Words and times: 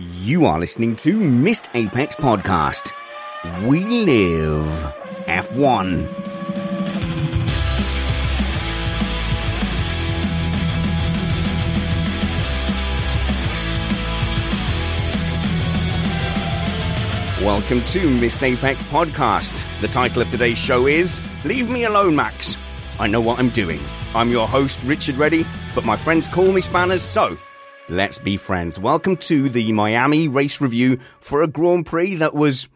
You 0.00 0.46
are 0.46 0.60
listening 0.60 0.94
to 0.96 1.12
Missed 1.12 1.70
Apex 1.74 2.14
Podcast. 2.14 2.92
We 3.66 3.84
live 3.84 4.64
F1. 5.26 6.06
Welcome 17.44 17.80
to 17.80 18.08
Missed 18.20 18.44
Apex 18.44 18.84
Podcast. 18.84 19.80
The 19.80 19.88
title 19.88 20.22
of 20.22 20.30
today's 20.30 20.58
show 20.58 20.86
is 20.86 21.20
Leave 21.44 21.68
Me 21.68 21.86
Alone, 21.86 22.14
Max. 22.14 22.56
I 23.00 23.08
know 23.08 23.20
what 23.20 23.40
I'm 23.40 23.48
doing. 23.48 23.80
I'm 24.14 24.30
your 24.30 24.46
host, 24.46 24.78
Richard 24.84 25.16
Reddy, 25.16 25.44
but 25.74 25.84
my 25.84 25.96
friends 25.96 26.28
call 26.28 26.52
me 26.52 26.60
Spanners, 26.60 27.02
so 27.02 27.36
Let's 27.90 28.18
be 28.18 28.36
friends. 28.36 28.78
Welcome 28.78 29.16
to 29.16 29.48
the 29.48 29.72
Miami 29.72 30.28
race 30.28 30.60
review 30.60 30.98
for 31.20 31.40
a 31.40 31.48
Grand 31.48 31.86
Prix 31.86 32.16
that 32.16 32.34
was 32.34 32.68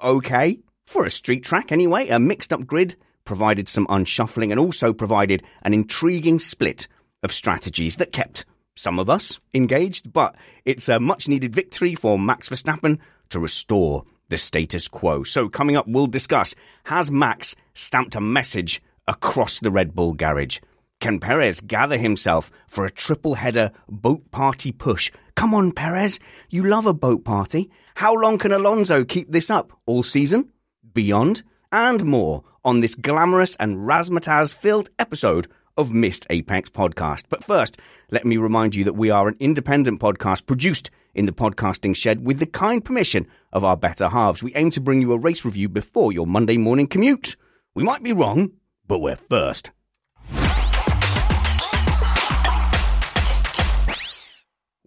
okay 0.00 0.60
for 0.86 1.04
a 1.04 1.10
street 1.10 1.42
track 1.42 1.72
anyway. 1.72 2.06
A 2.06 2.20
mixed 2.20 2.52
up 2.52 2.64
grid 2.64 2.94
provided 3.24 3.68
some 3.68 3.88
unshuffling 3.90 4.52
and 4.52 4.60
also 4.60 4.92
provided 4.92 5.42
an 5.62 5.74
intriguing 5.74 6.38
split 6.38 6.86
of 7.24 7.32
strategies 7.32 7.96
that 7.96 8.12
kept 8.12 8.44
some 8.76 9.00
of 9.00 9.10
us 9.10 9.40
engaged, 9.52 10.12
but 10.12 10.36
it's 10.64 10.88
a 10.88 11.00
much 11.00 11.26
needed 11.26 11.52
victory 11.52 11.96
for 11.96 12.16
Max 12.16 12.48
Verstappen 12.48 13.00
to 13.30 13.40
restore 13.40 14.04
the 14.28 14.38
status 14.38 14.86
quo. 14.86 15.24
So 15.24 15.48
coming 15.48 15.76
up, 15.76 15.88
we'll 15.88 16.06
discuss 16.06 16.54
has 16.84 17.10
Max 17.10 17.56
stamped 17.72 18.14
a 18.14 18.20
message 18.20 18.80
across 19.08 19.58
the 19.58 19.72
Red 19.72 19.96
Bull 19.96 20.12
garage? 20.12 20.60
Can 21.04 21.20
Perez 21.20 21.60
gather 21.60 21.98
himself 21.98 22.50
for 22.66 22.86
a 22.86 22.90
triple 22.90 23.34
header 23.34 23.72
boat 23.90 24.30
party 24.30 24.72
push? 24.72 25.12
Come 25.34 25.52
on, 25.52 25.72
Perez. 25.72 26.18
You 26.48 26.64
love 26.64 26.86
a 26.86 26.94
boat 26.94 27.26
party. 27.26 27.70
How 27.96 28.14
long 28.14 28.38
can 28.38 28.52
Alonso 28.52 29.04
keep 29.04 29.30
this 29.30 29.50
up? 29.50 29.78
All 29.84 30.02
season? 30.02 30.48
Beyond? 30.94 31.42
And 31.70 32.06
more 32.06 32.42
on 32.64 32.80
this 32.80 32.94
glamorous 32.94 33.54
and 33.56 33.86
razzmatazz 33.86 34.54
filled 34.54 34.88
episode 34.98 35.46
of 35.76 35.92
Missed 35.92 36.26
Apex 36.30 36.70
Podcast. 36.70 37.26
But 37.28 37.44
first, 37.44 37.78
let 38.10 38.24
me 38.24 38.38
remind 38.38 38.74
you 38.74 38.84
that 38.84 38.96
we 38.96 39.10
are 39.10 39.28
an 39.28 39.36
independent 39.38 40.00
podcast 40.00 40.46
produced 40.46 40.90
in 41.12 41.26
the 41.26 41.32
podcasting 41.32 41.94
shed 41.94 42.24
with 42.24 42.38
the 42.38 42.46
kind 42.46 42.82
permission 42.82 43.26
of 43.52 43.62
our 43.62 43.76
better 43.76 44.08
halves. 44.08 44.42
We 44.42 44.54
aim 44.54 44.70
to 44.70 44.80
bring 44.80 45.02
you 45.02 45.12
a 45.12 45.18
race 45.18 45.44
review 45.44 45.68
before 45.68 46.14
your 46.14 46.26
Monday 46.26 46.56
morning 46.56 46.86
commute. 46.86 47.36
We 47.74 47.84
might 47.84 48.02
be 48.02 48.14
wrong, 48.14 48.52
but 48.88 49.00
we're 49.00 49.16
first. 49.16 49.70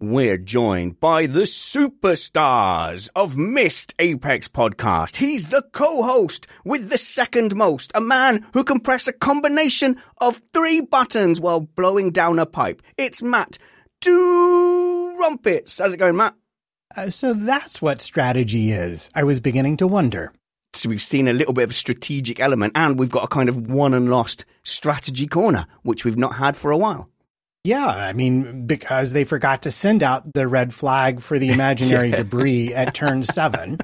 We're 0.00 0.38
joined 0.38 1.00
by 1.00 1.26
the 1.26 1.40
superstars 1.40 3.10
of 3.16 3.36
Missed 3.36 3.96
Apex 3.98 4.46
podcast. 4.46 5.16
He's 5.16 5.46
the 5.46 5.64
co-host 5.72 6.46
with 6.64 6.88
the 6.88 6.96
second 6.96 7.56
most, 7.56 7.90
a 7.96 8.00
man 8.00 8.46
who 8.54 8.62
can 8.62 8.78
press 8.78 9.08
a 9.08 9.12
combination 9.12 10.00
of 10.18 10.40
three 10.52 10.80
buttons 10.80 11.40
while 11.40 11.58
blowing 11.58 12.12
down 12.12 12.38
a 12.38 12.46
pipe. 12.46 12.80
It's 12.96 13.24
Matt 13.24 13.58
Trumpets. 14.00 15.80
How's 15.80 15.94
it 15.94 15.98
going, 15.98 16.14
Matt? 16.14 16.36
Uh, 16.96 17.10
so 17.10 17.34
that's 17.34 17.82
what 17.82 18.00
strategy 18.00 18.70
is. 18.70 19.10
I 19.16 19.24
was 19.24 19.40
beginning 19.40 19.78
to 19.78 19.88
wonder. 19.88 20.32
So 20.74 20.90
we've 20.90 21.02
seen 21.02 21.26
a 21.26 21.32
little 21.32 21.54
bit 21.54 21.64
of 21.64 21.70
a 21.70 21.74
strategic 21.74 22.38
element 22.38 22.74
and 22.76 23.00
we've 23.00 23.10
got 23.10 23.24
a 23.24 23.26
kind 23.28 23.48
of 23.48 23.68
won 23.68 23.94
and 23.94 24.08
lost 24.08 24.44
strategy 24.62 25.26
corner, 25.26 25.66
which 25.82 26.04
we've 26.04 26.16
not 26.16 26.36
had 26.36 26.56
for 26.56 26.70
a 26.70 26.78
while. 26.78 27.10
Yeah, 27.64 27.86
I 27.86 28.12
mean, 28.12 28.66
because 28.66 29.12
they 29.12 29.24
forgot 29.24 29.62
to 29.62 29.70
send 29.70 30.02
out 30.02 30.32
the 30.32 30.46
red 30.48 30.72
flag 30.72 31.20
for 31.20 31.38
the 31.38 31.50
imaginary 31.50 32.08
yeah. 32.10 32.16
debris 32.16 32.72
at 32.72 32.94
turn 32.94 33.22
seven. 33.24 33.78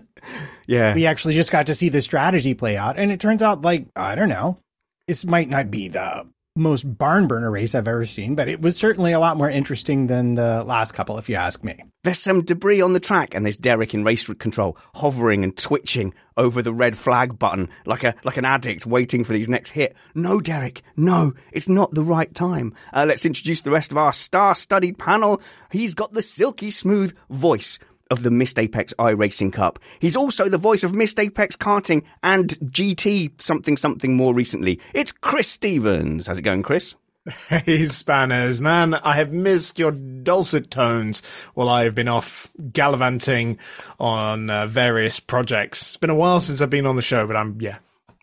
Yeah. 0.66 0.94
We 0.94 1.06
actually 1.06 1.34
just 1.34 1.50
got 1.50 1.66
to 1.66 1.74
see 1.74 1.88
the 1.88 2.00
strategy 2.00 2.54
play 2.54 2.76
out. 2.76 2.98
And 2.98 3.12
it 3.12 3.20
turns 3.20 3.42
out, 3.42 3.62
like, 3.62 3.86
I 3.94 4.14
don't 4.14 4.28
know, 4.28 4.58
this 5.06 5.24
might 5.24 5.48
not 5.48 5.70
be 5.70 5.88
the 5.88 6.26
most 6.56 6.84
barn 6.98 7.26
burner 7.26 7.50
race 7.50 7.74
I've 7.74 7.88
ever 7.88 8.06
seen, 8.06 8.36
but 8.36 8.48
it 8.48 8.60
was 8.60 8.76
certainly 8.76 9.10
a 9.10 9.18
lot 9.18 9.36
more 9.36 9.50
interesting 9.50 10.06
than 10.06 10.36
the 10.36 10.62
last 10.62 10.94
couple, 10.94 11.18
if 11.18 11.28
you 11.28 11.34
ask 11.34 11.64
me. 11.64 11.76
There's 12.04 12.20
some 12.20 12.44
debris 12.44 12.80
on 12.80 12.92
the 12.92 13.00
track, 13.00 13.34
and 13.34 13.44
there's 13.44 13.56
Derek 13.56 13.92
in 13.92 14.04
race 14.04 14.28
control, 14.34 14.78
hovering 14.94 15.42
and 15.42 15.56
twitching 15.56 16.14
over 16.36 16.62
the 16.62 16.72
red 16.72 16.96
flag 16.96 17.40
button 17.40 17.70
like 17.86 18.04
a 18.04 18.14
like 18.22 18.36
an 18.36 18.44
addict 18.44 18.86
waiting 18.86 19.24
for 19.24 19.34
his 19.34 19.48
next 19.48 19.70
hit. 19.70 19.96
No, 20.14 20.40
Derek, 20.40 20.82
no, 20.96 21.34
it's 21.50 21.68
not 21.68 21.92
the 21.92 22.04
right 22.04 22.32
time. 22.32 22.72
Uh, 22.92 23.04
let's 23.08 23.26
introduce 23.26 23.62
the 23.62 23.70
rest 23.72 23.90
of 23.90 23.98
our 23.98 24.12
star-studded 24.12 24.96
panel. 24.96 25.42
He's 25.72 25.94
got 25.94 26.12
the 26.12 26.22
silky 26.22 26.70
smooth 26.70 27.16
voice 27.30 27.80
of 28.10 28.22
the 28.22 28.30
Missed 28.30 28.58
Apex 28.58 28.92
iRacing 28.98 29.52
Cup. 29.52 29.78
He's 29.98 30.16
also 30.16 30.48
the 30.48 30.58
voice 30.58 30.84
of 30.84 30.94
Missed 30.94 31.18
Apex 31.18 31.56
Karting 31.56 32.04
and 32.22 32.48
GT 32.48 33.40
something 33.40 33.76
something 33.76 34.16
more 34.16 34.34
recently. 34.34 34.80
It's 34.92 35.12
Chris 35.12 35.48
Stevens. 35.48 36.26
How's 36.26 36.38
it 36.38 36.42
going, 36.42 36.62
Chris? 36.62 36.96
Hey, 37.48 37.86
Spanners, 37.86 38.60
man, 38.60 38.92
I 38.92 39.14
have 39.14 39.32
missed 39.32 39.78
your 39.78 39.92
dulcet 39.92 40.70
tones 40.70 41.22
while 41.54 41.70
I've 41.70 41.94
been 41.94 42.08
off 42.08 42.50
gallivanting 42.70 43.58
on 43.98 44.50
uh, 44.50 44.66
various 44.66 45.20
projects. 45.20 45.80
It's 45.80 45.96
been 45.96 46.10
a 46.10 46.14
while 46.14 46.42
since 46.42 46.60
I've 46.60 46.68
been 46.68 46.86
on 46.86 46.96
the 46.96 47.02
show, 47.02 47.26
but 47.26 47.36
I'm, 47.36 47.58
yeah, 47.62 47.78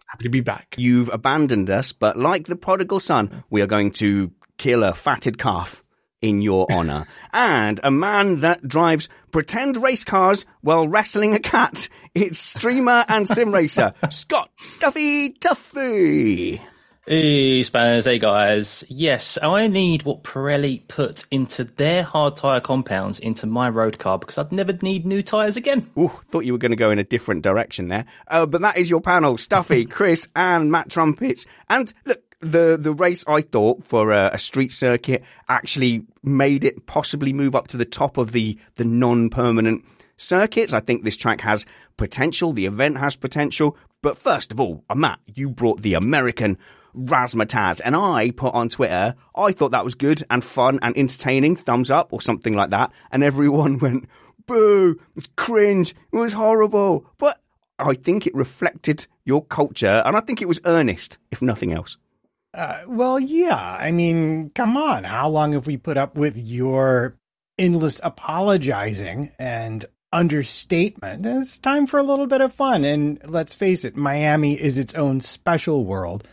happy 0.05 0.25
to 0.25 0.29
be 0.29 0.41
back. 0.41 0.75
You've 0.77 1.09
abandoned 1.11 1.71
us, 1.71 1.93
but 1.93 2.15
like 2.15 2.45
the 2.45 2.55
prodigal 2.55 2.99
son, 2.99 3.43
we 3.49 3.63
are 3.63 3.67
going 3.67 3.89
to 3.93 4.31
kill 4.57 4.83
a 4.83 4.93
fatted 4.93 5.39
calf 5.39 5.83
in 6.21 6.41
your 6.41 6.67
honor. 6.71 7.07
and 7.33 7.79
a 7.83 7.91
man 7.91 8.41
that 8.41 8.67
drives 8.67 9.09
pretend 9.31 9.77
race 9.77 10.03
cars 10.03 10.45
while 10.61 10.87
wrestling 10.87 11.33
a 11.33 11.39
cat. 11.39 11.89
It's 12.13 12.39
streamer 12.39 13.05
and 13.07 13.27
sim 13.27 13.51
racer, 13.53 13.93
Scott 14.09 14.49
Stuffeyy 14.59 15.37
Tuffey. 15.39 16.61
Hey, 17.07 17.63
Spanners. 17.63 18.05
Hey, 18.05 18.19
guys. 18.19 18.83
Yes, 18.87 19.39
I 19.41 19.65
need 19.65 20.03
what 20.03 20.23
Pirelli 20.23 20.87
put 20.87 21.25
into 21.31 21.63
their 21.63 22.03
hard 22.03 22.35
tyre 22.35 22.61
compounds 22.61 23.17
into 23.17 23.47
my 23.47 23.69
road 23.69 23.97
car 23.97 24.19
because 24.19 24.37
I'd 24.37 24.51
never 24.51 24.71
need 24.83 25.03
new 25.03 25.23
tyres 25.23 25.57
again. 25.57 25.89
Ooh, 25.97 26.11
thought 26.29 26.45
you 26.45 26.51
were 26.53 26.59
going 26.59 26.71
to 26.71 26.75
go 26.77 26.91
in 26.91 26.99
a 26.99 27.03
different 27.03 27.41
direction 27.41 27.87
there. 27.87 28.05
Uh, 28.27 28.45
but 28.45 28.61
that 28.61 28.77
is 28.77 28.87
your 28.87 29.01
panel 29.01 29.37
Stuffeyy, 29.37 29.85
Chris, 29.89 30.27
and 30.35 30.71
Matt 30.71 30.89
Trumpets. 30.89 31.47
And 31.71 31.91
look, 32.05 32.21
the, 32.41 32.77
the 32.79 32.93
race 32.93 33.23
I 33.27 33.41
thought 33.41 33.83
for 33.83 34.11
a, 34.11 34.31
a 34.33 34.37
street 34.37 34.73
circuit 34.73 35.23
actually 35.47 36.05
made 36.23 36.63
it 36.63 36.85
possibly 36.85 37.33
move 37.33 37.55
up 37.55 37.67
to 37.69 37.77
the 37.77 37.85
top 37.85 38.17
of 38.17 38.31
the, 38.31 38.57
the 38.75 38.85
non 38.85 39.29
permanent 39.29 39.85
circuits. 40.17 40.73
I 40.73 40.79
think 40.79 41.03
this 41.03 41.17
track 41.17 41.41
has 41.41 41.65
potential. 41.97 42.53
The 42.53 42.65
event 42.65 42.97
has 42.97 43.15
potential. 43.15 43.77
But 44.01 44.17
first 44.17 44.51
of 44.51 44.59
all, 44.59 44.83
uh, 44.89 44.95
Matt, 44.95 45.19
you 45.27 45.49
brought 45.49 45.81
the 45.81 45.93
American 45.93 46.57
razzmatazz. 46.95 47.81
And 47.83 47.95
I 47.95 48.31
put 48.31 48.53
on 48.53 48.69
Twitter, 48.69 49.15
I 49.35 49.51
thought 49.51 49.71
that 49.71 49.85
was 49.85 49.95
good 49.95 50.23
and 50.29 50.43
fun 50.43 50.79
and 50.81 50.97
entertaining, 50.97 51.55
thumbs 51.55 51.91
up 51.91 52.11
or 52.11 52.21
something 52.21 52.53
like 52.53 52.71
that. 52.71 52.91
And 53.11 53.23
everyone 53.23 53.77
went, 53.79 54.07
boo, 54.47 54.99
cringe, 55.35 55.93
it 56.11 56.17
was 56.17 56.33
horrible. 56.33 57.05
But 57.17 57.39
I 57.79 57.93
think 57.93 58.27
it 58.27 58.35
reflected 58.35 59.07
your 59.25 59.43
culture 59.45 60.01
and 60.05 60.15
I 60.15 60.19
think 60.19 60.41
it 60.41 60.47
was 60.47 60.59
earnest, 60.65 61.17
if 61.31 61.41
nothing 61.41 61.71
else. 61.71 61.97
Uh, 62.53 62.81
well, 62.87 63.19
yeah. 63.19 63.77
I 63.79 63.91
mean, 63.91 64.49
come 64.51 64.77
on. 64.77 65.03
How 65.03 65.29
long 65.29 65.53
have 65.53 65.67
we 65.67 65.77
put 65.77 65.97
up 65.97 66.15
with 66.15 66.37
your 66.37 67.15
endless 67.57 68.01
apologizing 68.03 69.31
and 69.39 69.85
understatement? 70.11 71.25
It's 71.25 71.59
time 71.59 71.87
for 71.87 71.99
a 71.99 72.03
little 72.03 72.27
bit 72.27 72.41
of 72.41 72.53
fun. 72.53 72.83
And 72.83 73.21
let's 73.25 73.53
face 73.53 73.85
it, 73.85 73.95
Miami 73.95 74.59
is 74.59 74.77
its 74.77 74.93
own 74.95 75.21
special 75.21 75.85
world. 75.85 76.27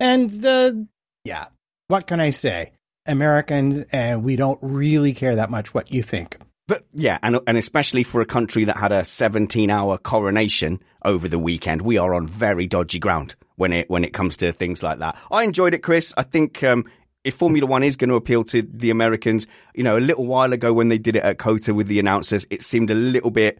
And 0.00 0.30
the, 0.30 0.86
yeah, 1.24 1.46
what 1.88 2.06
can 2.06 2.20
I 2.20 2.30
say? 2.30 2.72
Americans, 3.06 3.84
and 3.92 4.24
we 4.24 4.36
don't 4.36 4.58
really 4.62 5.14
care 5.14 5.36
that 5.36 5.50
much 5.50 5.72
what 5.74 5.92
you 5.92 6.02
think. 6.02 6.36
But 6.66 6.84
yeah, 6.92 7.18
and 7.22 7.40
and 7.48 7.58
especially 7.58 8.04
for 8.04 8.20
a 8.20 8.26
country 8.26 8.62
that 8.64 8.76
had 8.76 8.92
a 8.92 9.04
17 9.04 9.70
hour 9.70 9.98
coronation 9.98 10.80
over 11.04 11.26
the 11.26 11.38
weekend, 11.38 11.82
we 11.82 11.98
are 11.98 12.14
on 12.14 12.28
very 12.28 12.68
dodgy 12.68 13.00
ground 13.00 13.34
when 13.60 13.72
it 13.72 13.90
when 13.90 14.02
it 14.04 14.12
comes 14.12 14.36
to 14.38 14.52
things 14.52 14.82
like 14.82 14.98
that. 14.98 15.16
I 15.30 15.44
enjoyed 15.44 15.74
it, 15.74 15.82
Chris. 15.82 16.14
I 16.16 16.22
think 16.22 16.64
um, 16.64 16.86
if 17.24 17.34
Formula 17.34 17.66
One 17.66 17.82
is 17.82 17.94
going 17.94 18.08
to 18.08 18.16
appeal 18.16 18.42
to 18.44 18.62
the 18.62 18.90
Americans, 18.90 19.46
you 19.74 19.84
know, 19.84 19.96
a 19.96 20.00
little 20.00 20.26
while 20.26 20.52
ago 20.52 20.72
when 20.72 20.88
they 20.88 20.98
did 20.98 21.16
it 21.16 21.22
at 21.22 21.38
COTA 21.38 21.74
with 21.74 21.86
the 21.86 22.00
announcers, 22.00 22.46
it 22.50 22.62
seemed 22.62 22.90
a 22.90 22.94
little 22.94 23.30
bit 23.30 23.58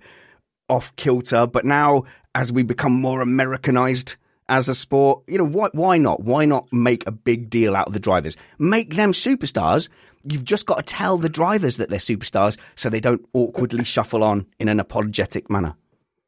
off 0.69 0.97
kilter. 0.97 1.47
But 1.47 1.67
now, 1.67 2.05
as 2.35 2.50
we 2.50 2.62
become 2.62 2.93
more 2.93 3.20
Americanized 3.20 4.17
as 4.49 4.69
a 4.70 4.75
sport, 4.75 5.23
you 5.29 5.37
know, 5.37 5.44
why, 5.44 5.69
why 5.73 5.99
not? 5.99 6.23
Why 6.23 6.47
not 6.47 6.73
make 6.73 7.06
a 7.06 7.12
big 7.12 7.50
deal 7.50 7.76
out 7.76 7.87
of 7.87 7.93
the 7.93 8.00
drivers? 8.00 8.37
Make 8.58 8.94
them 8.94 9.12
superstars. 9.12 9.91
You've 10.25 10.44
just 10.44 10.67
got 10.67 10.76
to 10.76 10.82
tell 10.82 11.19
the 11.19 11.29
drivers 11.29 11.76
that 11.76 11.91
they're 11.91 11.99
superstars 11.99 12.58
so 12.75 12.88
they 12.88 13.00
don't 13.00 13.26
awkwardly 13.35 13.85
shuffle 13.85 14.25
on 14.25 14.47
in 14.58 14.69
an 14.69 14.81
apologetic 14.81 15.50
manner. 15.50 15.75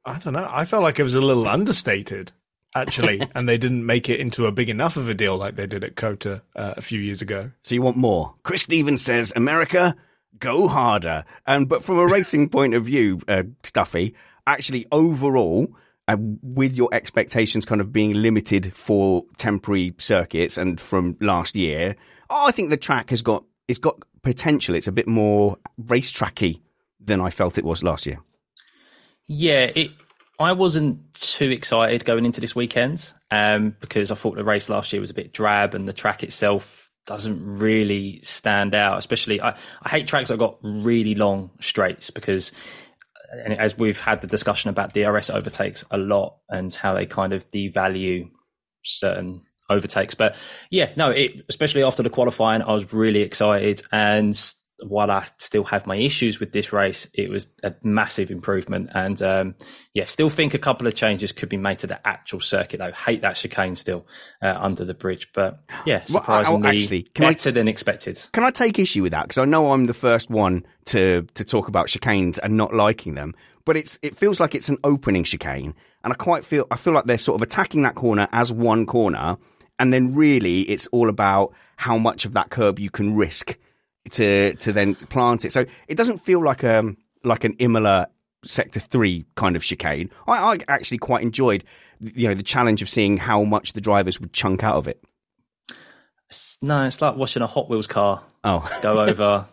I 0.05 0.19
don't 0.19 0.35
know. 0.35 0.49
I 0.51 0.65
felt 0.65 0.83
like 0.83 0.99
it 0.99 1.05
was 1.05 1.15
a 1.15 1.21
little 1.21 1.47
understated, 1.49 2.33
actually, 2.75 3.23
and 3.35 3.49
they 3.49 3.59
didn't 3.59 3.85
make 3.87 4.09
it 4.09 4.21
into 4.21 4.47
a 4.47 4.53
big 4.53 4.69
enough 4.69 4.97
of 4.97 5.09
a 5.09 5.15
deal 5.15 5.37
like 5.37 5.57
they 5.57 5.67
did 5.67 5.85
at 5.85 5.97
COTA 5.97 6.43
uh, 6.57 6.75
a 6.77 6.83
few 6.83 7.01
years 7.01 7.23
ago. 7.23 7.51
So 7.63 7.75
you 7.75 7.83
want 7.83 7.97
more? 7.97 8.35
Chris 8.43 8.63
Stevens 8.63 9.03
says, 9.03 9.33
America, 9.37 9.97
go 10.39 10.69
harder. 10.69 11.25
And 11.47 11.69
but 11.69 11.85
from 11.85 11.99
a 11.99 12.07
racing 12.07 12.49
point 12.49 12.75
of 12.75 12.85
view, 12.85 13.21
uh, 13.29 13.45
Stuffeyy, 13.63 14.15
actually 14.47 14.87
overall, 14.93 15.75
uh, 16.09 16.17
with 16.19 16.77
your 16.77 16.89
expectations 16.93 17.65
kind 17.65 17.81
of 17.81 17.93
being 17.93 18.13
limited 18.13 18.73
for 18.75 19.25
temporary 19.37 19.95
circuits 19.99 20.59
and 20.59 20.81
from 20.81 21.17
last 21.21 21.55
year, 21.55 21.97
oh, 22.29 22.47
I 22.47 22.53
think 22.53 22.71
the 22.71 22.77
track 22.77 23.11
has 23.11 23.23
got 23.23 23.45
it's 23.69 23.79
got 23.79 24.03
potential. 24.23 24.75
It's 24.75 24.89
a 24.89 24.93
bit 24.93 25.07
more 25.07 25.59
racetracky 25.81 26.61
than 27.01 27.21
I 27.21 27.31
felt 27.31 27.59
it 27.59 27.65
was 27.65 27.83
last 27.83 28.07
year. 28.07 28.19
Yeah, 29.27 29.71
it. 29.75 29.91
I 30.39 30.53
wasn't 30.53 31.13
too 31.15 31.51
excited 31.51 32.05
going 32.05 32.25
into 32.25 32.41
this 32.41 32.57
weekend 32.57 33.13
um, 33.31 33.77
because 33.81 34.11
I 34.11 34.15
thought 34.15 34.37
the 34.37 34.45
race 34.45 34.69
last 34.69 34.93
year 34.93 35.01
was 35.01 35.11
a 35.11 35.15
bit 35.15 35.33
drab 35.33 35.75
and 35.75 35.87
the 35.87 35.93
track 35.93 36.23
itself 36.23 36.91
doesn't 37.07 37.45
really 37.45 38.21
stand 38.23 38.75
out. 38.75 38.99
Especially, 38.99 39.41
I, 39.41 39.57
I 39.83 39.89
hate 39.89 40.07
tracks 40.07 40.29
that 40.29 40.39
got 40.39 40.59
really 40.63 41.15
long 41.15 41.51
straights 41.61 42.11
because 42.11 42.53
as 43.47 43.79
we've 43.79 44.01
had 44.01 44.21
the 44.21 44.27
discussion 44.27 44.71
about 44.71 44.93
DRS 44.93 45.31
overtakes 45.31 45.85
a 45.91 45.99
lot 45.99 46.37
and 46.49 46.73
how 46.75 46.93
they 46.93 47.07
kind 47.07 47.33
of 47.33 47.51
devalue 47.51 48.31
certain 48.83 49.43
overtakes. 49.71 50.15
But 50.15 50.37
yeah, 50.71 50.91
no, 50.97 51.11
it, 51.11 51.45
especially 51.49 51.83
after 51.83 52.03
the 52.03 52.11
qualifying, 52.11 52.63
I 52.63 52.73
was 52.73 52.93
really 52.93 53.23
excited. 53.23 53.83
And 53.91 54.39
while 54.87 55.11
I 55.11 55.27
still 55.39 55.65
have 55.65 55.87
my 55.87 55.97
issues 55.97 56.41
with 56.41 56.53
this 56.53 56.73
race, 56.73 57.09
it 57.15 57.31
was 57.31 57.49
a 57.63 57.75
massive 57.83 58.31
improvement. 58.31 58.91
And 58.95 59.21
um, 59.23 59.55
yeah, 59.95 60.05
still 60.07 60.29
think 60.29 60.55
a 60.55 60.59
couple 60.59 60.87
of 60.87 60.95
changes 60.95 61.33
could 61.33 61.49
be 61.49 61.57
made 61.57 61.79
to 61.81 61.87
the 61.87 62.07
actual 62.07 62.41
circuit. 62.41 62.79
Though 62.79 62.93
hate 62.93 63.23
that 63.23 63.37
chicane 63.37 63.75
still 63.75 64.07
uh, 64.43 64.57
under 64.59 64.85
the 64.85 64.95
bridge, 64.95 65.29
but 65.33 65.63
yeah, 65.85 66.05
surprisingly 66.05 66.61
well, 66.63 66.75
actually, 66.75 67.09
better 67.15 67.51
I, 67.51 67.53
than 67.53 67.69
expected. 67.69 68.23
Can 68.33 68.45
I 68.45 68.51
take 68.51 68.79
issue 68.79 69.03
with 69.03 69.13
that? 69.13 69.25
Because 69.25 69.39
I 69.39 69.45
know 69.45 69.73
I'm 69.73 69.87
the 69.87 69.95
first 69.95 70.31
one 70.31 70.67
to 70.87 71.27
to 71.35 71.45
talk 71.45 71.69
about 71.69 71.89
chicanes 71.89 72.39
and 72.43 72.57
not 72.57 72.75
liking 72.75 73.15
them. 73.15 73.35
But 73.65 73.77
it's 73.77 73.99
it 74.03 74.17
feels 74.17 74.41
like 74.41 74.55
it's 74.55 74.69
an 74.69 74.79
opening 74.83 75.25
chicane, 75.25 75.75
and 76.03 76.13
I 76.13 76.17
quite 76.17 76.45
feel 76.45 76.67
I 76.71 76.77
feel 76.77 76.93
like 76.93 77.05
they're 77.05 77.19
sort 77.19 77.41
of 77.41 77.43
attacking 77.43 77.83
that 77.83 77.95
corner 77.95 78.29
as 78.33 78.53
one 78.53 78.87
corner, 78.87 79.37
and 79.79 79.93
then 79.93 80.15
really 80.15 80.63
it's 80.63 80.89
all 80.89 81.09
about 81.09 81.53
how 81.77 81.97
much 81.99 82.25
of 82.25 82.33
that 82.33 82.51
curb 82.51 82.79
you 82.79 82.91
can 82.91 83.15
risk 83.15 83.57
to 84.11 84.55
to 84.55 84.73
then 84.73 84.95
plant 84.95 85.45
it. 85.45 85.53
So 85.53 85.65
it 85.89 85.97
doesn't 85.97 86.19
feel 86.19 86.43
like 86.43 86.63
a 86.63 86.79
um, 86.79 86.97
like 87.25 87.45
an 87.45 87.55
Imola 87.59 88.09
sector 88.45 88.81
three 88.81 89.25
kind 89.37 89.57
of 89.57 89.63
chicane. 89.63 90.11
I, 90.27 90.55
I 90.55 90.59
actually 90.69 90.99
quite 90.99 91.23
enjoyed 91.23 91.65
you 92.01 92.29
know 92.29 92.35
the 92.35 92.43
challenge 92.43 92.83
of 92.83 92.89
seeing 92.89 93.17
how 93.17 93.45
much 93.45 93.73
the 93.73 93.81
drivers 93.81 94.21
would 94.21 94.33
chunk 94.33 94.65
out 94.65 94.77
of 94.77 94.89
it. 94.89 95.03
No, 96.63 96.85
it's 96.87 97.03
like 97.03 97.17
watching 97.17 97.43
a 97.43 97.47
Hot 97.47 97.69
Wheels 97.69 97.87
car 97.87 98.23
oh. 98.45 98.69
go 98.83 99.01
over 99.09 99.47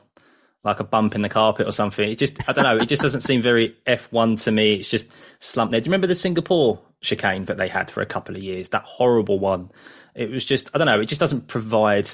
like 0.63 0.79
a 0.79 0.83
bump 0.83 1.15
in 1.15 1.21
the 1.21 1.29
carpet 1.29 1.67
or 1.67 1.71
something. 1.71 2.09
It 2.09 2.17
just, 2.17 2.37
I 2.49 2.53
don't 2.53 2.63
know, 2.63 2.77
it 2.77 2.87
just 2.87 3.01
doesn't 3.01 3.21
seem 3.21 3.41
very 3.41 3.75
F1 3.87 4.43
to 4.43 4.51
me. 4.51 4.75
It's 4.75 4.89
just 4.89 5.11
slumped 5.39 5.71
there. 5.71 5.79
Do 5.79 5.85
you 5.85 5.89
remember 5.89 6.07
the 6.07 6.15
Singapore 6.15 6.79
chicane 7.01 7.45
that 7.45 7.57
they 7.57 7.67
had 7.67 7.89
for 7.89 8.01
a 8.01 8.05
couple 8.05 8.35
of 8.35 8.43
years? 8.43 8.69
That 8.69 8.83
horrible 8.83 9.39
one. 9.39 9.71
It 10.15 10.29
was 10.29 10.43
just, 10.43 10.69
I 10.73 10.77
don't 10.77 10.87
know, 10.87 10.99
it 10.99 11.05
just 11.05 11.21
doesn't 11.21 11.47
provide 11.47 12.09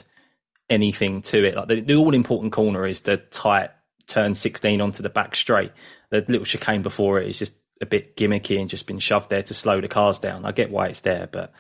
anything 0.70 1.22
to 1.24 1.46
it. 1.46 1.56
Like 1.56 1.68
the, 1.68 1.82
the 1.82 1.96
all 1.96 2.14
important 2.14 2.54
corner 2.54 2.86
is 2.86 3.02
the 3.02 3.18
tight 3.18 3.70
turn 4.08 4.36
16 4.36 4.82
onto 4.82 5.04
the 5.04 5.10
back 5.10 5.36
straight. 5.36 5.72
The 6.12 6.26
little 6.28 6.46
chicane 6.46 6.82
before 6.82 7.20
it 7.20 7.28
is 7.28 7.40
just 7.40 7.58
a 7.82 7.86
bit 7.86 8.16
gimmicky 8.16 8.60
and 8.60 8.70
just 8.70 8.88
been 8.88 9.00
shoved 9.00 9.30
there 9.30 9.44
to 9.44 9.54
slow 9.54 9.82
the 9.82 9.88
cars 9.88 10.20
down. 10.20 10.46
I 10.46 10.52
get 10.52 10.72
why 10.72 10.88
it's 10.88 11.02
there, 11.02 11.28
but 11.32 11.52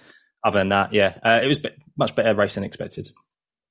other 0.44 0.60
than 0.60 0.70
that, 0.70 0.94
yeah, 0.94 1.18
uh, 1.26 1.40
it 1.44 1.48
was 1.48 1.60
much 1.98 2.16
better 2.16 2.34
race 2.36 2.56
than 2.56 2.64
expected. 2.64 3.08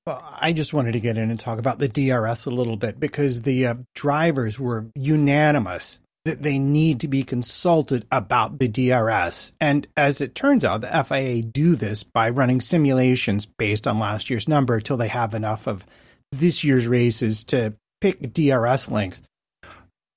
Well, 0.05 0.21
I 0.39 0.53
just 0.53 0.73
wanted 0.73 0.91
to 0.91 0.99
get 0.99 1.17
in 1.17 1.31
and 1.31 1.39
talk 1.39 1.57
about 1.57 1.79
the 1.79 1.87
DRS 1.87 2.45
a 2.45 2.51
little 2.51 2.77
bit 2.77 2.99
because 2.99 3.41
the 3.41 3.65
uh, 3.65 3.75
drivers 3.95 4.59
were 4.59 4.91
unanimous 4.93 5.99
that 6.25 6.41
they 6.41 6.59
need 6.59 6.99
to 6.99 7.07
be 7.07 7.23
consulted 7.23 8.05
about 8.11 8.59
the 8.59 8.67
DRS. 8.67 9.53
And 9.61 9.87
as 9.95 10.21
it 10.21 10.35
turns 10.35 10.65
out, 10.65 10.81
the 10.81 11.03
FIA 11.03 11.43
do 11.43 11.75
this 11.75 12.03
by 12.03 12.29
running 12.29 12.61
simulations 12.61 13.45
based 13.45 13.87
on 13.87 13.99
last 13.99 14.29
year's 14.29 14.47
number 14.47 14.75
until 14.75 14.97
they 14.97 15.07
have 15.07 15.33
enough 15.35 15.67
of 15.67 15.85
this 16.31 16.63
year's 16.63 16.87
races 16.87 17.43
to 17.45 17.73
pick 18.01 18.33
DRS 18.33 18.89
lengths. 18.89 19.21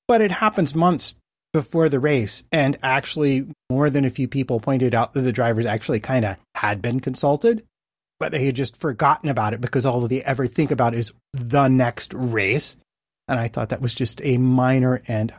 But 0.06 0.22
it 0.22 0.30
happens 0.30 0.74
months 0.74 1.14
before 1.52 1.88
the 1.88 2.00
race, 2.00 2.42
and 2.52 2.78
actually, 2.82 3.46
more 3.70 3.90
than 3.90 4.04
a 4.04 4.10
few 4.10 4.28
people 4.28 4.60
pointed 4.60 4.94
out 4.94 5.12
that 5.12 5.20
the 5.20 5.32
drivers 5.32 5.66
actually 5.66 6.00
kind 6.00 6.24
of 6.24 6.36
had 6.54 6.82
been 6.82 7.00
consulted 7.00 7.62
but 8.20 8.32
they 8.32 8.44
had 8.44 8.56
just 8.56 8.76
forgotten 8.76 9.28
about 9.28 9.54
it 9.54 9.60
because 9.60 9.86
all 9.86 10.00
they 10.00 10.22
ever 10.22 10.46
think 10.46 10.70
about 10.70 10.94
is 10.94 11.12
the 11.32 11.68
next 11.68 12.12
race. 12.14 12.76
And 13.28 13.38
I 13.38 13.48
thought 13.48 13.68
that 13.68 13.82
was 13.82 13.94
just 13.94 14.20
a 14.24 14.38
minor 14.38 15.02
and 15.06 15.32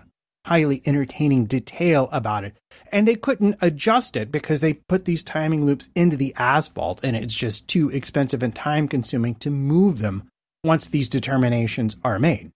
highly 0.45 0.81
entertaining 0.85 1.45
detail 1.45 2.09
about 2.11 2.43
it. 2.43 2.55
And 2.91 3.07
they 3.07 3.15
couldn't 3.15 3.57
adjust 3.61 4.15
it 4.15 4.31
because 4.31 4.61
they 4.61 4.73
put 4.73 5.05
these 5.05 5.23
timing 5.23 5.65
loops 5.65 5.89
into 5.95 6.17
the 6.17 6.33
asphalt 6.37 7.01
and 7.03 7.15
it's 7.15 7.33
just 7.33 7.67
too 7.67 7.89
expensive 7.89 8.41
and 8.41 8.55
time 8.55 8.87
consuming 8.87 9.35
to 9.35 9.49
move 9.49 9.99
them 9.99 10.29
once 10.63 10.87
these 10.87 11.09
determinations 11.09 11.95
are 12.03 12.19
made. 12.19 12.51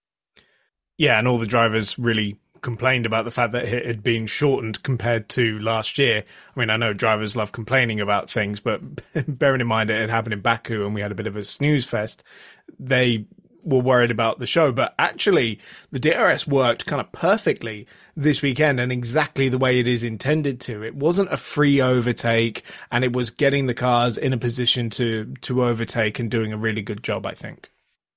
Yeah, 0.97 1.17
and 1.17 1.27
all 1.27 1.37
the 1.37 1.47
drivers 1.47 1.97
really 1.97 2.37
complained 2.61 3.05
about 3.05 3.25
the 3.25 3.31
fact 3.31 3.51
that 3.51 3.65
it 3.65 3.85
had 3.85 4.01
been 4.01 4.25
shortened 4.25 4.81
compared 4.83 5.29
to 5.29 5.59
last 5.59 5.97
year. 5.97 6.23
I 6.55 6.59
mean, 6.59 6.69
I 6.69 6.77
know 6.77 6.93
drivers 6.93 7.35
love 7.35 7.51
complaining 7.51 7.99
about 7.99 8.29
things, 8.29 8.59
but 8.59 8.81
bearing 9.27 9.61
in 9.61 9.67
mind 9.67 9.89
it 9.89 9.99
had 9.99 10.09
happened 10.09 10.33
in 10.33 10.39
Baku 10.39 10.85
and 10.85 10.95
we 10.95 11.01
had 11.01 11.11
a 11.11 11.15
bit 11.15 11.27
of 11.27 11.35
a 11.35 11.43
snooze 11.43 11.85
fest, 11.85 12.23
they 12.79 13.25
were 13.63 13.79
worried 13.79 14.11
about 14.11 14.39
the 14.39 14.47
show, 14.47 14.71
but 14.71 14.93
actually 14.99 15.59
the 15.91 15.99
DRS 15.99 16.47
worked 16.47 16.85
kind 16.85 16.99
of 16.99 17.11
perfectly 17.11 17.87
this 18.15 18.41
weekend 18.41 18.79
and 18.79 18.91
exactly 18.91 19.49
the 19.49 19.57
way 19.57 19.79
it 19.79 19.87
is 19.87 20.03
intended 20.03 20.61
to. 20.61 20.83
It 20.83 20.95
wasn't 20.95 21.33
a 21.33 21.37
free 21.37 21.81
overtake 21.81 22.63
and 22.91 23.03
it 23.03 23.13
was 23.13 23.29
getting 23.29 23.67
the 23.67 23.73
cars 23.73 24.17
in 24.17 24.33
a 24.33 24.37
position 24.37 24.89
to, 24.91 25.33
to 25.41 25.63
overtake 25.63 26.19
and 26.19 26.29
doing 26.29 26.53
a 26.53 26.57
really 26.57 26.81
good 26.81 27.03
job, 27.03 27.25
I 27.25 27.31
think 27.31 27.69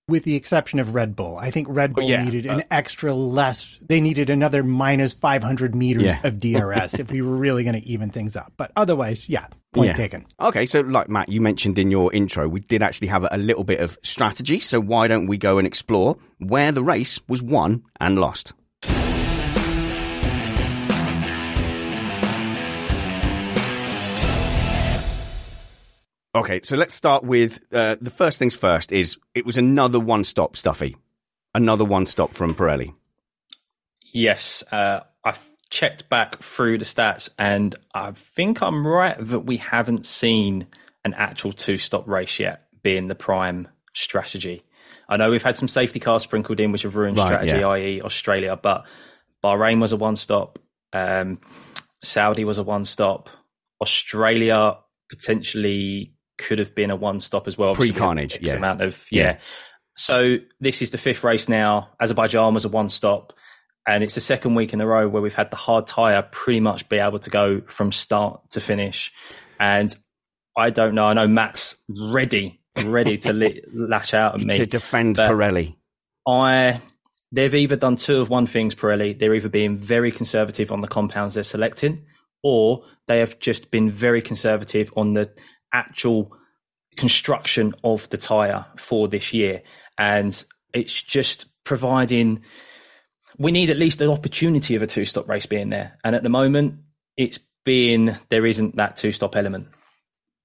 with 0.08 0.22
the 0.24 0.36
exception 0.36 0.78
of 0.78 0.94
Red 0.94 1.16
Bull. 1.16 1.36
I 1.36 1.50
think 1.50 1.66
Red 1.68 1.94
Bull 1.94 2.08
yeah, 2.08 2.22
needed 2.22 2.46
uh, 2.46 2.54
an 2.54 2.64
extra 2.70 3.12
less. 3.12 3.78
They 3.82 4.00
needed 4.00 4.30
another 4.30 4.62
minus 4.62 5.12
500 5.12 5.74
meters 5.74 6.02
Yeah. 6.04 6.20
of 6.26 6.38
DRS 6.40 6.94
if 7.00 7.10
we 7.10 7.22
were 7.22 7.34
really 7.36 7.64
going 7.64 7.80
to 7.80 7.86
even 7.86 8.10
things 8.10 8.36
up. 8.36 8.52
But 8.56 8.70
otherwise, 8.76 9.28
yeah, 9.28 9.46
point 9.72 9.88
Yeah. 9.88 9.94
taken. 9.94 10.26
Okay, 10.40 10.66
so 10.66 10.80
like 10.80 11.08
Matt, 11.08 11.28
you 11.28 11.40
mentioned 11.40 11.78
in 11.78 11.90
your 11.90 12.12
intro, 12.12 12.46
we 12.48 12.60
did 12.60 12.82
actually 12.82 13.08
have 13.08 13.26
a 13.30 13.36
little 13.38 13.64
bit 13.64 13.80
of 13.80 13.98
strategy. 14.02 14.60
So 14.60 14.80
why 14.80 15.08
don't 15.08 15.26
we 15.26 15.38
go 15.38 15.58
and 15.58 15.66
explore 15.66 16.16
where 16.38 16.70
the 16.70 16.84
race 16.84 17.20
was 17.28 17.42
won 17.42 17.82
and 18.00 18.18
lost? 18.18 18.52
Okay, 26.36 26.60
so 26.62 26.76
let's 26.76 26.92
start 26.92 27.24
with 27.24 27.64
uh, 27.72 27.96
the 27.98 28.10
first 28.10 28.38
things 28.38 28.54
first. 28.54 28.92
Is 28.92 29.16
it 29.34 29.46
was 29.46 29.56
another 29.56 29.98
one 29.98 30.22
stop 30.22 30.54
stuffy, 30.54 30.94
another 31.54 31.84
one 31.84 32.04
stop 32.04 32.34
from 32.34 32.54
Pirelli. 32.54 32.92
Yes, 34.12 34.62
uh, 34.70 35.00
I've 35.24 35.42
checked 35.70 36.10
back 36.10 36.38
through 36.42 36.76
the 36.76 36.84
stats, 36.84 37.30
and 37.38 37.74
I 37.94 38.10
think 38.10 38.60
I'm 38.60 38.86
right 38.86 39.16
that 39.18 39.40
we 39.40 39.56
haven't 39.56 40.04
seen 40.04 40.66
an 41.06 41.14
actual 41.14 41.54
two-stop 41.54 42.06
race 42.06 42.38
yet 42.38 42.66
being 42.82 43.06
the 43.06 43.14
prime 43.14 43.68
strategy. 43.94 44.62
I 45.08 45.16
know 45.16 45.30
we've 45.30 45.42
had 45.42 45.56
some 45.56 45.68
safety 45.68 46.00
cars 46.00 46.24
sprinkled 46.24 46.60
in, 46.60 46.70
which 46.70 46.82
have 46.82 46.96
ruined 46.96 47.16
Right, 47.16 47.28
strategy, 47.28 47.60
yeah. 47.60 47.68
i.e., 47.68 48.02
Australia, 48.02 48.56
but 48.56 48.84
Bahrain 49.42 49.80
was 49.80 49.92
a 49.92 49.96
one-stop, 49.96 50.58
um, 50.92 51.40
Saudi 52.04 52.44
was 52.44 52.58
a 52.58 52.62
one-stop, 52.62 53.30
Australia 53.80 54.76
potentially 55.08 56.15
could 56.38 56.58
have 56.58 56.74
been 56.74 56.90
a 56.90 56.96
one-stop 56.96 57.46
as 57.48 57.56
well. 57.58 57.70
Had 57.74 57.78
Pre-carnage, 57.78 58.38
yeah. 58.40 58.54
amount 58.54 58.82
of 58.82 59.06
Yeah. 59.10 59.22
yeah. 59.22 59.38
So 59.94 60.36
this 60.60 60.82
is 60.82 60.90
the 60.90 60.98
fifth 60.98 61.24
race 61.24 61.48
now. 61.48 61.90
Azerbaijan 62.00 62.52
was 62.54 62.64
a 62.64 62.68
one-stop 62.68 63.32
and 63.86 64.02
it's 64.04 64.14
the 64.14 64.20
second 64.20 64.54
week 64.54 64.72
in 64.72 64.80
a 64.80 64.86
row 64.86 65.08
where 65.08 65.22
we've 65.22 65.34
had 65.34 65.50
the 65.50 65.56
hard 65.56 65.86
tire 65.86 66.22
pretty 66.22 66.60
much 66.60 66.88
be 66.88 66.98
able 66.98 67.18
to 67.20 67.30
go 67.30 67.62
from 67.66 67.92
start 67.92 68.40
to 68.50 68.60
finish. 68.60 69.12
And 69.60 69.94
I 70.56 70.70
don't 70.70 70.94
know. 70.94 71.06
I 71.06 71.14
know 71.14 71.28
Max 71.28 71.76
ready, 71.88 72.60
ready 72.84 73.16
to 73.18 73.32
li- 73.32 73.62
lash 73.72 74.12
out 74.12 74.34
at 74.34 74.44
me. 74.44 74.54
to 74.54 74.66
defend 74.66 75.16
Pirelli. 75.16 75.76
I 76.26 76.80
they've 77.32 77.54
either 77.54 77.76
done 77.76 77.96
two 77.96 78.20
of 78.20 78.28
one 78.28 78.46
things, 78.46 78.74
Pirelli. 78.74 79.18
They're 79.18 79.34
either 79.34 79.48
being 79.48 79.78
very 79.78 80.10
conservative 80.10 80.72
on 80.72 80.80
the 80.80 80.88
compounds 80.88 81.34
they're 81.34 81.44
selecting, 81.44 82.04
or 82.42 82.84
they 83.06 83.20
have 83.20 83.38
just 83.38 83.70
been 83.70 83.90
very 83.90 84.20
conservative 84.20 84.92
on 84.96 85.12
the 85.12 85.30
actual 85.72 86.36
construction 86.96 87.74
of 87.84 88.08
the 88.10 88.18
tire 88.18 88.66
for 88.76 89.08
this 89.08 89.32
year. 89.32 89.62
And 89.98 90.44
it's 90.72 91.02
just 91.02 91.46
providing 91.64 92.42
we 93.38 93.52
need 93.52 93.70
at 93.70 93.76
least 93.76 94.00
an 94.00 94.08
opportunity 94.08 94.76
of 94.76 94.82
a 94.82 94.86
two 94.86 95.04
stop 95.04 95.28
race 95.28 95.46
being 95.46 95.70
there. 95.70 95.98
And 96.04 96.16
at 96.16 96.22
the 96.22 96.28
moment 96.28 96.80
it's 97.16 97.38
being 97.64 98.16
there 98.28 98.46
isn't 98.46 98.76
that 98.76 98.96
two 98.96 99.12
stop 99.12 99.36
element. 99.36 99.68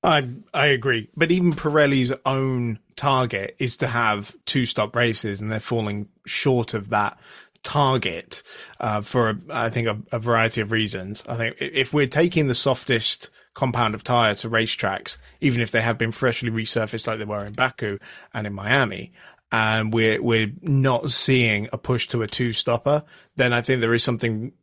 I 0.04 0.28
I 0.54 0.68
agree, 0.68 1.10
but 1.16 1.32
even 1.32 1.54
Pirelli's 1.54 2.12
own 2.26 2.80
target 2.96 3.56
is 3.60 3.78
to 3.78 3.88
have 3.88 4.36
two 4.46 4.66
stop 4.66 4.96
races, 4.96 5.42
and 5.42 5.52
they're 5.52 5.60
falling 5.60 6.10
short 6.26 6.74
of 6.74 6.90
that 6.90 7.20
target 7.64 8.42
uh, 8.80 9.02
for 9.02 9.38
I 9.52 9.70
think 9.70 9.88
a, 9.88 10.00
a 10.12 10.20
variety 10.20 10.62
of 10.62 10.72
reasons. 10.72 11.24
I 11.28 11.38
think 11.38 11.58
if 11.60 11.94
we're 11.94 12.08
taking 12.08 12.48
the 12.48 12.56
softest 12.56 13.30
compound 13.54 13.96
of 13.96 14.04
tire 14.04 14.36
to 14.36 14.50
racetracks, 14.50 15.18
even 15.42 15.62
if 15.62 15.72
they 15.72 15.82
have 15.82 15.98
been 15.98 16.12
freshly 16.12 16.50
resurfaced 16.50 17.08
like 17.08 17.20
they 17.20 17.26
were 17.26 17.46
in 17.46 17.54
Baku 17.54 18.00
and 18.34 18.48
in 18.48 18.54
Miami, 18.54 19.12
and 19.52 19.94
we're 19.94 20.22
we're 20.22 20.52
not 20.62 21.12
seeing 21.12 21.68
a 21.74 21.78
push 21.78 22.08
to 22.10 22.22
a 22.22 22.28
two 22.28 22.54
stopper, 22.54 23.04
then 23.36 23.54
I 23.54 23.62
think 23.62 23.82
there 23.82 23.94
is 23.94 24.04
something 24.04 24.54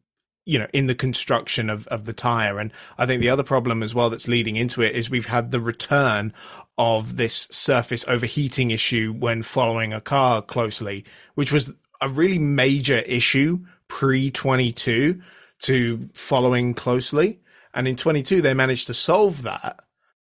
you 0.49 0.59
know, 0.59 0.67
in 0.73 0.87
the 0.87 0.95
construction 0.95 1.69
of, 1.69 1.87
of 1.89 2.07
the 2.07 2.15
tire. 2.15 2.59
And 2.59 2.73
I 2.97 3.05
think 3.05 3.21
the 3.21 3.29
other 3.29 3.43
problem 3.43 3.83
as 3.83 3.95
well 3.95 4.09
that's 4.09 4.29
leading 4.29 4.57
into 4.57 4.81
it 4.81 4.95
is 4.95 5.11
we've 5.11 5.27
had 5.27 5.51
the 5.51 5.61
return 5.61 6.33
of 6.79 7.17
this 7.17 7.49
surface 7.51 8.03
overheating 8.09 8.71
issue 8.71 9.13
when 9.13 9.43
following 9.43 9.93
a 9.93 10.01
car 10.01 10.41
closely, 10.41 11.05
which 11.35 11.53
was 11.53 11.71
a 12.01 12.09
really 12.09 12.39
major 12.39 13.01
issue 13.01 13.59
pre 13.89 14.31
22 14.31 15.21
to 15.61 16.09
following 16.15 16.73
closely. 16.73 17.41
And 17.79 17.87
in 17.87 17.95
22, 17.95 18.43
they 18.43 18.55
managed 18.55 18.89
to 18.89 18.95
solve 18.95 19.43
that. 19.43 19.79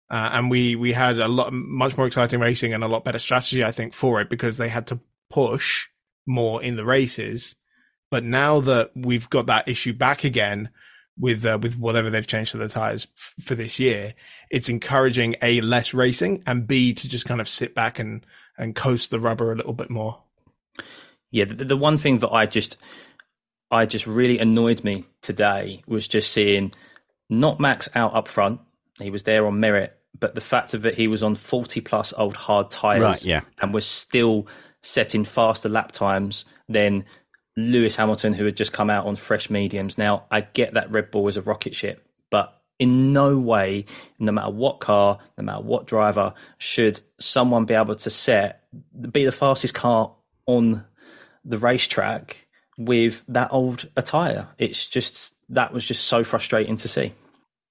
Uh, 0.07 0.29
and 0.33 0.51
we, 0.51 0.75
we 0.75 0.93
had 0.93 1.17
a 1.17 1.27
lot, 1.27 1.51
much 1.51 1.97
more 1.97 2.05
exciting 2.05 2.39
racing 2.39 2.75
and 2.75 2.83
a 2.83 2.87
lot 2.87 3.03
better 3.03 3.17
strategy, 3.17 3.63
I 3.63 3.71
think, 3.71 3.95
for 3.95 4.21
it 4.21 4.29
because 4.29 4.57
they 4.57 4.69
had 4.69 4.85
to 4.87 4.99
push 5.31 5.87
more 6.27 6.61
in 6.61 6.75
the 6.75 6.85
races. 6.85 7.55
But 8.11 8.23
now 8.23 8.59
that 8.59 8.91
we've 8.95 9.27
got 9.31 9.47
that 9.47 9.67
issue 9.67 9.93
back 9.93 10.23
again 10.23 10.69
with 11.17 11.43
uh, 11.43 11.57
with 11.59 11.75
whatever 11.75 12.11
they've 12.11 12.27
changed 12.27 12.51
to 12.51 12.57
the 12.57 12.69
tires 12.69 13.07
f- 13.17 13.43
for 13.43 13.55
this 13.55 13.79
year, 13.79 14.13
it's 14.51 14.69
encouraging 14.69 15.35
a 15.41 15.59
less 15.61 15.91
racing 15.91 16.43
and 16.45 16.67
b 16.67 16.93
to 16.93 17.09
just 17.09 17.25
kind 17.25 17.41
of 17.41 17.49
sit 17.49 17.73
back 17.73 17.97
and 17.97 18.23
and 18.59 18.75
coast 18.75 19.09
the 19.09 19.19
rubber 19.19 19.51
a 19.51 19.55
little 19.55 19.73
bit 19.73 19.89
more. 19.89 20.21
Yeah, 21.31 21.45
the, 21.45 21.65
the 21.65 21.77
one 21.77 21.97
thing 21.97 22.19
that 22.19 22.31
I 22.31 22.45
just 22.45 22.77
I 23.71 23.87
just 23.87 24.05
really 24.05 24.37
annoyed 24.37 24.83
me 24.83 25.05
today 25.21 25.81
was 25.87 26.07
just 26.07 26.31
seeing 26.31 26.73
not 27.29 27.59
Max 27.59 27.87
out 27.95 28.13
up 28.13 28.27
front. 28.27 28.61
He 28.99 29.09
was 29.09 29.23
there 29.23 29.45
on 29.45 29.59
merit, 29.59 29.97
but 30.19 30.35
the 30.35 30.41
fact 30.41 30.73
of 30.73 30.85
it 30.85 30.95
he 30.95 31.07
was 31.07 31.23
on 31.23 31.35
40 31.35 31.81
plus 31.81 32.13
old 32.17 32.35
hard 32.35 32.71
tires 32.71 33.01
Right, 33.01 33.25
yeah. 33.25 33.41
and 33.61 33.73
was 33.73 33.85
still 33.85 34.47
setting 34.81 35.25
faster 35.25 35.69
lap 35.69 35.91
times 35.91 36.45
than 36.67 37.05
Lewis 37.55 37.95
Hamilton 37.95 38.33
who 38.33 38.45
had 38.45 38.57
just 38.57 38.73
come 38.73 38.89
out 38.89 39.05
on 39.05 39.15
fresh 39.15 39.49
mediums. 39.49 39.97
Now, 39.97 40.25
I 40.31 40.41
get 40.41 40.73
that 40.73 40.91
Red 40.91 41.11
Bull 41.11 41.27
is 41.27 41.37
a 41.37 41.41
rocket 41.41 41.75
ship, 41.75 42.05
but 42.29 42.55
in 42.79 43.11
no 43.11 43.37
way, 43.37 43.85
no 44.17 44.31
matter 44.31 44.51
what 44.51 44.79
car, 44.79 45.19
no 45.37 45.43
matter 45.43 45.61
what 45.61 45.85
driver, 45.85 46.33
should 46.57 46.99
someone 47.19 47.65
be 47.65 47.73
able 47.73 47.95
to 47.95 48.09
set 48.09 48.63
be 49.11 49.25
the 49.25 49.31
fastest 49.31 49.73
car 49.73 50.13
on 50.45 50.85
the 51.43 51.57
racetrack 51.57 52.47
with 52.79 53.23
that 53.27 53.51
old 53.51 53.87
attire. 53.95 54.47
It's 54.57 54.85
just 54.87 55.35
that 55.49 55.73
was 55.73 55.85
just 55.85 56.05
so 56.05 56.23
frustrating 56.23 56.77
to 56.77 56.87
see. 56.87 57.13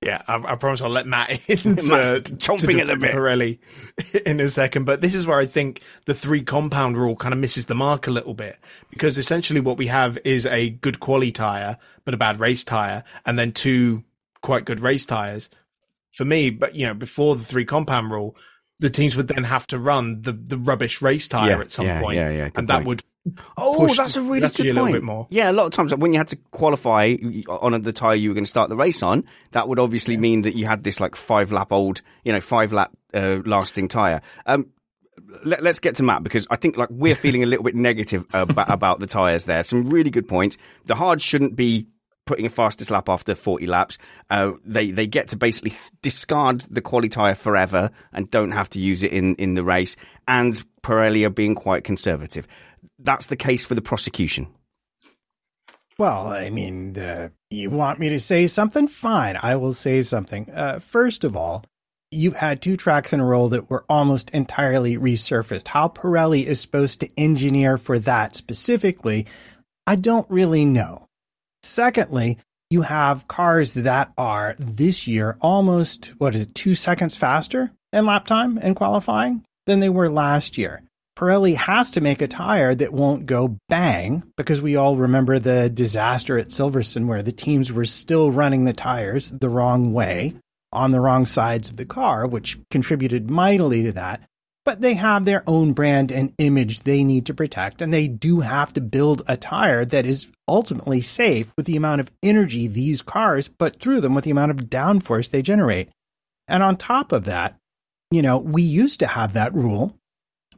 Yeah, 0.00 0.22
I, 0.28 0.36
I 0.36 0.54
promise 0.54 0.80
I'll 0.80 0.90
let 0.90 1.08
Matt 1.08 1.30
in 1.48 1.56
to, 1.76 2.22
chomping 2.36 2.80
at 2.80 2.86
the 2.86 2.96
bit. 2.96 3.12
Pirelli 3.12 3.58
in 4.26 4.38
a 4.38 4.48
second. 4.48 4.84
But 4.84 5.00
this 5.00 5.14
is 5.14 5.26
where 5.26 5.38
I 5.38 5.46
think 5.46 5.82
the 6.04 6.14
three 6.14 6.42
compound 6.42 6.96
rule 6.96 7.16
kind 7.16 7.34
of 7.34 7.40
misses 7.40 7.66
the 7.66 7.74
mark 7.74 8.06
a 8.06 8.12
little 8.12 8.34
bit 8.34 8.58
because 8.90 9.18
essentially 9.18 9.60
what 9.60 9.76
we 9.76 9.88
have 9.88 10.16
is 10.24 10.46
a 10.46 10.70
good 10.70 11.00
quality 11.00 11.32
tire 11.32 11.78
but 12.04 12.14
a 12.14 12.18
bad 12.18 12.38
race 12.40 12.64
tire, 12.64 13.04
and 13.26 13.38
then 13.38 13.52
two 13.52 14.04
quite 14.40 14.64
good 14.64 14.80
race 14.80 15.04
tires. 15.04 15.50
For 16.12 16.24
me, 16.24 16.50
but 16.50 16.74
you 16.74 16.86
know, 16.86 16.94
before 16.94 17.36
the 17.36 17.44
three 17.44 17.64
compound 17.64 18.10
rule, 18.10 18.34
the 18.80 18.90
teams 18.90 19.16
would 19.16 19.28
then 19.28 19.44
have 19.44 19.66
to 19.68 19.78
run 19.78 20.22
the 20.22 20.32
the 20.32 20.56
rubbish 20.58 21.02
race 21.02 21.28
tire 21.28 21.50
Yeah, 21.50 21.60
at 21.60 21.72
some 21.72 21.86
yeah, 21.86 22.00
point, 22.00 22.16
yeah, 22.16 22.30
yeah, 22.30 22.44
good 22.48 22.58
and 22.58 22.68
that 22.68 22.74
point. 22.76 22.86
would 22.86 23.02
Oh, 23.58 23.92
that's 23.94 24.16
a 24.16 24.22
really 24.22 24.38
strategy 24.48 24.62
good 24.62 24.70
a 24.70 24.72
little 24.74 24.84
point. 24.86 24.94
bit 24.94 25.02
more. 25.02 25.26
Yeah, 25.30 25.50
a 25.50 25.52
lot 25.52 25.66
of 25.66 25.72
times 25.72 25.94
when 25.94 26.12
you 26.12 26.18
had 26.18 26.28
to 26.28 26.36
qualify 26.50 27.14
on 27.48 27.82
the 27.82 27.92
tire 27.92 28.14
you 28.14 28.30
were 28.30 28.34
going 28.34 28.44
to 28.44 28.48
start 28.50 28.70
the 28.70 28.76
race 28.76 29.02
on, 29.02 29.24
that 29.50 29.68
would 29.68 29.78
obviously 29.78 30.16
mean 30.16 30.42
that 30.42 30.54
you 30.56 30.64
had 30.66 30.82
this 30.84 30.98
like 30.98 31.14
five 31.14 31.52
lap 31.52 31.70
old, 31.72 32.00
you 32.24 32.32
know, 32.32 32.40
five 32.40 32.72
lap 32.72 32.90
uh, 33.12 33.40
lasting 33.44 33.88
tire. 33.88 34.22
Um, 34.46 34.68
let, 35.44 35.66
us 35.66 35.78
get 35.78 35.96
to 35.96 36.02
Matt 36.02 36.22
because 36.22 36.46
I 36.50 36.56
think 36.56 36.76
like 36.78 36.88
we're 36.90 37.16
feeling 37.16 37.42
a 37.42 37.46
little 37.46 37.64
bit 37.64 37.74
negative 37.74 38.24
about, 38.32 38.70
about 38.72 39.00
the 39.00 39.06
tires 39.06 39.44
there. 39.44 39.62
Some 39.62 39.90
really 39.90 40.10
good 40.10 40.28
points. 40.28 40.56
The 40.86 40.94
hard 40.94 41.20
shouldn't 41.20 41.54
be 41.54 41.86
putting 42.28 42.44
a 42.44 42.50
fastest 42.50 42.90
lap 42.90 43.08
after 43.08 43.34
40 43.34 43.66
laps. 43.66 43.96
Uh, 44.28 44.52
they 44.62 44.90
they 44.90 45.06
get 45.06 45.28
to 45.28 45.36
basically 45.36 45.72
discard 46.02 46.60
the 46.70 46.82
quali 46.82 47.08
tire 47.08 47.34
forever 47.34 47.90
and 48.12 48.30
don't 48.30 48.50
have 48.50 48.68
to 48.70 48.80
use 48.80 49.02
it 49.02 49.12
in 49.12 49.34
in 49.36 49.54
the 49.54 49.64
race. 49.64 49.96
And 50.28 50.62
Pirelli 50.82 51.26
are 51.26 51.30
being 51.30 51.54
quite 51.54 51.84
conservative. 51.84 52.46
That's 52.98 53.26
the 53.26 53.36
case 53.36 53.64
for 53.64 53.74
the 53.74 53.80
prosecution. 53.80 54.46
Well, 55.98 56.28
I 56.28 56.50
mean, 56.50 56.96
uh, 56.96 57.30
you 57.50 57.70
want 57.70 57.98
me 57.98 58.10
to 58.10 58.20
say 58.20 58.46
something? 58.46 58.86
Fine, 58.86 59.36
I 59.42 59.56
will 59.56 59.72
say 59.72 60.02
something. 60.02 60.48
Uh, 60.50 60.78
first 60.78 61.24
of 61.24 61.34
all, 61.34 61.64
you've 62.12 62.36
had 62.36 62.60
two 62.60 62.76
tracks 62.76 63.12
in 63.12 63.20
a 63.20 63.24
row 63.24 63.48
that 63.48 63.68
were 63.68 63.84
almost 63.88 64.30
entirely 64.30 64.96
resurfaced. 64.96 65.66
How 65.66 65.88
Pirelli 65.88 66.44
is 66.44 66.60
supposed 66.60 67.00
to 67.00 67.08
engineer 67.16 67.78
for 67.78 67.98
that 68.00 68.36
specifically, 68.36 69.26
I 69.88 69.96
don't 69.96 70.30
really 70.30 70.64
know. 70.64 71.07
Secondly, 71.68 72.38
you 72.70 72.82
have 72.82 73.28
cars 73.28 73.74
that 73.74 74.10
are 74.16 74.56
this 74.58 75.06
year 75.06 75.36
almost, 75.40 76.14
what 76.18 76.34
is 76.34 76.42
it, 76.42 76.54
two 76.54 76.74
seconds 76.74 77.14
faster 77.14 77.70
in 77.92 78.06
lap 78.06 78.26
time 78.26 78.58
in 78.58 78.74
qualifying 78.74 79.44
than 79.66 79.80
they 79.80 79.90
were 79.90 80.08
last 80.08 80.56
year. 80.56 80.82
Pirelli 81.16 81.56
has 81.56 81.90
to 81.90 82.00
make 82.00 82.22
a 82.22 82.26
tire 82.28 82.74
that 82.74 82.92
won't 82.92 83.26
go 83.26 83.58
bang 83.68 84.22
because 84.36 84.62
we 84.62 84.76
all 84.76 84.96
remember 84.96 85.38
the 85.38 85.68
disaster 85.68 86.38
at 86.38 86.48
Silverstone 86.48 87.06
where 87.06 87.22
the 87.22 87.32
teams 87.32 87.70
were 87.70 87.84
still 87.84 88.32
running 88.32 88.64
the 88.64 88.72
tires 88.72 89.30
the 89.30 89.48
wrong 89.48 89.92
way 89.92 90.34
on 90.72 90.90
the 90.90 91.00
wrong 91.00 91.26
sides 91.26 91.68
of 91.68 91.76
the 91.76 91.84
car, 91.84 92.26
which 92.26 92.58
contributed 92.70 93.30
mightily 93.30 93.82
to 93.82 93.92
that. 93.92 94.22
But 94.68 94.82
they 94.82 94.92
have 94.92 95.24
their 95.24 95.42
own 95.46 95.72
brand 95.72 96.12
and 96.12 96.34
image 96.36 96.80
they 96.80 97.02
need 97.02 97.24
to 97.24 97.32
protect, 97.32 97.80
and 97.80 97.90
they 97.90 98.06
do 98.06 98.40
have 98.40 98.70
to 98.74 98.82
build 98.82 99.22
a 99.26 99.34
tire 99.34 99.86
that 99.86 100.04
is 100.04 100.26
ultimately 100.46 101.00
safe 101.00 101.54
with 101.56 101.64
the 101.64 101.76
amount 101.76 102.02
of 102.02 102.10
energy 102.22 102.66
these 102.66 103.00
cars 103.00 103.48
put 103.48 103.80
through 103.80 104.02
them, 104.02 104.14
with 104.14 104.24
the 104.24 104.30
amount 104.30 104.50
of 104.50 104.68
downforce 104.68 105.30
they 105.30 105.40
generate. 105.40 105.88
And 106.48 106.62
on 106.62 106.76
top 106.76 107.12
of 107.12 107.24
that, 107.24 107.56
you 108.10 108.20
know, 108.20 108.36
we 108.36 108.60
used 108.60 109.00
to 109.00 109.06
have 109.06 109.32
that 109.32 109.54
rule 109.54 109.98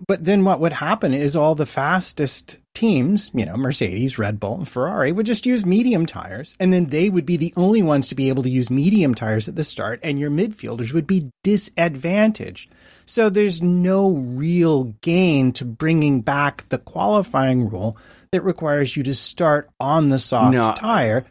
but 0.07 0.25
then 0.25 0.45
what 0.45 0.61
would 0.61 0.73
happen 0.73 1.13
is 1.13 1.37
all 1.37 1.55
the 1.55 1.67
fastest 1.67 2.57
teams, 2.81 3.31
you 3.35 3.45
know, 3.45 3.59
Mercedes, 3.59 4.19
Red 4.19 4.41
Bull, 4.41 4.57
and 4.57 4.69
Ferrari 4.69 5.13
would 5.13 5.27
just 5.27 5.45
use 5.45 5.67
medium 5.67 6.07
tires. 6.07 6.57
And 6.59 6.73
then 6.73 6.87
they 6.87 7.11
would 7.11 7.27
be 7.27 7.37
the 7.37 7.53
only 7.55 7.83
ones 7.83 8.09
to 8.09 8.15
be 8.15 8.31
able 8.31 8.43
to 8.43 8.49
use 8.49 8.71
medium 8.71 9.15
tires 9.15 9.49
at 9.49 9.55
the 9.55 9.65
start, 9.65 10.01
and 10.03 10.19
your 10.19 10.31
midfielders 10.31 10.95
would 10.95 11.07
be 11.07 11.31
disadvantaged. 11.45 12.73
So 13.05 13.29
there's 13.29 13.61
no 13.61 14.13
real 14.13 14.85
gain 15.03 15.53
to 15.53 15.67
bringing 15.67 16.23
back 16.23 16.67
the 16.71 16.79
qualifying 16.79 17.69
rule 17.69 17.99
that 18.33 18.43
requires 18.43 18.97
you 18.97 19.03
to 19.03 19.15
start 19.15 19.69
on 19.79 20.09
the 20.09 20.19
soft 20.19 20.55
no, 20.55 20.75
tire. 20.75 21.27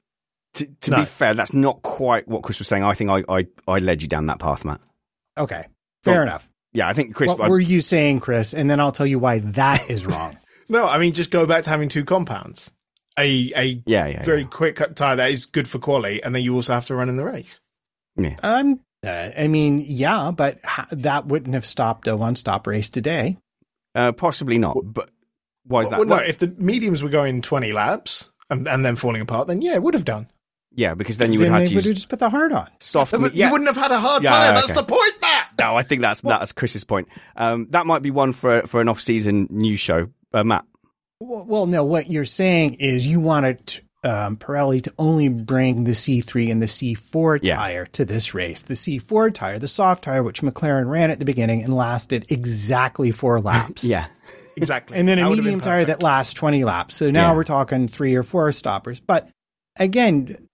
To, 0.56 0.65
to 0.65 0.91
no. 0.91 0.98
be 1.00 1.06
fair, 1.06 1.34
that's 1.34 1.53
not 1.53 1.82
quite 1.82 2.27
what 2.27 2.44
Chris 2.44 2.60
was 2.60 2.68
saying. 2.68 2.84
I 2.84 2.94
think 2.94 3.10
I, 3.10 3.24
I, 3.27 3.48
I 3.68 3.79
led 3.79 4.03
you 4.03 4.08
down 4.08 4.27
that 4.27 4.39
path, 4.39 4.65
Matt. 4.65 4.82
Okay, 5.36 5.63
fair 6.03 6.15
well, 6.15 6.24
enough 6.24 6.50
yeah, 6.74 6.88
I 6.88 6.94
think 6.94 7.15
Chris. 7.15 7.32
What 7.32 7.41
I, 7.41 7.50
were 7.50 7.60
you 7.60 7.82
saying, 7.82 8.20
Chris? 8.20 8.53
And 8.53 8.70
then 8.70 8.79
I'll 8.79 8.91
tell 8.91 9.08
you 9.08 9.20
why 9.20 9.39
that 9.39 9.89
is 9.89 10.06
wrong. 10.06 10.38
No, 10.70 10.88
I 10.88 10.98
mean 10.98 11.14
just 11.14 11.32
go 11.32 11.46
back 11.46 11.66
to 11.66 11.70
having 11.70 11.90
two 11.90 12.06
compounds. 12.06 12.72
A 13.18 13.52
a 13.56 13.84
yeah, 13.86 14.08
yeah 14.08 14.24
very 14.24 14.42
yeah. 14.42 14.48
quick 14.48 14.96
tire 14.96 15.18
that 15.18 15.32
is 15.32 15.46
good 15.46 15.68
for 15.68 15.80
quality, 15.80 16.24
and 16.24 16.34
then 16.34 16.44
you 16.44 16.56
also 16.56 16.74
have 16.74 16.86
to 16.86 16.96
run 16.96 17.10
in 17.10 17.18
the 17.18 17.26
race. 17.26 17.60
Yeah. 18.16 18.36
Um. 18.44 18.80
Uh, 19.02 19.32
I 19.38 19.48
mean, 19.48 19.82
yeah, 19.88 20.32
but 20.32 20.60
ha- 20.66 20.88
that 20.92 21.26
wouldn't 21.26 21.54
have 21.54 21.66
stopped 21.66 22.10
a 22.10 22.18
one-stop 22.18 22.68
race 22.68 22.90
today. 22.90 23.38
Uh, 23.96 24.12
possibly 24.12 24.58
not. 24.58 24.76
But 24.84 25.10
why 25.66 25.84
is 25.84 25.90
that? 25.90 26.00
Well, 26.00 26.08
no, 26.08 26.18
if 26.18 26.38
the 26.38 26.54
mediums 26.58 27.02
were 27.02 27.08
going 27.08 27.42
twenty 27.42 27.72
laps 27.72 28.28
and, 28.50 28.68
and 28.68 28.84
then 28.84 28.98
falling 28.98 29.22
apart, 29.22 29.48
then 29.48 29.62
yeah, 29.62 29.76
it 29.76 29.82
would 29.82 29.94
have 29.94 30.04
done. 30.04 30.30
Yeah, 30.76 30.96
because 30.96 31.18
then 31.18 31.32
you 31.32 31.40
would 31.40 31.48
have 31.48 31.70
to 31.70 31.74
use... 31.74 31.86
just 31.86 32.10
put 32.10 32.20
the 32.20 32.30
hard 32.30 32.52
on. 32.52 32.70
Soft. 32.82 33.14
Yeah, 33.14 33.48
you 33.48 33.52
wouldn't 33.52 33.70
have 33.70 33.78
had 33.78 33.92
a 33.92 34.00
hard 34.00 34.22
yeah, 34.22 34.32
tire. 34.32 34.52
Okay. 34.52 34.60
That's 34.60 34.74
the 34.74 34.84
point, 34.84 35.14
Matt. 35.22 35.48
No, 35.58 35.78
I 35.78 35.84
think 35.84 36.02
that's 36.02 36.20
that's 36.20 36.52
Chris's 36.52 36.84
point. 36.84 37.08
Um, 37.38 37.68
that 37.70 37.86
might 37.86 38.02
be 38.02 38.12
one 38.12 38.34
for 38.34 38.64
for 38.64 38.82
an 38.82 38.90
off-season 38.90 39.48
news 39.50 39.80
show, 39.80 40.10
uh, 40.33 40.43
Matt. 40.43 40.65
Well, 41.19 41.45
well, 41.45 41.65
no. 41.65 41.83
What 41.83 42.09
you're 42.09 42.25
saying 42.25 42.75
is 42.75 43.07
you 43.07 43.19
wanted 43.19 43.81
um, 44.03 44.38
Pirelli 44.38 44.81
to 44.83 44.93
only 44.98 45.27
bring 45.29 45.83
the 45.83 45.91
C3 45.91 46.51
and 46.51 46.62
the 46.62 46.67
C4 46.67 47.39
yeah. 47.41 47.57
tire 47.57 47.86
to 47.88 48.05
this 48.05 48.33
race. 48.33 48.62
The 48.62 48.74
C4 48.74 49.33
tire, 49.33 49.59
the 49.59 49.67
soft 49.67 50.03
tire, 50.03 50.24
which 50.24 50.41
McLaren 50.41 50.89
ran 50.89 51.12
at 51.12 51.19
the 51.19 51.25
beginning 51.25 51.63
and 51.63 51.75
lasted 51.75 52.25
exactly 52.29 53.12
four 53.12 53.39
laps. 53.41 53.83
yeah. 53.83 54.07
Exactly. 54.55 54.98
And 54.98 55.07
then 55.07 55.19
a 55.19 55.29
medium 55.29 55.62
tire 55.62 55.86
that 55.86 56.03
lasts 56.03 56.33
20 56.33 56.63
laps. 56.65 56.95
So 56.95 57.09
now 57.12 57.29
yeah. 57.29 57.36
we're 57.36 57.43
talking 57.45 57.88
three 57.88 58.15
or 58.15 58.24
four 58.24 58.51
stoppers. 58.51 59.00
But 59.00 59.29
again, 59.77 60.48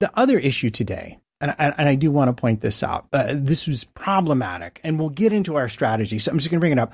the 0.00 0.10
other 0.18 0.38
issue 0.38 0.68
today, 0.68 1.18
and, 1.40 1.54
and, 1.58 1.74
and 1.78 1.88
I 1.88 1.94
do 1.94 2.10
want 2.10 2.28
to 2.28 2.38
point 2.38 2.60
this 2.60 2.82
out, 2.82 3.06
uh, 3.12 3.34
this 3.34 3.66
was 3.66 3.84
problematic, 3.84 4.80
and 4.84 4.98
we'll 4.98 5.08
get 5.08 5.32
into 5.32 5.56
our 5.56 5.68
strategy. 5.68 6.18
So 6.18 6.30
I'm 6.30 6.38
just 6.38 6.50
going 6.50 6.58
to 6.58 6.60
bring 6.60 6.72
it 6.72 6.78
up. 6.78 6.92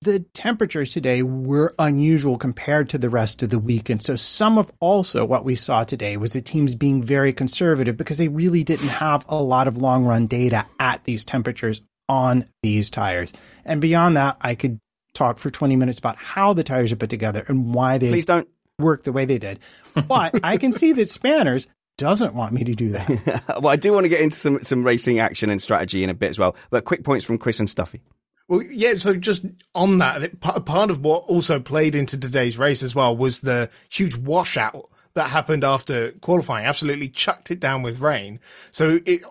The 0.00 0.20
temperatures 0.32 0.90
today 0.90 1.24
were 1.24 1.74
unusual 1.76 2.38
compared 2.38 2.88
to 2.90 2.98
the 2.98 3.10
rest 3.10 3.42
of 3.42 3.50
the 3.50 3.58
week. 3.58 3.90
And 3.90 4.00
so 4.00 4.14
some 4.14 4.56
of 4.56 4.70
also 4.78 5.24
what 5.24 5.44
we 5.44 5.56
saw 5.56 5.82
today 5.82 6.16
was 6.16 6.34
the 6.34 6.40
teams 6.40 6.76
being 6.76 7.02
very 7.02 7.32
conservative 7.32 7.96
because 7.96 8.18
they 8.18 8.28
really 8.28 8.62
didn't 8.62 8.88
have 8.88 9.24
a 9.28 9.42
lot 9.42 9.66
of 9.66 9.76
long 9.76 10.04
run 10.04 10.28
data 10.28 10.64
at 10.78 11.02
these 11.02 11.24
temperatures 11.24 11.82
on 12.08 12.44
these 12.62 12.90
tires. 12.90 13.32
And 13.64 13.80
beyond 13.80 14.16
that, 14.16 14.36
I 14.40 14.54
could 14.54 14.78
talk 15.14 15.38
for 15.38 15.50
20 15.50 15.74
minutes 15.74 15.98
about 15.98 16.16
how 16.16 16.52
the 16.52 16.62
tires 16.62 16.92
are 16.92 16.96
put 16.96 17.10
together 17.10 17.44
and 17.48 17.74
why 17.74 17.98
they 17.98 18.10
Please 18.10 18.26
don't 18.26 18.48
work 18.78 19.02
the 19.02 19.12
way 19.12 19.24
they 19.24 19.38
did. 19.38 19.58
But 20.06 20.44
I 20.44 20.58
can 20.58 20.72
see 20.72 20.92
that 20.92 21.08
Spanners 21.08 21.66
doesn't 21.96 22.34
want 22.34 22.52
me 22.52 22.62
to 22.62 22.74
do 22.74 22.90
that. 22.90 23.42
well, 23.60 23.68
I 23.68 23.76
do 23.76 23.92
want 23.92 24.04
to 24.04 24.08
get 24.08 24.20
into 24.20 24.38
some, 24.38 24.62
some 24.62 24.84
racing 24.84 25.18
action 25.18 25.50
and 25.50 25.60
strategy 25.60 26.04
in 26.04 26.10
a 26.10 26.14
bit 26.14 26.30
as 26.30 26.38
well. 26.38 26.54
But 26.70 26.84
quick 26.84 27.02
points 27.02 27.24
from 27.24 27.38
Chris 27.38 27.58
and 27.58 27.68
Stuffeyy. 27.68 28.00
Well, 28.48 28.62
yeah. 28.62 28.96
So 28.96 29.14
just 29.14 29.44
on 29.74 29.98
that, 29.98 30.40
part 30.40 30.90
of 30.90 31.00
what 31.02 31.24
also 31.24 31.60
played 31.60 31.94
into 31.94 32.16
today's 32.16 32.58
race 32.58 32.82
as 32.82 32.94
well 32.94 33.16
was 33.16 33.40
the 33.40 33.70
huge 33.90 34.16
washout 34.16 34.88
that 35.14 35.28
happened 35.28 35.64
after 35.64 36.12
qualifying. 36.22 36.64
Absolutely 36.64 37.08
chucked 37.08 37.50
it 37.50 37.60
down 37.60 37.82
with 37.82 38.00
rain. 38.00 38.40
So 38.72 39.00
it, 39.04 39.22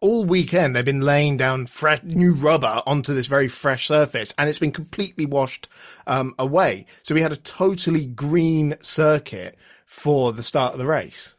all 0.00 0.24
weekend 0.24 0.74
they've 0.74 0.84
been 0.84 1.02
laying 1.02 1.36
down 1.36 1.66
fresh 1.66 2.02
new 2.02 2.32
rubber 2.32 2.82
onto 2.86 3.14
this 3.14 3.26
very 3.26 3.48
fresh 3.48 3.86
surface, 3.86 4.34
and 4.38 4.48
it's 4.48 4.58
been 4.58 4.72
completely 4.72 5.26
washed 5.26 5.68
um, 6.06 6.34
away. 6.38 6.86
So 7.02 7.14
we 7.14 7.22
had 7.22 7.32
a 7.32 7.36
totally 7.36 8.06
green 8.06 8.76
circuit 8.82 9.56
for 9.86 10.32
the 10.32 10.42
start 10.42 10.72
of 10.72 10.78
the 10.78 10.86
race. 10.86 11.34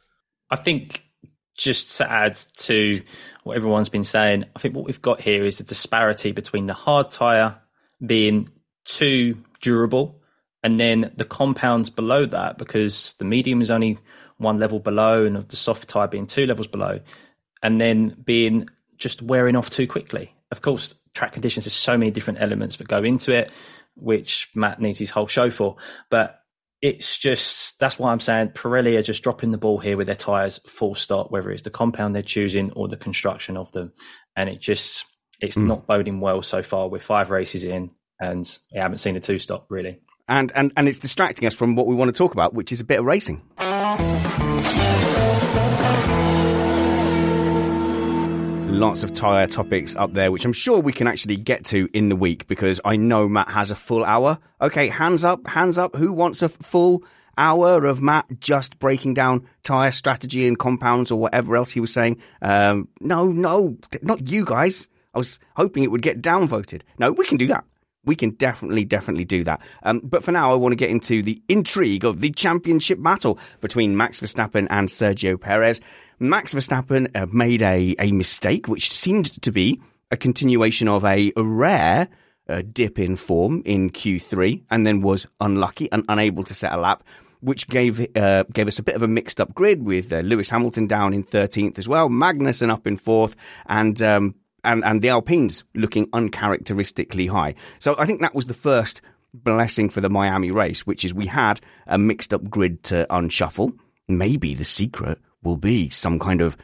I 0.50 0.56
think 0.56 1.04
just 1.58 1.98
to 1.98 2.10
add 2.10 2.36
to 2.58 3.02
what 3.46 3.56
everyone's 3.56 3.90
been 3.90 4.04
saying, 4.04 4.44
I 4.56 4.60
think 4.60 4.76
what 4.76 4.86
we've 4.86 5.02
got 5.02 5.22
here 5.22 5.44
is 5.44 5.60
the 5.60 5.64
disparity 5.64 6.32
between 6.32 6.66
the 6.66 6.74
hard 6.74 7.12
tyre 7.12 7.62
being 8.04 8.50
too 8.86 9.38
durable 9.62 10.20
and 10.64 10.80
then 10.80 11.14
the 11.16 11.26
compounds 11.26 11.92
below 11.92 12.26
that, 12.26 12.58
because 12.58 13.14
the 13.20 13.24
medium 13.24 13.62
is 13.62 13.70
only 13.70 14.00
one 14.38 14.58
level 14.58 14.80
below 14.80 15.26
and 15.26 15.48
the 15.48 15.56
soft 15.56 15.88
tyre 15.88 16.08
being 16.08 16.26
two 16.26 16.48
levels 16.48 16.66
below, 16.66 17.00
and 17.62 17.80
then 17.80 18.18
being 18.26 18.68
just 18.98 19.22
wearing 19.22 19.56
off 19.56 19.70
too 19.70 19.86
quickly. 19.86 20.34
Of 20.50 20.64
course, 20.64 20.96
track 21.14 21.34
conditions, 21.34 21.66
there's 21.66 21.74
so 21.74 22.00
many 22.00 22.10
different 22.10 22.42
elements 22.42 22.78
that 22.78 22.88
go 22.88 23.04
into 23.04 23.32
it, 23.32 23.52
which 23.96 24.50
Matt 24.56 24.82
needs 24.82 24.98
his 24.98 25.12
whole 25.12 25.28
show 25.28 25.52
for. 25.52 25.76
But 26.10 26.42
it's 26.86 27.18
just 27.18 27.80
that's 27.80 27.98
why 27.98 28.12
I'm 28.12 28.20
saying 28.20 28.50
Pirelli 28.50 28.96
are 28.96 29.02
just 29.02 29.24
dropping 29.24 29.50
the 29.50 29.58
ball 29.58 29.80
here 29.80 29.98
with 29.98 30.06
their 30.06 30.16
tires, 30.16 30.60
full 30.68 30.94
stop. 30.94 31.32
Whether 31.32 31.50
it's 31.50 31.64
the 31.64 31.72
compound 31.72 32.14
they're 32.14 32.22
choosing 32.22 32.72
or 32.74 32.88
the 32.88 32.96
construction 32.96 33.58
of 33.58 33.72
them, 33.72 33.92
and 34.36 34.48
it 34.48 34.62
just 34.62 35.04
it's 35.42 35.58
mm. 35.58 35.66
not 35.66 35.88
boding 35.88 36.20
well 36.20 36.44
so 36.44 36.62
far. 36.62 36.88
We're 36.88 37.00
five 37.00 37.32
races 37.32 37.64
in, 37.64 37.90
and 38.20 38.46
we 38.72 38.80
haven't 38.80 39.00
seen 39.00 39.16
a 39.16 39.20
two 39.20 39.40
stop 39.40 39.66
really. 39.70 40.00
And 40.28 40.52
and 40.54 40.72
and 40.78 40.88
it's 40.88 41.00
distracting 41.00 41.48
us 41.48 41.56
from 41.56 41.76
what 41.76 41.88
we 41.88 41.96
want 41.96 42.10
to 42.10 42.18
talk 42.18 42.34
about, 42.34 42.54
which 42.54 42.72
is 42.72 42.82
a 42.82 42.86
bit 42.86 43.00
of 43.00 43.06
racing. 43.06 43.42
Lots 48.76 49.04
of 49.04 49.14
tyre 49.14 49.48
topics 49.48 49.96
up 49.96 50.14
there, 50.14 50.32
which 50.32 50.44
I'm 50.44 50.54
sure 50.54 50.80
we 50.80 50.92
can 50.92 51.08
actually 51.08 51.38
get 51.38 51.64
to 51.66 51.90
in 51.94 52.10
the 52.10 52.16
week 52.16 52.46
because 52.48 52.82
I 52.84 52.98
know 52.98 53.30
Matt 53.30 53.50
has 53.50 53.72
a 53.72 53.76
full 53.76 54.04
hour. 54.04 54.38
Okay, 54.60 54.90
hands 54.90 55.24
up, 55.24 55.48
hands 55.48 55.78
up. 55.78 55.96
Who 55.96 56.12
wants 56.12 56.42
a 56.42 56.50
full 56.50 57.04
hour 57.38 57.86
of 57.86 58.02
Matt 58.02 58.26
just 58.42 58.78
breaking 58.78 59.14
down 59.14 59.48
tyre 59.64 59.92
strategy 59.92 60.46
and 60.46 60.60
compounds 60.60 61.10
or 61.10 61.18
whatever 61.18 61.56
else 61.56 61.72
he 61.72 61.80
was 61.80 61.94
saying? 61.94 62.22
Um, 62.42 62.90
no, 63.00 63.28
no, 63.28 63.78
not 64.02 64.28
you 64.30 64.44
guys. 64.44 64.90
I 65.14 65.20
was 65.20 65.40
hoping 65.56 65.84
it 65.84 65.92
would 65.92 66.02
get 66.02 66.22
downvoted. 66.22 66.82
No, 67.00 67.14
we 67.14 67.26
can 67.26 67.38
do 67.38 67.48
that. 67.48 67.64
We 68.04 68.18
can 68.18 68.32
definitely, 68.32 68.84
definitely 68.84 69.26
do 69.26 69.46
that. 69.46 69.62
Um, 69.84 70.02
but 70.04 70.24
for 70.24 70.34
now, 70.34 70.52
I 70.52 70.56
want 70.56 70.74
to 70.74 70.78
get 70.78 70.92
into 70.92 71.24
the 71.24 71.42
intrigue 71.48 72.04
of 72.04 72.20
the 72.20 72.30
championship 72.30 73.02
battle 73.02 73.40
between 73.62 73.96
Max 73.96 74.20
Verstappen 74.20 74.68
and 74.70 74.90
Sergio 74.90 75.40
Perez. 75.40 75.80
Max 76.20 76.54
Verstappen 76.54 77.10
uh, 77.16 77.26
made 77.32 77.62
a, 77.62 77.96
a 78.00 78.12
mistake, 78.12 78.68
which 78.68 78.94
seemed 78.94 79.42
to 79.42 79.52
be 79.52 79.82
a 80.12 80.18
continuation 80.18 80.88
of 80.88 81.04
a, 81.04 81.32
rare 81.36 82.08
uh, 82.48 82.62
dip 82.72 83.00
in 83.00 83.16
form 83.16 83.62
in 83.66 83.90
Q3, 83.90 84.64
and 84.70 84.86
then 84.86 85.02
was 85.02 85.28
unlucky 85.42 85.92
and 85.92 86.06
unable 86.08 86.44
to 86.44 86.54
set 86.54 86.74
a 86.74 86.78
lap, 86.78 87.04
which 87.42 87.68
gave 87.68 88.06
uh, 88.16 88.44
gave 88.54 88.68
us 88.68 88.80
a 88.80 88.84
bit 88.84 88.96
of 88.96 89.02
a 89.02 89.08
mixed 89.08 89.42
up 89.42 89.54
grid 89.54 89.84
with 89.84 90.14
uh, 90.14 90.20
Lewis 90.20 90.50
Hamilton 90.50 90.88
down 90.88 91.14
in 91.14 91.24
13th 91.24 91.80
as 91.80 91.88
well, 91.88 92.08
Magnussen 92.08 92.70
up 92.70 92.88
in 92.88 92.98
fourth, 92.98 93.36
and 93.66 94.02
um, 94.02 94.36
and 94.64 94.84
and 94.86 95.02
the 95.02 95.10
Alpines 95.10 95.64
looking 95.74 96.08
uncharacteristically 96.14 97.28
high. 97.28 97.56
So 97.80 97.96
I 97.98 98.06
think 98.06 98.22
that 98.22 98.36
was 98.36 98.46
the 98.46 98.54
first 98.54 99.02
blessing 99.34 99.90
for 99.90 100.02
the 100.02 100.10
Miami 100.10 100.52
race, 100.52 100.88
which 100.88 101.04
is 101.04 101.14
we 101.14 101.28
had 101.28 101.60
a 101.88 101.98
mixed 101.98 102.34
up 102.34 102.50
grid 102.50 102.84
to 102.84 103.06
unshuffle. 103.14 103.74
Maybe 104.08 104.54
the 104.54 104.66
secret 104.66 105.20
will 105.46 105.58
be 105.58 105.90
some 105.90 106.20
kind 106.20 106.42
of 106.42 106.58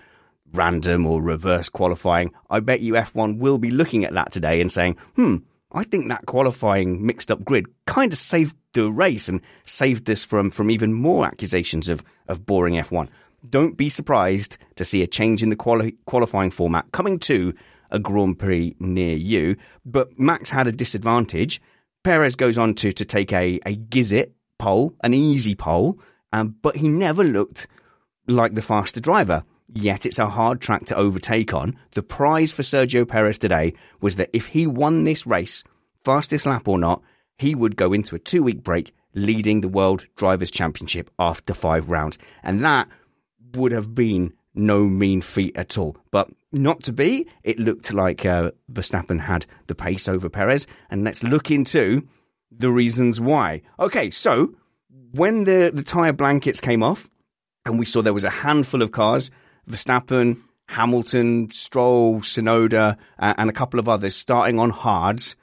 random 0.54 1.06
or 1.06 1.22
reverse 1.22 1.70
qualifying. 1.70 2.32
I 2.50 2.60
bet 2.60 2.82
you 2.82 2.94
F1 2.94 3.38
will 3.38 3.58
be 3.58 3.72
looking 3.72 4.04
at 4.04 4.13
that 4.13 4.32
today 4.32 4.60
and 4.60 4.72
saying, 4.72 4.98
hmm, 5.15 5.38
I 5.72 5.84
think 5.84 6.10
that 6.10 6.26
qualifying 6.26 7.06
mixed 7.06 7.32
up 7.32 7.46
grid 7.46 7.67
kind 7.86 8.12
of 8.12 8.20
saved 8.20 8.56
the 8.74 8.91
race 8.91 9.30
and 9.30 9.41
saved 9.63 10.06
this 10.06 10.24
from, 10.24 10.52
from 10.52 10.70
even 10.70 10.94
more 10.94 11.26
accusations 11.26 11.88
of, 11.88 12.04
of 12.28 12.46
boring 12.46 12.76
F1. 12.76 13.08
Don't 13.50 13.78
be 13.78 13.89
surprised 13.89 14.58
to 14.76 14.84
see 14.84 15.02
a 15.02 15.08
change 15.08 15.41
in 15.41 15.50
the 15.50 15.56
quali- 15.56 15.96
qualifying 16.06 16.52
format 16.52 16.91
coming 16.91 17.20
to 17.20 17.54
a 17.89 18.00
Grand 18.00 18.39
Prix 18.39 18.76
near 18.80 19.15
you. 19.15 19.56
But 19.86 20.20
Max 20.20 20.50
had 20.50 20.67
a 20.67 20.72
disadvantage 20.72 21.62
Perez 22.04 22.36
goes 22.36 22.58
on 22.58 22.74
to, 22.76 22.91
to 22.91 23.06
take 23.06 23.32
a, 23.32 23.60
a 23.65 23.76
gizzit 23.76 24.32
pole, 24.58 24.96
an 25.04 25.13
easy 25.13 25.56
pole, 25.56 26.00
um, 26.34 26.56
but 26.62 26.78
he 26.78 26.88
never 26.88 27.24
looked 27.24 27.67
like 28.32 28.54
the 28.54 28.62
faster 28.62 29.00
driver. 29.00 29.44
Yet 29.74 30.06
it's 30.06 30.20
a 30.20 30.28
hard 30.28 30.60
track 30.60 30.86
to 30.88 30.98
overtake 30.98 31.54
on. 31.54 31.78
The 31.91 32.04
prize 32.04 32.52
for 32.52 32.62
Sergio 32.62 33.08
Perez 33.08 33.39
today 33.39 33.74
was 34.02 34.17
that 34.17 34.30
if 34.34 34.48
he 34.48 34.67
won 34.67 35.04
this 35.04 35.26
race, 35.26 35.63
fastest 36.04 36.46
lap 36.46 36.67
or 36.67 36.78
not, 36.78 37.02
he 37.38 37.56
would 37.56 37.76
go 37.76 37.94
into 37.94 38.15
a 38.15 38.20
two 38.20 38.44
week 38.44 38.63
break 38.63 38.94
leading 39.13 39.62
the 39.62 39.67
World 39.67 40.06
Drivers' 40.15 40.52
Championship 40.52 41.10
after 41.17 41.54
five 41.54 41.89
rounds. 41.89 42.17
And 42.44 42.63
that 42.65 42.88
would 43.54 43.72
have 43.72 43.96
been 43.96 44.34
no 44.54 44.86
mean 44.86 45.22
feat 45.22 45.56
at 45.56 45.78
all. 45.78 45.98
But 46.12 46.30
not 46.52 46.84
to 46.84 46.94
be, 46.94 47.28
it 47.44 47.60
looked 47.60 47.94
like 47.94 48.26
uh, 48.26 48.52
Verstappen 48.72 49.22
had 49.22 49.46
the 49.67 49.76
pace 49.76 50.08
over 50.08 50.30
Perez. 50.30 50.67
And 50.89 51.04
let's 51.04 51.24
look 51.24 51.50
into 51.50 52.08
the 52.52 52.72
reasons 52.72 53.22
why. 53.22 53.62
Okay, 53.80 54.12
so 54.12 54.54
when 55.12 55.46
the, 55.46 55.72
the 55.74 55.84
tyre 55.84 56.13
blankets 56.13 56.60
came 56.60 56.84
off, 56.84 57.10
and 57.65 57.80
we 57.80 57.86
saw 57.86 58.02
there 58.02 58.13
was 58.13 58.24
a 58.24 58.30
handful 58.30 58.82
of 58.82 58.91
cars, 58.91 59.32
Verstappen, 59.69 60.41
Hamilton, 60.67 61.52
Stroll, 61.52 62.21
Tsunoda, 62.21 62.97
uh, 63.19 63.34
and 63.38 63.50
a 63.50 63.54
couple 63.54 63.80
of 63.80 63.89
others 63.89 64.15
starting 64.15 64.60
on 64.60 64.69
hards. 64.69 65.36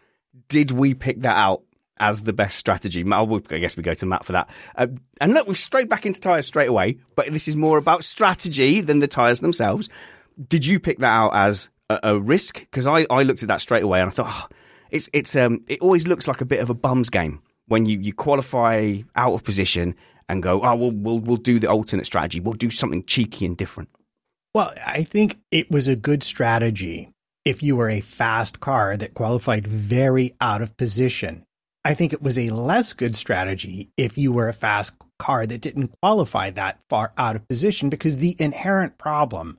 Did 0.49 0.71
we 0.71 0.95
pick 0.95 1.21
that 1.23 1.37
out 1.37 1.63
as 2.01 2.23
the 2.23 2.33
best 2.33 2.57
strategy. 2.57 3.05
I 3.05 3.59
guess 3.59 3.77
we 3.77 3.83
go 3.83 3.95
to 3.95 4.07
Matt 4.07 4.25
for 4.25 4.33
that. 4.33 4.49
Uh, 4.77 4.89
and 5.21 5.35
look, 5.35 5.47
we're 5.47 5.55
straight 5.55 5.89
back 5.89 6.07
into 6.07 6.21
tyres 6.21 6.47
straight 6.47 6.69
away, 6.69 6.99
but 7.15 7.27
this 7.29 7.49
is 7.49 7.57
more 7.57 7.79
about 7.79 8.05
strategy 8.05 8.81
than 8.81 9.01
the 9.01 9.09
tyres 9.09 9.41
themselves. 9.41 9.89
Did 10.49 10.65
you 10.65 10.79
pick 10.79 10.99
that 10.99 11.11
out 11.11 11.35
as 11.35 11.71
a, 11.91 12.01
a 12.05 12.19
risk? 12.19 12.61
Because 12.61 12.87
I, 12.87 13.07
I 13.11 13.23
looked 13.23 13.43
at 13.43 13.49
that 13.49 13.61
straight 13.61 13.83
away 13.83 14.01
and 14.01 14.09
I 14.09 14.13
thought, 14.13 14.29
oh, 14.29 14.55
it's 14.91 15.11
it's 15.13 15.37
um 15.37 15.65
it 15.69 15.81
always 15.81 16.07
looks 16.07 16.27
like 16.27 16.41
a 16.41 16.47
bit 16.47 16.61
of 16.61 16.71
a 16.71 16.75
bums 16.75 17.11
game 17.11 17.43
when 17.67 17.85
you, 17.85 17.99
you 17.99 18.15
qualify 18.15 18.97
out 19.15 19.35
of 19.35 19.45
position 19.45 19.95
and 20.29 20.43
go, 20.43 20.63
oh, 20.63 20.77
we'll, 20.77 20.91
we'll 20.91 21.19
we'll 21.21 21.37
do 21.37 21.59
the 21.59 21.71
alternate 21.71 22.07
strategy. 22.07 22.41
We'll 22.41 22.55
do 22.55 22.71
something 22.71 23.05
cheeky 23.05 23.47
and 23.47 23.57
different. 23.57 23.89
Well, 24.55 24.73
I 24.87 25.05
think 25.05 25.39
it 25.51 25.71
was 25.71 25.89
a 25.89 25.97
good 25.97 26.23
strategy 26.23 27.11
if 27.45 27.63
you 27.63 27.77
were 27.77 27.89
a 27.89 28.01
fast 28.01 28.61
car 28.61 28.97
that 28.97 29.15
qualified 29.15 29.67
very 29.67 30.35
out 30.41 30.63
of 30.63 30.77
position 30.77 31.45
I 31.89 31.95
think 31.95 32.13
it 32.13 32.23
was 32.23 32.39
a 32.39 32.51
less 32.51 32.93
good 32.93 33.17
strategy 33.17 33.89
if 33.97 34.19
you 34.19 34.31
were 34.31 34.49
a 34.49 34.53
fast 34.53 34.93
car 35.19 35.47
that 35.47 35.63
didn't 35.63 35.93
qualify 36.03 36.51
that 36.51 36.81
far 36.91 37.13
out 37.17 37.35
of 37.35 37.49
position 37.49 37.89
because 37.89 38.19
the 38.19 38.37
inherent 38.39 38.99
problem 38.99 39.57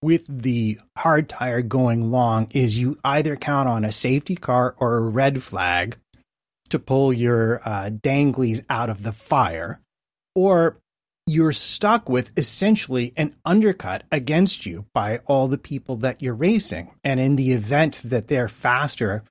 with 0.00 0.24
the 0.26 0.78
hard 0.96 1.28
tire 1.28 1.60
going 1.60 2.10
long 2.10 2.48
is 2.52 2.78
you 2.78 2.98
either 3.04 3.36
count 3.36 3.68
on 3.68 3.84
a 3.84 3.92
safety 3.92 4.36
car 4.36 4.74
or 4.78 4.96
a 4.96 5.02
red 5.02 5.42
flag 5.42 5.98
to 6.74 6.78
pull 6.80 7.12
your 7.12 7.60
uh, 7.64 7.88
danglies 7.88 8.64
out 8.68 8.90
of 8.90 9.04
the 9.04 9.12
fire, 9.12 9.80
or 10.34 10.76
you're 11.24 11.52
stuck 11.52 12.08
with 12.08 12.36
essentially 12.36 13.12
an 13.16 13.34
undercut 13.44 14.02
against 14.10 14.66
you 14.66 14.84
by 14.92 15.18
all 15.26 15.46
the 15.46 15.56
people 15.56 15.96
that 15.96 16.20
you're 16.20 16.34
racing. 16.34 16.92
And 17.04 17.20
in 17.20 17.36
the 17.36 17.52
event 17.52 18.00
that 18.04 18.26
they're 18.26 18.48
faster 18.48 19.22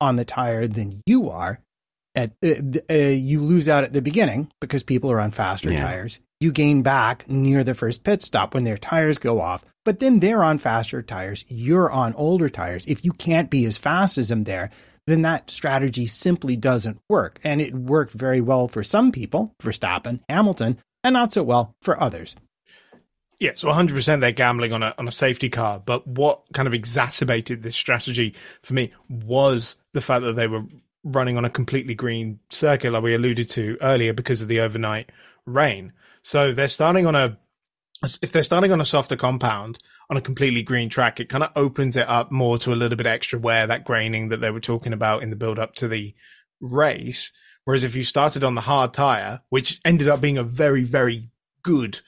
on 0.00 0.14
the 0.14 0.24
tire 0.24 0.68
than 0.68 1.02
you 1.04 1.28
are, 1.28 1.60
at 2.14 2.32
uh, 2.44 2.54
uh, 2.88 2.94
you 2.94 3.40
lose 3.40 3.68
out 3.68 3.84
at 3.84 3.92
the 3.92 4.02
beginning 4.02 4.52
because 4.60 4.84
people 4.84 5.10
are 5.10 5.20
on 5.20 5.32
faster 5.32 5.72
yeah. 5.72 5.82
tires. 5.82 6.20
You 6.40 6.52
gain 6.52 6.82
back 6.82 7.28
near 7.28 7.64
the 7.64 7.74
first 7.74 8.04
pit 8.04 8.22
stop 8.22 8.54
when 8.54 8.64
their 8.64 8.78
tires 8.78 9.18
go 9.18 9.40
off, 9.40 9.64
but 9.84 9.98
then 9.98 10.20
they're 10.20 10.44
on 10.44 10.58
faster 10.58 11.02
tires. 11.02 11.44
You're 11.48 11.90
on 11.90 12.14
older 12.14 12.48
tires. 12.48 12.86
If 12.86 13.04
you 13.04 13.12
can't 13.12 13.50
be 13.50 13.64
as 13.64 13.76
fast 13.78 14.18
as 14.18 14.28
them 14.28 14.44
there, 14.44 14.70
then 15.06 15.22
that 15.22 15.50
strategy 15.50 16.06
simply 16.06 16.56
doesn't 16.56 17.00
work. 17.08 17.38
And 17.44 17.60
it 17.60 17.74
worked 17.74 18.12
very 18.12 18.40
well 18.40 18.68
for 18.68 18.84
some 18.84 19.12
people, 19.12 19.54
Verstappen, 19.62 20.20
Hamilton, 20.28 20.78
and 21.02 21.14
not 21.14 21.32
so 21.32 21.42
well 21.42 21.74
for 21.82 22.00
others. 22.00 22.36
Yeah, 23.40 23.52
so 23.56 23.66
100% 23.68 24.20
they're 24.20 24.30
gambling 24.30 24.72
on 24.72 24.84
a 24.84 24.94
on 24.98 25.08
a 25.08 25.12
safety 25.12 25.48
car, 25.48 25.82
but 25.84 26.06
what 26.06 26.42
kind 26.52 26.68
of 26.68 26.74
exacerbated 26.74 27.60
this 27.60 27.74
strategy 27.74 28.36
for 28.62 28.74
me 28.74 28.92
was 29.08 29.74
the 29.94 30.00
fact 30.00 30.22
that 30.22 30.36
they 30.36 30.46
were 30.46 30.62
running 31.02 31.36
on 31.36 31.44
a 31.44 31.50
completely 31.50 31.94
green 31.94 32.38
circuit, 32.50 32.92
like 32.92 33.02
we 33.02 33.14
alluded 33.14 33.50
to 33.50 33.76
earlier, 33.80 34.12
because 34.12 34.42
of 34.42 34.48
the 34.48 34.60
overnight 34.60 35.10
rain. 35.44 35.92
So 36.22 36.52
they're 36.52 36.68
starting 36.68 37.04
on 37.04 37.16
a 37.16 37.36
if 38.22 38.30
they're 38.30 38.44
starting 38.44 38.70
on 38.70 38.80
a 38.80 38.86
softer 38.86 39.16
compound 39.16 39.80
on 40.12 40.18
a 40.18 40.20
completely 40.20 40.62
green 40.62 40.90
track, 40.90 41.20
it 41.20 41.30
kind 41.30 41.42
of 41.42 41.52
opens 41.56 41.96
it 41.96 42.06
up 42.06 42.30
more 42.30 42.58
to 42.58 42.70
a 42.70 42.76
little 42.76 42.98
bit 42.98 43.06
extra 43.06 43.38
wear, 43.38 43.66
that 43.66 43.82
graining 43.82 44.28
that 44.28 44.42
they 44.42 44.50
were 44.50 44.60
talking 44.60 44.92
about 44.92 45.22
in 45.22 45.30
the 45.30 45.36
build 45.36 45.58
up 45.58 45.74
to 45.74 45.88
the 45.88 46.14
race. 46.60 47.32
Whereas 47.64 47.82
if 47.82 47.96
you 47.96 48.04
started 48.04 48.44
on 48.44 48.54
the 48.54 48.60
hard 48.60 48.92
tire, 48.92 49.40
which 49.48 49.80
ended 49.86 50.10
up 50.10 50.20
being 50.20 50.36
a 50.36 50.42
very, 50.42 50.84
very 50.84 51.30
good 51.62 51.98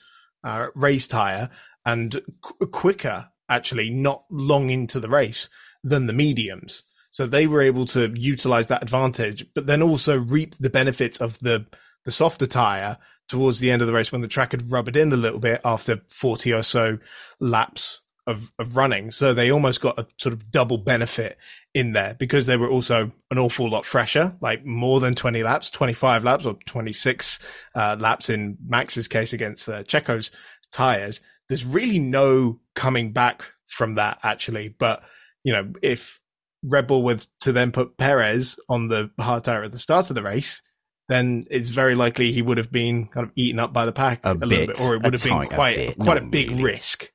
uh, 0.43 0.67
race 0.75 1.07
tire 1.07 1.49
and 1.83 2.21
qu- 2.41 2.67
quicker, 2.67 3.27
actually, 3.49 3.89
not 3.89 4.25
long 4.29 4.69
into 4.69 4.99
the 4.99 5.09
race 5.09 5.49
than 5.83 6.05
the 6.05 6.13
mediums. 6.13 6.83
So 7.09 7.25
they 7.25 7.47
were 7.47 7.61
able 7.61 7.87
to 7.87 8.13
utilize 8.13 8.67
that 8.67 8.83
advantage, 8.83 9.47
but 9.55 9.65
then 9.65 9.81
also 9.81 10.19
reap 10.19 10.55
the 10.59 10.69
benefits 10.69 11.17
of 11.17 11.39
the 11.39 11.65
the 12.03 12.11
softer 12.11 12.45
tire 12.45 12.99
towards 13.27 13.59
the 13.59 13.71
end 13.71 13.81
of 13.81 13.87
the 13.87 13.93
race 13.93 14.11
when 14.11 14.21
the 14.21 14.27
track 14.27 14.51
had 14.51 14.71
rubbered 14.71 14.95
in 14.95 15.11
a 15.11 15.17
little 15.17 15.39
bit 15.39 15.61
after 15.65 16.01
40 16.07 16.53
or 16.53 16.63
so 16.63 16.97
laps 17.39 17.99
of, 18.27 18.51
of 18.57 18.75
running. 18.75 19.11
So 19.11 19.33
they 19.33 19.51
almost 19.51 19.81
got 19.81 19.99
a 19.99 20.07
sort 20.17 20.33
of 20.33 20.51
double 20.51 20.77
benefit 20.77 21.37
in 21.73 21.93
there 21.93 22.15
because 22.15 22.45
they 22.45 22.57
were 22.57 22.69
also 22.69 23.11
an 23.29 23.37
awful 23.37 23.69
lot 23.69 23.85
fresher, 23.85 24.35
like 24.41 24.65
more 24.65 24.99
than 24.99 25.13
20 25.13 25.43
laps, 25.43 25.69
25 25.69 26.23
laps 26.23 26.45
or 26.45 26.57
26 26.65 27.39
uh, 27.75 27.97
laps 27.99 28.29
in 28.29 28.57
Max's 28.65 29.07
case 29.07 29.33
against 29.33 29.69
uh, 29.69 29.83
Checo's 29.83 30.31
tires. 30.71 31.19
There's 31.49 31.65
really 31.65 31.99
no 31.99 32.59
coming 32.73 33.11
back 33.11 33.45
from 33.67 33.95
that 33.95 34.19
actually. 34.23 34.69
But, 34.69 35.03
you 35.43 35.53
know, 35.53 35.73
if 35.81 36.19
Red 36.63 36.87
Bull 36.87 37.03
were 37.03 37.19
to 37.41 37.51
then 37.51 37.71
put 37.71 37.97
Perez 37.97 38.59
on 38.69 38.87
the 38.87 39.11
hard 39.19 39.43
tire 39.43 39.63
at 39.63 39.71
the 39.71 39.79
start 39.79 40.09
of 40.09 40.15
the 40.15 40.23
race, 40.23 40.61
then 41.07 41.45
it's 41.49 41.69
very 41.69 41.95
likely 41.95 42.31
he 42.31 42.41
would 42.41 42.57
have 42.57 42.71
been 42.71 43.07
kind 43.07 43.25
of 43.25 43.31
eaten 43.35 43.59
up 43.59 43.73
by 43.73 43.85
the 43.85 43.91
pack 43.91 44.21
a, 44.23 44.31
a 44.31 44.35
bit, 44.35 44.47
little 44.47 44.67
bit, 44.67 44.81
or 44.81 44.95
it 44.95 45.03
would 45.03 45.13
have 45.13 45.23
been 45.23 45.47
quite 45.47 45.77
a 45.77 45.87
bit, 45.87 45.99
quite 45.99 46.17
a 46.17 46.21
big 46.21 46.49
really. 46.51 46.63
risk. 46.63 47.11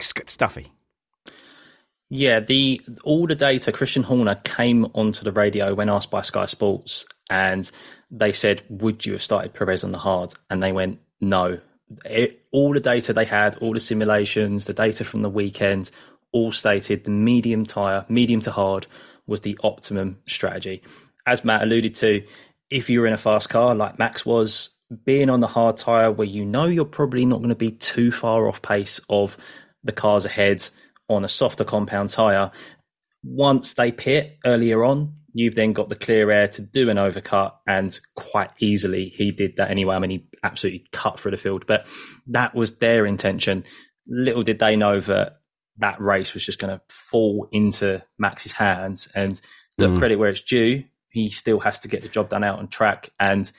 Stuffeyy. 0.00 0.66
Yeah, 2.10 2.40
the 2.40 2.80
all 3.04 3.26
the 3.26 3.34
data. 3.34 3.72
Christian 3.72 4.02
Horner 4.02 4.36
came 4.36 4.86
onto 4.94 5.24
the 5.24 5.32
radio 5.32 5.74
when 5.74 5.90
asked 5.90 6.10
by 6.10 6.22
Sky 6.22 6.46
Sports, 6.46 7.04
and 7.28 7.70
they 8.10 8.32
said, 8.32 8.62
"Would 8.68 9.04
you 9.04 9.12
have 9.12 9.22
started 9.22 9.52
Perez 9.52 9.84
on 9.84 9.92
the 9.92 9.98
hard?" 9.98 10.34
And 10.48 10.62
they 10.62 10.72
went, 10.72 11.00
"No." 11.20 11.60
It, 12.04 12.42
all 12.52 12.74
the 12.74 12.80
data 12.80 13.12
they 13.14 13.24
had, 13.24 13.56
all 13.58 13.72
the 13.72 13.80
simulations, 13.80 14.66
the 14.66 14.74
data 14.74 15.04
from 15.04 15.22
the 15.22 15.30
weekend, 15.30 15.90
all 16.32 16.52
stated 16.52 17.04
the 17.04 17.10
medium 17.10 17.64
tyre, 17.64 18.04
medium 18.08 18.42
to 18.42 18.50
hard, 18.50 18.86
was 19.26 19.40
the 19.40 19.58
optimum 19.62 20.18
strategy. 20.26 20.82
As 21.26 21.44
Matt 21.44 21.62
alluded 21.62 21.94
to, 21.96 22.24
if 22.70 22.90
you're 22.90 23.06
in 23.06 23.12
a 23.12 23.18
fast 23.18 23.48
car 23.48 23.74
like 23.74 23.98
Max 23.98 24.24
was, 24.26 24.70
being 25.04 25.28
on 25.28 25.40
the 25.40 25.46
hard 25.46 25.76
tyre 25.76 26.10
where 26.10 26.26
you 26.26 26.44
know 26.44 26.64
you're 26.64 26.84
probably 26.84 27.26
not 27.26 27.38
going 27.38 27.50
to 27.50 27.54
be 27.54 27.70
too 27.70 28.10
far 28.10 28.48
off 28.48 28.62
pace 28.62 29.00
of 29.10 29.36
the 29.84 29.92
cars 29.92 30.24
ahead 30.24 30.66
on 31.08 31.24
a 31.24 31.28
softer 31.28 31.64
compound 31.64 32.10
tyre, 32.10 32.50
once 33.22 33.74
they 33.74 33.92
pit 33.92 34.38
earlier 34.44 34.84
on, 34.84 35.14
you've 35.34 35.54
then 35.54 35.72
got 35.72 35.88
the 35.88 35.94
clear 35.94 36.30
air 36.30 36.48
to 36.48 36.62
do 36.62 36.88
an 36.88 36.96
overcut 36.96 37.52
and 37.66 38.00
quite 38.16 38.50
easily 38.60 39.08
he 39.08 39.30
did 39.30 39.56
that 39.56 39.70
anyway. 39.70 39.94
I 39.94 39.98
mean, 39.98 40.10
he 40.10 40.28
absolutely 40.42 40.86
cut 40.92 41.20
through 41.20 41.32
the 41.32 41.36
field, 41.36 41.66
but 41.66 41.86
that 42.28 42.54
was 42.54 42.78
their 42.78 43.06
intention. 43.06 43.64
Little 44.06 44.42
did 44.42 44.58
they 44.58 44.76
know 44.76 45.00
that 45.00 45.40
that 45.78 46.00
race 46.00 46.34
was 46.34 46.44
just 46.44 46.58
going 46.58 46.76
to 46.76 46.82
fall 46.88 47.48
into 47.52 48.02
Max's 48.18 48.52
hands. 48.52 49.08
And 49.14 49.40
look, 49.76 49.92
mm. 49.92 49.98
credit 49.98 50.16
where 50.16 50.30
it's 50.30 50.40
due, 50.40 50.84
he 51.18 51.30
still 51.30 51.60
has 51.60 51.78
to 51.80 51.88
get 51.88 52.02
the 52.02 52.08
job 52.08 52.28
done 52.28 52.44
out 52.44 52.58
on 52.58 52.68
track, 52.68 53.10
and 53.18 53.50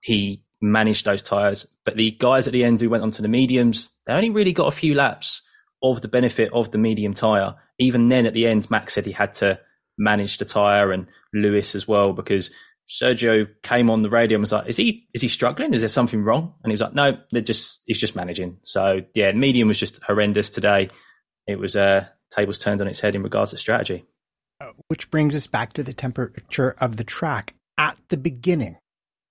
he 0.00 0.42
managed 0.60 1.04
those 1.04 1.22
tires. 1.22 1.66
But 1.84 1.96
the 1.96 2.12
guys 2.12 2.46
at 2.46 2.52
the 2.52 2.64
end 2.64 2.80
who 2.80 2.90
went 2.90 3.02
onto 3.02 3.22
the 3.22 3.28
mediums, 3.28 3.90
they 4.06 4.12
only 4.12 4.30
really 4.30 4.52
got 4.52 4.68
a 4.68 4.76
few 4.76 4.94
laps 4.94 5.42
of 5.82 6.02
the 6.02 6.08
benefit 6.08 6.52
of 6.52 6.70
the 6.70 6.78
medium 6.78 7.14
tire. 7.14 7.54
Even 7.78 8.08
then, 8.08 8.26
at 8.26 8.34
the 8.34 8.46
end, 8.46 8.70
Max 8.70 8.94
said 8.94 9.06
he 9.06 9.12
had 9.12 9.34
to 9.34 9.60
manage 9.98 10.38
the 10.38 10.44
tire, 10.44 10.92
and 10.92 11.06
Lewis 11.32 11.74
as 11.74 11.86
well, 11.86 12.12
because 12.12 12.50
Sergio 12.88 13.48
came 13.62 13.88
on 13.88 14.02
the 14.02 14.10
radio 14.10 14.36
and 14.36 14.42
was 14.42 14.52
like, 14.52 14.68
"Is 14.68 14.76
he 14.76 15.08
is 15.14 15.22
he 15.22 15.28
struggling? 15.28 15.74
Is 15.74 15.82
there 15.82 15.88
something 15.88 16.22
wrong?" 16.22 16.54
And 16.62 16.70
he 16.70 16.74
was 16.74 16.80
like, 16.80 16.94
"No, 16.94 17.18
they're 17.30 17.42
just 17.42 17.82
he's 17.86 18.00
just 18.00 18.16
managing." 18.16 18.58
So 18.62 19.02
yeah, 19.14 19.32
medium 19.32 19.68
was 19.68 19.78
just 19.78 20.02
horrendous 20.02 20.50
today 20.50 20.90
it 21.46 21.58
was 21.58 21.76
uh, 21.76 22.06
tables 22.30 22.58
turned 22.58 22.80
on 22.80 22.88
its 22.88 23.00
head 23.00 23.14
in 23.14 23.22
regards 23.22 23.50
to 23.50 23.58
strategy. 23.58 24.04
Uh, 24.60 24.70
which 24.86 25.10
brings 25.10 25.34
us 25.34 25.48
back 25.48 25.72
to 25.72 25.82
the 25.82 25.92
temperature 25.92 26.76
of 26.78 26.96
the 26.96 27.04
track. 27.04 27.54
At 27.76 27.98
the 28.08 28.16
beginning, 28.16 28.78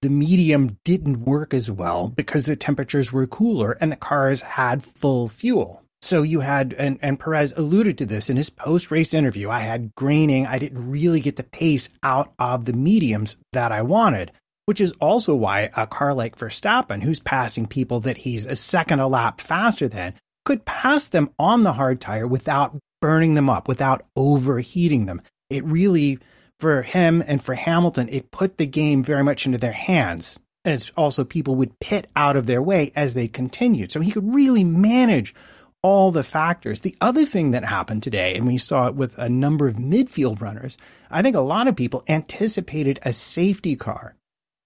the 0.01 0.09
medium 0.09 0.77
didn't 0.83 1.23
work 1.23 1.53
as 1.53 1.71
well 1.71 2.09
because 2.09 2.45
the 2.45 2.57
temperatures 2.57 3.13
were 3.13 3.25
cooler 3.25 3.77
and 3.79 3.89
the 3.89 3.95
cars 3.95 4.41
had 4.41 4.83
full 4.83 5.29
fuel. 5.29 5.81
So 6.01 6.23
you 6.23 6.41
had, 6.41 6.75
and, 6.77 6.99
and 7.01 7.17
Perez 7.17 7.53
alluded 7.55 7.97
to 7.99 8.05
this 8.05 8.29
in 8.29 8.36
his 8.36 8.49
post 8.49 8.91
race 8.91 9.13
interview. 9.13 9.49
I 9.49 9.62
had 9.62 9.95
graining. 9.95 10.45
I 10.45 10.59
didn't 10.59 10.91
really 10.91 11.21
get 11.21 11.38
the 11.38 11.43
pace 11.43 11.88
out 12.03 12.33
of 12.38 12.65
the 12.65 12.73
mediums 12.73 13.38
that 13.53 13.71
I 13.71 13.81
wanted, 13.81 14.33
which 14.65 14.81
is 14.81 14.91
also 14.99 15.33
why 15.33 15.69
a 15.77 15.88
car 15.88 16.13
like 16.13 16.38
Verstappen, 16.38 17.01
who's 17.01 17.21
passing 17.21 17.65
people 17.65 18.01
that 18.01 18.17
he's 18.17 18.45
a 18.45 18.57
second 18.57 18.99
a 18.99 19.07
lap 19.07 19.39
faster 19.39 19.88
than, 19.88 20.15
could 20.43 20.65
pass 20.65 21.07
them 21.07 21.29
on 21.39 21.63
the 21.63 21.71
hard 21.71 22.01
tire 22.01 22.27
without 22.27 22.77
burning 23.03 23.33
them 23.33 23.49
up, 23.49 23.67
without 23.67 24.05
overheating 24.15 25.07
them. 25.07 25.21
It 25.49 25.65
really, 25.65 26.19
for 26.57 26.83
him 26.83 27.21
and 27.27 27.43
for 27.43 27.53
Hamilton, 27.53 28.07
it 28.07 28.31
put 28.31 28.57
the 28.57 28.65
game 28.65 29.03
very 29.03 29.25
much 29.25 29.45
into 29.45 29.57
their 29.57 29.73
hands. 29.73 30.39
As 30.63 30.89
also 30.95 31.25
people 31.25 31.55
would 31.55 31.77
pit 31.81 32.07
out 32.15 32.37
of 32.37 32.45
their 32.45 32.61
way 32.61 32.93
as 32.95 33.13
they 33.13 33.27
continued. 33.27 33.91
So 33.91 33.99
he 33.99 34.11
could 34.11 34.33
really 34.33 34.63
manage 34.63 35.35
all 35.81 36.13
the 36.13 36.23
factors. 36.23 36.79
The 36.79 36.95
other 37.01 37.25
thing 37.25 37.51
that 37.51 37.65
happened 37.65 38.03
today, 38.03 38.35
and 38.35 38.47
we 38.47 38.57
saw 38.57 38.87
it 38.87 38.95
with 38.95 39.17
a 39.17 39.27
number 39.27 39.67
of 39.67 39.75
midfield 39.75 40.39
runners, 40.39 40.77
I 41.11 41.21
think 41.21 41.35
a 41.35 41.41
lot 41.41 41.67
of 41.67 41.75
people 41.75 42.05
anticipated 42.07 43.01
a 43.03 43.11
safety 43.11 43.75
car 43.75 44.15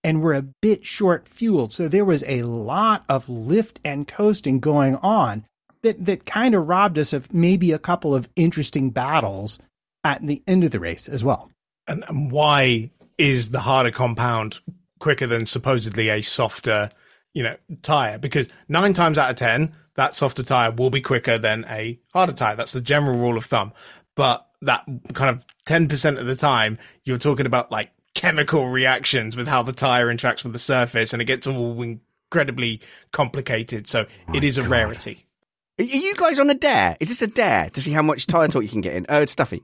and 0.03 0.21
were 0.21 0.35
a 0.35 0.45
bit 0.61 0.85
short 0.85 1.27
fueled. 1.27 1.73
So 1.73 1.87
there 1.87 2.05
was 2.05 2.23
a 2.27 2.43
lot 2.43 3.03
of 3.09 3.27
lift 3.27 3.79
and 3.83 4.07
coasting 4.07 4.59
going 4.59 4.95
on 4.97 5.43
that, 5.81 6.03
that 6.05 6.25
kind 6.25 6.55
of 6.55 6.67
robbed 6.67 6.97
us 6.97 7.13
of 7.13 7.33
maybe 7.33 7.71
a 7.71 7.79
couple 7.79 8.15
of 8.15 8.29
interesting 8.35 8.89
battles 8.89 9.59
at 10.03 10.25
the 10.25 10.41
end 10.47 10.63
of 10.63 10.71
the 10.71 10.79
race 10.79 11.07
as 11.07 11.23
well. 11.23 11.51
And, 11.87 12.03
and 12.07 12.31
why 12.31 12.91
is 13.17 13.51
the 13.51 13.59
harder 13.59 13.91
compound 13.91 14.59
quicker 14.99 15.27
than 15.27 15.45
supposedly 15.45 16.09
a 16.09 16.21
softer, 16.21 16.89
you 17.33 17.43
know, 17.43 17.55
tire? 17.81 18.17
Because 18.17 18.49
nine 18.67 18.93
times 18.93 19.17
out 19.17 19.29
of 19.29 19.35
10, 19.35 19.75
that 19.95 20.13
softer 20.13 20.43
tire 20.43 20.71
will 20.71 20.89
be 20.89 21.01
quicker 21.01 21.37
than 21.37 21.65
a 21.69 21.99
harder 22.13 22.33
tire. 22.33 22.55
That's 22.55 22.73
the 22.73 22.81
general 22.81 23.17
rule 23.17 23.37
of 23.37 23.45
thumb. 23.45 23.73
But 24.15 24.47
that 24.61 24.85
kind 25.13 25.35
of 25.35 25.45
10% 25.65 26.19
of 26.19 26.25
the 26.25 26.35
time, 26.35 26.77
you're 27.03 27.17
talking 27.17 27.45
about 27.45 27.71
like 27.71 27.91
chemical 28.15 28.67
reactions 28.67 29.37
with 29.37 29.47
how 29.47 29.61
the 29.61 29.73
tire 29.73 30.07
interacts 30.07 30.43
with 30.43 30.53
the 30.53 30.59
surface 30.59 31.13
and 31.13 31.21
it 31.21 31.25
gets 31.25 31.45
all 31.45 31.79
incredibly 31.81 32.81
complicated. 33.11 33.87
So 33.87 34.07
it 34.33 34.43
is 34.43 34.57
a 34.57 34.61
God. 34.61 34.71
rarity. 34.71 35.26
Are 35.79 35.83
you 35.83 36.15
guys 36.15 36.39
on 36.39 36.49
a 36.49 36.55
dare? 36.55 36.97
Is 36.99 37.09
this 37.09 37.21
a 37.21 37.27
dare 37.27 37.69
to 37.71 37.81
see 37.81 37.91
how 37.91 38.01
much 38.01 38.25
tire 38.25 38.47
talk 38.47 38.63
you 38.63 38.69
can 38.69 38.81
get 38.81 38.95
in? 38.95 39.05
Oh, 39.09 39.21
it's 39.21 39.31
stuffy. 39.31 39.61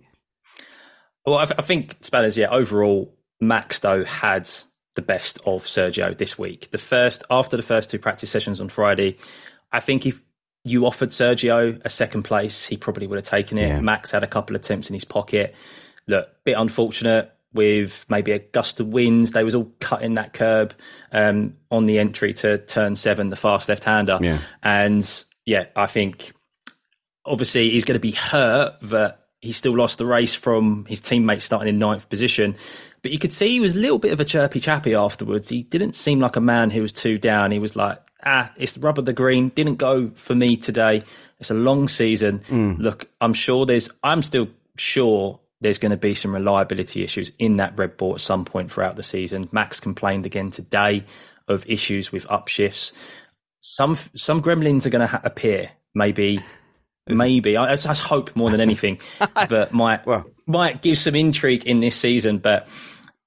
Well, 1.25 1.37
I, 1.37 1.45
th- 1.45 1.55
I 1.57 1.61
think 1.61 1.97
Spanners, 2.01 2.37
yeah, 2.37 2.49
overall, 2.49 3.15
Max, 3.39 3.79
though, 3.79 4.03
had 4.03 4.49
the 4.95 5.01
best 5.01 5.39
of 5.45 5.65
Sergio 5.65 6.15
this 6.15 6.37
week. 6.37 6.69
The 6.71 6.77
first, 6.77 7.23
after 7.31 7.57
the 7.57 7.63
first 7.63 7.89
two 7.89 7.97
practice 7.97 8.29
sessions 8.29 8.61
on 8.61 8.69
Friday, 8.69 9.17
I 9.71 9.79
think 9.79 10.05
if 10.05 10.21
you 10.63 10.85
offered 10.85 11.09
Sergio 11.09 11.81
a 11.83 11.89
second 11.89 12.23
place, 12.23 12.65
he 12.65 12.77
probably 12.77 13.07
would 13.07 13.17
have 13.17 13.25
taken 13.25 13.57
it. 13.57 13.67
Yeah. 13.67 13.79
Max 13.81 14.11
had 14.11 14.23
a 14.23 14.27
couple 14.27 14.55
of 14.55 14.61
attempts 14.61 14.89
in 14.89 14.93
his 14.93 15.05
pocket. 15.05 15.55
Look, 16.07 16.29
bit 16.43 16.57
unfortunate 16.57 17.31
with 17.53 18.05
maybe 18.09 18.31
a 18.31 18.39
gust 18.39 18.79
of 18.79 18.87
winds. 18.87 19.31
They 19.31 19.43
was 19.43 19.55
all 19.55 19.71
cutting 19.79 20.15
that 20.15 20.33
curb 20.33 20.73
um, 21.11 21.57
on 21.71 21.85
the 21.85 21.99
entry 21.99 22.33
to 22.33 22.59
turn 22.59 22.95
seven, 22.95 23.29
the 23.29 23.35
fast 23.35 23.69
left 23.69 23.83
hander. 23.83 24.19
Yeah. 24.21 24.39
And 24.61 25.03
yeah, 25.45 25.65
I 25.75 25.87
think 25.87 26.33
obviously 27.25 27.69
he's 27.69 27.85
going 27.85 27.95
to 27.95 27.99
be 27.99 28.11
hurt 28.11 28.77
that 28.83 29.19
he 29.41 29.51
still 29.51 29.75
lost 29.75 29.97
the 29.97 30.05
race 30.05 30.35
from 30.35 30.85
his 30.85 31.01
teammate 31.01 31.41
starting 31.41 31.67
in 31.67 31.79
ninth 31.79 32.09
position. 32.09 32.55
But 33.01 33.11
you 33.11 33.19
could 33.19 33.33
see 33.33 33.49
he 33.49 33.59
was 33.59 33.75
a 33.75 33.79
little 33.79 33.99
bit 33.99 34.13
of 34.13 34.21
a 34.21 34.25
chirpy 34.25 34.61
chappy 34.61 34.95
afterwards. 34.95 35.49
He 35.49 35.63
didn't 35.63 35.93
seem 35.93 36.21
like 36.21 36.37
a 36.37 36.41
man 36.41 36.69
who 36.69 36.81
was 36.81 36.93
too 36.93 37.17
down. 37.17 37.51
He 37.51 37.59
was 37.59 37.75
like, 37.75 37.99
ah, 38.25 38.49
it's 38.55 38.71
the 38.71 38.79
rub 38.79 38.97
of 38.97 39.05
the 39.05 39.11
green. 39.11 39.49
Didn't 39.49 39.75
go 39.75 40.11
for 40.15 40.33
me 40.33 40.55
today. 40.55 41.01
It's 41.39 41.51
a 41.51 41.55
long 41.55 41.89
season. 41.89 42.39
Mm. 42.47 42.79
Look, 42.79 43.09
I'm 43.19 43.33
sure 43.33 43.65
there's, 43.65 43.89
I'm 44.01 44.21
still 44.21 44.47
sure 44.77 45.41
there's 45.59 45.77
going 45.77 45.91
to 45.91 45.97
be 45.97 46.13
some 46.13 46.33
reliability 46.33 47.03
issues 47.03 47.31
in 47.37 47.57
that 47.57 47.77
Red 47.77 47.97
Bull 47.97 48.13
at 48.13 48.21
some 48.21 48.45
point 48.45 48.71
throughout 48.71 48.95
the 48.95 49.03
season. 49.03 49.49
Max 49.51 49.81
complained 49.81 50.25
again 50.25 50.51
today 50.51 51.03
of 51.49 51.69
issues 51.69 52.13
with 52.13 52.25
upshifts. 52.27 52.93
Some 53.65 53.97
some 54.13 54.41
gremlins 54.41 54.85
are 54.85 54.89
going 54.89 55.01
to 55.01 55.07
ha- 55.07 55.21
appear. 55.23 55.71
Maybe, 55.95 56.41
maybe. 57.07 57.55
I, 57.55 57.73
I, 57.73 57.95
hope 57.95 58.35
more 58.35 58.51
than 58.51 58.59
anything 58.59 58.99
that 59.19 59.71
might 59.71 60.05
well. 60.05 60.25
might 60.45 60.81
give 60.81 60.97
some 60.97 61.15
intrigue 61.15 61.63
in 61.65 61.79
this 61.79 61.95
season. 61.95 62.39
But 62.39 62.67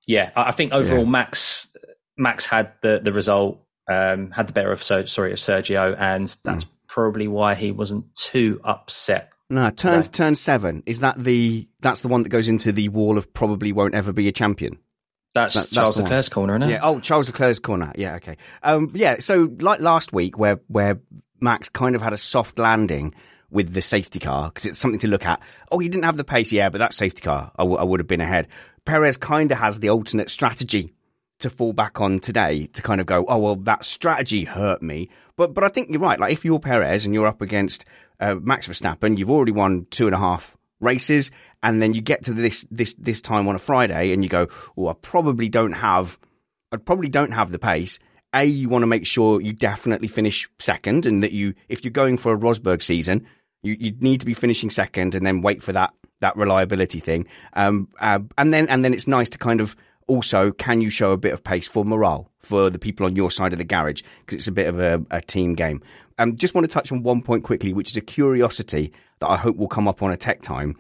yeah, 0.07 0.31
I, 0.37 0.49
I 0.49 0.51
think 0.51 0.73
overall 0.73 1.05
yeah. 1.05 1.11
Max 1.11 1.75
Max 2.19 2.45
had 2.45 2.73
the 2.83 3.01
the 3.03 3.13
result 3.13 3.63
um, 3.89 4.31
had 4.31 4.49
the 4.49 4.53
better 4.53 4.73
of 4.73 4.83
so, 4.83 5.07
sorry 5.07 5.33
of 5.33 5.39
Sergio, 5.39 5.97
and 5.99 6.27
that's 6.45 6.65
mm. 6.65 6.71
probably 6.87 7.29
why 7.29 7.55
he 7.55 7.73
wasn't 7.73 8.15
too 8.15 8.61
upset. 8.63 9.33
No, 9.49 9.71
turn 9.71 10.03
to 10.03 10.11
turn 10.11 10.35
seven 10.35 10.83
is 10.87 11.01
that 11.01 11.23
the 11.23 11.69
that's 11.81 12.01
the 12.01 12.09
one 12.09 12.25
that 12.25 12.31
goes 12.31 12.49
into 12.49 12.73
the 12.73 12.89
wall 12.89 13.17
of 13.17 13.33
probably 13.33 13.73
won't 13.73 13.95
ever 13.95 14.13
be 14.13 14.29
a 14.29 14.33
champion. 14.33 14.79
That's, 15.37 15.55
that, 15.55 15.61
that's 15.61 15.71
Charles 15.71 15.97
Leclerc's 15.97 16.29
corner, 16.29 16.57
isn't 16.57 16.69
it? 16.69 16.73
Yeah. 16.73 16.81
Oh, 16.83 16.99
Charles 17.01 17.29
Leclerc's 17.29 17.59
corner. 17.59 17.93
Yeah. 17.97 18.17
Okay. 18.17 18.37
Um, 18.63 18.91
yeah. 18.95 19.17
So 19.21 19.51
like 19.61 19.81
last 19.81 20.13
week, 20.13 20.39
where 20.39 20.61
where 20.69 20.99
Max 21.41 21.69
kind 21.69 21.95
of 21.95 22.03
had 22.03 22.13
a 22.13 22.17
soft 22.17 22.59
landing 22.59 23.15
with 23.51 23.73
the 23.73 23.83
safety 23.83 24.19
car 24.19 24.49
because 24.49 24.67
it's 24.67 24.79
something 24.79 25.01
to 25.01 25.09
look 25.09 25.25
at. 25.25 25.41
Oh, 25.71 25.79
he 25.79 25.89
didn't 25.89 26.05
have 26.05 26.17
the 26.17 26.25
pace, 26.25 26.53
yeah, 26.53 26.69
but 26.69 26.79
that 26.79 26.95
safety 26.95 27.23
car, 27.23 27.53
I, 27.57 27.63
w- 27.63 27.79
I 27.79 27.85
would 27.85 28.01
have 28.01 28.09
been 28.09 28.21
ahead. 28.21 28.49
Perez 28.85 29.17
kind 29.17 29.53
of 29.53 29.59
has 29.59 29.79
the 29.79 29.91
alternate 29.91 30.31
strategy 30.31 30.93
to 31.39 31.51
fall 31.51 31.73
back 31.73 32.01
on 32.01 32.19
today 32.19 32.67
to 32.67 32.83
kind 32.83 33.01
of 33.01 33.07
go, 33.07 33.25
oh 33.29 33.39
well, 33.39 33.57
that 33.57 33.85
strategy 33.85 34.45
hurt 34.45 34.83
me. 34.83 35.11
But 35.37 35.55
but 35.55 35.65
I 35.65 35.69
think 35.69 35.91
you're 35.91 36.01
right. 36.01 36.19
Like 36.19 36.33
if 36.33 36.45
you're 36.45 36.59
Perez 36.59 37.05
and 37.05 37.15
you're 37.15 37.27
up 37.27 37.43
against 37.43 37.85
uh, 38.21 38.37
Max 38.37 38.69
Verstappen, 38.69 39.19
you've 39.19 39.31
already 39.31 39.53
won 39.53 39.87
two 39.91 40.07
and 40.07 40.15
a 40.15 40.19
half 40.19 40.57
races, 40.81 41.31
and 41.67 41.83
then 41.83 41.93
you 41.93 42.01
get 42.01 42.23
to 42.25 42.33
this 42.33 42.67
this 42.71 42.95
this 42.95 43.21
time 43.21 43.49
on 43.49 43.57
a 43.57 43.59
Friday, 43.59 44.13
and 44.13 44.23
you 44.23 44.31
go, 44.31 44.47
oh, 44.79 44.87
I 44.87 44.95
probably 44.95 45.49
don't 45.49 45.73
have, 45.73 46.17
I 46.73 46.77
probably 46.77 47.09
don't 47.09 47.33
have 47.33 47.51
the 47.51 47.59
pace. 47.59 47.99
A, 48.33 48.45
you 48.45 48.69
want 48.69 48.83
to 48.83 48.87
make 48.87 49.07
sure 49.07 49.41
you 49.41 49.53
definitely 49.53 50.09
finish 50.09 50.49
second, 50.61 51.07
and 51.07 51.23
that 51.23 51.33
you, 51.33 51.55
if 51.69 51.85
you're 51.85 51.91
going 51.91 52.17
for 52.17 52.33
a 52.33 52.39
Rosberg 52.39 52.83
season, 52.83 53.27
you, 53.63 53.77
you 53.79 53.93
need 54.01 54.21
to 54.21 54.27
be 54.27 54.35
finishing 54.35 54.71
second, 54.71 55.15
and 55.15 55.27
then 55.27 55.43
wait 55.43 55.63
for 55.63 55.73
that 55.73 55.93
that 56.21 56.37
reliability 56.37 57.01
thing. 57.01 57.27
Um, 57.55 57.89
uh, 58.01 58.21
and 58.39 58.55
then 58.55 58.69
and 58.69 58.85
then 58.85 58.95
it's 58.95 59.09
nice 59.09 59.29
to 59.31 59.39
kind 59.39 59.61
of 59.61 59.77
also, 60.09 60.53
can 60.53 60.81
you 60.81 60.89
show 60.89 61.11
a 61.11 61.17
bit 61.17 61.33
of 61.33 61.43
pace 61.43 61.67
for 61.67 61.85
morale 61.85 62.31
for 62.39 62.71
the 62.71 62.79
people 62.79 63.07
on 63.07 63.17
your 63.17 63.31
side 63.31 63.53
of 63.53 63.59
the 63.59 63.65
garage? 63.65 64.03
Because 64.21 64.39
it's 64.39 64.47
a 64.47 64.53
bit 64.53 64.69
of 64.69 64.79
a, 64.79 65.05
a 65.11 65.21
team 65.21 65.55
game. 65.55 65.83
Um, 66.19 66.37
just 66.37 66.55
want 66.55 66.65
to 66.65 66.73
touch 66.73 66.93
on 66.93 67.03
one 67.03 67.23
point 67.23 67.43
quickly, 67.43 67.73
which 67.73 67.91
is 67.91 67.97
a 67.97 68.01
curiosity 68.01 68.93
that 69.19 69.29
I 69.29 69.37
hope 69.37 69.57
will 69.57 69.69
come 69.69 69.89
up 69.89 70.03
on 70.03 70.13
a 70.13 70.17
tech 70.17 70.43
time, 70.43 70.77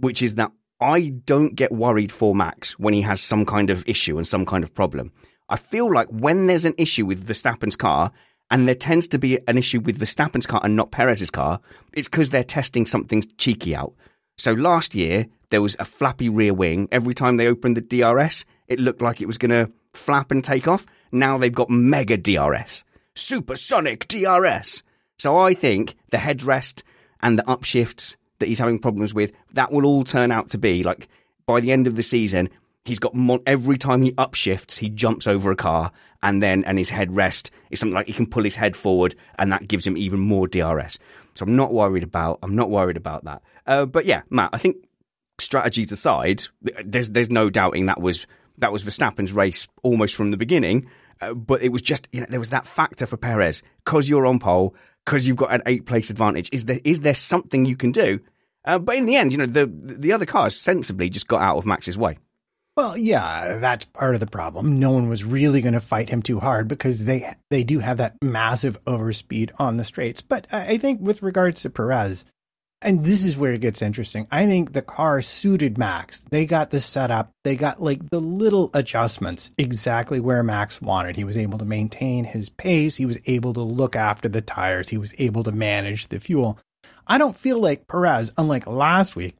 which 0.00 0.22
is 0.22 0.36
that 0.36 0.52
I 0.80 1.08
don't 1.24 1.54
get 1.54 1.72
worried 1.72 2.12
for 2.12 2.34
Max 2.34 2.78
when 2.78 2.94
he 2.94 3.02
has 3.02 3.20
some 3.20 3.44
kind 3.44 3.70
of 3.70 3.88
issue 3.88 4.16
and 4.16 4.26
some 4.26 4.46
kind 4.46 4.62
of 4.62 4.74
problem. 4.74 5.12
I 5.48 5.56
feel 5.56 5.92
like 5.92 6.08
when 6.08 6.46
there's 6.46 6.64
an 6.64 6.74
issue 6.78 7.06
with 7.06 7.26
Verstappen's 7.26 7.76
car, 7.76 8.12
and 8.50 8.66
there 8.66 8.74
tends 8.74 9.06
to 9.08 9.18
be 9.18 9.38
an 9.46 9.58
issue 9.58 9.80
with 9.80 9.98
Verstappen's 9.98 10.46
car 10.46 10.60
and 10.64 10.76
not 10.76 10.90
Perez's 10.90 11.30
car, 11.30 11.60
it's 11.92 12.08
because 12.08 12.30
they're 12.30 12.44
testing 12.44 12.86
something 12.86 13.22
cheeky 13.36 13.74
out. 13.74 13.94
So 14.38 14.52
last 14.52 14.94
year, 14.94 15.26
there 15.50 15.62
was 15.62 15.76
a 15.78 15.84
flappy 15.84 16.28
rear 16.28 16.54
wing. 16.54 16.88
Every 16.92 17.14
time 17.14 17.36
they 17.36 17.48
opened 17.48 17.76
the 17.76 17.80
DRS, 17.80 18.44
it 18.66 18.78
looked 18.78 19.02
like 19.02 19.20
it 19.20 19.26
was 19.26 19.38
going 19.38 19.50
to 19.50 19.70
flap 19.92 20.30
and 20.30 20.42
take 20.42 20.68
off. 20.68 20.86
Now 21.10 21.38
they've 21.38 21.52
got 21.52 21.70
mega 21.70 22.16
DRS, 22.16 22.84
supersonic 23.14 24.06
DRS. 24.08 24.82
So 25.18 25.36
I 25.36 25.54
think 25.54 25.96
the 26.10 26.18
headrest 26.18 26.82
and 27.20 27.38
the 27.38 27.42
upshifts 27.44 28.16
that 28.38 28.48
he's 28.48 28.58
having 28.58 28.78
problems 28.78 29.14
with, 29.14 29.32
that 29.52 29.72
will 29.72 29.86
all 29.86 30.04
turn 30.04 30.30
out 30.30 30.50
to 30.50 30.58
be 30.58 30.82
like 30.82 31.08
by 31.46 31.60
the 31.60 31.72
end 31.72 31.86
of 31.86 31.96
the 31.96 32.02
season, 32.02 32.50
he's 32.84 32.98
got 32.98 33.14
mon- 33.14 33.42
every 33.46 33.78
time 33.78 34.02
he 34.02 34.12
upshifts, 34.12 34.78
he 34.78 34.88
jumps 34.88 35.26
over 35.26 35.50
a 35.50 35.56
car 35.56 35.92
and 36.22 36.42
then, 36.42 36.64
and 36.64 36.78
his 36.78 36.90
headrest 36.90 37.50
is 37.70 37.80
something 37.80 37.94
like 37.94 38.06
he 38.06 38.12
can 38.12 38.26
pull 38.26 38.44
his 38.44 38.56
head 38.56 38.76
forward 38.76 39.14
and 39.38 39.52
that 39.52 39.68
gives 39.68 39.86
him 39.86 39.96
even 39.96 40.20
more 40.20 40.46
DRS. 40.46 40.98
So 41.34 41.44
I'm 41.44 41.56
not 41.56 41.72
worried 41.72 42.02
about, 42.02 42.38
I'm 42.42 42.56
not 42.56 42.70
worried 42.70 42.96
about 42.96 43.24
that. 43.24 43.42
Uh, 43.66 43.86
but 43.86 44.04
yeah, 44.04 44.22
Matt, 44.30 44.50
I 44.52 44.58
think 44.58 44.76
strategies 45.38 45.92
aside, 45.92 46.44
there's, 46.84 47.10
there's 47.10 47.30
no 47.30 47.50
doubting 47.50 47.86
that 47.86 48.00
was 48.00 48.26
that 48.58 48.72
was 48.72 48.82
Verstappen's 48.82 49.32
race 49.32 49.68
almost 49.82 50.14
from 50.14 50.30
the 50.30 50.36
beginning. 50.36 50.88
Uh, 51.20 51.34
but 51.34 51.62
it 51.62 51.70
was 51.70 51.82
just, 51.82 52.08
you 52.12 52.20
know, 52.20 52.26
there 52.28 52.40
was 52.40 52.50
that 52.50 52.66
factor 52.66 53.06
for 53.06 53.16
Perez 53.16 53.62
because 53.84 54.08
you're 54.08 54.26
on 54.26 54.38
pole, 54.38 54.74
because 55.08 55.26
you've 55.26 55.38
got 55.38 55.54
an 55.54 55.62
eight 55.64 55.86
place 55.86 56.10
advantage. 56.10 56.50
Is 56.52 56.66
there 56.66 56.80
is 56.84 57.00
there 57.00 57.14
something 57.14 57.64
you 57.64 57.76
can 57.76 57.92
do? 57.92 58.20
Uh, 58.64 58.78
but 58.78 58.96
in 58.96 59.06
the 59.06 59.16
end, 59.16 59.32
you 59.32 59.38
know, 59.38 59.46
the 59.46 59.66
the 59.66 60.12
other 60.12 60.26
cars 60.26 60.54
sensibly 60.54 61.08
just 61.08 61.28
got 61.28 61.40
out 61.40 61.56
of 61.56 61.64
Max's 61.64 61.96
way. 61.96 62.18
Well, 62.76 62.96
yeah, 62.96 63.56
that's 63.58 63.86
part 63.86 64.14
of 64.14 64.20
the 64.20 64.26
problem. 64.26 64.78
No 64.78 64.92
one 64.92 65.08
was 65.08 65.24
really 65.24 65.62
going 65.62 65.74
to 65.74 65.80
fight 65.80 66.10
him 66.10 66.22
too 66.22 66.38
hard 66.38 66.68
because 66.68 67.06
they 67.06 67.34
they 67.50 67.64
do 67.64 67.78
have 67.78 67.96
that 67.96 68.16
massive 68.22 68.82
overspeed 68.84 69.50
on 69.58 69.78
the 69.78 69.84
straights. 69.84 70.20
But 70.20 70.46
I 70.52 70.76
think 70.76 71.00
with 71.00 71.22
regards 71.22 71.62
to 71.62 71.70
Perez, 71.70 72.26
and 72.80 73.04
this 73.04 73.24
is 73.24 73.36
where 73.36 73.52
it 73.52 73.60
gets 73.60 73.82
interesting. 73.82 74.26
I 74.30 74.46
think 74.46 74.72
the 74.72 74.82
car 74.82 75.20
suited 75.20 75.78
Max. 75.78 76.20
They 76.30 76.46
got 76.46 76.70
the 76.70 76.78
setup. 76.78 77.32
They 77.42 77.56
got 77.56 77.82
like 77.82 78.08
the 78.10 78.20
little 78.20 78.70
adjustments 78.72 79.50
exactly 79.58 80.20
where 80.20 80.42
Max 80.44 80.80
wanted. 80.80 81.16
He 81.16 81.24
was 81.24 81.36
able 81.36 81.58
to 81.58 81.64
maintain 81.64 82.24
his 82.24 82.50
pace. 82.50 82.96
He 82.96 83.06
was 83.06 83.20
able 83.26 83.52
to 83.54 83.60
look 83.60 83.96
after 83.96 84.28
the 84.28 84.42
tires. 84.42 84.88
He 84.88 84.98
was 84.98 85.12
able 85.18 85.42
to 85.44 85.52
manage 85.52 86.08
the 86.08 86.20
fuel. 86.20 86.58
I 87.06 87.18
don't 87.18 87.36
feel 87.36 87.58
like 87.58 87.88
Perez, 87.88 88.32
unlike 88.36 88.66
last 88.66 89.16
week, 89.16 89.34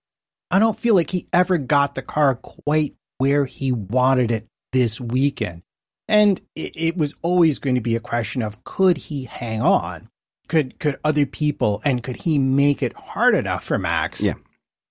I 0.50 0.58
don't 0.58 0.78
feel 0.78 0.94
like 0.94 1.10
he 1.10 1.28
ever 1.32 1.58
got 1.58 1.94
the 1.94 2.02
car 2.02 2.34
quite 2.34 2.94
where 3.18 3.44
he 3.44 3.70
wanted 3.70 4.30
it 4.30 4.46
this 4.72 5.00
weekend. 5.00 5.62
And 6.08 6.40
it, 6.56 6.96
was 6.96 7.14
always 7.20 7.58
going 7.58 7.74
to 7.74 7.82
be 7.82 7.94
a 7.94 8.00
question 8.00 8.40
of 8.40 8.64
could 8.64 8.96
he 8.96 9.24
hang 9.24 9.60
on? 9.60 10.08
Could 10.48 10.78
could 10.78 10.98
other 11.04 11.26
people 11.26 11.80
and 11.84 12.02
could 12.02 12.16
he 12.16 12.38
make 12.38 12.82
it 12.82 12.94
hard 12.96 13.34
enough 13.34 13.64
for 13.64 13.78
Max? 13.78 14.20
Yeah. 14.20 14.34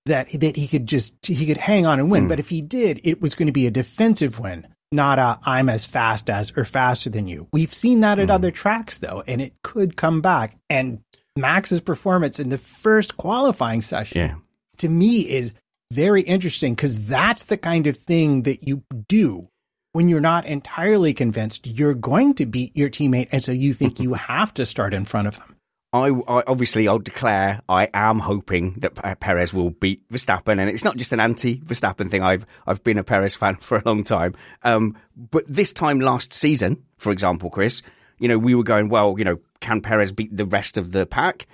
That 0.06 0.28
that 0.40 0.56
he 0.56 0.68
could 0.68 0.86
just 0.88 1.26
he 1.26 1.46
could 1.46 1.58
hang 1.58 1.86
on 1.86 2.00
and 2.00 2.10
win. 2.12 2.26
Mm. 2.26 2.30
But 2.30 2.40
if 2.40 2.50
he 2.50 2.62
did, 2.62 3.02
it 3.04 3.22
was 3.22 3.36
going 3.36 3.48
to 3.48 3.52
be 3.54 3.68
a 3.68 3.72
defensive 3.72 4.40
win, 4.40 4.68
not 4.92 5.20
a 5.20 5.40
I'm 5.46 5.68
as 5.70 5.86
fast 5.86 6.30
as 6.30 6.54
or 6.56 6.64
faster 6.64 7.10
than 7.10 7.28
you. 7.28 7.48
We've 7.52 7.74
seen 7.74 8.00
that 8.02 8.20
at 8.20 8.28
Mm. 8.30 8.32
other 8.34 8.52
tracks 8.52 9.00
though, 9.00 9.24
and 9.28 9.42
it 9.42 9.54
could 9.64 9.98
come 9.98 10.22
back. 10.22 10.56
And 10.70 11.00
Max's 11.38 11.82
performance 11.82 12.40
in 12.40 12.50
the 12.50 12.58
first 12.58 13.18
qualifying 13.18 13.82
session 13.82 14.18
Yeah. 14.22 14.36
to 14.78 14.90
me 14.90 15.22
is 15.30 15.54
very 15.92 16.22
interesting 16.22 16.74
because 16.76 17.06
that's 17.08 17.46
the 17.46 17.58
kind 17.58 17.88
of 17.88 17.98
thing 17.98 18.44
that 18.44 18.68
you 18.68 18.84
do 19.08 19.48
when 19.94 20.10
you're 20.10 20.20
not 20.22 20.46
entirely 20.46 21.14
convinced 21.14 21.66
you're 21.68 21.94
going 21.94 22.34
to 22.36 22.46
beat 22.46 22.76
your 22.76 22.90
teammate. 22.90 23.28
And 23.32 23.44
so 23.44 23.52
you 23.52 23.74
think 23.74 24.00
you 24.00 24.14
have 24.16 24.54
to 24.56 24.66
start 24.66 24.94
in 24.94 25.06
front 25.06 25.28
of 25.28 25.38
them. 25.38 25.56
I, 25.94 26.10
I 26.10 26.44
obviously 26.46 26.88
I'll 26.88 27.00
declare 27.00 27.62
I 27.70 27.90
am 27.94 28.20
hoping 28.20 28.74
that 28.80 29.20
Perez 29.22 29.54
will 29.54 29.70
beat 29.70 30.08
Verstappen, 30.10 30.60
and 30.60 30.70
it's 30.70 30.84
not 30.84 30.98
just 30.98 31.14
an 31.14 31.22
anti-Verstappen 31.22 32.12
thing. 32.12 32.22
I've 32.22 32.46
I've 32.68 32.84
been 32.84 32.98
a 32.98 33.04
Perez 33.06 33.36
fan 33.38 33.56
for 33.62 33.78
a 33.78 33.84
long 33.86 34.04
time. 34.04 34.36
Um, 34.64 34.98
but 35.16 35.44
this 35.48 35.72
time 35.72 36.02
last 36.02 36.34
season, 36.34 36.84
for 36.98 37.12
example, 37.14 37.50
Chris, 37.50 37.84
you 38.20 38.28
know 38.28 38.38
we 38.38 38.54
were 38.54 38.64
going 38.66 38.90
well. 38.90 39.16
You 39.18 39.24
know, 39.24 39.40
can 39.62 39.82
Perez 39.82 40.12
beat 40.12 40.36
the 40.36 40.46
rest 40.46 40.78
of 40.78 40.92
the 40.92 41.06
pack? 41.06 41.48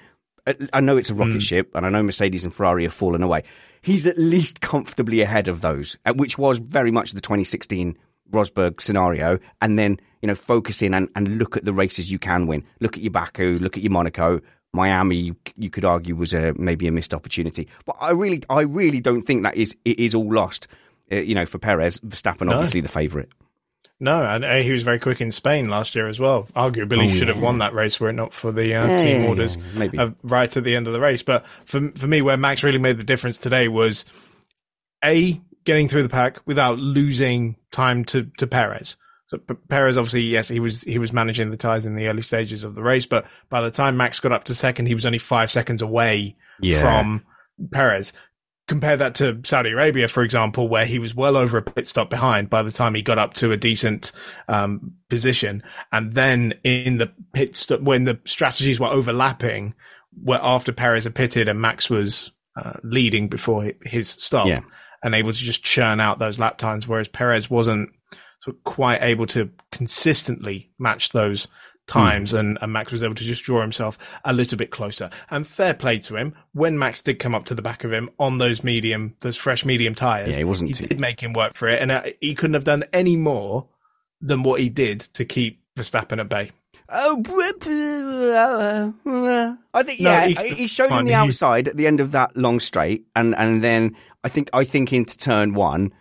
I- 0.47 0.55
I 0.73 0.79
know 0.81 0.97
it's 0.97 1.11
a 1.11 1.15
rocket 1.15 1.41
ship, 1.41 1.69
and 1.75 1.85
I 1.85 1.89
know 1.89 2.01
Mercedes 2.03 2.43
and 2.43 2.53
Ferrari 2.53 2.83
have 2.83 2.93
fallen 2.93 3.21
away. 3.21 3.43
He's 3.83 4.07
at 4.07 4.17
least 4.17 4.61
comfortably 4.61 5.21
ahead 5.21 5.47
of 5.47 5.61
those, 5.61 5.95
uh, 6.05 6.13
which 6.13 6.39
was 6.39 6.57
very 6.57 6.89
much 6.89 7.11
the 7.11 7.21
2016 7.21 7.97
Rosberg 8.33 8.81
scenario. 8.81 9.39
And 9.61 9.79
then 9.79 9.99
you 10.21 10.27
know 10.27 10.35
focus 10.35 10.81
in 10.81 10.93
and, 10.93 11.09
and 11.15 11.37
look 11.37 11.55
at 11.57 11.65
the 11.65 11.73
races 11.73 12.11
you 12.11 12.19
can 12.19 12.47
win. 12.47 12.63
Look 12.81 12.97
at 12.97 13.03
your 13.03 13.11
Baku, 13.11 13.59
look 13.59 13.77
at 13.77 13.83
your 13.83 13.91
Monaco, 13.91 14.41
Miami. 14.73 15.15
You, 15.17 15.35
you 15.57 15.69
could 15.69 15.85
argue 15.85 16.15
was 16.15 16.33
a 16.33 16.53
maybe 16.57 16.87
a 16.87 16.91
missed 16.91 17.13
opportunity, 17.13 17.67
but 17.85 17.95
I 18.01 18.11
really 18.11 18.41
I 18.49 18.61
really 18.61 18.99
don't 19.01 19.21
think 19.21 19.43
that 19.43 19.55
is 19.55 19.75
it 19.85 19.99
is 19.99 20.13
all 20.15 20.31
lost. 20.33 20.67
Uh, 21.11 21.17
you 21.17 21.35
know, 21.35 21.45
for 21.45 21.59
Perez, 21.59 21.99
Verstappen 21.99 22.49
obviously 22.51 22.81
the 22.81 22.87
favourite. 22.87 23.27
No, 23.99 24.25
and 24.25 24.43
uh, 24.43 24.55
he 24.55 24.71
was 24.71 24.83
very 24.83 24.99
quick 24.99 25.21
in 25.21 25.31
Spain 25.31 25.69
last 25.69 25.95
year 25.95 26.07
as 26.07 26.19
well. 26.19 26.47
Arguably, 26.55 27.05
Oh, 27.05 27.07
should 27.09 27.27
yeah. 27.27 27.33
have 27.35 27.41
won 27.43 27.59
that 27.59 27.73
race 27.73 27.99
were 27.99 28.09
it 28.09 28.13
not 28.13 28.33
for 28.33 28.51
the 28.51 28.73
uh, 28.73 28.87
Yeah, 28.87 28.97
team 28.97 29.25
orders 29.29 29.55
yeah, 29.57 29.63
maybe. 29.75 29.97
uh, 29.97 30.09
right 30.23 30.57
at 30.57 30.63
the 30.63 30.75
end 30.75 30.87
of 30.87 30.93
the 30.93 30.99
race. 30.99 31.21
But 31.23 31.45
for 31.65 31.89
for 31.91 32.07
me, 32.07 32.21
where 32.21 32.35
Max 32.35 32.63
really 32.63 32.79
made 32.79 32.97
the 32.97 33.03
difference 33.03 33.37
today 33.37 33.67
was 33.67 34.03
a 35.03 35.39
getting 35.63 35.87
through 35.87 36.03
the 36.03 36.09
pack 36.09 36.39
without 36.45 36.77
losing 36.79 37.55
time 37.71 38.05
to 38.05 38.29
to 38.37 38.47
Perez. 38.47 38.95
So 39.27 39.37
P- 39.37 39.55
Perez, 39.67 39.97
obviously, 39.97 40.21
yes, 40.21 40.47
he 40.47 40.59
was 40.59 40.81
he 40.81 40.99
was 40.99 41.11
managing 41.13 41.49
the 41.49 41.57
tires 41.57 41.85
in 41.85 41.95
the 41.95 42.07
early 42.07 42.21
stages 42.21 42.63
of 42.63 42.75
the 42.75 42.83
race, 42.83 43.05
but 43.05 43.25
by 43.49 43.61
the 43.61 43.71
time 43.71 43.97
Max 43.97 44.19
got 44.19 44.31
up 44.31 44.43
to 44.45 44.55
second, 44.55 44.85
he 44.87 44.95
was 44.95 45.05
only 45.05 45.17
five 45.19 45.49
seconds 45.51 45.81
away 45.81 46.35
Yeah. 46.61 46.81
from 46.81 47.25
Perez. 47.71 48.13
Compare 48.65 48.97
that 48.97 49.15
to 49.15 49.41
Saudi 49.43 49.71
Arabia, 49.71 50.07
for 50.07 50.23
example, 50.23 50.69
where 50.69 50.85
he 50.85 50.97
was 50.97 51.13
well 51.13 51.35
over 51.35 51.57
a 51.57 51.61
pit 51.61 51.85
stop 51.85 52.09
behind 52.09 52.49
by 52.49 52.63
the 52.63 52.71
time 52.71 52.95
he 52.95 53.01
got 53.01 53.17
up 53.17 53.33
to 53.35 53.51
a 53.51 53.57
decent 53.57 54.13
um, 54.47 54.93
position. 55.09 55.63
And 55.91 56.13
then 56.13 56.53
in 56.63 56.97
the 56.97 57.11
pit 57.33 57.57
stop, 57.57 57.81
when 57.81 58.05
the 58.05 58.19
strategies 58.23 58.79
were 58.79 58.87
overlapping, 58.87 59.73
where 60.21 60.39
after 60.41 60.71
Perez 60.71 61.03
had 61.03 61.13
pitted 61.15 61.49
and 61.49 61.59
Max 61.59 61.89
was 61.89 62.31
uh, 62.55 62.73
leading 62.83 63.27
before 63.27 63.69
his 63.83 64.07
stop, 64.09 64.47
Yeah. 64.47 64.61
And 65.03 65.13
able 65.13 65.33
to 65.33 65.37
just 65.39 65.63
churn 65.63 65.99
out 65.99 66.17
those 66.19 66.39
lap 66.39 66.57
times, 66.57 66.87
whereas 66.87 67.07
Perez 67.07 67.49
wasn't 67.49 67.89
sort 68.41 68.55
of 68.57 68.63
quite 68.63 69.01
able 69.01 69.25
to 69.27 69.49
consistently 69.71 70.71
match 70.79 71.09
those 71.11 71.47
times, 71.87 72.31
Hmm. 72.31 72.37
and, 72.37 72.57
and 72.61 72.71
Max 72.73 72.91
was 72.93 73.03
able 73.03 73.15
to 73.15 73.23
just 73.23 73.43
draw 73.43 73.61
himself 73.61 73.97
a 74.23 74.31
little 74.33 74.57
bit 74.57 74.71
closer. 74.71 75.09
And 75.29 75.45
fair 75.45 75.73
play 75.73 75.99
to 75.99 76.15
him 76.15 76.33
when 76.53 76.79
Max 76.79 77.01
did 77.01 77.19
come 77.19 77.35
up 77.35 77.45
to 77.45 77.55
the 77.55 77.61
back 77.61 77.83
of 77.83 77.91
him 77.91 78.09
on 78.19 78.37
those 78.37 78.63
medium, 78.63 79.15
those 79.19 79.35
fresh 79.37 79.65
medium 79.65 79.93
tires. 79.93 80.29
Yeah, 80.31 80.37
he 80.37 80.43
wasn't 80.45 80.69
He 80.69 80.73
too- 80.73 80.87
did 80.87 80.99
make 80.99 81.19
him 81.21 81.33
work 81.33 81.53
for 81.55 81.67
it, 81.67 81.81
and 81.81 81.91
uh, 81.91 82.03
he 82.21 82.35
couldn't 82.35 82.53
have 82.53 82.63
done 82.63 82.85
any 82.93 83.15
more 83.17 83.67
than 84.21 84.43
what 84.43 84.61
he 84.61 84.69
did 84.69 85.01
to 85.15 85.25
keep 85.25 85.59
Verstappen 85.77 86.19
at 86.19 86.29
bay. 86.29 86.51
Oh, 86.89 87.21
I 89.73 89.83
think 89.83 90.01
No, 90.01 90.11
yeah, 90.11 90.25
he- 90.27 90.53
he, 90.53 90.67
showed 90.67 90.91
him 90.91 91.05
the 91.05 91.13
outside 91.13 91.67
at 91.67 91.77
the 91.77 91.87
end 91.87 91.99
of 91.99 92.11
that 92.11 92.35
long 92.37 92.59
straight, 92.59 93.05
and 93.15 93.35
and 93.35 93.63
then 93.63 93.95
I 94.23 94.29
think 94.29 94.49
I 94.53 94.63
think 94.63 94.93
into 94.93 95.17
turn 95.17 95.53
one, 95.53 95.93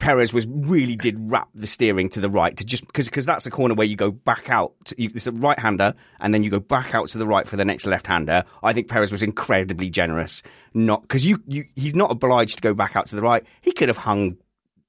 Perez 0.00 0.32
was 0.32 0.46
really 0.48 0.96
did 0.96 1.16
wrap 1.30 1.48
the 1.54 1.66
steering 1.66 2.08
to 2.10 2.20
the 2.20 2.28
right 2.28 2.56
to 2.56 2.64
just 2.64 2.86
because 2.86 3.06
because 3.06 3.24
that's 3.24 3.46
a 3.46 3.50
corner 3.50 3.74
where 3.74 3.86
you 3.86 3.96
go 3.96 4.10
back 4.10 4.50
out. 4.50 4.72
To, 4.86 4.94
you, 5.00 5.10
it's 5.14 5.26
a 5.26 5.32
right 5.32 5.58
hander, 5.58 5.94
and 6.20 6.34
then 6.34 6.42
you 6.42 6.50
go 6.50 6.58
back 6.60 6.94
out 6.94 7.08
to 7.10 7.18
the 7.18 7.26
right 7.26 7.46
for 7.46 7.56
the 7.56 7.64
next 7.64 7.86
left 7.86 8.06
hander. 8.06 8.44
I 8.62 8.72
think 8.72 8.88
Perez 8.88 9.12
was 9.12 9.22
incredibly 9.22 9.90
generous, 9.90 10.42
not 10.74 11.02
because 11.02 11.24
you, 11.24 11.40
you 11.46 11.64
he's 11.76 11.94
not 11.94 12.10
obliged 12.10 12.56
to 12.56 12.62
go 12.62 12.74
back 12.74 12.96
out 12.96 13.06
to 13.06 13.16
the 13.16 13.22
right. 13.22 13.44
He 13.60 13.72
could 13.72 13.88
have 13.88 13.98
hung 13.98 14.36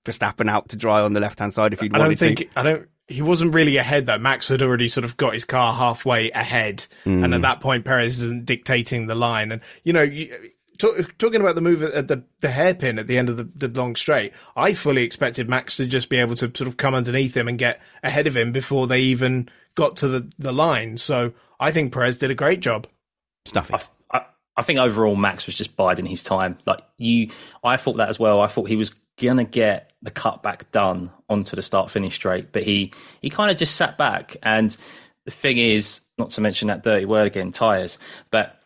Verstappen 0.04 0.50
out 0.50 0.70
to 0.70 0.78
dry 0.78 1.00
on 1.02 1.14
the 1.14 1.20
left 1.20 1.40
hand 1.40 1.54
side 1.54 1.74
if 1.74 1.80
he'd 1.80 1.96
I 1.96 2.00
wanted 2.00 2.20
don't 2.20 2.30
to. 2.30 2.36
think 2.44 2.52
I 2.58 2.64
don't. 2.64 2.90
He 3.08 3.22
wasn't 3.22 3.54
really 3.54 3.78
ahead 3.78 4.06
though. 4.06 4.18
Max 4.18 4.48
had 4.48 4.62
already 4.62 4.88
sort 4.88 5.04
of 5.04 5.16
got 5.18 5.34
his 5.34 5.46
car 5.46 5.74
halfway 5.74 6.32
ahead, 6.32 6.88
Hmm. 7.04 7.24
and 7.24 7.34
at 7.36 7.42
that 7.44 7.60
point, 7.60 7.86
Perez 7.86 8.22
isn't 8.24 8.46
dictating 8.46 9.08
the 9.08 9.16
line. 9.16 9.52
And 9.52 9.62
you 9.84 9.94
know, 9.94 10.02
you, 10.02 10.34
talk, 10.84 11.18
talking 11.18 11.42
about 11.42 11.56
the 11.56 11.62
move 11.62 11.82
at 11.82 11.94
uh, 11.94 12.02
the 12.02 12.24
the 12.42 12.50
hairpin 12.50 13.00
at 13.00 13.08
the 13.08 13.18
end 13.18 13.30
of 13.30 13.38
the, 13.38 13.44
the 13.56 13.80
long 13.80 13.96
straight, 13.96 14.34
I 14.56 14.74
fully 14.74 15.04
expected 15.04 15.50
Max 15.50 15.78
to 15.78 15.86
just 15.86 16.10
be 16.10 16.18
able 16.18 16.36
to 16.36 16.52
sort 16.54 16.68
of 16.68 16.78
come 16.78 16.94
underneath 16.94 17.36
him 17.36 17.48
and 17.48 17.58
get 17.58 17.82
ahead 18.04 18.28
of 18.28 18.36
him 18.36 18.52
before 18.52 18.88
they 18.88 19.00
even 19.02 19.50
got 19.76 19.98
to 19.98 20.08
the 20.08 20.32
the 20.38 20.52
line. 20.52 20.98
So 20.98 21.34
I 21.60 21.72
think 21.72 21.94
Perez 21.94 22.18
did 22.18 22.32
a 22.32 22.36
great 22.36 22.60
job. 22.60 22.88
Stuffeyy. 23.48 23.88
I, 24.12 24.18
I, 24.18 24.26
I 24.58 24.62
think 24.62 24.80
overall 24.80 25.16
Max 25.16 25.46
was 25.46 25.56
just 25.56 25.76
biding 25.76 26.06
his 26.06 26.24
time. 26.24 26.58
Like 26.66 26.82
you, 26.98 27.30
I 27.64 27.78
thought 27.78 27.98
that 27.98 28.10
as 28.10 28.20
well. 28.20 28.42
I 28.42 28.48
thought 28.48 28.68
he 28.68 28.76
was 28.76 28.94
gonna 29.22 29.46
get 29.46 29.94
the 30.02 30.12
cutback 30.12 30.72
done 30.72 31.12
onto 31.30 31.56
the 31.56 31.62
start 31.62 31.92
finish 31.92 32.16
straight, 32.16 32.52
but 32.52 32.64
he 32.64 32.92
he 33.22 33.30
kind 33.30 33.52
of 33.52 33.58
just 33.58 33.76
sat 33.76 33.98
back. 33.98 34.36
And 34.44 34.76
the 35.26 35.32
thing 35.32 35.58
is, 35.58 36.02
not 36.18 36.32
to 36.32 36.42
mention 36.42 36.68
that 36.68 36.84
dirty 36.84 37.06
word 37.06 37.28
again, 37.28 37.54
tires, 37.54 37.98
but 38.32 38.60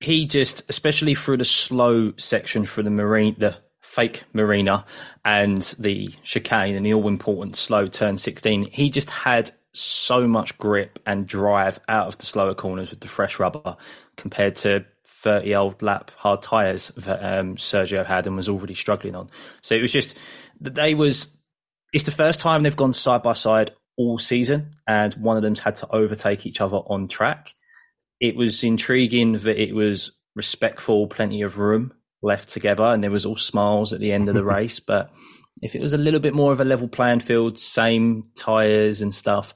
he 0.00 0.26
just, 0.26 0.68
especially 0.68 1.14
through 1.14 1.38
the 1.38 1.44
slow 1.44 2.12
section 2.16 2.66
through 2.66 2.84
the 2.84 2.90
marine, 2.90 3.36
the 3.38 3.56
fake 3.80 4.24
marina 4.34 4.84
and 5.24 5.62
the 5.78 6.08
chicane 6.22 6.74
and 6.74 6.84
the 6.84 6.92
all 6.92 7.08
important 7.08 7.56
slow 7.56 7.86
turn 7.86 8.18
16, 8.18 8.70
he 8.70 8.90
just 8.90 9.08
had 9.08 9.50
so 9.72 10.26
much 10.26 10.56
grip 10.58 10.98
and 11.06 11.26
drive 11.26 11.80
out 11.88 12.06
of 12.06 12.18
the 12.18 12.26
slower 12.26 12.54
corners 12.54 12.90
with 12.90 13.00
the 13.00 13.08
fresh 13.08 13.38
rubber 13.38 13.76
compared 14.16 14.56
to 14.56 14.84
30 15.06 15.54
old 15.54 15.82
lap 15.82 16.10
hard 16.16 16.42
tires 16.42 16.88
that 16.88 17.38
um, 17.38 17.56
Sergio 17.56 18.04
had 18.04 18.26
and 18.26 18.36
was 18.36 18.48
already 18.48 18.74
struggling 18.74 19.14
on. 19.14 19.30
So 19.62 19.74
it 19.74 19.82
was 19.82 19.92
just 19.92 20.16
that 20.60 20.74
they 20.74 20.94
was, 20.94 21.36
it's 21.92 22.04
the 22.04 22.10
first 22.10 22.40
time 22.40 22.62
they've 22.62 22.76
gone 22.76 22.92
side 22.92 23.22
by 23.22 23.32
side 23.32 23.72
all 23.96 24.18
season 24.18 24.72
and 24.86 25.14
one 25.14 25.36
of 25.36 25.42
them's 25.42 25.60
had 25.60 25.76
to 25.76 25.88
overtake 25.90 26.44
each 26.46 26.60
other 26.60 26.76
on 26.76 27.08
track 27.08 27.55
it 28.20 28.36
was 28.36 28.62
intriguing 28.64 29.32
that 29.32 29.60
it 29.60 29.74
was 29.74 30.12
respectful, 30.34 31.06
plenty 31.06 31.42
of 31.42 31.58
room 31.58 31.92
left 32.22 32.50
together, 32.50 32.84
and 32.84 33.02
there 33.02 33.10
was 33.10 33.26
all 33.26 33.36
smiles 33.36 33.92
at 33.92 34.00
the 34.00 34.12
end 34.12 34.28
of 34.28 34.34
the 34.34 34.44
race. 34.56 34.80
But 34.80 35.10
if 35.62 35.74
it 35.74 35.80
was 35.80 35.92
a 35.92 35.98
little 35.98 36.20
bit 36.20 36.34
more 36.34 36.52
of 36.52 36.60
a 36.60 36.64
level 36.64 36.88
playing 36.88 37.20
field, 37.20 37.58
same 37.58 38.30
tires 38.36 39.02
and 39.02 39.14
stuff, 39.14 39.54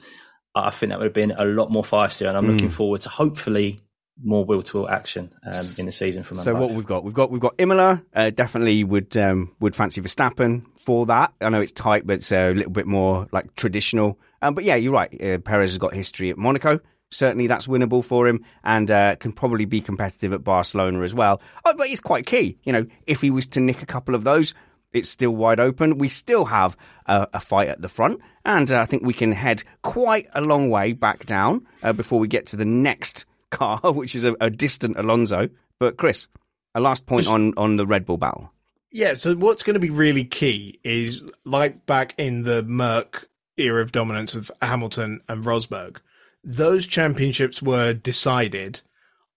I 0.55 0.71
think 0.71 0.91
that 0.91 0.99
would 0.99 1.07
have 1.07 1.15
been 1.15 1.33
a 1.33 1.45
lot 1.45 1.71
more 1.71 1.85
feisty. 1.85 2.27
And 2.27 2.37
I'm 2.37 2.49
looking 2.49 2.71
forward 2.71 3.03
to 3.03 3.09
hopefully 3.09 3.81
more 4.23 4.45
will 4.45 4.63
to 4.63 4.79
will 4.79 4.89
action 4.89 5.33
um, 5.45 5.53
in 5.79 5.87
the 5.87 5.93
season 5.93 6.23
from 6.23 6.39
So 6.39 6.55
what 6.55 6.71
we've 6.71 6.87
got, 6.87 7.05
we've 7.05 7.15
got, 7.15 7.31
we've 7.31 7.41
got 7.41 7.55
Imola. 7.59 8.03
Uh, 8.15 8.31
definitely 8.31 8.85
would 8.85 9.17
um, 9.17 9.55
would 9.61 9.75
fancy 9.75 10.01
Verstappen 10.01 10.65
for 10.79 11.07
that. 11.07 11.33
I 11.41 11.49
know 11.49 11.61
it's 11.61 11.73
tight, 11.73 12.07
but 12.07 12.15
it's 12.15 12.33
a 12.33 12.53
little 12.53 12.73
bit 12.73 12.87
more 12.87 13.29
like 13.33 13.55
traditional. 13.55 14.19
Um, 14.43 14.55
but 14.55 14.65
yeah, 14.65 14.77
you're 14.77 14.93
right. 14.93 15.13
Uh, 15.23 15.39
Perez 15.39 15.71
has 15.71 15.79
got 15.79 15.95
history 15.95 16.31
at 16.31 16.39
Monaco. 16.39 16.81
Certainly, 17.11 17.49
that's 17.49 17.67
winnable 17.67 18.05
for 18.05 18.29
him, 18.29 18.45
and 18.63 18.91
uh, 18.91 19.17
can 19.17 19.33
probably 19.33 19.65
be 19.65 19.81
competitive 19.81 20.33
at 20.33 20.45
Barcelona 20.45 21.03
as 21.03 21.15
well. 21.15 21.41
Oh, 21.65 21.75
but 21.77 21.89
it's 21.89 22.01
quite 22.01 22.27
key. 22.27 22.59
You 22.63 22.73
know, 22.73 22.87
if 23.07 23.21
he 23.21 23.31
was 23.31 23.47
to 23.49 23.61
nick 23.61 23.83
a 23.83 23.87
couple 23.87 24.15
of 24.15 24.23
those, 24.23 24.55
it's 24.93 25.09
still 25.09 25.33
wide 25.33 25.61
open. 25.61 25.99
We 25.99 26.09
still 26.09 26.45
have 26.47 26.77
a, 27.07 27.27
a 27.35 27.41
fight 27.41 27.69
at 27.69 27.83
the 27.83 27.89
front, 27.89 28.21
and 28.45 28.71
uh, 28.71 28.81
I 28.81 28.87
think 28.87 29.03
we 29.03 29.13
can 29.13 29.33
head 29.33 29.65
quite 29.83 30.29
a 30.35 30.41
long 30.41 30.71
way 30.71 30.93
back 30.93 31.27
down 31.27 31.67
uh, 31.83 31.93
before 31.93 32.19
we 32.19 32.29
get 32.29 32.47
to 32.49 32.57
the 32.57 32.65
next 32.65 33.25
car, 33.51 33.81
which 33.93 34.15
is 34.15 34.25
a, 34.25 34.37
a 34.41 34.51
distant 34.51 34.99
Alonso. 34.99 35.49
But 35.79 35.97
Chris, 35.97 36.29
a 36.75 36.81
last 36.81 37.07
point 37.07 37.27
on 37.27 37.55
on 37.57 37.77
the 37.77 37.87
Red 37.87 38.07
Bull 38.07 38.19
battle. 38.19 38.53
Yeah, 38.93 39.15
so 39.15 39.35
what's 39.35 39.63
going 39.63 39.75
to 39.75 39.81
be 39.81 39.91
really 39.91 40.25
key 40.25 40.81
is 40.83 41.23
like 41.45 41.87
back 41.87 42.15
in 42.19 42.43
the 42.43 42.63
Merc 42.65 43.29
era 43.57 43.83
of 43.83 43.93
dominance 43.93 44.35
of 44.35 44.51
Hamilton 44.61 45.21
and 45.29 45.45
Rosberg, 45.45 45.99
those 46.45 46.87
championships 46.87 47.63
were 47.63 47.93
decided 47.93 48.81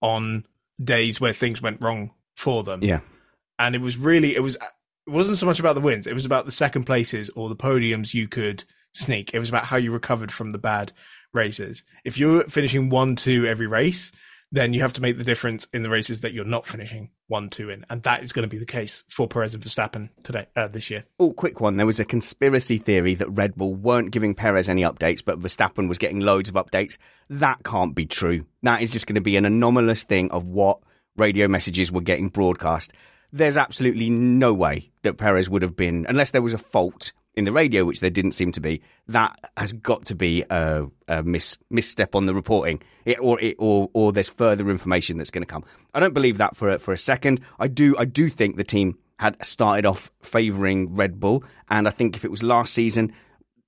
on 0.00 0.46
days 0.82 1.20
where 1.20 1.32
things 1.32 1.62
went 1.62 1.80
wrong 1.80 2.10
for 2.36 2.64
them. 2.64 2.82
Yeah. 2.82 3.00
And 3.58 3.74
it 3.74 3.80
was 3.80 3.96
really, 3.96 4.34
it 4.34 4.42
was, 4.42 4.56
it 4.56 5.10
wasn't 5.10 5.38
so 5.38 5.46
much 5.46 5.60
about 5.60 5.74
the 5.74 5.80
wins. 5.80 6.06
It 6.06 6.14
was 6.14 6.26
about 6.26 6.46
the 6.46 6.52
second 6.52 6.84
places 6.84 7.30
or 7.36 7.48
the 7.48 7.56
podiums 7.56 8.14
you 8.14 8.26
could 8.26 8.64
sneak. 8.92 9.34
It 9.34 9.38
was 9.38 9.48
about 9.48 9.64
how 9.64 9.76
you 9.76 9.92
recovered 9.92 10.32
from 10.32 10.50
the 10.50 10.58
bad 10.58 10.92
races. 11.32 11.84
If 12.04 12.18
you're 12.18 12.44
finishing 12.44 12.88
one, 12.88 13.16
two 13.16 13.46
every 13.46 13.66
race, 13.66 14.12
then 14.54 14.72
you 14.72 14.82
have 14.82 14.92
to 14.92 15.02
make 15.02 15.18
the 15.18 15.24
difference 15.24 15.66
in 15.72 15.82
the 15.82 15.90
races 15.90 16.20
that 16.20 16.32
you're 16.32 16.44
not 16.44 16.64
finishing 16.64 17.10
one, 17.26 17.50
two 17.50 17.70
in, 17.70 17.84
and 17.90 18.04
that 18.04 18.22
is 18.22 18.32
going 18.32 18.44
to 18.44 18.48
be 18.48 18.58
the 18.58 18.64
case 18.64 19.02
for 19.08 19.26
Perez 19.26 19.52
and 19.52 19.62
Verstappen 19.64 20.10
today, 20.22 20.46
uh, 20.54 20.68
this 20.68 20.90
year. 20.90 21.04
Oh, 21.18 21.32
quick 21.32 21.60
one. 21.60 21.76
There 21.76 21.86
was 21.86 21.98
a 21.98 22.04
conspiracy 22.04 22.78
theory 22.78 23.14
that 23.14 23.28
Red 23.30 23.56
Bull 23.56 23.74
weren't 23.74 24.12
giving 24.12 24.32
Perez 24.32 24.68
any 24.68 24.82
updates, 24.82 25.24
but 25.24 25.40
Verstappen 25.40 25.88
was 25.88 25.98
getting 25.98 26.20
loads 26.20 26.48
of 26.48 26.54
updates. 26.54 26.98
That 27.28 27.64
can't 27.64 27.96
be 27.96 28.06
true. 28.06 28.46
That 28.62 28.80
is 28.80 28.90
just 28.90 29.08
going 29.08 29.16
to 29.16 29.20
be 29.20 29.36
an 29.36 29.44
anomalous 29.44 30.04
thing 30.04 30.30
of 30.30 30.44
what 30.44 30.78
radio 31.16 31.48
messages 31.48 31.90
were 31.90 32.00
getting 32.00 32.28
broadcast. 32.28 32.92
There's 33.32 33.56
absolutely 33.56 34.08
no 34.08 34.54
way 34.54 34.92
that 35.02 35.18
Perez 35.18 35.50
would 35.50 35.62
have 35.62 35.74
been, 35.74 36.06
unless 36.08 36.30
there 36.30 36.42
was 36.42 36.54
a 36.54 36.58
fault 36.58 37.12
in 37.36 37.44
the 37.44 37.52
radio, 37.52 37.84
which 37.84 38.00
there 38.00 38.10
didn't 38.10 38.32
seem 38.32 38.52
to 38.52 38.60
be, 38.60 38.80
that 39.08 39.38
has 39.56 39.72
got 39.72 40.06
to 40.06 40.14
be 40.14 40.44
a, 40.50 40.86
a 41.08 41.22
mis, 41.22 41.58
misstep 41.70 42.14
on 42.14 42.26
the 42.26 42.34
reporting, 42.34 42.80
it, 43.04 43.18
or, 43.20 43.40
it, 43.40 43.56
or 43.58 43.90
or 43.92 44.12
there's 44.12 44.28
further 44.28 44.70
information 44.70 45.18
that's 45.18 45.30
going 45.30 45.42
to 45.42 45.46
come. 45.46 45.64
I 45.92 46.00
don't 46.00 46.14
believe 46.14 46.38
that 46.38 46.56
for 46.56 46.78
for 46.78 46.92
a 46.92 46.98
second. 46.98 47.40
I 47.58 47.68
do 47.68 47.96
I 47.98 48.04
do 48.04 48.28
think 48.28 48.56
the 48.56 48.64
team 48.64 48.98
had 49.18 49.44
started 49.44 49.86
off 49.86 50.10
favouring 50.22 50.94
Red 50.94 51.20
Bull, 51.20 51.44
and 51.68 51.88
I 51.88 51.90
think 51.90 52.16
if 52.16 52.24
it 52.24 52.30
was 52.30 52.42
last 52.42 52.72
season, 52.72 53.12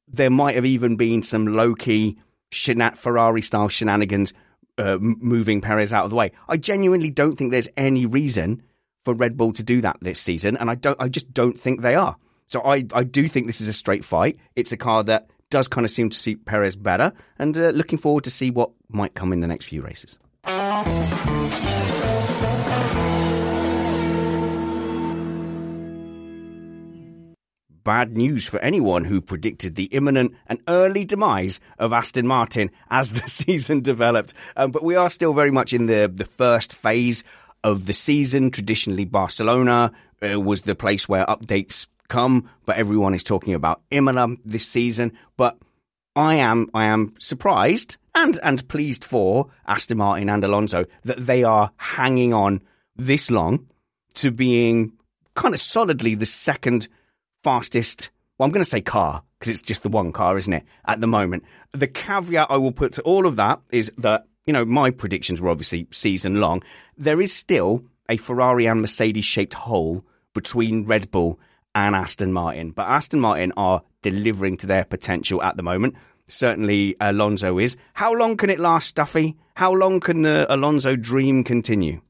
there 0.08 0.30
might 0.30 0.54
have 0.54 0.66
even 0.66 0.96
been 0.96 1.22
some 1.22 1.46
low 1.46 1.74
key 1.74 2.18
Ferrari 2.52 3.42
style 3.42 3.68
shenanigans 3.68 4.32
uh, 4.78 4.98
moving 5.00 5.60
Perez 5.60 5.92
out 5.92 6.04
of 6.04 6.10
the 6.10 6.16
way. 6.16 6.32
I 6.48 6.56
genuinely 6.56 7.10
don't 7.10 7.36
think 7.36 7.50
there's 7.50 7.68
any 7.76 8.06
reason 8.06 8.62
for 9.04 9.14
Red 9.14 9.36
Bull 9.36 9.52
to 9.52 9.62
do 9.62 9.80
that 9.80 9.98
this 10.00 10.20
season, 10.20 10.56
and 10.56 10.70
I 10.70 10.74
don't 10.74 11.00
I 11.00 11.08
just 11.08 11.32
don't 11.32 11.58
think 11.58 11.80
they 11.80 11.94
are. 11.94 12.16
So 12.48 12.62
I, 12.62 12.84
I 12.92 13.04
do 13.04 13.28
think 13.28 13.46
this 13.46 13.60
is 13.60 13.68
a 13.68 13.72
straight 13.72 14.04
fight. 14.04 14.38
It's 14.54 14.72
a 14.72 14.76
car 14.76 15.02
that 15.04 15.30
does 15.50 15.68
kind 15.68 15.84
of 15.84 15.90
seem 15.90 16.10
to 16.10 16.16
suit 16.16 16.44
Perez 16.44 16.76
better, 16.76 17.12
and 17.38 17.56
uh, 17.56 17.70
looking 17.70 17.98
forward 17.98 18.24
to 18.24 18.30
see 18.30 18.50
what 18.50 18.70
might 18.88 19.14
come 19.14 19.32
in 19.32 19.40
the 19.40 19.46
next 19.46 19.66
few 19.66 19.82
races. 19.82 20.18
Bad 27.84 28.16
news 28.16 28.48
for 28.48 28.58
anyone 28.58 29.04
who 29.04 29.20
predicted 29.20 29.76
the 29.76 29.84
imminent 29.84 30.34
and 30.48 30.60
early 30.66 31.04
demise 31.04 31.60
of 31.78 31.92
Aston 31.92 32.26
Martin 32.26 32.72
as 32.90 33.12
the 33.12 33.20
season 33.28 33.80
developed. 33.80 34.34
Um, 34.56 34.72
but 34.72 34.82
we 34.82 34.96
are 34.96 35.08
still 35.08 35.32
very 35.32 35.52
much 35.52 35.72
in 35.72 35.86
the, 35.86 36.10
the 36.12 36.24
first 36.24 36.72
phase 36.74 37.22
of 37.62 37.86
the 37.86 37.92
season. 37.92 38.50
Traditionally, 38.50 39.04
Barcelona 39.04 39.92
uh, 40.20 40.40
was 40.40 40.62
the 40.62 40.74
place 40.74 41.08
where 41.08 41.24
updates 41.26 41.86
come, 42.08 42.48
but 42.64 42.76
everyone 42.76 43.14
is 43.14 43.22
talking 43.22 43.54
about 43.54 43.82
Imola 43.90 44.36
this 44.44 44.66
season. 44.66 45.12
But 45.36 45.58
I 46.14 46.36
am 46.36 46.70
I 46.72 46.84
am 46.84 47.14
surprised 47.18 47.98
and 48.14 48.38
and 48.42 48.66
pleased 48.68 49.04
for 49.04 49.50
Aston 49.66 49.98
Martin 49.98 50.30
and 50.30 50.42
Alonso 50.42 50.86
that 51.04 51.26
they 51.26 51.44
are 51.44 51.70
hanging 51.76 52.32
on 52.32 52.62
this 52.96 53.30
long 53.30 53.68
to 54.14 54.30
being 54.30 54.92
kind 55.34 55.54
of 55.54 55.60
solidly 55.60 56.14
the 56.14 56.26
second 56.26 56.88
fastest. 57.44 58.10
Well, 58.38 58.46
I'm 58.46 58.52
going 58.52 58.64
to 58.64 58.68
say 58.68 58.80
car 58.80 59.22
because 59.38 59.50
it's 59.50 59.62
just 59.62 59.82
the 59.82 59.88
one 59.88 60.12
car, 60.12 60.36
isn't 60.36 60.52
it? 60.52 60.64
At 60.86 61.00
the 61.00 61.06
moment, 61.06 61.44
the 61.72 61.86
caveat 61.86 62.50
I 62.50 62.56
will 62.56 62.72
put 62.72 62.92
to 62.94 63.02
all 63.02 63.26
of 63.26 63.36
that 63.36 63.60
is 63.70 63.92
that 63.98 64.26
you 64.46 64.52
know 64.52 64.64
my 64.64 64.90
predictions 64.90 65.40
were 65.40 65.50
obviously 65.50 65.86
season 65.90 66.40
long. 66.40 66.62
There 66.96 67.20
is 67.20 67.32
still 67.32 67.84
a 68.08 68.16
Ferrari 68.16 68.66
and 68.66 68.80
Mercedes 68.80 69.24
shaped 69.24 69.54
hole 69.54 70.04
between 70.32 70.86
Red 70.86 71.10
Bull 71.10 71.38
and 71.76 71.94
Aston 71.94 72.32
Martin. 72.32 72.70
But 72.70 72.88
Aston 72.88 73.20
Martin 73.20 73.52
are 73.56 73.82
delivering 74.00 74.56
to 74.56 74.66
their 74.66 74.84
potential 74.84 75.42
at 75.42 75.56
the 75.56 75.62
moment. 75.62 75.94
Certainly, 76.26 76.96
Alonso 77.00 77.58
is. 77.58 77.76
How 77.92 78.12
long 78.12 78.36
can 78.36 78.50
it 78.50 78.58
last, 78.58 78.96
Stuffeyy? 78.96 79.36
How 79.54 79.72
long 79.72 80.00
can 80.00 80.22
the 80.22 80.46
Alonso 80.52 80.96
dream 80.96 81.44
continue? 81.44 82.00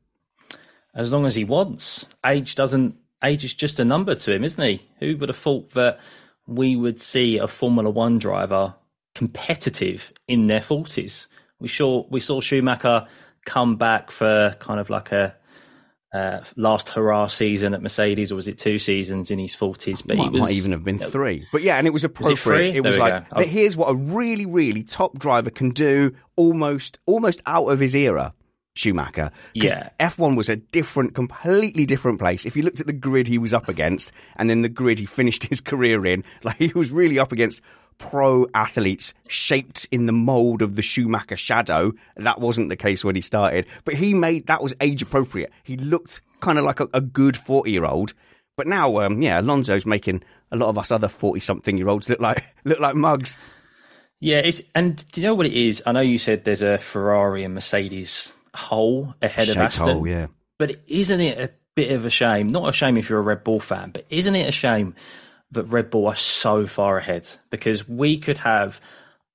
As 0.94 1.12
long 1.12 1.26
as 1.26 1.34
he 1.34 1.44
wants. 1.44 2.08
Age 2.24 2.54
doesn't. 2.54 2.96
Age 3.24 3.44
is 3.44 3.54
just 3.54 3.80
a 3.80 3.84
number 3.84 4.14
to 4.14 4.32
him, 4.32 4.44
isn't 4.44 4.62
he? 4.62 4.86
Who 5.00 5.16
would 5.16 5.28
have 5.28 5.36
thought 5.36 5.72
that 5.72 5.98
we 6.46 6.76
would 6.76 7.00
see 7.00 7.38
a 7.38 7.48
Formula 7.48 7.90
One 7.90 8.18
driver 8.18 8.74
competitive 9.14 10.12
in 10.28 10.46
their 10.46 10.62
forties? 10.62 11.28
We 11.58 11.68
saw 11.68 12.06
we 12.08 12.20
saw 12.20 12.40
Schumacher 12.40 13.08
come 13.44 13.76
back 13.76 14.10
for 14.12 14.54
kind 14.60 14.78
of 14.78 14.90
like 14.90 15.10
a 15.10 15.34
uh, 16.16 16.44
last 16.56 16.88
hurrah 16.90 17.26
season 17.26 17.74
at 17.74 17.82
Mercedes, 17.82 18.32
or 18.32 18.36
was 18.36 18.48
it 18.48 18.56
two 18.58 18.78
seasons 18.78 19.30
in 19.30 19.38
his 19.38 19.54
forties? 19.54 20.02
But 20.02 20.16
might, 20.16 20.32
was, 20.32 20.40
might 20.40 20.52
even 20.52 20.72
have 20.72 20.84
been 20.84 20.98
three. 20.98 21.44
But 21.52 21.62
yeah, 21.62 21.76
and 21.76 21.86
it 21.86 21.92
was 21.92 22.04
appropriate. 22.04 22.40
Was 22.44 22.74
it, 22.74 22.76
it 22.76 22.84
was 22.84 22.98
like 22.98 23.46
here's 23.46 23.76
what 23.76 23.90
a 23.90 23.94
really, 23.94 24.46
really 24.46 24.82
top 24.82 25.18
driver 25.18 25.50
can 25.50 25.70
do, 25.70 26.14
almost, 26.36 26.98
almost 27.06 27.42
out 27.46 27.66
of 27.66 27.78
his 27.78 27.94
era. 27.94 28.32
Schumacher. 28.74 29.30
Yeah. 29.54 29.88
F1 29.98 30.36
was 30.36 30.50
a 30.50 30.56
different, 30.56 31.14
completely 31.14 31.86
different 31.86 32.18
place. 32.18 32.44
If 32.44 32.56
you 32.56 32.62
looked 32.62 32.78
at 32.78 32.86
the 32.86 32.92
grid 32.92 33.26
he 33.26 33.38
was 33.38 33.54
up 33.54 33.68
against 33.68 34.12
and 34.36 34.50
then 34.50 34.60
the 34.60 34.68
grid 34.68 34.98
he 34.98 35.06
finished 35.06 35.44
his 35.48 35.62
career 35.62 36.04
in, 36.04 36.24
like 36.44 36.56
he 36.58 36.72
was 36.74 36.90
really 36.90 37.18
up 37.18 37.32
against 37.32 37.62
pro 37.98 38.46
athletes 38.54 39.14
shaped 39.28 39.86
in 39.90 40.06
the 40.06 40.12
mold 40.12 40.62
of 40.62 40.76
the 40.76 40.82
Schumacher 40.82 41.36
shadow. 41.36 41.92
That 42.16 42.40
wasn't 42.40 42.68
the 42.68 42.76
case 42.76 43.04
when 43.04 43.14
he 43.14 43.20
started, 43.20 43.66
but 43.84 43.94
he 43.94 44.14
made 44.14 44.46
that 44.46 44.62
was 44.62 44.74
age 44.80 45.02
appropriate. 45.02 45.52
He 45.62 45.76
looked 45.76 46.20
kind 46.40 46.58
of 46.58 46.64
like 46.64 46.80
a, 46.80 46.88
a 46.92 47.00
good 47.00 47.36
40 47.36 47.70
year 47.70 47.84
old. 47.84 48.14
But 48.56 48.66
now, 48.66 49.00
um, 49.00 49.20
yeah, 49.20 49.40
Alonso's 49.40 49.84
making 49.84 50.22
a 50.50 50.56
lot 50.56 50.68
of 50.68 50.78
us 50.78 50.90
other 50.90 51.08
40 51.08 51.40
something 51.40 51.76
year 51.76 51.88
olds 51.88 52.08
look 52.08 52.20
like, 52.20 52.42
look 52.64 52.80
like 52.80 52.94
mugs. 52.94 53.36
Yeah, 54.20 54.38
it's, 54.38 54.62
and 54.74 55.04
do 55.12 55.20
you 55.20 55.26
know 55.26 55.34
what 55.34 55.46
it 55.46 55.52
is? 55.52 55.82
I 55.84 55.92
know 55.92 56.00
you 56.00 56.16
said 56.16 56.44
there's 56.44 56.62
a 56.62 56.78
Ferrari 56.78 57.44
and 57.44 57.54
Mercedes 57.54 58.34
hole 58.54 59.14
ahead 59.20 59.46
Shaped 59.46 59.58
of 59.58 59.62
Aston. 59.64 59.96
Hole, 59.96 60.08
yeah. 60.08 60.26
But 60.58 60.76
isn't 60.86 61.20
it 61.20 61.38
a 61.38 61.50
bit 61.74 61.92
of 61.92 62.06
a 62.06 62.10
shame? 62.10 62.46
Not 62.46 62.68
a 62.68 62.72
shame 62.72 62.96
if 62.96 63.10
you're 63.10 63.18
a 63.18 63.22
Red 63.22 63.44
Bull 63.44 63.60
fan, 63.60 63.90
but 63.90 64.06
isn't 64.08 64.34
it 64.34 64.48
a 64.48 64.52
shame 64.52 64.94
that 65.52 65.64
Red 65.64 65.90
Bull 65.90 66.06
are 66.06 66.16
so 66.16 66.66
far 66.66 66.98
ahead 66.98 67.28
because 67.50 67.88
we 67.88 68.18
could 68.18 68.38
have 68.38 68.80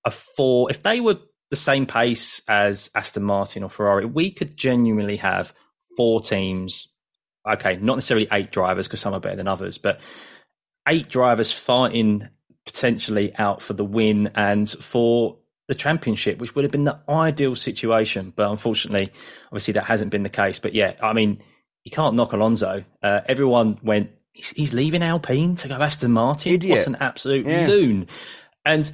a 0.06 0.12
four 0.12 0.70
if 0.70 0.84
they 0.84 1.00
were 1.00 1.20
the 1.52 1.56
same 1.56 1.86
pace 1.86 2.42
as 2.48 2.90
Aston 2.96 3.24
Martin 3.24 3.64
or 3.64 3.70
Ferrari, 3.70 4.06
we 4.06 4.32
could 4.32 4.56
genuinely 4.56 5.18
have 5.18 5.54
four 5.96 6.22
teams. 6.22 6.88
Okay, 7.48 7.76
not 7.78 7.96
necessarily 7.96 8.28
eight 8.32 8.52
drivers 8.52 8.88
because 8.88 9.02
some 9.02 9.14
are 9.14 9.20
better 9.20 9.36
than 9.36 9.48
others, 9.48 9.78
but 9.78 10.00
eight 10.88 11.10
drivers 11.10 11.52
fighting 11.52 12.30
potentially 12.66 13.36
out 13.36 13.62
for 13.62 13.74
the 13.74 13.84
win 13.84 14.32
and 14.36 14.70
for 14.70 15.40
the 15.68 15.76
championship, 15.76 16.40
which 16.40 16.56
would 16.56 16.64
have 16.64 16.72
been 16.72 16.86
the 16.86 17.00
ideal 17.10 17.56
situation. 17.56 18.32
But 18.36 18.50
unfortunately, 18.50 19.12
obviously, 19.48 19.74
that 19.74 19.86
hasn't 19.86 20.12
been 20.12 20.24
the 20.24 20.30
case. 20.30 20.60
But 20.60 20.74
yeah, 20.74 20.94
I 21.02 21.14
mean, 21.14 21.44
you 21.84 21.92
can't 21.92 22.16
knock 22.16 22.32
Alonso. 22.32 22.86
Uh, 23.04 23.22
everyone 23.28 23.80
went 23.84 24.12
he's, 24.34 24.50
he's 24.52 24.74
leaving 24.74 25.04
Alpine 25.04 25.56
to 25.56 25.68
go 25.68 25.76
Aston 25.76 26.12
Martin. 26.12 26.54
Idiot. 26.54 26.80
What 26.80 26.88
an 26.88 26.98
absolute 27.00 27.46
yeah. 27.46 27.68
loon! 27.68 28.08
And 28.66 28.92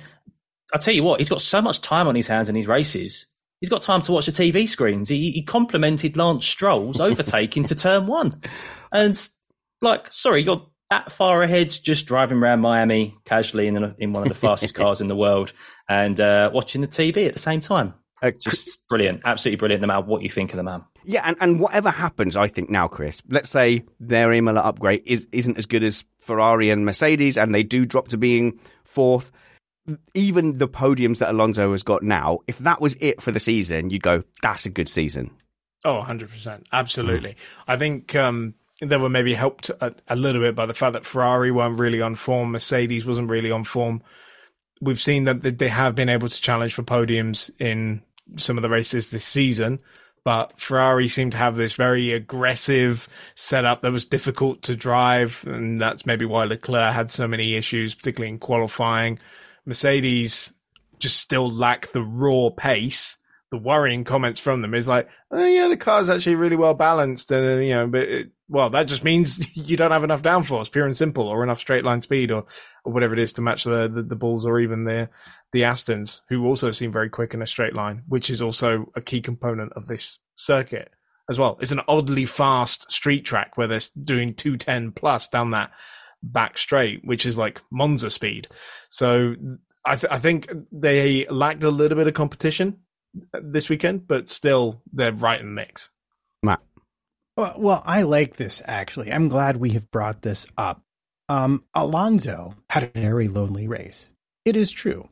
I 0.73 0.77
tell 0.77 0.93
you 0.93 1.03
what, 1.03 1.19
he's 1.19 1.29
got 1.29 1.41
so 1.41 1.61
much 1.61 1.81
time 1.81 2.07
on 2.07 2.15
his 2.15 2.27
hands 2.27 2.49
in 2.49 2.55
his 2.55 2.67
races. 2.67 3.27
He's 3.59 3.69
got 3.69 3.81
time 3.81 4.01
to 4.03 4.11
watch 4.11 4.27
the 4.27 4.31
TV 4.31 4.69
screens. 4.69 5.09
He, 5.09 5.31
he 5.31 5.41
complimented 5.41 6.15
Lance 6.15 6.45
Stroll's 6.45 6.99
overtaking 6.99 7.63
to 7.65 7.75
turn 7.75 8.07
one, 8.07 8.41
and 8.91 9.19
like, 9.81 10.11
sorry, 10.11 10.43
you're 10.43 10.67
that 10.89 11.11
far 11.11 11.43
ahead, 11.43 11.69
just 11.69 12.05
driving 12.05 12.38
around 12.38 12.61
Miami 12.61 13.15
casually 13.25 13.67
in, 13.67 13.95
in 13.97 14.13
one 14.13 14.23
of 14.23 14.29
the 14.29 14.35
fastest 14.47 14.73
cars 14.73 15.01
in 15.01 15.07
the 15.07 15.15
world 15.15 15.51
and 15.89 16.19
uh, 16.21 16.49
watching 16.53 16.81
the 16.81 16.88
TV 16.88 17.27
at 17.27 17.33
the 17.33 17.39
same 17.39 17.59
time. 17.59 17.93
Uh, 18.21 18.31
just 18.31 18.88
brilliant, 18.88 19.21
absolutely 19.25 19.57
brilliant. 19.57 19.81
No 19.81 19.88
matter 19.88 20.05
what 20.05 20.23
you 20.23 20.29
think 20.29 20.51
of 20.53 20.57
the 20.57 20.63
man. 20.63 20.85
Yeah, 21.10 21.22
and, 21.24 21.38
and 21.39 21.58
whatever 21.58 21.89
happens, 21.89 22.36
I 22.36 22.49
think 22.49 22.70
now, 22.70 22.89
Chris, 22.89 23.22
let's 23.30 23.49
say 23.49 23.86
their 23.97 24.34
Imola 24.34 24.60
upgrade 24.60 25.03
is, 25.05 25.26
isn't 25.32 25.58
as 25.58 25.66
good 25.66 25.82
as 25.82 26.03
Ferrari 26.20 26.70
and 26.70 26.86
Mercedes, 26.86 27.38
and 27.38 27.55
they 27.55 27.64
do 27.64 27.86
drop 27.86 28.10
to 28.10 28.18
being 28.18 28.60
fourth. 28.84 29.32
Even 30.14 30.58
the 30.58 30.68
podiums 30.68 31.20
that 31.20 31.30
Alonso 31.30 31.72
has 31.72 31.82
got 31.82 32.03
now, 32.03 32.39
if 32.45 32.58
that 32.58 32.82
was 32.82 32.97
it 32.99 33.22
for 33.22 33.32
the 33.32 33.39
season, 33.39 33.89
you'd 33.89 34.03
go, 34.03 34.26
that's 34.41 34.66
a 34.66 34.70
good 34.70 34.89
season. 34.89 35.32
Oh, 35.86 36.03
100%. 36.05 36.66
Absolutely. 36.74 37.30
Mm. 37.30 37.36
I 37.70 37.78
think 37.78 38.14
um, 38.14 38.53
they 38.82 38.97
were 38.97 39.08
maybe 39.08 39.34
helped 39.34 39.72
a, 39.80 39.95
a, 40.10 40.16
little 40.18 40.41
bit 40.41 40.55
by 40.55 40.66
the 40.66 40.74
fact 40.74 40.91
that 40.91 41.05
Ferrari 41.05 41.51
weren't 41.51 41.80
really 41.80 42.01
on 42.01 42.16
form, 42.16 42.51
Mercedes 42.51 43.05
wasn't 43.05 43.30
really 43.30 43.49
on 43.51 43.64
form. 43.64 44.03
We've 44.82 44.99
seen 44.99 45.24
that 45.24 45.58
they 45.58 45.70
have 45.70 45.95
been 45.95 46.10
able 46.10 46.28
to 46.28 46.41
challenge 46.41 46.74
for 46.74 46.84
podiums 46.84 47.49
in 47.60 48.03
some 48.36 48.58
of 48.58 48.62
the 48.62 48.70
races 48.70 49.10
this 49.10 49.24
season 49.24 49.80
but 50.24 50.59
Ferrari 50.59 51.07
seemed 51.07 51.32
to 51.34 51.38
have 51.38 51.55
this 51.55 51.74
very 51.74 52.11
aggressive 52.11 53.07
setup 53.36 53.82
that 53.82 53.91
was 53.91 54.05
difficult 54.05 54.63
to 54.63 54.76
drive, 54.76 55.43
and 55.47 55.80
that's 55.80 56.05
maybe 56.05 56.26
why 56.26 56.43
Leclerc 56.43 56.93
had 56.93 57.11
so 57.11 57.28
many 57.28 57.55
issues, 57.55 57.95
particularly 57.95 58.30
in 58.34 58.39
qualifying. 58.39 59.20
Mercedes 59.65 60.53
just 60.99 61.18
still 61.18 61.49
lack 61.51 61.88
the 61.88 62.01
raw 62.01 62.49
pace 62.49 63.18
the 63.49 63.57
worrying 63.57 64.03
comments 64.03 64.39
from 64.39 64.61
them 64.61 64.74
is 64.74 64.88
like, 64.88 65.09
oh 65.32 65.45
yeah, 65.45 65.68
the 65.68 65.78
car's 65.78 66.09
actually 66.09 66.36
really 66.36 66.57
well 66.57 66.74
balanced, 66.74 67.32
and 67.32 67.65
you 67.65 67.74
know, 67.74 67.88
but 67.88 68.01
it, 68.01 68.32
well, 68.49 68.70
that 68.72 68.88
just 68.88 69.03
means 69.03 69.47
you 69.55 69.78
don't 69.78 69.91
have 69.91 70.03
enough 70.03 70.22
downforce, 70.22 70.72
pure 70.72 70.86
and 70.86 70.97
simple, 70.97 71.28
or 71.28 71.43
enough 71.43 71.59
straight 71.59 71.86
line 71.86 72.01
speed, 72.01 72.32
or 72.32 72.45
or 72.84 72.93
whatever 72.93 73.13
it 73.13 73.20
is 73.20 73.34
to 73.34 73.41
match 73.41 73.63
the 73.63 73.88
the, 73.88 74.03
the 74.03 74.15
bulls 74.15 74.45
or 74.45 74.59
even 74.59 74.84
the 74.84 75.09
the 75.53 75.61
Astons, 75.61 76.21
who 76.29 76.45
also 76.45 76.71
seem 76.71 76.91
very 76.91 77.09
quick 77.09 77.33
in 77.33 77.41
a 77.41 77.47
straight 77.47 77.73
line, 77.73 78.03
which 78.07 78.29
is 78.29 78.41
also 78.41 78.91
a 78.95 79.01
key 79.01 79.21
component 79.21 79.73
of 79.73 79.87
this 79.87 80.19
circuit 80.35 80.91
as 81.29 81.39
well. 81.39 81.57
It's 81.61 81.71
an 81.71 81.81
oddly 81.87 82.25
fast 82.25 82.91
street 82.91 83.25
track 83.25 83.57
where 83.57 83.67
they're 83.67 83.79
doing 84.03 84.33
210 84.33 84.91
plus 84.91 85.27
down 85.27 85.51
that 85.51 85.71
back 86.23 86.57
straight, 86.57 87.01
which 87.03 87.25
is 87.25 87.37
like 87.37 87.61
Monza 87.71 88.09
speed. 88.09 88.47
So 88.89 89.35
I, 89.85 89.95
th- 89.95 90.11
I 90.11 90.19
think 90.19 90.49
they 90.71 91.25
lacked 91.27 91.63
a 91.63 91.71
little 91.71 91.97
bit 91.97 92.07
of 92.07 92.13
competition 92.13 92.79
this 93.33 93.69
weekend, 93.69 94.07
but 94.07 94.29
still 94.29 94.81
they're 94.93 95.13
right 95.13 95.39
in 95.39 95.47
the 95.47 95.51
mix. 95.51 95.89
Matt. 96.43 96.61
Well, 97.35 97.55
well, 97.57 97.83
I 97.85 98.01
like 98.03 98.35
this 98.35 98.61
actually. 98.65 99.11
I'm 99.11 99.29
glad 99.29 99.57
we 99.57 99.71
have 99.71 99.91
brought 99.91 100.21
this 100.21 100.47
up. 100.57 100.81
Um, 101.29 101.65
Alonso 101.73 102.55
had 102.69 102.83
a 102.83 102.99
very 102.99 103.27
lonely 103.27 103.67
race. 103.67 104.09
It 104.45 104.55
is 104.55 104.71
true. 104.71 105.09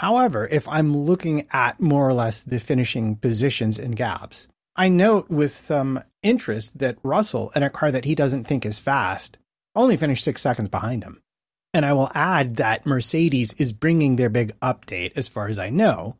However, 0.00 0.48
if 0.50 0.66
I'm 0.66 0.96
looking 0.96 1.46
at 1.52 1.78
more 1.78 2.08
or 2.08 2.14
less 2.14 2.42
the 2.42 2.58
finishing 2.58 3.16
positions 3.16 3.78
and 3.78 3.94
gaps, 3.94 4.48
I 4.74 4.88
note 4.88 5.28
with 5.28 5.52
some 5.52 6.02
interest 6.22 6.78
that 6.78 6.96
Russell, 7.02 7.52
in 7.54 7.62
a 7.62 7.68
car 7.68 7.90
that 7.90 8.06
he 8.06 8.14
doesn't 8.14 8.44
think 8.44 8.64
is 8.64 8.78
fast, 8.78 9.36
only 9.76 9.98
finished 9.98 10.24
six 10.24 10.40
seconds 10.40 10.70
behind 10.70 11.04
him. 11.04 11.20
And 11.74 11.84
I 11.84 11.92
will 11.92 12.08
add 12.14 12.56
that 12.56 12.86
Mercedes 12.86 13.52
is 13.58 13.74
bringing 13.74 14.16
their 14.16 14.30
big 14.30 14.58
update, 14.60 15.18
as 15.18 15.28
far 15.28 15.48
as 15.48 15.58
I 15.58 15.68
know, 15.68 16.16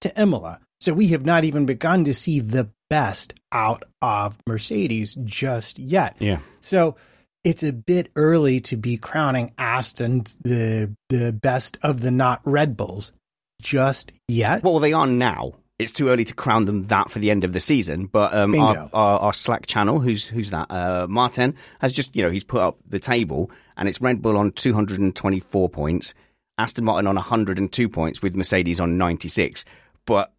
to 0.00 0.20
Imola. 0.20 0.58
So 0.80 0.92
we 0.92 1.06
have 1.08 1.24
not 1.24 1.44
even 1.44 1.66
begun 1.66 2.06
to 2.06 2.14
see 2.14 2.40
the 2.40 2.68
best 2.88 3.34
out 3.52 3.84
of 4.02 4.38
Mercedes 4.44 5.14
just 5.22 5.78
yet. 5.78 6.16
Yeah. 6.18 6.40
So 6.60 6.96
it's 7.44 7.62
a 7.62 7.72
bit 7.72 8.10
early 8.16 8.60
to 8.62 8.76
be 8.76 8.96
crowning 8.96 9.52
Aston 9.56 10.24
the 10.42 10.96
the 11.08 11.32
best 11.32 11.78
of 11.84 12.00
the 12.00 12.10
not 12.10 12.40
Red 12.44 12.76
Bulls 12.76 13.12
just 13.60 14.12
yet. 14.28 14.62
Well, 14.62 14.78
they 14.78 14.92
are 14.92 15.06
now 15.06 15.54
it's 15.80 15.92
too 15.92 16.08
early 16.08 16.26
to 16.26 16.34
crown 16.34 16.66
them 16.66 16.86
that 16.88 17.10
for 17.10 17.18
the 17.18 17.30
end 17.30 17.42
of 17.42 17.54
the 17.54 17.60
season. 17.60 18.04
But 18.04 18.34
um, 18.34 18.54
our, 18.54 18.90
our, 18.92 19.18
our, 19.20 19.32
Slack 19.32 19.66
channel, 19.66 19.98
who's 19.98 20.26
who's 20.26 20.50
that? 20.50 20.70
Uh, 20.70 21.06
Martin 21.08 21.56
has 21.80 21.92
just 21.92 22.14
you 22.14 22.22
know 22.22 22.30
he's 22.30 22.44
put 22.44 22.60
up 22.60 22.78
the 22.86 23.00
table, 23.00 23.50
and 23.76 23.88
it's 23.88 24.00
Red 24.00 24.20
Bull 24.20 24.36
on 24.36 24.52
224 24.52 25.68
points, 25.70 26.14
Aston 26.58 26.84
Martin 26.84 27.06
on 27.06 27.14
102 27.16 27.88
points, 27.88 28.20
with 28.20 28.36
Mercedes 28.36 28.78
on 28.78 28.98
96. 28.98 29.64
But 30.04 30.32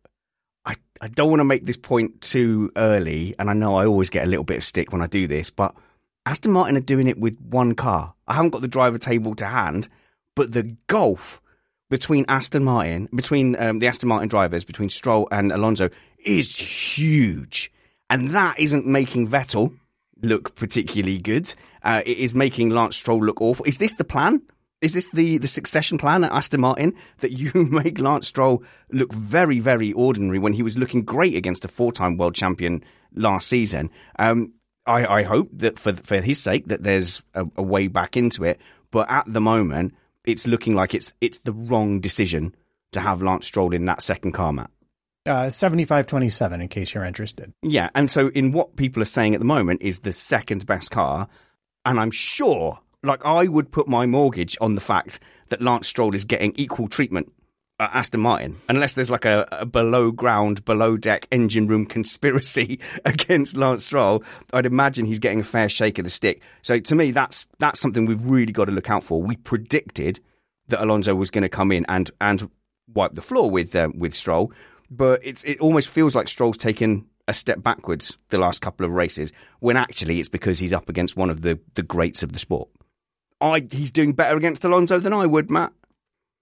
I 0.63 0.75
I 1.01 1.07
don't 1.07 1.29
want 1.29 1.39
to 1.39 1.45
make 1.45 1.65
this 1.65 1.77
point 1.77 2.21
too 2.21 2.71
early, 2.75 3.33
and 3.39 3.49
I 3.49 3.53
know 3.53 3.75
I 3.75 3.87
always 3.87 4.11
get 4.11 4.25
a 4.25 4.29
little 4.29 4.45
bit 4.45 4.57
of 4.57 4.63
stick 4.63 4.91
when 4.91 5.01
I 5.01 5.07
do 5.07 5.25
this, 5.25 5.49
but 5.49 5.73
Aston 6.27 6.51
Martin 6.51 6.77
are 6.77 6.81
doing 6.81 7.07
it 7.07 7.19
with 7.19 7.39
one 7.41 7.73
car. 7.73 8.13
I 8.27 8.35
haven't 8.35 8.51
got 8.51 8.61
the 8.61 8.67
driver 8.67 8.99
table 8.99 9.33
to 9.35 9.47
hand, 9.47 9.89
but 10.35 10.51
the 10.51 10.75
Gulf 10.85 11.40
between 11.91 12.25
Aston 12.29 12.63
Martin, 12.63 13.09
between 13.13 13.61
um, 13.61 13.79
the 13.79 13.87
Aston 13.87 14.07
Martin 14.07 14.29
drivers, 14.29 14.63
between 14.63 14.89
Stroll 14.89 15.27
and 15.29 15.51
Alonso, 15.51 15.89
is 16.23 16.57
huge. 16.57 17.69
And 18.09 18.29
that 18.29 18.57
isn't 18.57 18.87
making 18.87 19.27
Vettel 19.27 19.77
look 20.21 20.55
particularly 20.55 21.17
good. 21.17 21.53
Uh, 21.83 22.01
it 22.05 22.17
is 22.17 22.33
making 22.33 22.69
Lance 22.69 22.95
Stroll 22.95 23.23
look 23.23 23.41
awful. 23.41 23.65
Is 23.65 23.77
this 23.77 23.91
the 23.93 24.05
plan? 24.05 24.41
Is 24.79 24.93
this 24.93 25.09
the, 25.09 25.37
the 25.37 25.47
succession 25.47 25.97
plan 25.97 26.23
at 26.23 26.31
Aston 26.31 26.61
Martin 26.61 26.95
that 27.19 27.33
you 27.33 27.51
make 27.53 27.99
Lance 27.99 28.27
Stroll 28.27 28.63
look 28.91 29.13
very, 29.13 29.59
very 29.59 29.91
ordinary 29.91 30.39
when 30.39 30.53
he 30.53 30.63
was 30.63 30.77
looking 30.77 31.03
great 31.03 31.35
against 31.35 31.65
a 31.65 31.67
four 31.67 31.91
time 31.91 32.15
world 32.15 32.35
champion 32.35 32.85
last 33.13 33.49
season? 33.49 33.89
Um, 34.17 34.53
I, 34.85 35.05
I, 35.05 35.23
hope 35.23 35.49
that 35.53 35.77
for 35.77 35.93
for 35.93 36.21
his 36.21 36.41
sake 36.41 36.67
that 36.67 36.83
there's 36.83 37.21
a, 37.35 37.45
a 37.57 37.61
way 37.61 37.87
back 37.87 38.15
into 38.15 38.45
it. 38.45 38.59
But 38.91 39.11
at 39.11 39.25
the 39.31 39.41
moment, 39.41 39.93
it's 40.25 40.47
looking 40.47 40.75
like 40.75 40.93
it's 40.93 41.13
it's 41.21 41.39
the 41.39 41.53
wrong 41.53 41.99
decision 41.99 42.55
to 42.91 42.99
have 42.99 43.23
Lance 43.23 43.47
Stroll 43.47 43.73
in 43.73 43.85
that 43.85 44.01
second 44.01 44.33
car, 44.33 44.51
Matt. 44.51 44.69
Uh, 45.25 45.45
75-27 45.45 46.61
in 46.61 46.67
case 46.67 46.93
you're 46.93 47.05
interested. 47.05 47.53
Yeah, 47.61 47.89
and 47.93 48.09
so 48.09 48.29
in 48.29 48.51
what 48.51 48.75
people 48.75 49.01
are 49.03 49.05
saying 49.05 49.35
at 49.35 49.39
the 49.39 49.45
moment 49.45 49.83
is 49.83 49.99
the 49.99 50.13
second 50.13 50.65
best 50.65 50.89
car, 50.89 51.27
and 51.85 51.99
I'm 51.99 52.11
sure, 52.11 52.79
like 53.03 53.23
I 53.23 53.47
would 53.47 53.71
put 53.71 53.87
my 53.87 54.05
mortgage 54.05 54.57
on 54.59 54.75
the 54.75 54.81
fact 54.81 55.19
that 55.49 55.61
Lance 55.61 55.87
Stroll 55.87 56.15
is 56.15 56.25
getting 56.25 56.53
equal 56.55 56.87
treatment 56.87 57.31
Aston 57.91 58.19
Martin, 58.19 58.57
unless 58.69 58.93
there's 58.93 59.09
like 59.09 59.25
a, 59.25 59.47
a, 59.51 59.65
below 59.65 60.11
ground, 60.11 60.63
below 60.65 60.97
deck 60.97 61.27
engine 61.31 61.67
room 61.67 61.85
conspiracy 61.87 62.79
against 63.05 63.57
Lance 63.57 63.85
Stroll, 63.85 64.23
I'd 64.53 64.65
imagine 64.65 65.05
he's 65.05 65.19
getting 65.19 65.39
a 65.39 65.43
fair 65.43 65.69
shake 65.69 65.97
of 65.97 66.03
the 66.03 66.09
stick. 66.09 66.41
So 66.61 66.79
to 66.79 66.95
me, 66.95 67.11
that's 67.11 67.47
that's 67.59 67.79
something 67.79 68.05
we've 68.05 68.25
really 68.25 68.53
got 68.53 68.65
to 68.65 68.71
look 68.71 68.89
out 68.89 69.03
for. 69.03 69.21
We 69.21 69.35
predicted 69.37 70.19
that 70.67 70.81
Alonso 70.81 71.15
was 71.15 71.31
going 71.31 71.43
to 71.43 71.49
come 71.49 71.71
in 71.71 71.85
and 71.87 72.11
and 72.19 72.49
wipe 72.93 73.15
the 73.15 73.21
floor 73.21 73.49
with 73.49 73.75
um, 73.75 73.97
with 73.97 74.15
Stroll, 74.15 74.51
but 74.89 75.21
it's 75.23 75.43
it 75.43 75.59
almost 75.59 75.89
feels 75.89 76.15
like 76.15 76.27
Stroll's 76.27 76.57
taken 76.57 77.07
a 77.27 77.33
step 77.33 77.61
backwards 77.63 78.17
the 78.29 78.37
last 78.37 78.61
couple 78.61 78.85
of 78.85 78.93
races, 78.93 79.31
when 79.59 79.77
actually 79.77 80.19
it's 80.19 80.29
because 80.29 80.59
he's 80.59 80.73
up 80.73 80.89
against 80.89 81.15
one 81.15 81.29
of 81.29 81.41
the 81.41 81.59
the 81.75 81.83
greats 81.83 82.23
of 82.23 82.33
the 82.33 82.39
sport. 82.39 82.69
I 83.39 83.65
he's 83.71 83.91
doing 83.91 84.13
better 84.13 84.37
against 84.37 84.65
Alonso 84.65 84.99
than 84.99 85.13
I 85.13 85.25
would, 85.25 85.49
Matt. 85.49 85.73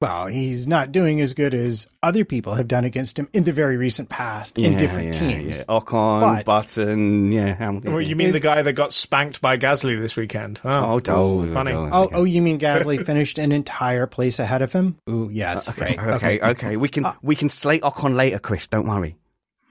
Well, 0.02 0.28
he's 0.28 0.66
not 0.66 0.94
doing 0.94 1.20
as 1.20 1.34
good 1.34 1.54
as 1.54 1.86
other 2.02 2.24
people 2.24 2.54
have 2.54 2.70
done 2.70 2.86
against 2.86 3.20
him 3.20 3.28
in 3.34 3.44
the 3.44 3.52
very 3.52 3.76
recent 3.76 4.08
past 4.08 4.58
yeah, 4.58 4.70
in 4.70 4.78
different 4.78 5.14
yeah, 5.14 5.20
teams. 5.20 5.58
Yeah. 5.58 5.64
Ocon, 5.66 6.22
but, 6.22 6.46
Button, 6.46 7.34
yeah. 7.34 7.54
Hamilton. 7.54 7.92
Well, 7.92 8.02
you 8.02 8.16
mean 8.16 8.32
the 8.32 8.40
guy 8.40 8.62
that 8.62 8.74
got 8.74 8.94
spanked 8.94 9.42
by 9.42 9.58
Gasly 9.58 10.00
this 10.00 10.16
weekend? 10.16 10.62
Oh, 10.64 10.70
oh, 10.70 11.02
oh 11.10 11.54
funny. 11.54 11.74
Oh, 11.74 12.10
oh, 12.14 12.24
you 12.24 12.42
mean 12.42 12.60
Gasly 12.60 13.06
finished 13.06 13.38
an 13.38 13.52
entire 13.52 14.08
place 14.08 14.40
ahead 14.40 14.62
of 14.62 14.72
him? 14.72 14.98
Ooh, 15.10 15.30
yes, 15.30 15.68
uh, 15.68 15.72
okay, 15.72 15.96
right. 15.98 16.14
Okay, 16.14 16.40
okay, 16.40 16.50
okay. 16.52 16.78
We 16.78 16.88
can 16.88 17.06
uh, 17.06 17.16
we 17.22 17.36
can 17.36 17.50
slate 17.50 17.82
Ocon 17.82 18.16
later, 18.16 18.40
Chris. 18.40 18.68
Don't 18.68 18.88
worry. 18.88 19.18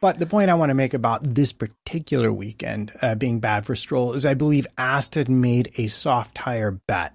But 0.02 0.18
the 0.18 0.26
point 0.26 0.50
I 0.50 0.54
want 0.54 0.68
to 0.68 0.74
make 0.74 0.92
about 0.92 1.24
this 1.24 1.54
particular 1.54 2.30
weekend 2.30 2.92
uh, 3.00 3.14
being 3.14 3.40
bad 3.40 3.64
for 3.64 3.74
Stroll 3.74 4.12
is 4.12 4.26
I 4.26 4.34
believe 4.34 4.66
Aston 4.76 5.40
made 5.40 5.72
a 5.78 5.88
soft 5.88 6.34
tire 6.34 6.70
bet 6.70 7.14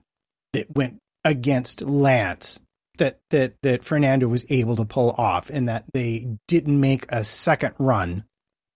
that 0.54 0.76
went 0.76 1.00
against 1.24 1.84
Lance 1.84 2.60
that 2.98 3.20
that 3.30 3.56
that 3.64 3.84
Fernando 3.84 4.28
was 4.28 4.46
able 4.50 4.76
to 4.76 4.86
pull 4.86 5.12
off, 5.12 5.50
and 5.50 5.68
that 5.68 5.86
they 5.94 6.28
didn't 6.48 6.80
make 6.80 7.06
a 7.10 7.24
second 7.24 7.74
run, 7.80 8.26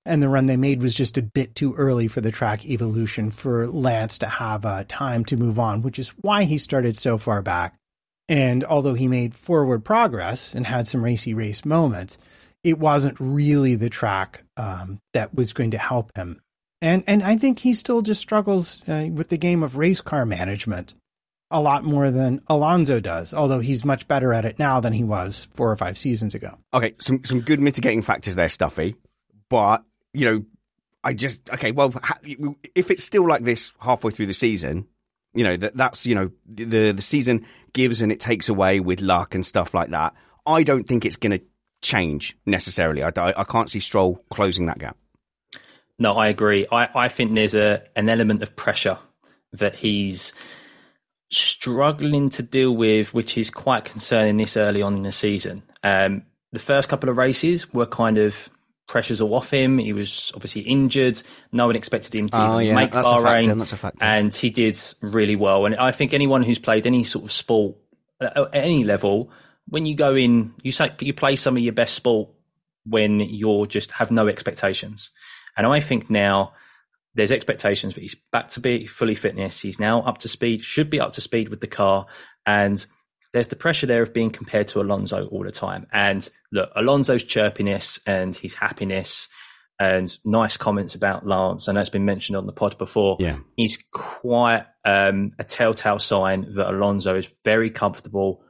and 0.06 0.22
the 0.22 0.30
run 0.30 0.46
they 0.46 0.58
made 0.58 0.82
was 0.82 0.96
just 0.96 1.18
a 1.18 1.22
bit 1.22 1.56
too 1.56 1.74
early 1.76 2.08
for 2.08 2.22
the 2.22 2.32
track 2.32 2.66
evolution 2.66 3.30
for 3.30 3.68
Lance 3.68 4.18
to 4.20 4.28
have 4.28 4.66
uh, 4.66 4.84
time 4.88 5.26
to 5.26 5.38
move 5.38 5.60
on, 5.60 5.82
which 5.82 6.00
is 6.00 6.10
why 6.22 6.44
he 6.44 6.58
started 6.58 6.98
so 6.98 7.18
far 7.18 7.42
back. 7.42 7.76
And 8.30 8.64
although 8.64 8.94
he 8.94 9.08
made 9.08 9.36
forward 9.36 9.86
progress 9.86 10.54
and 10.54 10.68
had 10.68 10.88
some 10.88 11.04
racy 11.04 11.34
race 11.34 11.64
moments, 11.64 12.18
it 12.64 12.78
wasn't 12.78 13.20
really 13.20 13.76
the 13.76 13.90
track 13.90 14.44
um, 14.58 15.00
that 15.14 15.34
was 15.34 15.54
going 15.54 15.72
to 15.72 15.78
help 15.78 16.12
him. 16.16 16.42
And 16.82 17.04
and 17.08 17.24
I 17.24 17.38
think 17.38 17.60
he 17.60 17.74
still 17.74 18.02
just 18.02 18.22
struggles 18.22 18.88
uh, 18.88 19.10
with 19.12 19.30
the 19.30 19.38
game 19.38 19.64
of 19.64 19.78
race 19.78 20.02
car 20.02 20.26
management 20.26 20.94
a 21.50 21.62
lot 21.62 21.84
more 21.84 22.12
than 22.12 22.42
Alonso 22.48 23.00
does, 23.00 23.34
although 23.34 23.60
he's 23.60 23.86
much 23.86 24.08
better 24.08 24.34
at 24.34 24.46
it 24.46 24.60
now 24.60 24.80
than 24.80 24.94
he 24.94 25.04
was 25.04 25.48
four 25.52 25.72
or 25.72 25.78
five 25.78 25.98
seasons 25.98 26.36
ago. 26.36 26.58
Okay, 26.74 26.96
some 27.00 27.24
some 27.24 27.42
good 27.42 27.60
mitigating 27.60 28.02
factors 28.02 28.36
there, 28.36 28.48
Stuffeyy. 28.48 28.96
But 29.50 29.84
you 30.14 30.26
know, 30.26 30.46
I 31.04 31.14
just 31.14 31.50
okay. 31.52 31.72
Well, 31.72 31.94
if 32.76 32.92
it's 32.92 33.04
still 33.04 33.28
like 33.28 33.44
this 33.44 33.72
halfway 33.80 34.12
through 34.12 34.28
the 34.28 34.34
season, 34.34 34.88
you 35.34 35.44
know 35.44 35.56
that 35.56 35.78
that's 35.78 36.06
you 36.06 36.16
know 36.16 36.32
the 36.46 36.92
the 36.92 37.02
season 37.02 37.46
gives 37.74 38.02
and 38.02 38.12
it 38.12 38.20
takes 38.20 38.50
away 38.50 38.80
with 38.80 39.02
luck 39.02 39.36
and 39.36 39.46
stuff 39.46 39.74
like 39.74 39.90
that. 39.90 40.14
I 40.46 40.64
don't 40.64 40.88
think 40.88 41.06
it's 41.06 41.18
going 41.18 41.38
to 41.38 41.44
change 41.82 42.38
necessarily. 42.46 43.04
I, 43.04 43.12
I, 43.16 43.42
I 43.42 43.44
can't 43.44 43.70
see 43.70 43.80
Stroll 43.80 44.24
closing 44.30 44.66
that 44.66 44.80
gap. 44.80 44.98
No, 46.00 46.14
I 46.14 46.30
agree. 46.30 46.66
I, 46.72 46.90
I 46.94 47.08
think 47.08 47.36
there's 47.36 47.56
a 47.56 47.84
an 47.96 48.10
element 48.10 48.44
of 48.44 48.56
pressure 48.56 48.98
that 49.54 49.76
he's 49.76 50.34
struggling 51.32 52.30
to 52.32 52.44
deal 52.44 52.76
with, 52.76 53.14
which 53.14 53.38
is 53.38 53.50
quite 53.50 53.86
concerning 53.86 54.38
this 54.38 54.58
early 54.58 54.82
on 54.82 54.96
in 54.96 55.04
the 55.04 55.12
season. 55.12 55.64
Um, 55.84 56.24
the 56.52 56.60
first 56.60 56.90
couple 56.90 57.10
of 57.10 57.18
races 57.18 57.74
were 57.74 57.86
kind 57.86 58.18
of 58.18 58.50
pressures 58.88 59.20
all 59.20 59.36
off 59.36 59.52
him. 59.52 59.78
He 59.78 59.94
was 59.94 60.32
obviously 60.34 60.62
injured. 60.62 61.22
No 61.52 61.68
one 61.68 61.76
expected 61.76 62.16
him 62.16 62.30
to 62.30 62.40
oh, 62.40 62.58
yeah, 62.60 62.74
make 62.74 62.92
that's 62.92 63.08
Bahrain, 63.08 63.52
a 63.52 63.56
that's 63.56 63.74
a 63.74 63.78
fact. 63.78 63.98
and 64.02 64.34
he 64.34 64.50
did 64.50 64.80
really 65.02 65.36
well. 65.36 65.66
And 65.66 65.76
I 65.76 65.92
think 65.92 66.14
anyone 66.14 66.44
who's 66.44 66.60
played 66.60 66.88
any 66.88 67.04
sort 67.04 67.26
of 67.26 67.32
sport 67.32 67.76
at 68.22 68.50
any 68.54 68.84
level, 68.84 69.30
when 69.68 69.86
you 69.86 69.96
go 69.96 70.16
in, 70.16 70.54
you 70.64 70.72
say 70.72 70.92
you 71.02 71.14
play 71.14 71.36
some 71.36 71.58
of 71.58 71.64
your 71.64 71.74
best 71.74 71.94
sport 71.94 72.30
when 72.86 73.20
you're 73.20 73.68
just 73.68 73.92
have 73.92 74.10
no 74.10 74.28
expectations. 74.28 75.12
And 75.58 75.68
I 75.68 75.82
think 75.82 76.10
now 76.10 76.54
there's 77.18 77.32
expectations 77.32 77.96
that 77.96 78.02
he's 78.02 78.16
back 78.32 78.50
to 78.50 78.60
be 78.60 78.86
fully 78.86 79.16
fitness. 79.16 79.62
He's 79.62 79.80
now 79.80 80.02
up 80.04 80.20
to 80.20 80.28
speed, 80.28 80.64
should 80.64 80.90
be 80.90 81.00
up 81.00 81.14
to 81.14 81.22
speed 81.22 81.50
with 81.50 81.62
the 81.62 81.68
car, 81.68 82.06
and 82.46 82.86
there's 83.34 83.50
the 83.50 83.56
pressure 83.56 83.88
there 83.88 84.04
of 84.04 84.14
being 84.14 84.30
compared 84.30 84.70
to 84.70 84.82
Alonso 84.82 85.28
all 85.28 85.44
the 85.44 85.52
time. 85.52 85.88
And 85.92 86.28
look, 86.52 86.70
Alonso's 86.76 87.24
chirpiness 87.24 88.00
and 88.08 88.36
his 88.36 88.54
happiness 88.54 89.28
and 89.80 90.16
nice 90.26 90.58
comments 90.58 90.96
about 90.96 91.28
Lance, 91.28 91.68
and 91.68 91.78
that's 91.78 91.90
been 91.90 92.06
mentioned 92.06 92.38
on 92.38 92.46
the 92.46 92.54
pod 92.54 92.78
before, 92.78 93.18
yeah. 93.20 93.38
is 93.58 93.84
quite 93.92 94.66
um, 94.86 95.34
a 95.38 95.44
telltale 95.44 96.00
sign 96.00 96.54
that 96.54 96.70
Alonso 96.70 97.16
is 97.16 97.32
very 97.44 97.70
comfortable 97.70 98.44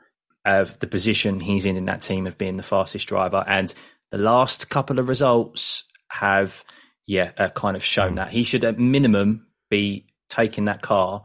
of 0.45 0.79
the 0.79 0.87
position 0.87 1.39
he's 1.39 1.65
in 1.65 1.75
in 1.75 1.85
that 1.85 2.01
team 2.01 2.27
of 2.27 2.37
being 2.37 2.55
the 2.55 2.63
fastest 2.63 3.07
driver. 3.07 3.43
And 3.45 3.73
the 4.11 4.17
last 4.17 4.69
couple 4.69 4.99
of 4.99 5.09
results 5.09 5.83
have, 6.09 6.63
yeah, 7.07 7.31
uh, 7.37 7.49
kind 7.49 7.75
of 7.75 7.83
shown 7.83 8.13
mm. 8.13 8.15
that 8.17 8.29
he 8.29 8.43
should 8.43 8.63
at 8.63 8.77
minimum 8.77 9.47
be 9.69 10.05
taking 10.29 10.65
that 10.65 10.81
car 10.81 11.23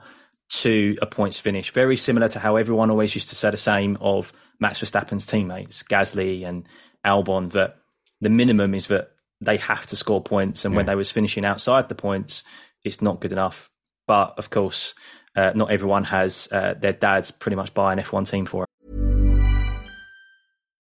to 0.48 0.96
a 1.02 1.06
points 1.06 1.38
finish. 1.38 1.70
Very 1.72 1.96
similar 1.96 2.28
to 2.28 2.38
how 2.38 2.56
everyone 2.56 2.90
always 2.90 3.14
used 3.14 3.28
to 3.28 3.34
say 3.34 3.50
the 3.50 3.56
same 3.56 3.98
of 4.00 4.32
Max 4.60 4.80
Verstappen's 4.80 5.26
teammates, 5.26 5.82
Gasly 5.82 6.46
and 6.46 6.64
Albon, 7.04 7.50
that 7.52 7.78
the 8.20 8.30
minimum 8.30 8.74
is 8.74 8.86
that 8.86 9.10
they 9.40 9.56
have 9.56 9.86
to 9.88 9.96
score 9.96 10.22
points. 10.22 10.64
And 10.64 10.72
yeah. 10.72 10.76
when 10.78 10.86
they 10.86 10.94
was 10.94 11.10
finishing 11.10 11.44
outside 11.44 11.88
the 11.88 11.94
points, 11.94 12.44
it's 12.84 13.02
not 13.02 13.20
good 13.20 13.32
enough. 13.32 13.68
But 14.06 14.34
of 14.38 14.50
course, 14.50 14.94
uh, 15.34 15.52
not 15.54 15.70
everyone 15.70 16.04
has 16.04 16.48
uh, 16.52 16.74
their 16.74 16.92
dads 16.92 17.30
pretty 17.30 17.56
much 17.56 17.74
buy 17.74 17.92
an 17.92 17.98
F1 17.98 18.30
team 18.30 18.46
for 18.46 18.64
it. 18.64 18.68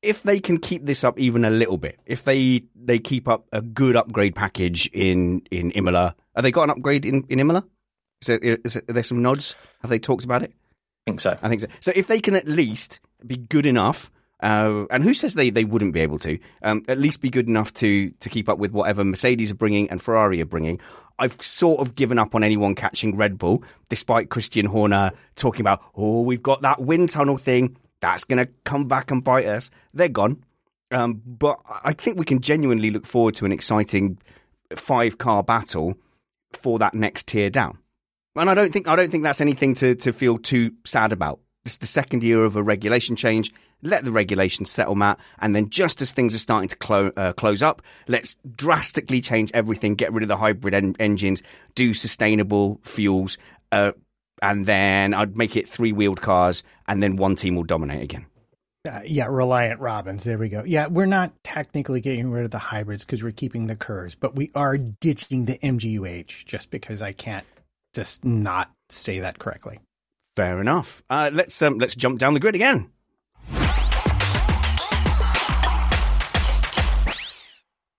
If 0.00 0.22
they 0.22 0.38
can 0.38 0.58
keep 0.58 0.86
this 0.86 1.02
up 1.02 1.18
even 1.18 1.44
a 1.44 1.50
little 1.50 1.76
bit, 1.76 1.98
if 2.06 2.24
they 2.24 2.62
they 2.76 2.98
keep 2.98 3.28
up 3.28 3.46
a 3.52 3.60
good 3.60 3.96
upgrade 3.96 4.34
package 4.34 4.88
in 4.92 5.42
in 5.50 5.70
Imola. 5.72 6.14
Have 6.34 6.44
they 6.44 6.52
got 6.52 6.64
an 6.64 6.70
upgrade 6.70 7.04
in 7.04 7.24
in 7.28 7.40
Imola? 7.40 7.64
Is 8.20 8.26
there, 8.26 8.38
is 8.38 8.74
there, 8.74 8.82
are 8.88 8.92
there 8.92 9.02
some 9.02 9.22
nods? 9.22 9.54
Have 9.80 9.90
they 9.90 9.98
talked 9.98 10.24
about 10.24 10.42
it? 10.42 10.52
I 11.06 11.10
think 11.10 11.20
so. 11.20 11.36
I 11.42 11.48
think 11.48 11.60
so. 11.60 11.68
So 11.80 11.92
if 11.94 12.06
they 12.06 12.20
can 12.20 12.34
at 12.34 12.46
least 12.46 13.00
be 13.26 13.36
good 13.36 13.66
enough, 13.66 14.10
uh, 14.40 14.84
and 14.90 15.02
who 15.02 15.14
says 15.14 15.34
they, 15.34 15.50
they 15.50 15.64
wouldn't 15.64 15.92
be 15.92 16.00
able 16.00 16.18
to? 16.20 16.38
Um, 16.62 16.82
at 16.88 16.98
least 16.98 17.20
be 17.20 17.30
good 17.30 17.48
enough 17.48 17.72
to 17.74 18.10
to 18.10 18.28
keep 18.28 18.48
up 18.48 18.58
with 18.58 18.72
whatever 18.72 19.04
Mercedes 19.04 19.50
are 19.50 19.56
bringing 19.56 19.90
and 19.90 20.00
Ferrari 20.00 20.40
are 20.40 20.46
bringing. 20.46 20.80
I've 21.18 21.40
sort 21.42 21.80
of 21.80 21.96
given 21.96 22.18
up 22.18 22.34
on 22.34 22.44
anyone 22.44 22.74
catching 22.76 23.16
Red 23.16 23.38
Bull, 23.38 23.64
despite 23.88 24.30
Christian 24.30 24.66
Horner 24.66 25.10
talking 25.34 25.62
about, 25.62 25.82
oh, 25.96 26.20
we've 26.20 26.42
got 26.42 26.62
that 26.62 26.80
wind 26.80 27.08
tunnel 27.08 27.36
thing. 27.36 27.76
That's 28.00 28.24
going 28.24 28.44
to 28.44 28.50
come 28.64 28.86
back 28.86 29.10
and 29.10 29.24
bite 29.24 29.46
us. 29.46 29.70
They're 29.92 30.08
gone. 30.08 30.44
Um, 30.90 31.22
but 31.26 31.58
I 31.68 31.92
think 31.92 32.18
we 32.18 32.24
can 32.24 32.40
genuinely 32.40 32.90
look 32.90 33.06
forward 33.06 33.34
to 33.36 33.44
an 33.44 33.52
exciting 33.52 34.18
five 34.74 35.18
car 35.18 35.42
battle 35.42 35.94
for 36.52 36.78
that 36.78 36.94
next 36.94 37.28
tier 37.28 37.50
down. 37.50 37.78
And 38.36 38.48
I 38.48 38.54
don't 38.54 38.72
think 38.72 38.86
I 38.88 38.96
don't 38.96 39.10
think 39.10 39.24
that's 39.24 39.40
anything 39.40 39.74
to, 39.76 39.94
to 39.96 40.12
feel 40.12 40.38
too 40.38 40.72
sad 40.84 41.12
about. 41.12 41.40
It's 41.64 41.76
the 41.76 41.86
second 41.86 42.22
year 42.22 42.44
of 42.44 42.56
a 42.56 42.62
regulation 42.62 43.16
change. 43.16 43.52
Let 43.82 44.04
the 44.04 44.12
regulations 44.12 44.70
settle, 44.70 44.96
Matt, 44.96 45.18
and 45.38 45.54
then 45.54 45.70
just 45.70 46.02
as 46.02 46.10
things 46.10 46.34
are 46.34 46.38
starting 46.38 46.68
to 46.68 46.76
clo- 46.76 47.12
uh, 47.16 47.32
close 47.32 47.62
up, 47.62 47.80
let's 48.08 48.36
drastically 48.56 49.20
change 49.20 49.52
everything. 49.54 49.94
Get 49.94 50.12
rid 50.12 50.22
of 50.22 50.28
the 50.28 50.36
hybrid 50.36 50.74
en- 50.74 50.96
engines, 50.98 51.42
do 51.74 51.94
sustainable 51.94 52.80
fuels, 52.82 53.38
uh, 53.70 53.92
and 54.42 54.66
then 54.66 55.14
I'd 55.14 55.36
make 55.36 55.56
it 55.56 55.68
three 55.68 55.92
wheeled 55.92 56.20
cars, 56.20 56.62
and 56.86 57.02
then 57.02 57.16
one 57.16 57.36
team 57.36 57.56
will 57.56 57.64
dominate 57.64 58.02
again. 58.02 58.26
Uh, 58.88 59.00
yeah, 59.04 59.26
Reliant 59.26 59.80
Robins. 59.80 60.24
There 60.24 60.38
we 60.38 60.48
go. 60.48 60.62
Yeah, 60.64 60.86
we're 60.86 61.06
not 61.06 61.32
technically 61.42 62.00
getting 62.00 62.30
rid 62.30 62.44
of 62.44 62.50
the 62.50 62.58
hybrids 62.58 63.04
because 63.04 63.22
we're 63.22 63.32
keeping 63.32 63.66
the 63.66 63.76
KERS, 63.76 64.14
but 64.14 64.36
we 64.36 64.50
are 64.54 64.78
ditching 64.78 65.44
the 65.44 65.58
MGU-H 65.58 66.46
just 66.46 66.70
because 66.70 67.02
I 67.02 67.12
can't 67.12 67.44
just 67.94 68.24
not 68.24 68.70
say 68.88 69.20
that 69.20 69.38
correctly. 69.38 69.80
Fair 70.36 70.60
enough. 70.60 71.02
Uh, 71.10 71.30
let's 71.32 71.60
um, 71.60 71.78
let's 71.78 71.96
jump 71.96 72.18
down 72.18 72.34
the 72.34 72.40
grid 72.40 72.54
again. 72.54 72.90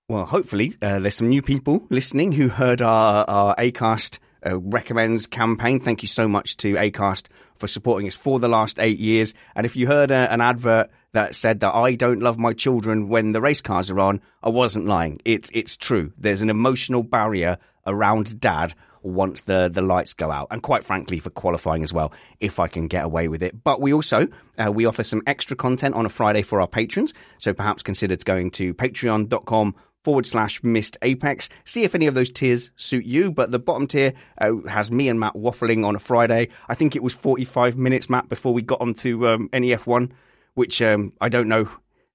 Well, 0.08 0.26
hopefully 0.26 0.74
uh, 0.82 1.00
there's 1.00 1.16
some 1.16 1.30
new 1.30 1.42
people 1.42 1.86
listening 1.90 2.32
who 2.32 2.48
heard 2.48 2.82
our 2.82 3.26
our 3.28 3.56
Acast 3.58 4.20
uh, 4.46 4.60
recommends 4.60 5.28
campaign. 5.28 5.80
Thank 5.80 6.02
you 6.02 6.08
so 6.08 6.28
much 6.28 6.58
to 6.58 6.76
Acast 6.76 7.28
for 7.56 7.68
supporting 7.68 8.08
us 8.08 8.16
for 8.16 8.40
the 8.40 8.50
last 8.50 8.80
eight 8.80 9.00
years. 9.00 9.34
And 9.56 9.66
if 9.66 9.76
you 9.76 9.88
heard 9.88 10.12
a, 10.12 10.16
uh, 10.16 10.34
an 10.34 10.42
advert 10.42 10.90
that 11.12 11.36
said 11.36 11.60
that 11.60 11.74
I 11.74 11.96
don't 11.96 12.22
love 12.22 12.38
my 12.38 12.54
children 12.54 13.10
when 13.10 13.32
the 13.32 13.42
race 13.42 13.62
cars 13.62 13.90
are 13.90 14.00
on, 14.00 14.22
I 14.44 14.50
wasn't 14.50 14.86
lying. 14.86 15.22
It's 15.26 15.50
it's 15.54 15.76
true. 15.76 16.14
There's 16.18 16.42
an 16.42 16.50
emotional 16.50 17.04
barrier 17.04 17.58
around 17.86 18.40
dad 18.40 18.74
once 19.02 19.42
the 19.42 19.70
the 19.70 19.82
lights 19.82 20.14
go 20.14 20.32
out, 20.32 20.48
and 20.52 20.62
quite 20.62 20.84
frankly, 20.84 21.20
for 21.20 21.30
qualifying 21.30 21.84
as 21.84 21.94
well, 21.94 22.12
if 22.40 22.60
I 22.60 22.68
can 22.68 22.88
get 22.88 23.06
away 23.06 23.28
with 23.28 23.42
it. 23.42 23.64
But 23.64 23.82
we 23.82 23.94
also 23.94 24.28
uh, 24.58 24.72
we 24.72 24.86
offer 24.86 25.04
some 25.04 25.22
extra 25.26 25.56
content 25.56 25.96
on 25.96 26.06
a 26.06 26.10
Friday 26.10 26.42
for 26.42 26.62
our 26.62 26.68
patrons, 26.68 27.14
so 27.38 27.54
perhaps 27.54 27.84
consider 27.84 28.16
going 28.18 28.52
to 28.52 28.74
patreon.com 28.74 29.76
forward 30.04 30.26
slash 30.26 30.64
missed 30.64 30.98
apex. 31.02 31.50
See 31.66 31.84
if 31.84 31.96
any 31.96 32.08
of 32.08 32.14
those 32.14 32.32
tiers 32.32 32.72
suit 32.76 33.06
you. 33.06 33.32
But 33.32 33.52
the 33.52 33.60
bottom 33.60 33.88
tier 33.88 34.14
uh, 34.40 34.56
has 34.68 34.92
me 34.92 35.10
and 35.10 35.20
Matt 35.20 35.34
waffling 35.34 35.86
on 35.86 35.96
a 35.96 36.00
Friday. 36.00 36.50
I 36.68 36.76
think 36.76 36.96
it 36.96 37.04
was 37.04 37.14
45 37.14 37.78
minutes, 37.78 38.10
Matt, 38.10 38.30
before 38.30 38.54
we 38.54 38.62
got 38.62 38.82
onto 38.82 39.28
um, 39.28 39.50
NEF1 39.50 40.12
which 40.60 40.82
um, 40.82 41.14
I 41.22 41.30
don't 41.30 41.48
know, 41.48 41.70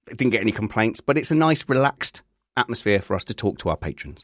didn't 0.07 0.29
get 0.29 0.41
any 0.41 0.51
complaints, 0.51 1.01
but 1.01 1.17
it's 1.17 1.31
a 1.31 1.35
nice, 1.35 1.67
relaxed 1.67 2.21
atmosphere 2.55 3.01
for 3.01 3.15
us 3.15 3.23
to 3.25 3.33
talk 3.33 3.57
to 3.57 3.69
our 3.69 3.75
patrons. 3.75 4.23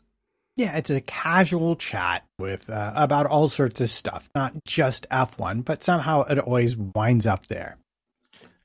Yeah, 0.55 0.77
it's 0.77 0.91
a 0.91 1.01
casual 1.01 1.75
chat 1.75 2.23
with 2.37 2.69
uh, 2.69 2.93
about 2.95 3.25
all 3.25 3.47
sorts 3.47 3.81
of 3.81 3.89
stuff, 3.89 4.29
not 4.35 4.63
just 4.63 5.09
F1, 5.09 5.65
but 5.65 5.81
somehow 5.81 6.21
it 6.21 6.37
always 6.37 6.77
winds 6.77 7.25
up 7.25 7.47
there. 7.47 7.77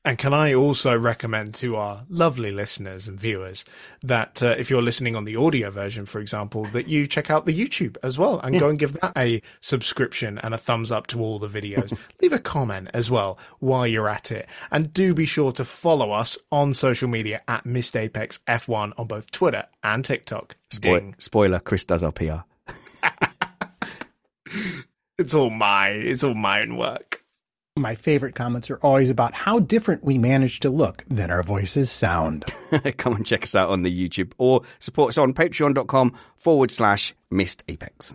And 0.06 0.16
can 0.16 0.32
I 0.32 0.54
also 0.54 0.96
recommend 0.96 1.54
to 1.54 1.74
our 1.74 2.04
lovely 2.08 2.52
listeners 2.52 3.08
and 3.08 3.18
viewers 3.18 3.64
that 4.02 4.40
uh, 4.40 4.54
if 4.56 4.70
you're 4.70 4.80
listening 4.80 5.16
on 5.16 5.24
the 5.24 5.34
audio 5.34 5.72
version, 5.72 6.06
for 6.06 6.20
example, 6.20 6.64
that 6.66 6.86
you 6.86 7.08
check 7.08 7.28
out 7.28 7.44
the 7.44 7.52
YouTube 7.52 7.96
as 8.04 8.16
well 8.16 8.38
and 8.38 8.54
yeah. 8.54 8.60
go 8.60 8.68
and 8.68 8.78
give 8.78 8.92
that 9.00 9.12
a 9.16 9.42
subscription 9.60 10.38
and 10.38 10.54
a 10.54 10.58
thumbs 10.58 10.92
up 10.92 11.08
to 11.08 11.20
all 11.20 11.40
the 11.40 11.48
videos. 11.48 11.92
Leave 12.22 12.32
a 12.32 12.38
comment 12.38 12.88
as 12.94 13.10
well 13.10 13.40
while 13.58 13.84
you're 13.84 14.08
at 14.08 14.30
it. 14.30 14.48
And 14.70 14.92
do 14.92 15.12
be 15.12 15.26
sure 15.26 15.50
to 15.50 15.64
follow 15.64 16.12
us 16.12 16.38
on 16.52 16.72
social 16.72 17.08
media 17.08 17.42
at 17.48 17.66
Missed 17.66 17.96
Apex 17.96 18.38
F1 18.46 18.92
on 18.96 19.08
both 19.08 19.32
Twitter 19.32 19.66
and 19.82 20.04
TikTok. 20.04 20.54
Spo- 20.70 21.20
spoiler, 21.20 21.58
Chris 21.58 21.84
does 21.84 22.04
our 22.04 22.12
PR. 22.12 22.44
it's 25.18 25.34
all 25.34 25.50
mine. 25.50 26.02
It's 26.06 26.22
all 26.22 26.34
mine 26.34 26.76
work. 26.76 27.24
My 27.78 27.94
favorite 27.94 28.34
comments 28.34 28.70
are 28.70 28.78
always 28.78 29.10
about 29.10 29.34
how 29.34 29.58
different 29.58 30.02
we 30.02 30.16
manage 30.16 30.60
to 30.60 30.70
look 30.70 31.04
than 31.10 31.30
our 31.30 31.42
voices 31.42 31.90
sound. 31.90 32.46
Come 32.96 33.16
and 33.16 33.26
check 33.26 33.42
us 33.42 33.54
out 33.54 33.68
on 33.68 33.82
the 33.82 34.08
YouTube 34.08 34.32
or 34.38 34.62
support 34.78 35.10
us 35.10 35.18
on 35.18 35.34
patreon.com 35.34 36.16
forward 36.36 36.70
slash 36.70 37.14
missed 37.30 37.64
apex. 37.68 38.14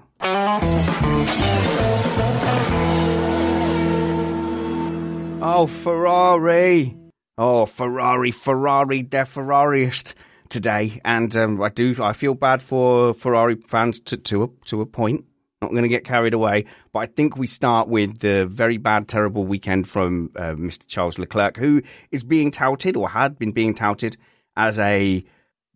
Oh, 5.44 5.68
Ferrari. 5.68 6.98
Oh, 7.38 7.68
Ferrari, 7.68 8.32
Ferrari, 8.32 9.04
they're 9.04 9.26
Ferrariist 9.26 10.16
today. 10.50 11.02
And 11.06 11.36
um, 11.36 11.62
I 11.62 11.70
do, 11.70 11.96
I 12.02 12.14
feel 12.14 12.34
bad 12.34 12.64
for 12.64 13.14
Ferrari 13.14 13.58
fans 13.68 14.00
to, 14.02 14.18
to, 14.18 14.44
a, 14.44 14.48
to 14.66 14.82
a 14.82 14.88
point. 14.88 15.26
Not 15.62 15.70
going 15.70 15.84
to 15.84 15.90
get 15.90 16.04
carried 16.04 16.34
away, 16.34 16.66
but 16.92 17.00
I 17.02 17.06
think 17.06 17.38
we 17.38 17.46
start 17.46 17.88
with 17.88 18.18
the 18.18 18.48
very 18.48 18.78
bad, 18.78 19.08
terrible 19.08 19.46
weekend 19.46 19.88
from 19.88 20.32
uh, 20.36 20.54
Mr. 20.54 20.88
Charles 20.88 21.20
Leclerc, 21.20 21.56
who 21.56 21.84
is 22.10 22.24
being 22.24 22.50
touted 22.50 22.98
or 22.98 23.08
had 23.08 23.38
been 23.38 23.52
being 23.52 23.76
touted 23.76 24.18
as 24.58 24.80
a 24.80 25.24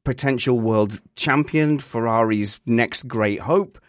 potential 0.03 0.59
world 0.59 0.99
champion, 1.15 1.77
Ferrari's 1.77 2.59
next 2.65 3.07
great 3.07 3.41
hope. 3.41 3.79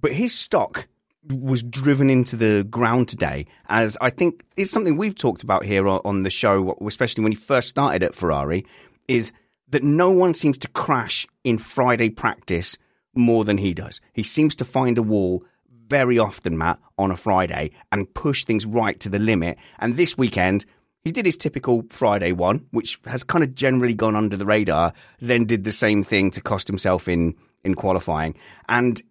But 0.00 0.14
his 0.14 0.36
stock 0.36 0.88
was 1.28 1.62
driven 1.62 2.10
into 2.10 2.34
the 2.34 2.64
ground 2.68 3.08
today, 3.08 3.46
as 3.68 3.96
I 4.00 4.10
think 4.10 4.44
it's 4.56 4.72
something 4.72 4.96
we've 4.96 5.14
talked 5.14 5.44
about 5.44 5.64
here 5.64 5.86
on 5.86 6.24
the 6.24 6.30
show, 6.30 6.76
especially 6.84 7.22
when 7.22 7.30
he 7.30 7.36
first 7.36 7.68
started 7.68 8.02
at 8.02 8.16
Ferrari, 8.16 8.66
is 9.06 9.32
that 9.68 9.84
no 9.84 10.10
one 10.10 10.34
seems 10.34 10.58
to 10.58 10.68
crash 10.68 11.24
in 11.44 11.56
Friday 11.56 12.10
practice 12.10 12.76
more 13.14 13.44
than 13.44 13.58
he 13.58 13.74
does. 13.74 14.00
He 14.12 14.22
seems 14.22 14.54
to 14.56 14.64
find 14.64 14.98
a 14.98 15.02
wall 15.02 15.44
very 15.88 16.18
often, 16.18 16.56
Matt, 16.56 16.78
on 16.98 17.10
a 17.10 17.16
Friday 17.16 17.72
and 17.90 18.12
push 18.14 18.44
things 18.44 18.64
right 18.64 18.98
to 19.00 19.08
the 19.08 19.18
limit. 19.18 19.58
And 19.78 19.96
this 19.96 20.16
weekend, 20.16 20.64
he 21.02 21.12
did 21.12 21.26
his 21.26 21.36
typical 21.36 21.84
Friday 21.90 22.32
one, 22.32 22.66
which 22.70 22.98
has 23.06 23.24
kind 23.24 23.42
of 23.42 23.54
generally 23.54 23.94
gone 23.94 24.14
under 24.14 24.36
the 24.36 24.46
radar, 24.46 24.92
then 25.20 25.46
did 25.46 25.64
the 25.64 25.72
same 25.72 26.02
thing 26.02 26.30
to 26.32 26.40
cost 26.40 26.68
himself 26.68 27.08
in, 27.08 27.34
in 27.64 27.74
qualifying. 27.74 28.36
And 28.68 29.02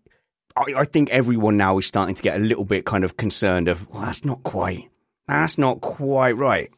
I, 0.56 0.74
I 0.78 0.86
think 0.86 1.10
everyone 1.10 1.58
now 1.58 1.78
is 1.78 1.88
starting 1.88 2.16
to 2.16 2.24
get 2.24 2.38
a 2.38 2.43
little 2.43 2.66
bit 2.66 2.86
kind 2.86 3.04
of 3.04 3.18
concerned 3.18 3.68
of, 3.68 3.89
well, 3.89 4.04
that's 4.04 4.24
not 4.24 4.43
quite, 4.43 4.89
that's 5.28 5.58
not 5.58 5.82
quite 5.82 6.38
right. 6.38 6.72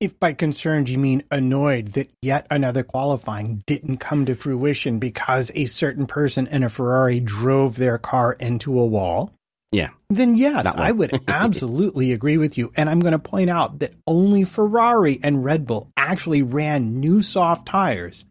If 0.00 0.20
by 0.20 0.32
concerned 0.32 0.88
you 0.88 0.98
mean 0.98 1.24
annoyed 1.30 1.88
that 1.94 2.08
yet 2.22 2.46
another 2.50 2.84
qualifying 2.84 3.64
didn't 3.66 3.98
come 3.98 4.26
to 4.26 4.36
fruition 4.36 5.00
because 5.00 5.50
a 5.54 5.66
certain 5.66 6.06
person 6.06 6.46
in 6.46 6.62
a 6.62 6.68
Ferrari 6.68 7.18
drove 7.18 7.76
their 7.76 7.98
car 7.98 8.34
into 8.34 8.78
a 8.78 8.86
wall, 8.86 9.32
yeah. 9.70 9.90
Then 10.08 10.34
yes, 10.34 10.66
I 10.66 10.92
would 10.92 11.20
absolutely 11.28 12.12
agree 12.12 12.38
with 12.38 12.56
you. 12.56 12.72
And 12.76 12.88
I'm 12.88 13.00
going 13.00 13.12
to 13.12 13.18
point 13.18 13.50
out 13.50 13.80
that 13.80 13.92
only 14.06 14.44
Ferrari 14.44 15.20
and 15.22 15.44
Red 15.44 15.66
Bull 15.66 15.90
actually 15.96 16.42
ran 16.42 17.00
new 17.00 17.22
soft 17.22 17.66
tires 17.66 18.24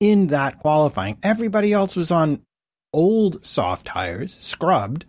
in 0.00 0.28
that 0.28 0.60
qualifying. 0.60 1.18
Everybody 1.22 1.72
else 1.72 1.96
was 1.96 2.10
on 2.10 2.42
old 2.92 3.44
soft 3.44 3.86
tires, 3.86 4.36
scrubbed. 4.38 5.06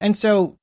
And 0.00 0.16
so 0.16 0.56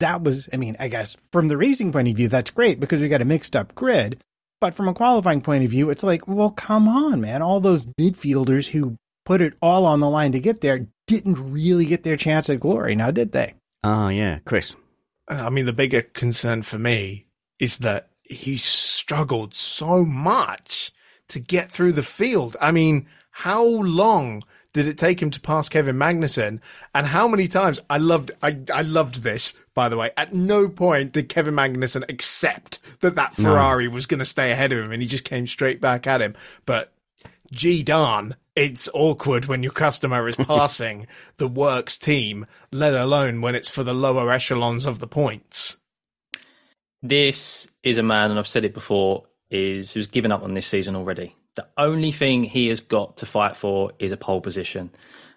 that 0.00 0.22
was, 0.22 0.48
I 0.52 0.56
mean, 0.56 0.76
I 0.78 0.88
guess 0.88 1.16
from 1.32 1.48
the 1.48 1.56
racing 1.56 1.92
point 1.92 2.08
of 2.08 2.16
view, 2.16 2.28
that's 2.28 2.50
great 2.50 2.78
because 2.78 3.00
we 3.00 3.08
got 3.08 3.22
a 3.22 3.26
mixed 3.26 3.56
up 3.56 3.74
grid. 3.74 4.22
But 4.62 4.76
from 4.76 4.86
a 4.86 4.94
qualifying 4.94 5.40
point 5.40 5.64
of 5.64 5.70
view, 5.70 5.90
it's 5.90 6.04
like, 6.04 6.28
well, 6.28 6.50
come 6.50 6.86
on, 6.86 7.20
man. 7.20 7.42
All 7.42 7.58
those 7.58 7.84
midfielders 8.00 8.68
who 8.68 8.96
put 9.24 9.40
it 9.40 9.54
all 9.60 9.84
on 9.84 9.98
the 9.98 10.08
line 10.08 10.30
to 10.30 10.38
get 10.38 10.60
there 10.60 10.86
didn't 11.08 11.52
really 11.52 11.84
get 11.84 12.04
their 12.04 12.16
chance 12.16 12.48
at 12.48 12.60
glory, 12.60 12.94
now 12.94 13.10
did 13.10 13.32
they? 13.32 13.54
Oh, 13.82 14.06
yeah. 14.06 14.38
Chris. 14.44 14.76
I 15.26 15.50
mean, 15.50 15.66
the 15.66 15.72
bigger 15.72 16.02
concern 16.02 16.62
for 16.62 16.78
me 16.78 17.26
is 17.58 17.78
that 17.78 18.10
he 18.22 18.56
struggled 18.56 19.52
so 19.52 20.04
much 20.04 20.92
to 21.30 21.40
get 21.40 21.68
through 21.68 21.94
the 21.94 22.04
field. 22.04 22.56
I 22.60 22.70
mean, 22.70 23.08
how 23.32 23.64
long 23.64 24.44
did 24.72 24.86
it 24.86 24.98
take 24.98 25.20
him 25.20 25.30
to 25.30 25.40
pass 25.40 25.68
Kevin 25.68 25.96
Magnussen? 25.96 26.60
And 26.94 27.06
how 27.06 27.28
many 27.28 27.48
times 27.48 27.80
I 27.90 27.98
loved 27.98 28.30
I 28.42 28.58
I 28.72 28.82
loved 28.82 29.22
this, 29.22 29.54
by 29.74 29.88
the 29.88 29.96
way. 29.96 30.10
At 30.16 30.34
no 30.34 30.68
point 30.68 31.12
did 31.12 31.28
Kevin 31.28 31.54
Magnussen 31.54 32.08
accept 32.08 32.78
that 33.00 33.16
that 33.16 33.34
Ferrari 33.34 33.88
no. 33.88 33.94
was 33.94 34.06
going 34.06 34.20
to 34.20 34.24
stay 34.24 34.50
ahead 34.50 34.72
of 34.72 34.84
him 34.84 34.92
and 34.92 35.02
he 35.02 35.08
just 35.08 35.24
came 35.24 35.46
straight 35.46 35.80
back 35.80 36.06
at 36.06 36.22
him. 36.22 36.34
But 36.64 36.92
gee 37.52 37.82
darn, 37.82 38.34
it's 38.56 38.88
awkward 38.94 39.46
when 39.46 39.62
your 39.62 39.72
customer 39.72 40.26
is 40.28 40.36
passing 40.46 41.06
the 41.36 41.48
works 41.48 41.96
team, 41.96 42.46
let 42.70 42.94
alone 42.94 43.40
when 43.40 43.54
it's 43.54 43.70
for 43.70 43.82
the 43.82 43.94
lower 43.94 44.30
echelons 44.32 44.86
of 44.86 44.98
the 44.98 45.06
points. 45.06 45.76
This 47.02 47.70
is 47.82 47.98
a 47.98 48.02
man, 48.02 48.30
and 48.30 48.38
I've 48.38 48.46
said 48.46 48.64
it 48.64 48.74
before, 48.74 49.24
is 49.50 49.92
who's 49.92 50.06
given 50.06 50.30
up 50.30 50.44
on 50.44 50.54
this 50.54 50.68
season 50.68 50.94
already. 50.94 51.34
The 51.54 51.66
only 51.76 52.12
thing 52.12 52.44
he 52.44 52.68
has 52.68 52.80
got 52.80 53.18
to 53.18 53.26
fight 53.26 53.56
for 53.56 53.92
is 53.98 54.12
a 54.12 54.16
pole 54.16 54.40
position. 54.40 54.90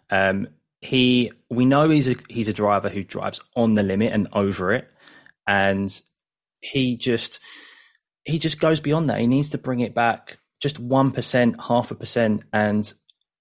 Um, 0.10 0.48
he, 0.82 1.32
we 1.50 1.66
know 1.66 1.90
he's 1.90 2.08
a 2.08 2.16
he's 2.30 2.48
a 2.48 2.54
driver 2.54 2.90
who 2.90 3.04
drives 3.04 3.42
on 3.56 3.74
the 3.74 3.84
limit 3.84 4.14
and 4.14 4.28
over 4.34 4.72
it, 4.72 4.88
and 5.48 5.90
he 6.62 6.96
just 6.96 7.40
he 8.24 8.40
just 8.40 8.60
goes 8.60 8.80
beyond 8.80 9.10
that. 9.10 9.20
He 9.20 9.28
needs 9.28 9.50
to 9.50 9.58
bring 9.58 9.80
it 9.80 9.94
back 9.94 10.38
just 10.62 10.80
one 10.80 11.12
percent, 11.12 11.62
half 11.62 11.92
a 11.92 11.96
percent, 11.96 12.44
and 12.54 12.92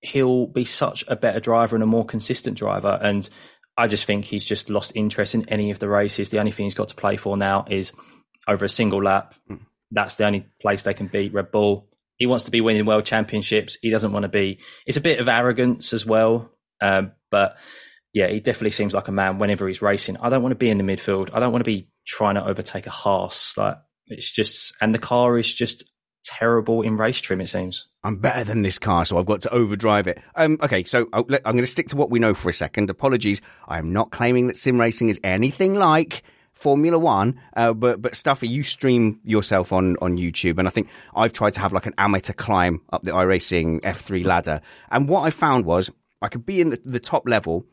he'll 0.00 0.46
be 0.46 0.64
such 0.64 1.04
a 1.08 1.16
better 1.16 1.40
driver 1.40 1.76
and 1.76 1.82
a 1.82 1.86
more 1.86 2.04
consistent 2.04 2.58
driver. 2.58 2.98
And 3.00 3.28
I 3.76 3.88
just 3.88 4.04
think 4.04 4.24
he's 4.24 4.44
just 4.44 4.68
lost 4.68 4.92
interest 4.94 5.34
in 5.34 5.48
any 5.48 5.70
of 5.70 5.78
the 5.78 5.88
races. 5.88 6.30
The 6.30 6.38
only 6.38 6.52
thing 6.52 6.64
he's 6.64 6.74
got 6.74 6.88
to 6.88 6.94
play 6.94 7.16
for 7.16 7.36
now 7.36 7.64
is 7.68 7.92
over 8.46 8.64
a 8.64 8.68
single 8.68 9.02
lap. 9.02 9.34
Hmm. 9.48 9.56
That's 9.90 10.16
the 10.16 10.26
only 10.26 10.46
place 10.60 10.82
they 10.82 10.94
can 10.94 11.06
beat 11.06 11.32
Red 11.32 11.50
Bull 11.50 11.88
he 12.16 12.26
wants 12.26 12.44
to 12.44 12.50
be 12.50 12.60
winning 12.60 12.86
world 12.86 13.04
championships. 13.04 13.76
He 13.82 13.90
doesn't 13.90 14.12
want 14.12 14.24
to 14.24 14.28
be. 14.28 14.60
It's 14.86 14.96
a 14.96 15.02
bit 15.02 15.20
of 15.20 15.28
arrogance 15.28 15.92
as 15.92 16.06
well, 16.06 16.50
um, 16.80 17.12
but 17.30 17.56
yeah, 18.12 18.28
he 18.28 18.40
definitely 18.40 18.70
seems 18.70 18.94
like 18.94 19.08
a 19.08 19.12
man 19.12 19.38
whenever 19.38 19.66
he's 19.66 19.82
racing. 19.82 20.16
I 20.18 20.30
don't 20.30 20.42
want 20.42 20.52
to 20.52 20.56
be 20.56 20.70
in 20.70 20.78
the 20.78 20.84
midfield. 20.84 21.30
I 21.32 21.40
don't 21.40 21.52
want 21.52 21.64
to 21.64 21.70
be 21.70 21.88
trying 22.06 22.36
to 22.36 22.46
overtake 22.46 22.86
a 22.86 22.90
Haas. 22.90 23.56
Like 23.56 23.76
it's 24.06 24.30
just, 24.30 24.72
and 24.80 24.94
the 24.94 24.98
car 24.98 25.36
is 25.36 25.52
just 25.52 25.84
terrible 26.24 26.82
in 26.82 26.96
race 26.96 27.18
trim. 27.18 27.40
It 27.40 27.48
seems. 27.48 27.88
I'm 28.04 28.16
better 28.16 28.44
than 28.44 28.62
this 28.62 28.78
car, 28.78 29.04
so 29.04 29.18
I've 29.18 29.26
got 29.26 29.42
to 29.42 29.50
overdrive 29.52 30.06
it. 30.06 30.20
Um, 30.36 30.58
okay, 30.62 30.84
so 30.84 31.08
I'm 31.12 31.24
going 31.26 31.58
to 31.58 31.66
stick 31.66 31.88
to 31.88 31.96
what 31.96 32.10
we 32.10 32.18
know 32.18 32.34
for 32.34 32.48
a 32.48 32.52
second. 32.52 32.90
Apologies, 32.90 33.40
I 33.66 33.78
am 33.78 33.92
not 33.92 34.10
claiming 34.10 34.46
that 34.46 34.56
sim 34.56 34.80
racing 34.80 35.08
is 35.08 35.18
anything 35.24 35.74
like 35.74 36.22
Formula 36.54 36.98
One, 36.98 37.40
uh, 37.56 37.72
but 37.72 38.00
but 38.00 38.12
Stuffeyy, 38.12 38.48
you 38.48 38.62
stream 38.62 39.20
yourself 39.24 39.72
on 39.72 39.96
on 40.00 40.16
YouTube, 40.16 40.58
and 40.58 40.66
I 40.66 40.70
think 40.70 40.88
I've 41.14 41.32
tried 41.32 41.54
to 41.54 41.60
have 41.60 41.72
like 41.72 41.86
an 41.86 41.94
amateur 41.98 42.32
climb 42.32 42.80
up 42.92 43.02
the 43.02 43.10
iRacing 43.10 43.80
F3 43.82 44.24
ladder, 44.24 44.60
and 44.90 45.08
what 45.08 45.22
I 45.22 45.30
found 45.30 45.66
was 45.66 45.90
I 46.22 46.28
could 46.28 46.46
be 46.46 46.60
in 46.60 46.70
the, 46.70 46.80
the 46.84 47.00
top 47.00 47.28
level. 47.28 47.66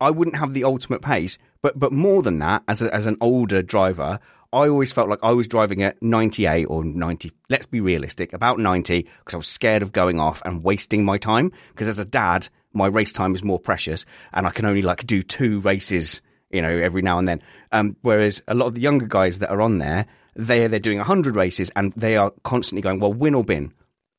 I 0.00 0.10
wouldn't 0.10 0.36
have 0.36 0.54
the 0.54 0.64
ultimate 0.64 1.02
pace, 1.02 1.38
but 1.60 1.78
but 1.78 1.92
more 1.92 2.22
than 2.22 2.38
that, 2.38 2.62
as 2.68 2.80
a, 2.80 2.94
as 2.94 3.06
an 3.06 3.16
older 3.20 3.60
driver, 3.60 4.20
I 4.52 4.68
always 4.68 4.92
felt 4.92 5.10
like 5.10 5.18
I 5.22 5.32
was 5.32 5.48
driving 5.48 5.82
at 5.82 6.00
98 6.00 6.64
or 6.66 6.84
90. 6.84 7.32
Let's 7.50 7.66
be 7.66 7.80
realistic, 7.80 8.32
about 8.32 8.58
90, 8.58 9.02
because 9.02 9.34
I 9.34 9.36
was 9.36 9.48
scared 9.48 9.82
of 9.82 9.92
going 9.92 10.20
off 10.20 10.40
and 10.44 10.62
wasting 10.62 11.04
my 11.04 11.18
time. 11.18 11.52
Because 11.70 11.88
as 11.88 11.98
a 11.98 12.04
dad, 12.04 12.48
my 12.72 12.86
race 12.86 13.12
time 13.12 13.34
is 13.34 13.44
more 13.44 13.58
precious, 13.58 14.06
and 14.32 14.46
I 14.46 14.50
can 14.50 14.64
only 14.64 14.80
like 14.80 15.06
do 15.06 15.22
two 15.22 15.60
races 15.60 16.22
you 16.50 16.62
know, 16.62 16.68
every 16.68 17.02
now 17.02 17.18
and 17.18 17.28
then. 17.28 17.42
Um, 17.72 17.96
whereas 18.02 18.42
a 18.48 18.54
lot 18.54 18.66
of 18.66 18.74
the 18.74 18.80
younger 18.80 19.06
guys 19.06 19.38
that 19.40 19.50
are 19.50 19.60
on 19.60 19.78
there, 19.78 20.06
they 20.34 20.66
they're 20.66 20.78
doing 20.78 20.98
hundred 20.98 21.36
races 21.36 21.70
and 21.74 21.92
they 21.94 22.16
are 22.16 22.32
constantly 22.44 22.82
going, 22.82 23.00
well, 23.00 23.12
win 23.12 23.34
or 23.34 23.44
bin. 23.44 23.72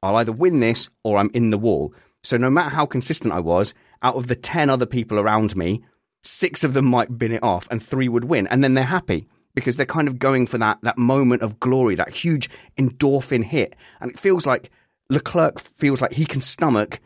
I'll 0.03 0.15
either 0.17 0.31
win 0.31 0.59
this 0.59 0.89
or 1.03 1.17
I'm 1.17 1.31
in 1.33 1.49
the 1.49 1.57
wall. 1.57 1.93
So 2.23 2.37
no 2.37 2.49
matter 2.49 2.69
how 2.69 2.85
consistent 2.85 3.33
I 3.33 3.39
was, 3.39 3.73
out 4.01 4.15
of 4.15 4.27
the 4.27 4.35
ten 4.35 4.69
other 4.69 4.85
people 4.85 5.19
around 5.19 5.55
me, 5.55 5.83
six 6.23 6.63
of 6.63 6.73
them 6.73 6.85
might 6.85 7.17
bin 7.17 7.31
it 7.31 7.43
off 7.43 7.67
and 7.71 7.81
three 7.81 8.09
would 8.09 8.25
win, 8.25 8.47
and 8.47 8.63
then 8.63 8.73
they're 8.73 8.83
happy. 8.85 9.27
because 9.55 9.77
they're 9.77 9.85
kind 9.85 10.07
of 10.07 10.19
going 10.19 10.45
for 10.45 10.57
that 10.57 10.79
that 10.83 10.97
moment 10.97 11.41
of 11.41 11.59
glory, 11.59 11.95
that 11.95 12.09
huge 12.09 12.49
endorphin 12.77 13.43
hit, 13.43 13.75
and 13.99 14.11
it 14.11 14.19
feels 14.19 14.45
like 14.45 14.69
Leclerc 15.09 15.59
feels 15.59 16.01
like 16.01 16.13
he 16.13 16.25
can 16.25 16.41
stomach 16.41 16.99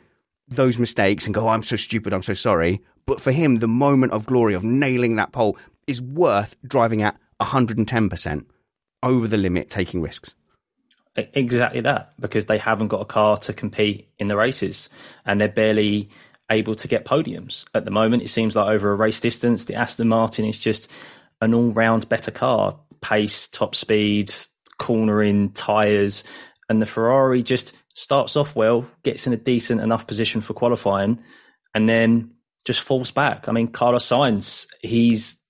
those 0.47 0.78
mistakes 0.78 1.26
and 1.26 1.34
go, 1.34 1.45
oh, 1.47 1.49
"I'm 1.49 1.63
so 1.63 1.76
stupid, 1.76 2.13
I'm 2.13 2.21
so 2.21 2.34
sorry." 2.34 2.82
But 3.06 3.22
for 3.22 3.32
him, 3.32 3.58
the 3.58 3.68
moment 3.68 4.14
of 4.14 4.26
glory 4.26 4.54
of 4.54 4.64
nailing 4.64 5.18
that 5.18 5.32
pole 5.32 5.58
is 5.88 6.01
worth 6.01 6.56
driving 6.66 7.01
at 7.01 7.18
110 7.38 8.10
percent 8.10 8.47
over 9.01 9.28
the 9.28 9.38
limit, 9.38 9.70
taking 9.70 10.01
risks. 10.01 10.34
Exactly 11.16 11.82
that, 11.82 12.14
because 12.20 12.47
they 12.47 12.58
haven't 12.58 12.88
got 12.88 13.01
a 13.01 13.06
car 13.06 13.38
to 13.38 13.54
compete 13.54 14.10
in 14.18 14.30
the 14.30 14.38
races, 14.38 14.89
and 15.26 15.39
they're 15.39 15.47
barely 15.47 16.10
able 16.49 16.76
to 16.76 16.88
get 16.88 17.06
podiums 17.06 17.66
at 17.74 17.86
the 17.86 17.91
moment. 17.91 18.24
It 18.24 18.30
seems 18.30 18.56
like 18.56 18.68
over 18.68 18.91
a 18.91 18.95
race 18.95 19.20
distance, 19.20 19.66
the 19.66 19.76
Aston 19.76 20.08
Martin 20.08 20.45
is 20.45 20.58
just 20.58 20.91
an 21.41 21.54
all 21.54 21.72
round 21.72 22.10
better 22.10 22.32
car 22.32 22.80
pace, 23.01 23.47
top 23.47 23.76
speed, 23.76 24.34
cornering, 24.80 25.51
tyres. 25.51 26.24
And 26.70 26.82
the 26.82 26.86
Ferrari 26.86 27.43
just 27.43 27.76
starts 27.93 28.36
off 28.36 28.56
well, 28.56 28.88
gets 29.04 29.28
in 29.28 29.34
a 29.34 29.38
decent 29.38 29.82
enough 29.82 30.08
position 30.08 30.41
for 30.41 30.54
qualifying, 30.54 31.20
and 31.76 31.88
then 31.88 32.33
just 32.66 32.82
falls 32.82 33.11
back. 33.11 33.47
I 33.47 33.51
mean, 33.51 33.68
Carlos 33.68 34.07
Sainz, 34.07 34.68
he's 34.82 35.41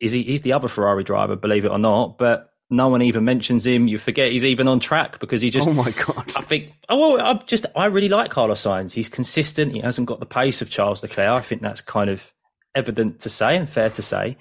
is 0.00 0.12
he, 0.12 0.22
he's 0.22 0.42
the 0.42 0.52
other 0.52 0.68
Ferrari 0.68 1.04
driver, 1.04 1.36
believe 1.36 1.64
it 1.64 1.70
or 1.70 1.78
not, 1.78 2.18
but 2.18 2.50
no 2.70 2.88
one 2.88 3.02
even 3.02 3.24
mentions 3.24 3.66
him. 3.66 3.88
You 3.88 3.98
forget 3.98 4.30
he's 4.30 4.44
even 4.44 4.68
on 4.68 4.80
track 4.80 5.18
because 5.18 5.42
he 5.42 5.50
just. 5.50 5.68
Oh 5.68 5.74
my 5.74 5.90
god! 5.90 6.32
I 6.36 6.42
think. 6.42 6.72
Oh, 6.88 7.14
well, 7.14 7.26
I 7.26 7.34
just 7.44 7.66
I 7.76 7.86
really 7.86 8.08
like 8.08 8.30
Carlos 8.30 8.62
Sainz. 8.62 8.92
He's 8.92 9.08
consistent. 9.08 9.72
He 9.72 9.80
hasn't 9.80 10.06
got 10.06 10.20
the 10.20 10.26
pace 10.26 10.62
of 10.62 10.70
Charles 10.70 11.02
Leclerc. 11.02 11.28
I 11.28 11.40
think 11.40 11.62
that's 11.62 11.80
kind 11.80 12.08
of 12.08 12.32
evident 12.74 13.20
to 13.20 13.30
say 13.30 13.56
and 13.56 13.68
fair 13.68 13.90
to 13.90 14.02
say. 14.02 14.36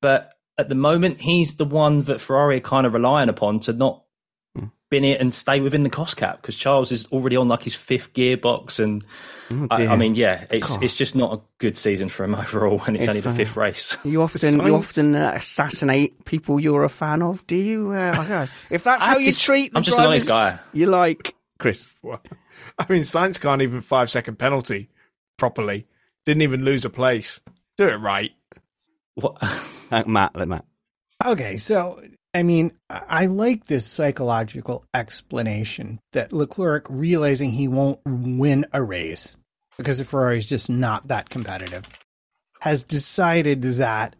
But 0.00 0.32
at 0.58 0.68
the 0.68 0.74
moment, 0.74 1.20
he's 1.20 1.56
the 1.56 1.66
one 1.66 2.02
that 2.02 2.20
Ferrari 2.20 2.56
are 2.56 2.60
kind 2.60 2.86
of 2.86 2.94
relying 2.94 3.28
upon 3.28 3.60
to 3.60 3.72
not. 3.72 4.02
Bin 4.88 5.04
it 5.04 5.20
and 5.20 5.34
stay 5.34 5.60
within 5.60 5.82
the 5.82 5.90
cost 5.90 6.16
cap 6.16 6.40
because 6.40 6.54
Charles 6.54 6.92
is 6.92 7.06
already 7.06 7.36
on 7.36 7.48
like 7.48 7.64
his 7.64 7.74
fifth 7.74 8.12
gearbox, 8.12 8.78
and 8.78 9.04
oh 9.52 9.66
I, 9.68 9.88
I, 9.88 9.96
mean, 9.96 10.14
yeah, 10.14 10.44
it's 10.48 10.68
God. 10.68 10.84
it's 10.84 10.94
just 10.94 11.16
not 11.16 11.34
a 11.34 11.40
good 11.58 11.76
season 11.76 12.08
for 12.08 12.22
him 12.22 12.34
overall, 12.36 12.80
and 12.86 12.96
it's 12.96 13.06
if, 13.06 13.08
only 13.08 13.20
the 13.20 13.34
fifth 13.34 13.56
uh, 13.56 13.60
race. 13.62 13.98
You 14.04 14.22
often 14.22 14.64
you 14.64 14.76
often 14.76 15.16
uh, 15.16 15.32
assassinate 15.34 16.24
people 16.24 16.60
you're 16.60 16.84
a 16.84 16.88
fan 16.88 17.22
of, 17.22 17.44
do 17.48 17.56
you? 17.56 17.90
Uh, 17.90 18.46
if 18.70 18.84
that's 18.84 19.02
how 19.02 19.18
you 19.18 19.32
treat, 19.32 19.72
the 19.72 19.78
I'm 19.78 19.82
just 19.82 19.96
drivers, 19.96 20.22
a 20.22 20.24
nice 20.24 20.28
guy. 20.28 20.58
You 20.72 20.86
like 20.86 21.34
Chris? 21.58 21.88
Well, 22.02 22.22
I 22.78 22.86
mean, 22.88 23.02
Sainz 23.02 23.40
can't 23.40 23.62
even 23.62 23.80
five 23.80 24.08
second 24.08 24.38
penalty 24.38 24.88
properly. 25.36 25.86
Didn't 26.26 26.42
even 26.42 26.64
lose 26.64 26.84
a 26.84 26.90
place. 26.90 27.40
Do 27.76 27.88
it 27.88 27.96
right. 27.96 28.32
What? 29.14 29.36
Matt, 30.06 30.36
let 30.36 30.48
Matt. 30.48 30.64
Okay, 31.24 31.56
so 31.56 32.02
I 32.36 32.42
mean, 32.42 32.72
I 32.90 33.26
like 33.26 33.64
this 33.64 33.86
psychological 33.86 34.84
explanation 34.92 36.00
that 36.12 36.34
Leclerc 36.34 36.86
realizing 36.90 37.50
he 37.50 37.66
won't 37.66 38.00
win 38.04 38.66
a 38.74 38.82
race 38.82 39.34
because 39.78 39.96
the 39.96 40.04
Ferrari 40.04 40.36
is 40.36 40.44
just 40.44 40.68
not 40.68 41.08
that 41.08 41.30
competitive, 41.30 41.88
has 42.60 42.84
decided 42.84 43.62
that 43.62 44.16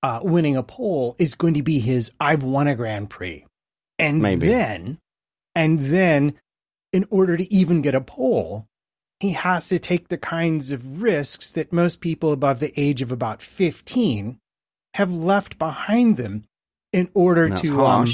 uh, 0.00 0.20
winning 0.22 0.56
a 0.56 0.62
pole 0.62 1.16
is 1.18 1.34
going 1.34 1.54
to 1.54 1.64
be 1.64 1.80
his 1.80 2.12
"I've 2.20 2.44
won 2.44 2.68
a 2.68 2.76
Grand 2.76 3.10
Prix," 3.10 3.44
and 3.98 4.22
Maybe. 4.22 4.46
then, 4.46 4.98
and 5.56 5.80
then, 5.80 6.34
in 6.92 7.04
order 7.10 7.36
to 7.36 7.52
even 7.52 7.82
get 7.82 7.96
a 7.96 8.00
pole, 8.00 8.64
he 9.18 9.32
has 9.32 9.66
to 9.70 9.80
take 9.80 10.06
the 10.06 10.18
kinds 10.18 10.70
of 10.70 11.02
risks 11.02 11.50
that 11.54 11.72
most 11.72 12.00
people 12.00 12.30
above 12.30 12.60
the 12.60 12.72
age 12.80 13.02
of 13.02 13.10
about 13.10 13.42
fifteen 13.42 14.38
have 14.94 15.10
left 15.10 15.58
behind 15.58 16.16
them 16.16 16.44
in 16.92 17.08
order 17.14 17.50
to 17.50 17.84
um, 17.84 18.06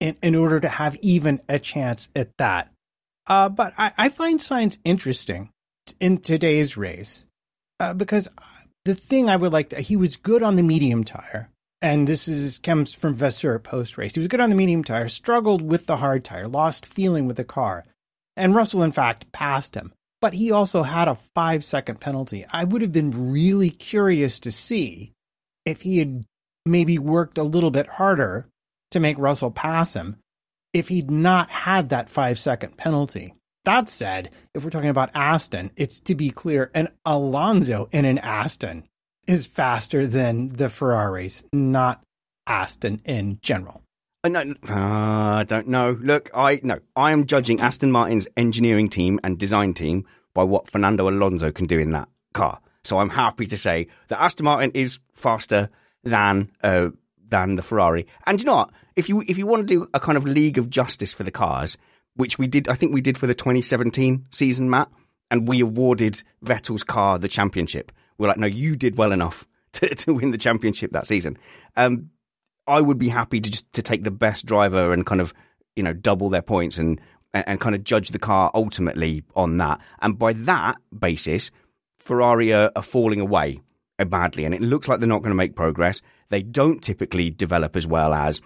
in, 0.00 0.16
in 0.22 0.34
order 0.34 0.60
to 0.60 0.68
have 0.68 0.96
even 0.96 1.40
a 1.48 1.58
chance 1.58 2.08
at 2.14 2.36
that. 2.38 2.72
Uh, 3.26 3.48
but 3.48 3.74
I, 3.76 3.92
I 3.98 4.08
find 4.08 4.40
Sainz 4.40 4.78
interesting 4.84 5.50
in 6.00 6.18
today's 6.18 6.76
race 6.76 7.24
uh, 7.80 7.94
because 7.94 8.28
the 8.84 8.94
thing 8.94 9.28
I 9.28 9.36
would 9.36 9.52
like 9.52 9.70
to, 9.70 9.80
he 9.80 9.96
was 9.96 10.16
good 10.16 10.42
on 10.42 10.56
the 10.56 10.62
medium 10.62 11.04
tire. 11.04 11.50
And 11.80 12.08
this 12.08 12.26
is 12.26 12.58
comes 12.58 12.92
from 12.92 13.14
Vasseur 13.14 13.58
post 13.60 13.96
race. 13.98 14.14
He 14.14 14.20
was 14.20 14.28
good 14.28 14.40
on 14.40 14.50
the 14.50 14.56
medium 14.56 14.82
tire, 14.82 15.08
struggled 15.08 15.62
with 15.62 15.86
the 15.86 15.98
hard 15.98 16.24
tire, 16.24 16.48
lost 16.48 16.86
feeling 16.86 17.26
with 17.26 17.36
the 17.36 17.44
car. 17.44 17.84
And 18.36 18.54
Russell, 18.54 18.82
in 18.82 18.90
fact, 18.90 19.30
passed 19.30 19.76
him. 19.76 19.92
But 20.20 20.34
he 20.34 20.50
also 20.50 20.82
had 20.82 21.06
a 21.06 21.14
five 21.14 21.64
second 21.64 22.00
penalty. 22.00 22.44
I 22.52 22.64
would 22.64 22.82
have 22.82 22.90
been 22.90 23.30
really 23.30 23.70
curious 23.70 24.40
to 24.40 24.50
see 24.50 25.12
if 25.64 25.82
he 25.82 25.98
had 25.98 26.24
maybe 26.68 26.98
worked 26.98 27.38
a 27.38 27.42
little 27.42 27.70
bit 27.70 27.88
harder 27.88 28.46
to 28.90 29.00
make 29.00 29.18
Russell 29.18 29.50
pass 29.50 29.94
him 29.94 30.16
if 30.72 30.88
he'd 30.88 31.10
not 31.10 31.50
had 31.50 31.88
that 31.88 32.10
five 32.10 32.38
second 32.38 32.76
penalty. 32.76 33.34
That 33.64 33.88
said, 33.88 34.30
if 34.54 34.64
we're 34.64 34.70
talking 34.70 34.88
about 34.88 35.10
Aston, 35.14 35.70
it's 35.76 36.00
to 36.00 36.14
be 36.14 36.30
clear, 36.30 36.70
an 36.74 36.88
Alonso 37.04 37.88
in 37.92 38.04
an 38.04 38.18
Aston 38.18 38.84
is 39.26 39.46
faster 39.46 40.06
than 40.06 40.48
the 40.48 40.70
Ferraris, 40.70 41.42
not 41.52 42.02
Aston 42.46 43.02
in 43.04 43.38
general. 43.42 43.82
Uh, 44.24 44.28
no, 44.30 44.40
uh, 44.68 44.74
I 44.74 45.44
don't 45.46 45.68
know. 45.68 45.98
Look, 46.00 46.30
I 46.34 46.60
no, 46.62 46.78
I 46.96 47.12
am 47.12 47.26
judging 47.26 47.60
Aston 47.60 47.92
Martin's 47.92 48.26
engineering 48.36 48.88
team 48.88 49.20
and 49.22 49.38
design 49.38 49.74
team 49.74 50.06
by 50.34 50.44
what 50.44 50.70
Fernando 50.70 51.08
Alonso 51.08 51.52
can 51.52 51.66
do 51.66 51.78
in 51.78 51.90
that 51.90 52.08
car. 52.32 52.60
So 52.84 52.98
I'm 52.98 53.10
happy 53.10 53.46
to 53.46 53.56
say 53.56 53.88
that 54.08 54.20
Aston 54.20 54.44
Martin 54.44 54.70
is 54.72 54.98
faster 55.14 55.68
than 56.04 56.50
uh, 56.62 56.90
than 57.28 57.56
the 57.56 57.62
Ferrari. 57.62 58.06
And 58.26 58.40
you 58.40 58.46
know 58.46 58.56
what? 58.56 58.70
If 58.96 59.08
you 59.08 59.22
if 59.26 59.38
you 59.38 59.46
want 59.46 59.66
to 59.68 59.74
do 59.74 59.88
a 59.94 60.00
kind 60.00 60.16
of 60.16 60.24
league 60.24 60.58
of 60.58 60.70
justice 60.70 61.12
for 61.12 61.24
the 61.24 61.30
cars, 61.30 61.76
which 62.14 62.38
we 62.38 62.46
did, 62.46 62.68
I 62.68 62.74
think 62.74 62.92
we 62.92 63.00
did 63.00 63.18
for 63.18 63.26
the 63.26 63.34
2017 63.34 64.26
season, 64.30 64.70
Matt, 64.70 64.88
and 65.30 65.46
we 65.46 65.60
awarded 65.60 66.22
Vettel's 66.44 66.82
car 66.82 67.18
the 67.18 67.28
championship. 67.28 67.92
We're 68.18 68.28
like, 68.28 68.38
no, 68.38 68.46
you 68.46 68.76
did 68.76 68.98
well 68.98 69.12
enough 69.12 69.46
to, 69.74 69.94
to 69.94 70.14
win 70.14 70.30
the 70.30 70.38
championship 70.38 70.92
that 70.92 71.06
season. 71.06 71.38
Um, 71.76 72.10
I 72.66 72.80
would 72.80 72.98
be 72.98 73.08
happy 73.08 73.40
to 73.40 73.50
just 73.50 73.72
to 73.74 73.82
take 73.82 74.04
the 74.04 74.10
best 74.10 74.46
driver 74.46 74.92
and 74.92 75.06
kind 75.06 75.20
of 75.20 75.32
you 75.76 75.82
know 75.82 75.92
double 75.92 76.28
their 76.28 76.42
points 76.42 76.78
and 76.78 77.00
and 77.32 77.60
kind 77.60 77.74
of 77.74 77.84
judge 77.84 78.10
the 78.10 78.18
car 78.18 78.50
ultimately 78.54 79.22
on 79.36 79.58
that. 79.58 79.80
And 80.00 80.18
by 80.18 80.32
that 80.32 80.76
basis, 80.98 81.50
Ferrari 81.98 82.52
are, 82.52 82.72
are 82.74 82.82
falling 82.82 83.20
away 83.20 83.60
badly, 84.06 84.44
and 84.44 84.54
it 84.54 84.62
looks 84.62 84.88
like 84.88 85.00
they're 85.00 85.08
not 85.08 85.20
going 85.20 85.30
to 85.30 85.36
make 85.36 85.56
progress. 85.56 86.02
They 86.28 86.42
don't 86.42 86.82
typically 86.82 87.30
develop 87.30 87.76
as 87.76 87.86
well 87.86 88.12
as 88.12 88.40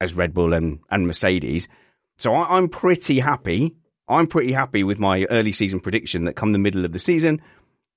as 0.00 0.14
Red 0.14 0.34
Bull 0.34 0.52
and, 0.52 0.80
and 0.90 1.06
Mercedes. 1.06 1.68
So 2.16 2.34
I, 2.34 2.56
I'm 2.56 2.68
pretty 2.68 3.20
happy. 3.20 3.74
I'm 4.08 4.26
pretty 4.26 4.52
happy 4.52 4.84
with 4.84 4.98
my 4.98 5.24
early 5.30 5.52
season 5.52 5.80
prediction 5.80 6.24
that 6.24 6.34
come 6.34 6.52
the 6.52 6.58
middle 6.58 6.84
of 6.84 6.92
the 6.92 6.98
season, 6.98 7.40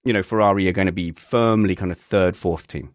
you 0.04 0.14
know, 0.14 0.24
Ferrari 0.24 0.68
are 0.70 0.74
going 0.74 0.86
to 0.86 0.94
be 0.94 1.12
firmly 1.12 1.76
kind 1.76 1.92
of 1.92 2.00
third, 2.00 2.36
fourth 2.36 2.68
team. 2.68 2.94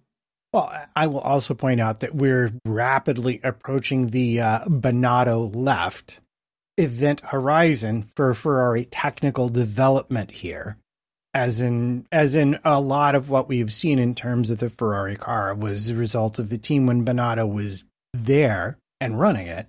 Well, 0.53 0.73
I 0.97 1.07
will 1.07 1.21
also 1.21 1.55
point 1.55 1.81
out 1.81 2.01
that 2.01 2.15
we're 2.15 2.53
rapidly 2.65 3.41
approaching 3.43 4.09
the 4.09 4.41
uh, 4.41 4.65
Binotto 4.67 5.55
left 5.55 6.21
event 6.79 7.21
horizon 7.21 8.11
for 8.17 8.33
Ferrari 8.35 8.87
technical 8.87 9.49
development 9.49 10.31
here 10.31 10.79
as 11.35 11.61
in 11.61 12.07
as 12.13 12.35
in 12.35 12.59
a 12.65 12.81
lot 12.81 13.15
of 13.15 13.31
what 13.31 13.49
we've 13.49 13.73
seen 13.73 13.99
in 13.99 14.15
terms 14.15 14.51
of 14.51 14.59
the 14.59 14.71
Ferrari 14.71 15.17
car 15.17 15.55
was 15.55 15.91
a 15.91 15.97
result 15.97 16.39
of 16.39 16.49
the 16.49 16.59
team 16.59 16.87
when 16.87 17.05
Binotto 17.05 17.51
was 17.51 17.85
there 18.13 18.79
and 19.01 19.19
running 19.19 19.47
it. 19.47 19.67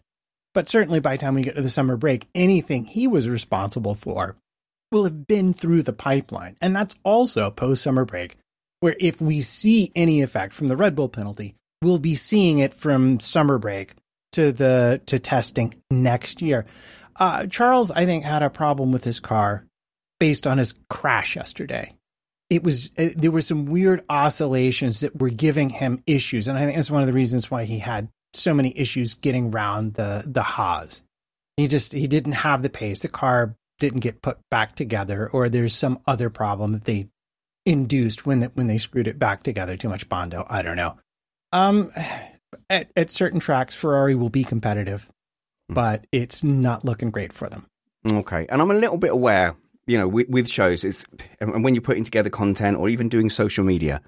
But 0.53 0.67
certainly 0.67 0.99
by 0.99 1.13
the 1.13 1.21
time 1.21 1.35
we 1.35 1.43
get 1.43 1.55
to 1.55 1.61
the 1.61 1.69
summer 1.69 1.97
break, 1.97 2.27
anything 2.35 2.85
he 2.85 3.07
was 3.07 3.27
responsible 3.27 3.95
for 3.95 4.35
will 4.91 5.05
have 5.05 5.25
been 5.25 5.53
through 5.53 5.81
the 5.83 5.93
pipeline. 5.93 6.55
And 6.61 6.75
that's 6.75 6.95
also 7.03 7.49
post 7.49 7.81
summer 7.81 8.05
break, 8.05 8.37
where 8.79 8.95
if 8.99 9.19
we 9.19 9.41
see 9.41 9.91
any 9.95 10.21
effect 10.21 10.53
from 10.53 10.67
the 10.67 10.77
Red 10.77 10.95
Bull 10.95 11.09
penalty, 11.09 11.55
we'll 11.81 11.97
be 11.97 12.15
seeing 12.15 12.59
it 12.59 12.73
from 12.73 13.19
summer 13.19 13.57
break 13.57 13.95
to 14.33 14.51
the 14.51 15.01
to 15.05 15.17
testing 15.17 15.75
next 15.89 16.41
year. 16.41 16.65
Uh, 17.15 17.45
Charles, 17.47 17.89
I 17.91 18.05
think, 18.05 18.23
had 18.23 18.43
a 18.43 18.49
problem 18.49 18.91
with 18.91 19.03
his 19.03 19.19
car 19.19 19.65
based 20.23 20.47
on 20.47 20.57
his 20.57 20.73
crash 20.89 21.35
yesterday. 21.35 21.93
It 22.49 22.63
was 22.63 22.91
uh, 22.97 23.09
there 23.13 23.29
were 23.29 23.41
some 23.41 23.65
weird 23.65 24.05
oscillations 24.07 25.01
that 25.01 25.19
were 25.19 25.27
giving 25.27 25.69
him 25.69 26.01
issues, 26.07 26.47
and 26.47 26.57
I 26.57 26.63
think 26.63 26.77
that's 26.77 26.89
one 26.89 27.01
of 27.01 27.07
the 27.07 27.13
reasons 27.13 27.51
why 27.51 27.65
he 27.65 27.79
had 27.79 28.07
so 28.33 28.53
many 28.53 28.71
issues 28.73 29.15
getting 29.15 29.53
around 29.53 29.95
the 29.95 30.23
the 30.25 30.41
Haas. 30.41 31.01
He 31.57 31.67
just 31.67 31.91
he 31.91 32.07
didn't 32.07 32.39
have 32.47 32.61
the 32.61 32.69
pace. 32.69 33.01
The 33.01 33.09
car 33.09 33.57
didn't 33.79 33.99
get 33.99 34.21
put 34.21 34.37
back 34.49 34.75
together, 34.75 35.27
or 35.27 35.49
there's 35.49 35.75
some 35.75 35.99
other 36.07 36.29
problem 36.29 36.71
that 36.71 36.85
they 36.85 37.09
induced 37.65 38.25
when 38.25 38.39
that 38.39 38.55
when 38.55 38.67
they 38.67 38.77
screwed 38.77 39.09
it 39.09 39.19
back 39.19 39.43
together. 39.43 39.75
Too 39.75 39.89
much 39.89 40.07
bondo. 40.07 40.47
I 40.49 40.61
don't 40.61 40.77
know. 40.77 40.95
Um, 41.51 41.91
at 42.69 42.89
at 42.95 43.11
certain 43.11 43.41
tracks, 43.41 43.75
Ferrari 43.75 44.15
will 44.15 44.29
be 44.29 44.45
competitive, 44.45 45.11
hmm. 45.67 45.73
but 45.73 46.07
it's 46.13 46.45
not 46.45 46.85
looking 46.85 47.11
great 47.11 47.33
for 47.33 47.49
them. 47.49 47.67
Okay, 48.09 48.45
and 48.47 48.61
I'm 48.61 48.71
a 48.71 48.73
little 48.73 48.97
bit 48.97 49.11
aware 49.11 49.57
you 49.85 49.97
know, 49.97 50.07
with, 50.07 50.29
with 50.29 50.47
shows, 50.47 50.83
it's 50.83 51.05
and 51.39 51.63
when 51.63 51.75
you're 51.75 51.81
putting 51.81 52.03
together 52.03 52.29
content 52.29 52.77
or 52.77 52.89
even 52.89 53.09
doing 53.09 53.29
social 53.29 53.63
media, 53.63 54.01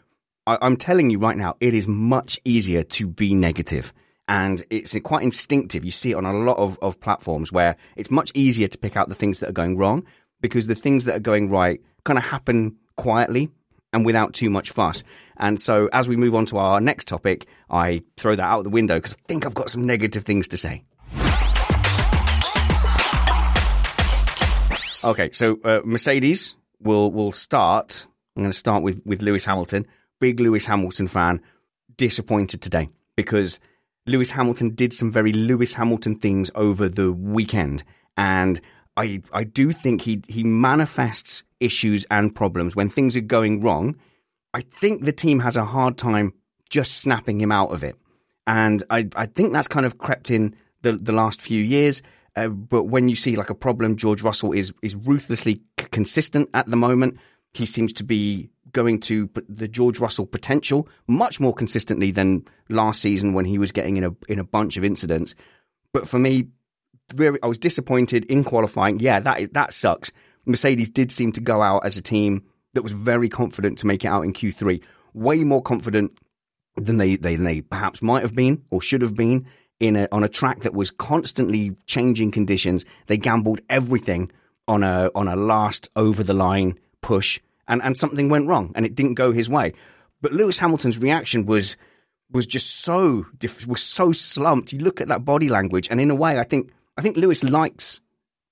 I, 0.48 0.58
I'm 0.62 0.78
telling 0.78 1.10
you 1.10 1.20
right 1.20 1.38
now, 1.38 1.56
it 1.60 1.74
is 1.74 1.88
much 1.88 2.40
easier 2.46 2.84
to 2.84 3.08
be 3.08 3.34
negative. 3.34 3.94
And 4.28 4.64
it's 4.70 4.98
quite 5.04 5.24
instinctive. 5.24 5.86
You 5.86 5.92
see 5.92 6.12
it 6.12 6.16
on 6.16 6.26
a 6.26 6.34
lot 6.34 6.58
of, 6.58 6.80
of 6.82 7.00
platforms 7.00 7.52
where 7.52 7.76
it's 7.96 8.10
much 8.10 8.32
easier 8.34 8.68
to 8.68 8.78
pick 8.78 8.98
out 8.98 9.08
the 9.08 9.16
things 9.16 9.40
that 9.40 9.50
are 9.50 9.54
going 9.54 9.78
wrong 9.78 10.06
because 10.42 10.66
the 10.66 10.76
things 10.76 11.06
that 11.06 11.16
are 11.16 11.20
going 11.20 11.50
right 11.50 11.80
kind 12.06 12.18
of 12.18 12.26
happen 12.26 12.76
quietly 12.96 13.50
and 13.94 14.06
without 14.06 14.34
too 14.34 14.50
much 14.50 14.72
fuss. 14.72 15.04
And 15.38 15.60
so 15.60 15.90
as 15.94 16.08
we 16.08 16.16
move 16.16 16.34
on 16.34 16.46
to 16.48 16.58
our 16.58 16.82
next 16.82 17.08
topic, 17.08 17.46
I 17.70 18.04
throw 18.18 18.36
that 18.36 18.44
out 18.44 18.64
the 18.64 18.70
window 18.70 18.96
because 18.96 19.14
I 19.14 19.28
think 19.28 19.46
I've 19.46 19.54
got 19.54 19.70
some 19.70 19.86
negative 19.86 20.26
things 20.26 20.48
to 20.50 20.58
say. 20.58 20.84
Okay, 25.06 25.30
so 25.32 25.60
uh, 25.64 25.82
Mercedes 25.86 26.56
will 26.82 27.12
will 27.12 27.32
start. 27.32 28.08
I'm 28.36 28.42
going 28.42 28.52
to 28.52 28.58
start 28.58 28.82
with 28.82 29.04
with 29.06 29.22
Lewis 29.22 29.46
Hamilton. 29.46 29.86
Big 30.20 30.40
Lewis 30.40 30.66
Hamilton 30.66 31.08
fan. 31.08 31.42
Disappointed 31.96 32.62
today 32.62 32.90
because 33.16 33.60
Lewis 34.08 34.32
Hamilton 34.32 34.74
did 34.74 34.94
some 34.94 35.12
very 35.12 35.32
Lewis 35.32 35.74
Hamilton 35.74 36.16
things 36.16 36.50
over 36.56 36.90
the 36.90 37.12
weekend, 37.12 37.84
and 38.18 38.60
I 38.98 39.22
I 39.32 39.44
do 39.44 39.72
think 39.72 40.02
he 40.02 40.24
he 40.28 40.44
manifests 40.44 41.44
issues 41.60 42.06
and 42.10 42.36
problems 42.36 42.76
when 42.76 42.90
things 42.90 43.16
are 43.16 43.22
going 43.22 43.62
wrong. 43.62 43.98
I 44.56 44.62
think 44.62 45.04
the 45.04 45.14
team 45.14 45.40
has 45.42 45.56
a 45.56 45.66
hard 45.66 46.00
time 46.00 46.34
just 46.70 46.98
snapping 46.98 47.40
him 47.40 47.52
out 47.52 47.72
of 47.72 47.84
it, 47.84 47.96
and 48.48 48.84
I 48.90 49.08
I 49.16 49.28
think 49.28 49.54
that's 49.54 49.68
kind 49.68 49.86
of 49.86 50.00
crept 50.00 50.32
in 50.32 50.56
the 50.82 50.94
the 50.94 51.14
last 51.14 51.42
few 51.42 51.62
years. 51.62 52.02
Uh, 52.36 52.50
but 52.50 52.84
when 52.84 53.08
you 53.10 53.16
see 53.16 53.36
like 53.36 53.50
a 53.50 53.56
problem, 53.56 53.96
George 53.96 54.22
Russell 54.22 54.52
is 54.52 54.74
is 54.82 54.96
ruthlessly 54.96 55.62
c- 55.80 55.88
consistent 55.92 56.50
at 56.54 56.66
the 56.66 56.76
moment. 56.76 57.18
He 57.54 57.66
seems 57.66 57.94
to 57.94 58.04
be 58.04 58.50
going 58.72 59.00
to 59.00 59.30
the 59.48 59.68
George 59.68 60.00
Russell 60.00 60.26
potential 60.26 60.90
much 61.08 61.40
more 61.40 61.54
consistently 61.54 62.12
than 62.12 62.46
last 62.68 63.02
season 63.02 63.34
when 63.34 63.46
he 63.46 63.58
was 63.58 63.72
getting 63.72 63.98
in 63.98 64.04
a 64.04 64.16
in 64.28 64.40
a 64.40 64.44
bunch 64.44 64.76
of 64.78 64.84
incidents. 64.84 65.36
But 65.94 66.10
for 66.10 66.20
me, 66.20 66.50
very, 67.14 67.40
I 67.42 67.48
was 67.48 67.58
disappointed 67.58 68.26
in 68.26 68.44
qualifying. 68.44 69.00
Yeah, 69.00 69.20
that 69.22 69.54
that 69.54 69.74
sucks. 69.74 70.12
Mercedes 70.46 70.90
did 70.90 71.12
seem 71.12 71.32
to 71.34 71.42
go 71.42 71.62
out 71.62 71.86
as 71.86 71.98
a 71.98 72.02
team 72.02 72.44
that 72.74 72.84
was 72.84 72.92
very 72.92 73.30
confident 73.30 73.80
to 73.80 73.88
make 73.88 74.04
it 74.06 74.10
out 74.10 74.24
in 74.24 74.34
Q3, 74.34 74.84
way 75.14 75.44
more 75.44 75.62
confident 75.62 76.18
than 76.76 76.98
they, 76.98 77.16
they, 77.16 77.36
than 77.36 77.46
they 77.46 77.62
perhaps 77.62 78.02
might 78.02 78.22
have 78.22 78.36
been 78.36 78.64
or 78.70 78.82
should 78.82 79.02
have 79.02 79.16
been 79.16 79.48
in 79.80 79.96
a, 79.96 80.08
on 80.12 80.24
a 80.24 80.30
track 80.30 80.62
that 80.62 80.74
was 80.74 80.92
constantly 80.92 81.76
changing 81.86 82.32
conditions. 82.32 82.86
They 83.08 83.18
gambled 83.18 83.62
everything 83.70 84.32
on 84.68 84.84
a 84.84 85.12
on 85.14 85.28
a 85.28 85.36
last 85.36 85.90
over 85.96 86.24
the 86.24 86.34
line 86.34 86.80
push, 87.02 87.40
and 87.68 87.82
and 87.84 87.96
something 87.98 88.30
went 88.30 88.48
wrong, 88.48 88.72
and 88.76 88.86
it 88.86 88.96
didn't 88.96 89.16
go 89.16 89.32
his 89.32 89.50
way. 89.50 89.74
But 90.22 90.34
Lewis 90.34 90.60
Hamilton's 90.60 90.98
reaction 90.98 91.46
was 91.46 91.78
was 92.32 92.48
just 92.48 92.82
so 92.82 93.26
was 93.68 93.82
so 93.82 94.12
slumped. 94.12 94.74
You 94.74 94.80
look 94.80 95.02
at 95.02 95.08
that 95.10 95.26
body 95.26 95.50
language, 95.50 95.90
and 95.90 96.02
in 96.02 96.10
a 96.10 96.16
way, 96.16 96.40
I 96.40 96.44
think 96.44 96.72
I 96.98 97.02
think 97.02 97.18
Lewis 97.18 97.44
likes 97.44 98.00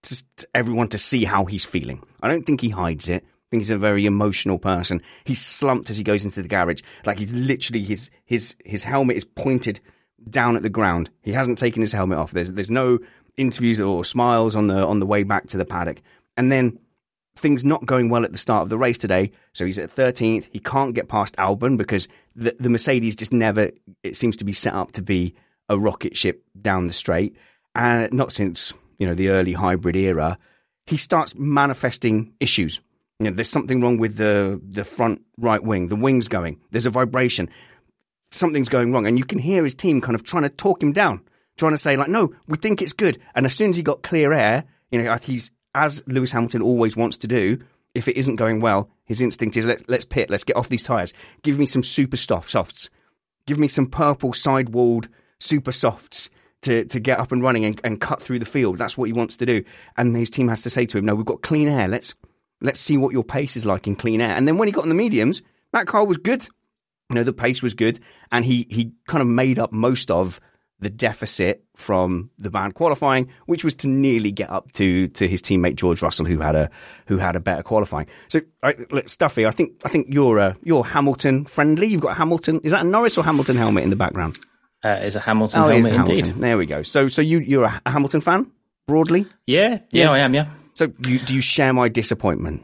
to, 0.03 0.23
to 0.37 0.47
everyone 0.53 0.89
to 0.89 0.97
see 0.97 1.23
how 1.23 1.45
he's 1.45 1.65
feeling. 1.65 2.03
I 2.21 2.27
don't 2.27 2.45
think 2.45 2.61
he 2.61 2.69
hides 2.69 3.09
it. 3.09 3.23
I 3.23 3.47
think 3.49 3.61
he's 3.61 3.69
a 3.69 3.77
very 3.77 4.05
emotional 4.05 4.59
person. 4.59 5.01
He's 5.25 5.41
slumped 5.41 5.89
as 5.89 5.97
he 5.97 6.03
goes 6.03 6.25
into 6.25 6.41
the 6.41 6.47
garage, 6.47 6.81
like 7.05 7.19
he's 7.19 7.33
literally 7.33 7.83
his 7.83 8.11
his 8.25 8.55
his 8.65 8.83
helmet 8.83 9.17
is 9.17 9.25
pointed 9.25 9.79
down 10.29 10.55
at 10.55 10.63
the 10.63 10.69
ground. 10.69 11.09
He 11.21 11.31
hasn't 11.31 11.57
taken 11.57 11.81
his 11.81 11.91
helmet 11.91 12.17
off. 12.17 12.31
There's 12.31 12.51
there's 12.51 12.71
no 12.71 12.99
interviews 13.37 13.79
or 13.79 14.05
smiles 14.05 14.55
on 14.55 14.67
the 14.67 14.85
on 14.85 14.99
the 14.99 15.05
way 15.05 15.23
back 15.23 15.47
to 15.47 15.57
the 15.57 15.65
paddock. 15.65 16.01
And 16.37 16.51
then 16.51 16.79
things 17.35 17.65
not 17.65 17.85
going 17.85 18.09
well 18.09 18.23
at 18.23 18.31
the 18.31 18.37
start 18.37 18.63
of 18.63 18.69
the 18.69 18.77
race 18.77 18.97
today. 18.97 19.31
So 19.53 19.65
he's 19.65 19.79
at 19.79 19.93
13th. 19.93 20.47
He 20.51 20.59
can't 20.59 20.93
get 20.93 21.07
past 21.07 21.35
Albon 21.37 21.77
because 21.77 22.07
the, 22.35 22.55
the 22.59 22.69
Mercedes 22.69 23.15
just 23.15 23.33
never. 23.33 23.71
It 24.03 24.15
seems 24.15 24.37
to 24.37 24.43
be 24.43 24.53
set 24.53 24.73
up 24.73 24.91
to 24.93 25.01
be 25.01 25.35
a 25.69 25.79
rocket 25.79 26.15
ship 26.17 26.43
down 26.61 26.87
the 26.87 26.93
straight, 26.93 27.35
and 27.75 28.11
not 28.13 28.31
since 28.31 28.73
you 28.97 29.07
know 29.07 29.13
the 29.13 29.29
early 29.29 29.53
hybrid 29.53 29.95
era. 29.95 30.37
He 30.85 30.97
starts 30.97 31.33
manifesting 31.35 32.33
issues. 32.41 32.81
You 33.19 33.29
know, 33.29 33.35
there's 33.35 33.49
something 33.49 33.79
wrong 33.79 33.97
with 33.97 34.17
the 34.17 34.59
the 34.63 34.83
front 34.83 35.21
right 35.37 35.63
wing. 35.63 35.87
The 35.87 35.95
wing's 35.95 36.27
going. 36.27 36.59
There's 36.71 36.85
a 36.85 36.91
vibration 36.91 37.49
something's 38.33 38.69
going 38.69 38.91
wrong. 38.91 39.07
And 39.07 39.17
you 39.17 39.25
can 39.25 39.39
hear 39.39 39.63
his 39.63 39.75
team 39.75 40.01
kind 40.01 40.15
of 40.15 40.23
trying 40.23 40.43
to 40.43 40.49
talk 40.49 40.81
him 40.81 40.91
down, 40.91 41.21
trying 41.57 41.73
to 41.73 41.77
say, 41.77 41.95
like, 41.95 42.09
no, 42.09 42.33
we 42.47 42.57
think 42.57 42.81
it's 42.81 42.93
good. 42.93 43.19
And 43.35 43.45
as 43.45 43.53
soon 43.53 43.69
as 43.69 43.77
he 43.77 43.83
got 43.83 44.03
clear 44.03 44.33
air, 44.33 44.65
you 44.91 45.01
know, 45.01 45.15
he's, 45.15 45.51
as 45.75 46.03
Lewis 46.07 46.31
Hamilton 46.31 46.61
always 46.61 46.95
wants 46.95 47.17
to 47.17 47.27
do, 47.27 47.59
if 47.93 48.07
it 48.07 48.17
isn't 48.17 48.37
going 48.37 48.59
well, 48.59 48.89
his 49.05 49.21
instinct 49.21 49.57
is, 49.57 49.65
let's, 49.65 49.83
let's 49.87 50.05
pit, 50.05 50.29
let's 50.29 50.43
get 50.43 50.55
off 50.55 50.69
these 50.69 50.83
tyres. 50.83 51.13
Give 51.43 51.59
me 51.59 51.65
some 51.65 51.83
super 51.83 52.17
soft 52.17 52.49
softs. 52.49 52.89
Give 53.45 53.59
me 53.59 53.67
some 53.67 53.87
purple 53.87 54.33
sidewalled 54.33 55.09
super 55.39 55.71
softs 55.71 56.29
to, 56.61 56.85
to 56.85 56.99
get 56.99 57.19
up 57.19 57.31
and 57.31 57.43
running 57.43 57.65
and, 57.65 57.79
and 57.83 58.01
cut 58.01 58.21
through 58.21 58.39
the 58.39 58.45
field. 58.45 58.77
That's 58.77 58.97
what 58.97 59.05
he 59.05 59.13
wants 59.13 59.37
to 59.37 59.45
do. 59.45 59.63
And 59.97 60.15
his 60.15 60.29
team 60.29 60.47
has 60.47 60.61
to 60.61 60.69
say 60.69 60.85
to 60.87 60.97
him, 60.97 61.05
no, 61.05 61.13
we've 61.13 61.25
got 61.25 61.41
clean 61.41 61.67
air. 61.67 61.87
Let's, 61.87 62.15
let's 62.61 62.79
see 62.79 62.97
what 62.97 63.11
your 63.11 63.23
pace 63.23 63.57
is 63.57 63.65
like 63.65 63.85
in 63.85 63.95
clean 63.95 64.21
air. 64.21 64.35
And 64.35 64.47
then 64.47 64.57
when 64.57 64.67
he 64.67 64.71
got 64.71 64.85
in 64.85 64.89
the 64.89 64.95
mediums, 64.95 65.41
that 65.71 65.87
car 65.87 66.05
was 66.05 66.17
good 66.17 66.47
you 67.09 67.15
know, 67.15 67.23
the 67.23 67.33
pace 67.33 67.61
was 67.61 67.73
good, 67.73 67.99
and 68.31 68.45
he 68.45 68.67
he 68.69 68.93
kind 69.07 69.21
of 69.21 69.27
made 69.27 69.59
up 69.59 69.71
most 69.71 70.09
of 70.11 70.39
the 70.79 70.89
deficit 70.89 71.63
from 71.75 72.29
the 72.37 72.49
bad 72.49 72.73
qualifying, 72.75 73.29
which 73.45 73.63
was 73.63 73.73
to 73.73 73.87
nearly 73.87 74.31
get 74.31 74.49
up 74.49 74.71
to 74.73 75.07
to 75.07 75.27
his 75.27 75.41
teammate 75.41 75.75
George 75.75 76.01
Russell, 76.01 76.25
who 76.25 76.39
had 76.39 76.55
a 76.55 76.69
who 77.07 77.17
had 77.17 77.35
a 77.35 77.39
better 77.39 77.63
qualifying. 77.63 78.07
So, 78.27 78.41
look, 78.61 79.05
Stuffeyy, 79.05 79.47
I 79.47 79.51
think 79.51 79.81
I 79.83 79.89
think 79.89 80.07
you're 80.09 80.37
a 80.37 80.55
you're 80.63 80.83
Hamilton 80.83 81.45
friendly. 81.45 81.87
You've 81.87 82.01
got 82.01 82.17
Hamilton. 82.17 82.59
Is 82.63 82.71
that 82.73 82.85
a 82.85 82.87
Norris 82.87 83.17
or 83.17 83.23
Hamilton 83.23 83.55
helmet 83.55 83.83
in 83.83 83.89
the 83.89 83.95
background? 83.95 84.37
Uh, 84.83 84.99
is 85.01 85.15
a 85.15 85.19
Hamilton 85.21 85.61
oh, 85.61 85.67
helmet 85.69 85.91
Hamilton. 85.91 86.17
indeed. 86.17 86.35
There 86.35 86.57
we 86.57 86.65
go. 86.65 86.83
So, 86.83 87.07
so 87.07 87.21
you 87.21 87.39
you're 87.39 87.63
a 87.63 87.81
Hamilton 87.85 88.21
fan 88.21 88.51
broadly? 88.87 89.25
Yeah, 89.47 89.79
yeah, 89.91 90.03
yeah. 90.03 90.11
I 90.11 90.19
am. 90.19 90.33
Yeah. 90.33 90.47
So, 90.73 90.91
you, 91.07 91.19
do 91.19 91.35
you 91.35 91.41
share 91.41 91.71
my 91.71 91.87
disappointment? 91.87 92.63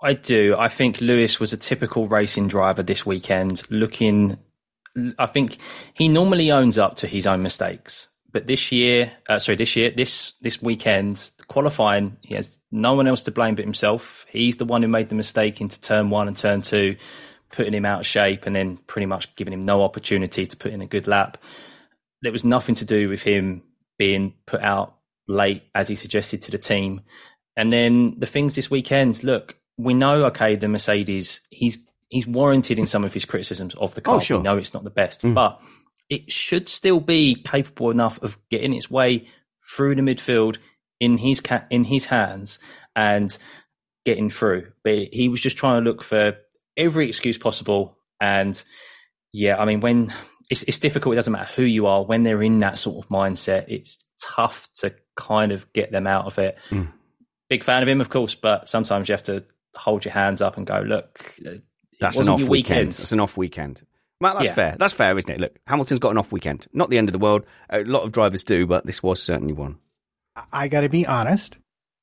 I 0.00 0.12
do. 0.12 0.54
I 0.56 0.68
think 0.68 1.00
Lewis 1.00 1.40
was 1.40 1.52
a 1.52 1.56
typical 1.56 2.06
racing 2.06 2.48
driver 2.48 2.82
this 2.82 3.04
weekend. 3.04 3.62
Looking, 3.68 4.38
I 5.18 5.26
think 5.26 5.58
he 5.94 6.08
normally 6.08 6.52
owns 6.52 6.78
up 6.78 6.96
to 6.96 7.06
his 7.06 7.26
own 7.26 7.42
mistakes, 7.42 8.08
but 8.30 8.46
this 8.46 8.70
year, 8.70 9.12
uh, 9.28 9.38
sorry, 9.38 9.56
this 9.56 9.74
year, 9.74 9.90
this 9.90 10.32
this 10.40 10.62
weekend, 10.62 11.30
qualifying, 11.48 12.16
he 12.22 12.34
has 12.34 12.58
no 12.70 12.94
one 12.94 13.08
else 13.08 13.24
to 13.24 13.32
blame 13.32 13.56
but 13.56 13.64
himself. 13.64 14.24
He's 14.28 14.56
the 14.56 14.64
one 14.64 14.82
who 14.82 14.88
made 14.88 15.08
the 15.08 15.14
mistake 15.16 15.60
into 15.60 15.80
turn 15.80 16.10
one 16.10 16.28
and 16.28 16.36
turn 16.36 16.62
two, 16.62 16.96
putting 17.50 17.74
him 17.74 17.84
out 17.84 18.00
of 18.00 18.06
shape, 18.06 18.46
and 18.46 18.54
then 18.54 18.76
pretty 18.86 19.06
much 19.06 19.34
giving 19.34 19.52
him 19.52 19.64
no 19.64 19.82
opportunity 19.82 20.46
to 20.46 20.56
put 20.56 20.72
in 20.72 20.80
a 20.80 20.86
good 20.86 21.08
lap. 21.08 21.38
There 22.22 22.32
was 22.32 22.44
nothing 22.44 22.76
to 22.76 22.84
do 22.84 23.08
with 23.08 23.22
him 23.22 23.62
being 23.98 24.34
put 24.46 24.60
out 24.60 24.94
late, 25.26 25.64
as 25.74 25.88
he 25.88 25.96
suggested 25.96 26.42
to 26.42 26.52
the 26.52 26.58
team. 26.58 27.00
And 27.56 27.72
then 27.72 28.14
the 28.18 28.26
things 28.26 28.54
this 28.54 28.70
weekend, 28.70 29.24
look, 29.24 29.56
we 29.78 29.94
know, 29.94 30.26
okay, 30.26 30.56
the 30.56 30.68
Mercedes, 30.68 31.40
he's 31.50 31.78
he's 32.08 32.26
warranted 32.26 32.78
in 32.78 32.86
some 32.86 33.04
of 33.04 33.14
his 33.14 33.24
criticisms 33.24 33.74
of 33.76 33.94
the 33.94 34.00
car. 34.00 34.16
Oh, 34.16 34.20
sure. 34.20 34.38
We 34.38 34.42
know 34.42 34.58
it's 34.58 34.74
not 34.74 34.84
the 34.84 34.90
best, 34.90 35.22
mm. 35.22 35.34
but 35.34 35.60
it 36.10 36.30
should 36.32 36.68
still 36.68 37.00
be 37.00 37.34
capable 37.34 37.90
enough 37.90 38.22
of 38.22 38.38
getting 38.50 38.74
its 38.74 38.90
way 38.90 39.28
through 39.64 39.94
the 39.94 40.02
midfield 40.02 40.56
in 41.00 41.18
his 41.18 41.40
ca- 41.40 41.66
in 41.70 41.84
his 41.84 42.06
hands 42.06 42.58
and 42.96 43.36
getting 44.04 44.30
through. 44.30 44.72
But 44.82 45.12
he 45.12 45.28
was 45.28 45.40
just 45.40 45.56
trying 45.56 45.82
to 45.82 45.88
look 45.88 46.02
for 46.02 46.36
every 46.76 47.08
excuse 47.08 47.38
possible. 47.38 47.98
And 48.20 48.62
yeah, 49.32 49.58
I 49.58 49.64
mean, 49.64 49.80
when 49.80 50.12
it's, 50.50 50.64
it's 50.64 50.78
difficult, 50.78 51.12
it 51.12 51.16
doesn't 51.16 51.32
matter 51.32 51.52
who 51.54 51.62
you 51.62 51.86
are. 51.86 52.04
When 52.04 52.22
they're 52.22 52.42
in 52.42 52.58
that 52.60 52.78
sort 52.78 53.04
of 53.04 53.10
mindset, 53.10 53.66
it's 53.68 54.02
tough 54.20 54.68
to 54.78 54.94
kind 55.14 55.52
of 55.52 55.72
get 55.72 55.92
them 55.92 56.06
out 56.06 56.26
of 56.26 56.38
it. 56.38 56.58
Mm. 56.70 56.88
Big 57.48 57.62
fan 57.62 57.82
of 57.82 57.88
him, 57.88 58.00
of 58.00 58.08
course, 58.08 58.34
but 58.34 58.68
sometimes 58.68 59.08
you 59.08 59.12
have 59.12 59.22
to 59.24 59.44
hold 59.76 60.04
your 60.04 60.12
hands 60.12 60.42
up 60.42 60.56
and 60.56 60.66
go, 60.66 60.80
look, 60.80 61.36
that's 62.00 62.18
an 62.18 62.28
off 62.28 62.40
weekend. 62.40 62.50
weekend. 62.50 62.86
That's 62.88 63.12
an 63.12 63.20
off 63.20 63.36
weekend. 63.36 63.82
Well, 64.20 64.34
that's 64.34 64.48
yeah. 64.48 64.54
fair. 64.54 64.76
That's 64.78 64.92
fair, 64.92 65.16
isn't 65.16 65.30
it? 65.30 65.40
Look, 65.40 65.58
Hamilton's 65.66 66.00
got 66.00 66.10
an 66.10 66.18
off 66.18 66.32
weekend. 66.32 66.66
Not 66.72 66.90
the 66.90 66.98
end 66.98 67.08
of 67.08 67.12
the 67.12 67.18
world. 67.18 67.44
A 67.70 67.84
lot 67.84 68.02
of 68.02 68.12
drivers 68.12 68.42
do, 68.42 68.66
but 68.66 68.84
this 68.84 69.02
was 69.02 69.22
certainly 69.22 69.52
one. 69.52 69.78
I 70.52 70.68
got 70.68 70.80
to 70.80 70.88
be 70.88 71.06
honest. 71.06 71.56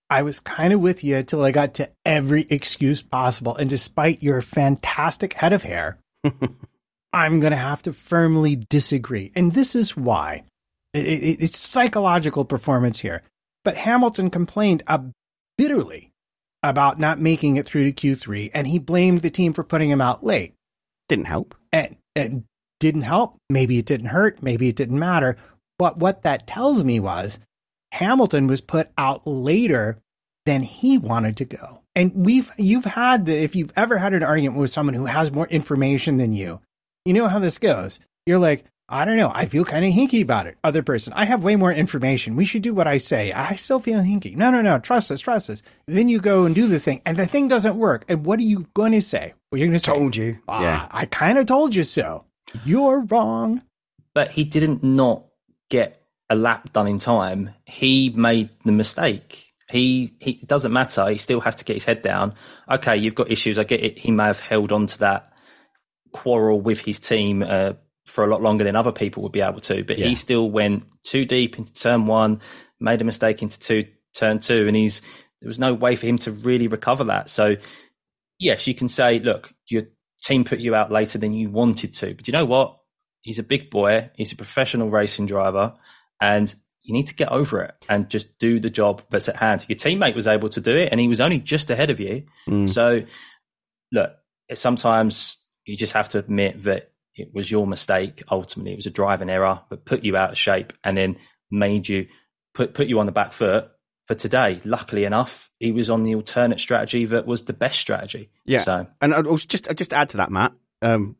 I 0.10 0.22
was 0.22 0.40
kind 0.40 0.72
of 0.72 0.80
with 0.80 1.04
you 1.04 1.18
until 1.18 1.44
I 1.44 1.52
got 1.52 1.74
to 1.76 1.92
every 2.06 2.46
excuse 2.50 3.02
possible. 3.02 3.56
And 3.56 3.70
despite 3.70 4.22
your 4.22 4.42
fantastic 4.42 5.34
head 5.34 5.52
of 5.52 5.64
hair, 5.64 5.98
I'm 7.14 7.40
going 7.40 7.52
to 7.52 7.58
have 7.58 7.82
to 7.84 7.94
firmly 7.94 8.56
disagree. 8.56 9.32
And 9.36 9.52
this 9.52 9.76
is 9.76 9.98
why 9.98 10.44
it, 10.94 11.06
it, 11.06 11.42
it's 11.42 11.58
psychological 11.58 12.46
performance 12.46 13.00
here. 13.00 13.24
But 13.64 13.78
Hamilton 13.78 14.30
complained 14.30 14.84
uh, 14.88 15.00
bitterly 15.58 16.12
about 16.70 17.00
not 17.00 17.20
making 17.20 17.58
it 17.58 17.66
through 17.66 17.92
to 17.92 17.94
Q3, 17.94 18.52
and 18.54 18.68
he 18.68 18.80
blamed 18.80 19.22
the 19.22 19.30
team 19.30 19.54
for 19.54 19.64
putting 19.64 19.90
him 19.90 20.02
out 20.02 20.24
late. 20.24 20.54
Didn't 21.08 21.26
help. 21.26 21.56
And 21.72 21.98
it 22.16 22.44
didn't 22.80 23.04
help. 23.04 23.38
Maybe 23.50 23.78
it 23.78 23.86
didn't 23.86 24.08
hurt. 24.08 24.42
Maybe 24.42 24.68
it 24.68 24.76
didn't 24.76 25.00
matter. 25.00 25.38
But 25.78 25.98
what 25.98 26.24
that 26.24 26.48
tells 26.48 26.84
me 26.84 27.00
was 27.00 27.40
Hamilton 27.92 28.48
was 28.48 28.62
put 28.62 28.90
out 28.98 29.26
later 29.26 30.00
than 30.46 30.64
he 30.64 30.98
wanted 30.98 31.38
to 31.38 31.46
go. 31.46 31.82
And 31.96 32.26
we've, 32.26 32.52
you've 32.58 32.86
had 32.86 33.26
the, 33.26 33.36
if 33.36 33.56
you've 33.56 33.72
ever 33.76 33.98
had 33.98 34.14
an 34.14 34.24
argument 34.24 34.60
with 34.60 34.70
someone 34.70 34.96
who 34.96 35.06
has 35.06 35.32
more 35.32 35.48
information 35.48 36.18
than 36.18 36.34
you, 36.34 36.62
you 37.06 37.14
know 37.14 37.28
how 37.28 37.40
this 37.40 37.58
goes. 37.58 38.00
You're 38.26 38.40
like, 38.40 38.66
I 38.88 39.04
don't 39.06 39.18
know. 39.18 39.32
I 39.34 39.46
feel 39.48 39.66
kind 39.66 39.84
of 39.84 39.92
hinky 39.92 40.22
about 40.22 40.46
it. 40.46 40.58
Other 40.64 40.84
person, 40.84 41.12
I 41.14 41.26
have 41.26 41.44
way 41.44 41.56
more 41.56 41.72
information. 41.72 42.36
We 42.36 42.46
should 42.46 42.62
do 42.62 42.74
what 42.74 42.86
I 42.86 42.98
say. 43.00 43.32
I 43.32 43.56
still 43.56 43.80
feel 43.80 44.00
hinky. 44.00 44.36
No, 44.36 44.52
no, 44.52 44.62
no. 44.62 44.78
Trust 44.78 45.10
us, 45.12 45.22
trust 45.22 45.50
us. 45.50 45.64
Then 45.88 46.08
you 46.08 46.20
go 46.20 46.46
and 46.46 46.54
do 46.54 46.68
the 46.68 46.80
thing, 46.80 47.02
and 47.06 47.18
the 47.18 47.26
thing 47.26 47.48
doesn't 47.48 47.76
work. 47.78 48.06
And 48.08 48.26
what 48.26 48.38
are 48.40 48.44
you 48.44 48.66
going 48.76 48.92
to 48.92 49.02
say? 49.02 49.34
Well, 49.52 49.58
you're 49.60 49.68
going 49.68 49.80
to 49.80 49.84
say, 49.84 49.92
Told 49.92 50.16
you. 50.16 50.38
"Ah, 50.48 50.62
Yeah. 50.62 50.88
I 50.92 51.06
kind 51.06 51.40
of 51.40 51.48
told 51.48 51.74
you 51.74 51.84
so. 51.84 52.26
You're 52.64 53.00
wrong. 53.02 53.64
But 54.14 54.32
he 54.32 54.44
didn't 54.44 54.84
not 54.84 55.26
get 55.70 56.02
a 56.30 56.36
lap 56.36 56.72
done 56.72 56.88
in 56.88 57.00
time. 57.00 57.50
He 57.66 58.12
made 58.12 58.50
the 58.66 58.72
mistake. 58.72 59.52
He, 59.68 60.14
he 60.20 60.32
it 60.44 60.48
doesn't 60.48 60.72
matter. 60.72 61.10
He 61.10 61.18
still 61.18 61.42
has 61.42 61.56
to 61.56 61.66
get 61.66 61.74
his 61.74 61.86
head 61.86 62.04
down. 62.04 62.36
Okay, 62.70 62.98
you've 62.98 63.16
got 63.16 63.32
issues. 63.32 63.58
I 63.58 63.64
get 63.64 63.84
it. 63.84 63.98
He 63.98 64.12
may 64.12 64.26
have 64.26 64.40
held 64.40 64.72
on 64.72 64.86
to 64.88 65.00
that 65.00 65.34
quarrel 66.14 66.62
with 66.62 66.82
his 66.82 67.00
team 67.00 67.44
uh, 67.44 67.74
for 68.06 68.24
a 68.24 68.28
lot 68.28 68.42
longer 68.42 68.64
than 68.64 68.76
other 68.76 68.92
people 68.92 69.24
would 69.24 69.32
be 69.32 69.42
able 69.42 69.60
to. 69.62 69.84
But 69.84 69.98
Yeah. 69.98 70.08
he 70.08 70.16
still 70.16 70.50
went 70.50 70.86
too 71.04 71.26
deep 71.26 71.58
into 71.58 71.74
turn 71.74 72.06
one, 72.06 72.42
made 72.80 73.02
a 73.02 73.06
mistake 73.06 73.42
into 73.42 73.60
two, 73.60 73.86
turn 74.16 74.40
two, 74.40 74.68
and 74.68 74.76
he's 74.76 75.02
there 75.42 75.48
was 75.50 75.60
no 75.60 75.74
way 75.74 75.96
for 75.96 76.06
him 76.08 76.18
to 76.20 76.32
really 76.32 76.68
recover 76.68 77.04
that. 77.06 77.30
So 77.30 77.58
yes, 78.40 78.68
you 78.68 78.74
can 78.74 78.90
say, 78.90 79.20
look, 79.20 79.54
your 79.68 79.84
team 80.24 80.44
put 80.44 80.60
you 80.60 80.74
out 80.76 80.92
later 80.92 81.18
than 81.18 81.34
you 81.34 81.50
wanted 81.50 81.94
to, 81.96 82.16
but 82.16 82.28
you 82.28 82.32
know 82.32 82.46
what? 82.46 82.78
He's 83.22 83.40
a 83.40 83.44
big 83.44 83.70
boy. 83.70 84.10
He's 84.16 84.32
a 84.32 84.36
professional 84.36 84.90
racing 84.90 85.26
driver, 85.26 85.74
and 86.22 86.54
you 86.84 86.94
need 86.94 87.08
to 87.08 87.16
get 87.16 87.30
over 87.32 87.62
it 87.64 87.74
and 87.90 88.10
just 88.10 88.38
do 88.38 88.60
the 88.60 88.70
job 88.70 89.02
that's 89.10 89.28
at 89.28 89.38
hand. 89.38 89.66
Your 89.68 89.76
teammate 89.78 90.16
was 90.16 90.28
able 90.28 90.50
to 90.50 90.62
do 90.62 90.76
it, 90.76 90.90
and 90.92 91.00
he 91.00 91.08
was 91.08 91.20
only 91.22 91.40
just 91.40 91.72
ahead 91.72 91.90
of 91.90 92.00
you. 92.00 92.24
Mm. 92.48 92.70
So, 92.70 93.04
look, 93.92 94.12
sometimes 94.54 95.44
you 95.66 95.76
just 95.76 95.94
have 95.94 96.10
to 96.10 96.20
admit 96.20 96.64
that 96.64 96.92
it 97.16 97.34
was 97.34 97.50
your 97.52 97.66
mistake. 97.68 98.24
Ultimately, 98.30 98.74
it 98.74 98.78
was 98.78 98.86
a 98.86 98.92
driving 98.92 99.30
error 99.30 99.62
that 99.70 99.86
put 99.86 100.04
you 100.04 100.16
out 100.18 100.32
of 100.32 100.38
shape 100.38 100.74
and 100.84 100.98
then 100.98 101.18
made 101.52 101.88
you 101.90 102.08
put 102.54 102.74
put 102.74 102.88
you 102.88 103.00
on 103.00 103.06
the 103.06 103.12
back 103.12 103.34
foot 103.34 103.70
for 104.06 104.16
today. 104.16 104.62
Luckily 104.66 105.04
enough, 105.06 105.50
he 105.60 105.72
was 105.72 105.90
on 105.90 106.04
the 106.04 106.16
alternate 106.16 106.60
strategy 106.60 107.06
that 107.06 107.26
was 107.26 107.46
the 107.46 107.54
best 107.54 107.80
strategy. 107.80 108.30
Yeah, 108.46 108.60
So 108.60 108.88
and 109.02 109.14
I'd 109.14 109.28
also 109.28 109.48
just 109.48 109.70
I'd 109.70 109.78
just 109.78 109.94
add 109.94 110.10
to 110.10 110.18
that, 110.18 110.32
Matt. 110.32 110.54
Um, 110.82 111.16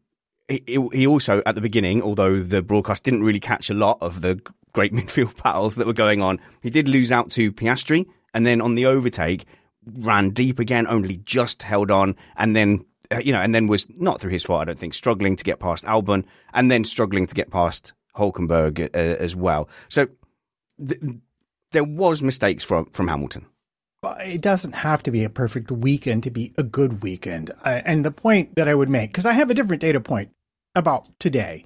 he, 0.48 0.64
he- 0.94 1.08
also 1.08 1.42
at 1.46 1.56
the 1.56 1.62
beginning, 1.62 2.02
although 2.04 2.40
the 2.42 2.62
broadcast 2.62 3.04
didn't 3.04 3.24
really 3.24 3.40
catch 3.40 3.70
a 3.70 3.74
lot 3.74 3.98
of 4.02 4.22
the 4.22 4.40
great 4.74 4.94
midfield 4.94 5.42
battles 5.42 5.76
that 5.76 5.88
were 5.88 5.94
going 5.94 6.22
on, 6.22 6.40
he 6.62 6.70
did 6.70 6.88
lose 6.88 7.12
out 7.12 7.32
to 7.32 7.52
Piastri, 7.52 8.06
and 8.34 8.46
then 8.46 8.62
on 8.62 8.76
the 8.76 8.86
overtake 8.86 9.46
ran 10.00 10.32
deep 10.32 10.58
again, 10.60 10.88
only 10.88 11.18
just 11.18 11.64
held 11.64 11.90
on, 11.92 12.16
and 12.36 12.56
then 12.56 12.84
you 13.24 13.32
know, 13.32 13.42
and 13.42 13.54
then 13.54 13.68
was 13.68 13.88
not 13.98 14.20
through 14.20 14.32
his 14.32 14.44
fault, 14.44 14.62
I 14.62 14.66
don't 14.66 14.80
think, 14.80 14.94
struggling 14.94 15.36
to 15.36 15.44
get 15.44 15.60
past 15.60 15.86
Albon, 15.86 16.26
and 16.54 16.72
then 16.72 16.84
struggling 16.84 17.26
to 17.26 17.36
get 17.36 17.50
past 17.52 17.94
Hulkenberg 18.16 18.80
uh, 18.80 18.98
as 18.98 19.36
well. 19.36 19.70
So 19.90 20.08
th- 20.86 21.02
there 21.72 21.84
was 21.84 22.22
mistakes 22.22 22.64
from 22.64 22.86
from 22.92 23.08
Hamilton. 23.08 23.46
It 24.20 24.42
doesn't 24.42 24.74
have 24.74 25.02
to 25.04 25.12
be 25.12 25.24
a 25.24 25.30
perfect 25.30 25.72
weekend 25.72 26.24
to 26.24 26.32
be 26.32 26.54
a 26.58 26.64
good 26.64 27.02
weekend. 27.02 27.50
Uh, 27.64 27.82
and 27.86 28.06
the 28.06 28.12
point 28.12 28.56
that 28.56 28.68
I 28.68 28.76
would 28.76 28.90
make, 28.90 29.10
because 29.10 29.26
I 29.26 29.34
have 29.34 29.50
a 29.50 29.56
different 29.56 29.82
data 29.82 30.00
point 30.00 30.30
about 30.76 31.10
today, 31.20 31.66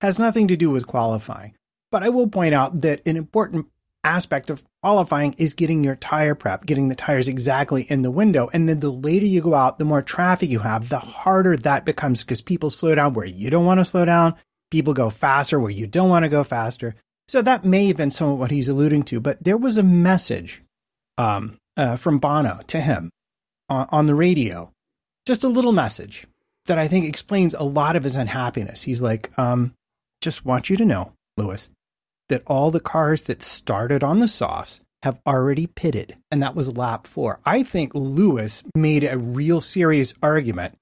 has 0.00 0.18
nothing 0.18 0.46
to 0.48 0.56
do 0.56 0.70
with 0.70 0.86
qualifying. 0.86 1.54
But 1.90 2.04
I 2.04 2.08
will 2.08 2.28
point 2.28 2.54
out 2.54 2.82
that 2.82 3.06
an 3.06 3.16
important 3.16 3.66
aspect 4.04 4.50
of 4.50 4.64
qualifying 4.82 5.34
is 5.38 5.54
getting 5.54 5.84
your 5.84 5.96
tire 5.96 6.34
prep, 6.34 6.66
getting 6.66 6.88
the 6.88 6.94
tires 6.94 7.28
exactly 7.28 7.82
in 7.82 8.02
the 8.02 8.10
window. 8.10 8.50
And 8.52 8.68
then 8.68 8.80
the 8.80 8.90
later 8.90 9.26
you 9.26 9.40
go 9.40 9.54
out, 9.54 9.78
the 9.78 9.84
more 9.84 10.02
traffic 10.02 10.48
you 10.48 10.58
have, 10.58 10.88
the 10.88 10.98
harder 10.98 11.56
that 11.58 11.84
becomes 11.84 12.22
because 12.22 12.42
people 12.42 12.70
slow 12.70 12.94
down 12.94 13.14
where 13.14 13.26
you 13.26 13.50
don't 13.50 13.66
want 13.66 13.78
to 13.78 13.84
slow 13.84 14.04
down. 14.04 14.34
People 14.70 14.94
go 14.94 15.10
faster 15.10 15.60
where 15.60 15.70
you 15.70 15.86
don't 15.86 16.08
want 16.08 16.24
to 16.24 16.28
go 16.28 16.44
faster. 16.44 16.94
So 17.28 17.42
that 17.42 17.64
may 17.64 17.86
have 17.86 17.96
been 17.96 18.10
some 18.10 18.30
of 18.30 18.38
what 18.38 18.50
he's 18.50 18.68
alluding 18.68 19.04
to, 19.04 19.20
but 19.20 19.42
there 19.42 19.56
was 19.56 19.78
a 19.78 19.82
message 19.82 20.62
um, 21.18 21.58
uh, 21.76 21.96
from 21.96 22.18
Bono 22.18 22.60
to 22.68 22.80
him 22.80 23.10
on, 23.68 23.86
on 23.90 24.06
the 24.06 24.14
radio. 24.14 24.72
Just 25.26 25.44
a 25.44 25.48
little 25.48 25.72
message 25.72 26.26
that 26.66 26.78
I 26.78 26.88
think 26.88 27.06
explains 27.06 27.54
a 27.54 27.62
lot 27.62 27.96
of 27.96 28.04
his 28.04 28.16
unhappiness. 28.16 28.82
He's 28.82 29.00
like, 29.00 29.30
um, 29.38 29.74
just 30.20 30.44
want 30.44 30.68
you 30.70 30.76
to 30.78 30.84
know, 30.84 31.12
Lewis, 31.36 31.68
that 32.32 32.42
all 32.46 32.70
the 32.70 32.80
cars 32.80 33.22
that 33.24 33.42
started 33.42 34.02
on 34.02 34.18
the 34.18 34.26
softs 34.28 34.80
have 35.02 35.20
already 35.26 35.66
pitted, 35.66 36.16
and 36.30 36.42
that 36.42 36.54
was 36.54 36.76
lap 36.76 37.06
four. 37.06 37.38
I 37.44 37.62
think 37.62 37.94
Lewis 37.94 38.62
made 38.74 39.04
a 39.04 39.18
real 39.18 39.60
serious 39.60 40.14
argument 40.22 40.76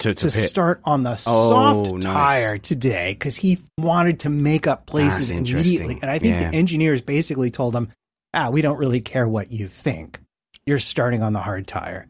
To, 0.00 0.14
to 0.14 0.24
pit. 0.24 0.32
start 0.50 0.80
on 0.84 1.02
the 1.04 1.12
Oh, 1.26 1.48
soft 1.84 1.92
nice. 2.02 2.02
tire 2.04 2.58
today 2.58 3.12
because 3.12 3.36
he 3.36 3.58
wanted 3.78 4.20
to 4.20 4.28
make 4.28 4.66
up 4.66 4.86
places 4.86 5.28
That's 5.28 5.50
immediately. 5.50 5.98
And 6.02 6.10
I 6.10 6.18
think 6.18 6.34
Yeah. 6.40 6.50
the 6.50 6.56
engineers 6.56 7.00
basically 7.00 7.50
told 7.50 7.76
him, 7.76 7.92
ah, 8.34 8.48
we 8.50 8.60
don't 8.62 8.78
really 8.78 9.00
care 9.00 9.28
what 9.28 9.50
you 9.52 9.66
think. 9.66 10.18
You're 10.66 10.78
starting 10.78 11.22
on 11.22 11.32
the 11.32 11.40
hard 11.40 11.66
tire. 11.66 12.08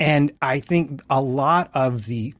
And 0.00 0.32
I 0.42 0.60
think 0.60 1.02
a 1.10 1.20
lot 1.22 1.70
of 1.74 2.06
the, 2.06 2.34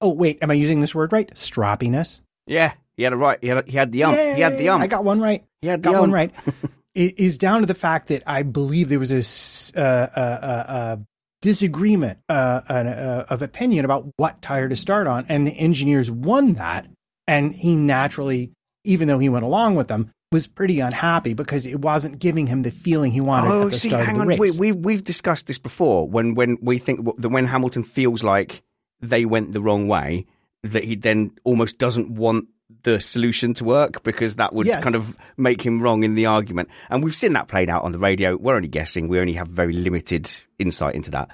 oh, 0.00 0.10
wait, 0.10 0.38
am 0.42 0.50
I 0.50 0.54
using 0.54 0.80
this 0.80 0.94
word 0.94 1.12
right? 1.12 1.30
Stroppiness. 1.34 2.20
Yeah, 2.46 2.72
he 2.98 3.04
had 3.04 3.14
a 3.14 3.16
right. 3.16 3.38
He 3.40 3.48
had, 3.48 3.66
he 3.68 3.76
had 3.78 3.92
the 3.92 4.04
ump. 4.04 4.18
He 4.18 4.42
had 4.42 4.58
the 4.58 4.64
Yay! 4.64 4.68
ump. 4.68 4.82
I 4.82 4.88
got 4.88 5.04
one 5.04 5.20
right. 5.20 5.42
He 5.62 5.68
had 5.68 5.82
the 5.82 5.92
got 5.92 6.00
one 6.00 6.12
right. 6.12 6.34
it 6.94 7.18
is 7.18 7.38
down 7.38 7.60
to 7.60 7.66
the 7.66 7.74
fact 7.74 8.08
that 8.08 8.22
I 8.26 8.42
believe 8.42 8.88
there 8.90 8.98
was 8.98 9.08
this 9.10 9.72
uh, 9.74 9.80
uh, 9.80 10.20
uh, 10.20 10.72
uh, 10.72 10.96
disagreement 11.40 12.18
uh, 12.28 12.60
uh, 12.68 12.72
uh, 12.72 13.24
of 13.30 13.42
opinion 13.42 13.84
about 13.84 14.06
what 14.16 14.42
tire 14.42 14.68
to 14.68 14.76
start 14.76 15.06
on, 15.06 15.26
and 15.28 15.46
the 15.46 15.52
engineers 15.52 16.10
won 16.10 16.54
that. 16.54 16.86
And 17.26 17.54
he 17.54 17.76
naturally, 17.76 18.52
even 18.84 19.06
though 19.08 19.18
he 19.18 19.28
went 19.28 19.44
along 19.44 19.76
with 19.76 19.88
them, 19.88 20.10
was 20.32 20.46
pretty 20.46 20.80
unhappy 20.80 21.34
because 21.34 21.66
it 21.66 21.80
wasn't 21.80 22.18
giving 22.18 22.46
him 22.46 22.62
the 22.62 22.70
feeling 22.70 23.12
he 23.12 23.20
wanted 23.20 23.50
Oh, 23.50 23.70
see, 23.70 23.88
start 23.90 24.04
hang 24.06 24.20
on. 24.20 24.26
race. 24.28 24.38
We, 24.38 24.50
we, 24.50 24.72
we've 24.72 25.02
discussed 25.04 25.46
this 25.46 25.58
before. 25.58 26.08
When 26.08 26.34
when 26.34 26.58
we 26.60 26.78
think 26.78 27.04
that 27.18 27.28
when 27.28 27.46
Hamilton 27.46 27.82
feels 27.84 28.22
like 28.24 28.62
they 29.00 29.24
went 29.24 29.52
the 29.52 29.60
wrong 29.60 29.88
way, 29.88 30.26
that 30.64 30.84
he 30.84 30.96
then 30.96 31.30
almost 31.44 31.78
doesn't 31.78 32.10
want 32.10 32.48
the 32.82 33.00
solution 33.00 33.54
to 33.54 33.64
work 33.64 34.02
because 34.02 34.34
that 34.36 34.52
would 34.54 34.66
Yes. 34.66 34.82
kind 34.82 34.94
of 34.94 35.16
make 35.36 35.62
him 35.64 35.80
wrong 35.82 36.02
in 36.04 36.14
the 36.14 36.26
argument. 36.26 36.68
And 36.90 37.02
we've 37.02 37.14
seen 37.14 37.32
that 37.32 37.48
played 37.48 37.70
out 37.70 37.82
on 37.84 37.92
the 37.92 37.98
radio. 37.98 38.36
We're 38.36 38.56
only 38.56 38.68
guessing. 38.68 39.08
We 39.08 39.18
only 39.20 39.32
have 39.34 39.48
very 39.48 39.72
limited 39.72 40.30
insight 40.58 40.94
into 40.94 41.10
that. 41.12 41.28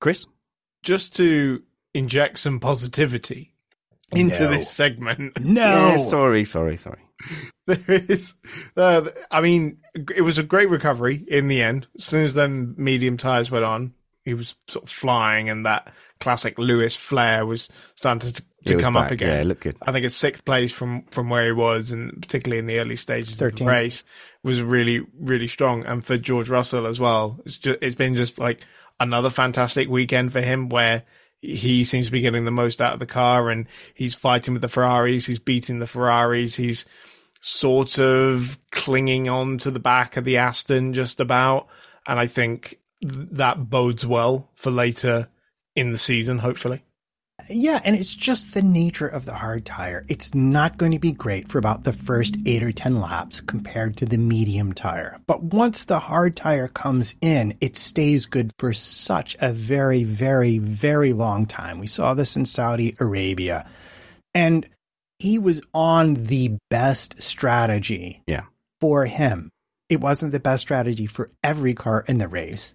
Chris, 0.00 0.26
Just 0.82 1.16
to 1.16 1.62
inject 1.94 2.38
some 2.38 2.58
positivity 2.60 3.54
into 4.10 4.42
No. 4.44 4.50
this 4.50 4.70
segment. 4.70 5.40
no, 5.40 5.60
Yeah, 5.90 5.96
sorry, 5.96 6.44
sorry, 6.44 6.76
sorry. 6.76 7.00
there 7.66 7.84
is 8.08 8.34
uh, 8.76 9.02
i 9.30 9.40
mean 9.40 9.76
it 10.12 10.22
was 10.22 10.38
a 10.38 10.42
great 10.42 10.68
recovery 10.68 11.24
in 11.28 11.46
the 11.46 11.62
end 11.62 11.86
as 11.96 12.04
soon 12.04 12.24
as 12.24 12.34
them 12.34 12.74
medium 12.76 13.16
tires 13.16 13.48
went 13.48 13.64
on 13.64 13.94
he 14.24 14.34
was 14.34 14.56
sort 14.66 14.82
of 14.82 14.90
flying 14.90 15.48
and 15.48 15.64
that 15.64 15.92
classic 16.18 16.58
lewis 16.58 16.96
flair 16.96 17.46
was 17.46 17.68
starting 17.94 18.32
to, 18.32 18.42
It 18.42 18.46
to 18.64 18.80
come 18.80 18.94
back. 18.94 19.06
up 19.06 19.10
again 19.12 19.28
Yeah, 19.28 19.40
it 19.40 19.44
looked 19.44 19.62
good. 19.62 19.76
i 19.82 19.92
think 19.92 20.04
it's 20.06 20.16
sixth 20.16 20.44
place 20.44 20.72
from 20.72 21.02
from 21.10 21.28
where 21.28 21.44
he 21.46 21.52
was 21.52 21.92
and 21.92 22.20
particularly 22.20 22.58
in 22.58 22.66
the 22.66 22.78
early 22.78 22.96
stages 22.96 23.40
of 23.40 23.54
the 23.56 23.64
race 23.64 24.04
was 24.42 24.60
really 24.60 25.06
really 25.18 25.48
strong 25.48 25.84
and 25.84 26.04
for 26.04 26.16
george 26.16 26.48
russell 26.48 26.86
as 26.86 26.98
well 27.00 27.40
it's 27.44 27.58
just 27.58 27.78
it's 27.82 27.94
been 27.94 28.14
just 28.16 28.38
like 28.38 28.60
another 29.00 29.30
fantastic 29.30 29.88
weekend 29.88 30.32
for 30.32 30.40
him 30.40 30.68
where 30.68 31.02
he 31.40 31.82
seems 31.84 32.06
to 32.06 32.12
be 32.12 32.20
getting 32.20 32.44
the 32.44 32.50
most 32.52 32.80
out 32.80 32.92
of 32.92 32.98
the 33.00 33.06
car 33.06 33.50
and 33.50 33.66
he's 33.94 34.14
fighting 34.14 34.54
with 34.54 34.62
the 34.62 34.68
ferraris 34.68 35.26
he's 35.26 35.38
beating 35.40 35.78
the 35.78 35.86
ferraris 35.86 36.54
he's 36.54 36.84
sort 37.44 37.98
of 37.98 38.56
clinging 38.70 39.28
on 39.28 39.58
to 39.58 39.70
the 39.72 39.80
back 39.80 40.16
of 40.16 40.22
the 40.22 40.36
Aston 40.36 40.94
just 40.94 41.18
about. 41.18 41.66
And 42.06 42.18
I 42.20 42.28
think 42.28 42.78
th- 43.00 43.28
that 43.32 43.68
bodes 43.68 44.06
well 44.06 44.48
for 44.54 44.70
later 44.70 45.28
in 45.74 45.90
the 45.90 45.98
season, 45.98 46.38
hopefully. 46.38 46.84
Yeah, 47.48 47.80
and 47.84 47.96
it's 47.96 48.14
just 48.14 48.54
the 48.54 48.62
nature 48.62 49.06
of 49.06 49.24
the 49.24 49.34
hard 49.34 49.64
tire. 49.66 50.04
It's 50.08 50.34
not 50.34 50.78
going 50.78 50.92
to 50.92 50.98
be 50.98 51.12
great 51.12 51.48
for 51.48 51.58
about 51.58 51.84
the 51.84 51.92
first 51.92 52.36
eight 52.46 52.62
or 52.62 52.72
10 52.72 53.00
laps 53.00 53.40
compared 53.40 53.96
to 53.98 54.06
the 54.06 54.18
medium 54.18 54.72
tire. 54.72 55.18
But 55.26 55.42
once 55.42 55.84
the 55.84 55.98
hard 55.98 56.36
tire 56.36 56.68
comes 56.68 57.14
in, 57.20 57.56
it 57.60 57.76
stays 57.76 58.26
good 58.26 58.50
for 58.58 58.72
such 58.72 59.36
a 59.40 59.52
very, 59.52 60.04
very, 60.04 60.58
very 60.58 61.12
long 61.12 61.46
time. 61.46 61.78
We 61.78 61.86
saw 61.86 62.14
this 62.14 62.36
in 62.36 62.44
Saudi 62.44 62.94
Arabia. 63.00 63.66
And 64.34 64.68
he 65.18 65.38
was 65.38 65.60
on 65.74 66.14
the 66.14 66.56
best 66.70 67.22
strategy 67.22 68.22
Yeah. 68.26 68.44
for 68.80 69.06
him. 69.06 69.50
It 69.88 70.00
wasn't 70.00 70.32
the 70.32 70.40
best 70.40 70.62
strategy 70.62 71.06
for 71.06 71.30
every 71.44 71.74
car 71.74 72.04
in 72.08 72.18
the 72.18 72.28
race, 72.28 72.72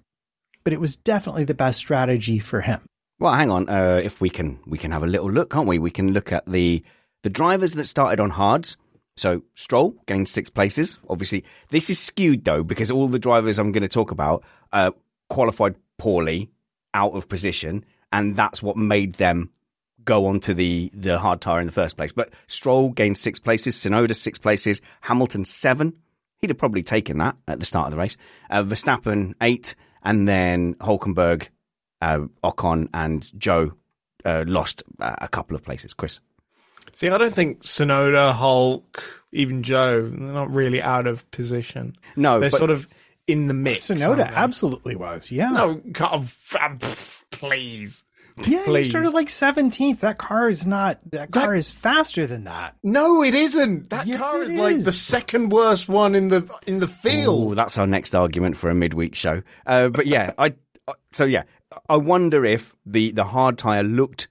but 0.64 0.72
it 0.72 0.80
was 0.80 0.96
definitely 0.98 1.46
the 1.46 1.54
best 1.56 1.80
strategy 1.80 2.40
for 2.40 2.62
him. 2.62 2.82
Well, 3.20 3.34
hang 3.34 3.50
on. 3.50 3.68
Uh, 3.68 4.00
if 4.04 4.22
we 4.22 4.30
can, 4.30 4.60
we 4.68 4.78
can 4.78 4.92
have 4.92 5.04
a 5.04 5.08
little 5.08 5.32
look, 5.32 5.50
can't 5.50 5.68
we? 5.68 5.80
We 5.80 5.92
can 5.92 6.14
look 6.14 6.32
at 6.32 6.46
the 6.46 6.84
the 7.24 7.30
drivers 7.30 7.74
that 7.74 7.86
started 7.86 8.20
on 8.20 8.30
hards. 8.30 8.78
So 9.16 9.42
Stroll 9.56 9.96
gained 10.06 10.30
six 10.30 10.50
places. 10.52 11.00
Obviously, 11.10 11.44
this 11.70 11.90
is 11.90 11.98
skewed 11.98 12.46
though 12.46 12.64
because 12.64 12.92
all 12.92 13.08
the 13.08 13.18
drivers 13.18 13.58
I'm 13.58 13.72
going 13.72 13.82
to 13.82 13.88
talk 13.88 14.12
about 14.12 14.44
uh, 14.72 14.92
qualified 15.30 15.76
poorly, 15.98 16.52
out 16.94 17.14
of 17.14 17.28
position, 17.28 17.84
and 18.12 18.36
that's 18.36 18.62
what 18.62 18.78
made 18.78 19.14
them 19.14 19.50
go 20.04 20.28
onto 20.28 20.54
the 20.54 20.92
the 20.94 21.18
hard 21.18 21.42
tire 21.42 21.60
in 21.60 21.66
the 21.66 21.72
first 21.72 21.98
place. 21.98 22.12
But 22.12 22.32
Stroll 22.46 22.90
gained 22.90 23.18
six 23.18 23.40
places, 23.40 23.76
Tsunoda 23.76 24.16
six 24.16 24.38
places, 24.38 24.82
Hamilton 25.02 25.46
seven. 25.46 25.94
He'd 26.40 26.52
have 26.52 26.58
probably 26.60 26.84
taken 26.84 27.18
that 27.18 27.36
at 27.48 27.60
the 27.60 27.66
start 27.66 27.88
of 27.88 27.92
the 27.92 27.98
race. 27.98 28.18
Uh, 28.52 28.62
Verstappen 28.62 29.34
eight, 29.42 29.76
and 30.04 30.28
then 30.28 30.76
Hulkenberg, 30.76 31.48
uh, 32.02 32.20
Ocon, 32.44 32.90
and 32.94 33.30
Joe 33.40 33.74
uh, 34.26 34.44
lost 34.48 34.84
a 35.00 35.28
couple 35.28 35.56
of 35.56 35.64
places. 35.64 35.94
Chris. 35.94 36.20
See, 36.94 37.10
I 37.10 37.18
don't 37.18 37.34
think 37.34 37.64
Tsunoda, 37.64 38.34
Hulk, 38.34 39.22
even 39.32 39.62
Joe, 39.62 40.02
they're 40.10 40.34
not 40.34 40.52
really 40.52 40.82
out 40.82 41.06
of 41.06 41.30
position. 41.32 41.96
No, 42.16 42.40
they're 42.40 42.50
but- 42.50 42.58
sort 42.58 42.72
of 42.72 42.88
in 43.28 43.48
the 43.48 43.54
mix. 43.54 43.88
Tsunoda 43.88 44.26
absolutely 44.28 44.96
was. 44.96 45.32
Yeah. 45.32 45.50
No, 45.50 45.76
God, 45.92 46.24
f- 46.24 47.26
please. 47.30 48.04
yeah, 48.46 48.64
please. 48.66 48.86
he 48.86 48.90
started 48.92 49.12
like 49.12 49.28
17th. 49.28 50.00
That 50.00 50.18
car 50.18 50.50
is 50.50 50.66
not, 50.66 51.00
that 51.12 51.32
car 51.32 51.56
is 51.56 51.70
faster 51.70 52.26
than 52.26 52.46
that. 52.46 52.76
No, 52.84 53.22
it 53.22 53.36
isn't. 53.36 53.90
That 53.90 54.08
Yes, 54.08 54.20
car 54.20 54.42
is 54.44 54.54
like 54.54 54.80
the 54.82 54.92
second 54.92 55.50
worst 55.50 55.90
one 55.90 56.16
in 56.16 56.30
the 56.30 56.50
in 56.66 56.80
the 56.80 56.86
Oh, 56.88 56.90
field. 56.90 57.58
that's 57.58 57.78
our 57.78 57.88
next 57.88 58.16
argument 58.16 58.56
for 58.58 58.70
a 58.70 58.76
midweek 58.76 59.14
show. 59.14 59.42
Uh, 59.66 59.90
but 59.90 60.08
yeah, 60.08 60.32
I 60.38 60.54
so 61.12 61.26
yeah, 61.26 61.44
I 61.90 61.98
wonder 61.98 62.46
if 62.46 62.76
the 62.86 63.12
the 63.12 63.26
hard 63.26 63.58
tire 63.58 63.84
looked. 63.84 64.28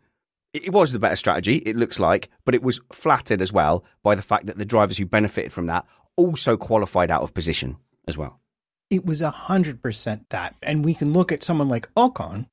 It 0.53 0.73
was 0.73 0.93
the 0.93 0.99
better 0.99 1.17
strategy, 1.17 1.57
it 1.59 1.77
looks 1.77 2.01
like, 2.01 2.31
but 2.47 2.55
it 2.55 2.63
was 2.63 2.81
flattered 2.91 3.43
as 3.43 3.53
well 3.53 3.85
by 4.03 4.15
the 4.15 4.23
fact 4.23 4.47
that 4.47 4.57
the 4.57 4.65
drivers 4.65 4.97
who 4.97 5.05
benefited 5.05 5.53
from 5.53 5.67
that 5.67 5.85
also 6.17 6.57
qualified 6.57 7.11
out 7.11 7.23
of 7.23 7.35
position 7.35 7.77
as 8.09 8.17
well. 8.17 8.41
It 8.89 9.05
was 9.05 9.21
100% 9.21 10.25
that. 10.31 10.55
And 10.63 10.85
we 10.85 10.95
can 10.95 11.13
look 11.13 11.33
at 11.33 11.43
someone 11.43 11.69
like 11.69 11.93
Ocon, 11.95 12.47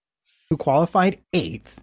who 0.50 0.58
qualified 0.58 1.20
eighth 1.32 1.82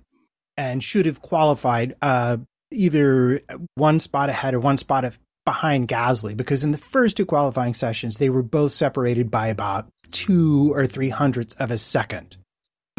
and 0.57 0.83
should 0.83 1.07
have 1.07 1.23
qualified 1.23 1.95
uh, 2.03 2.39
either 2.71 3.41
one 3.77 4.01
spot 4.01 4.29
ahead 4.29 4.55
or 4.55 4.61
one 4.61 4.79
spot 4.79 5.05
of, 5.05 5.19
behind 5.45 5.89
Gasly, 5.89 6.37
because 6.37 6.65
in 6.65 6.73
the 6.73 6.79
first 6.79 7.17
two 7.17 7.27
qualifying 7.27 7.75
sessions, 7.75 8.19
they 8.19 8.29
were 8.29 8.43
both 8.43 8.73
separated 8.73 9.31
by 9.31 9.49
about 9.49 9.89
two 10.11 10.73
or 10.75 10.87
three 10.87 11.09
hundredths 11.09 11.55
of 11.55 11.71
a 11.71 11.79
second. 11.79 12.37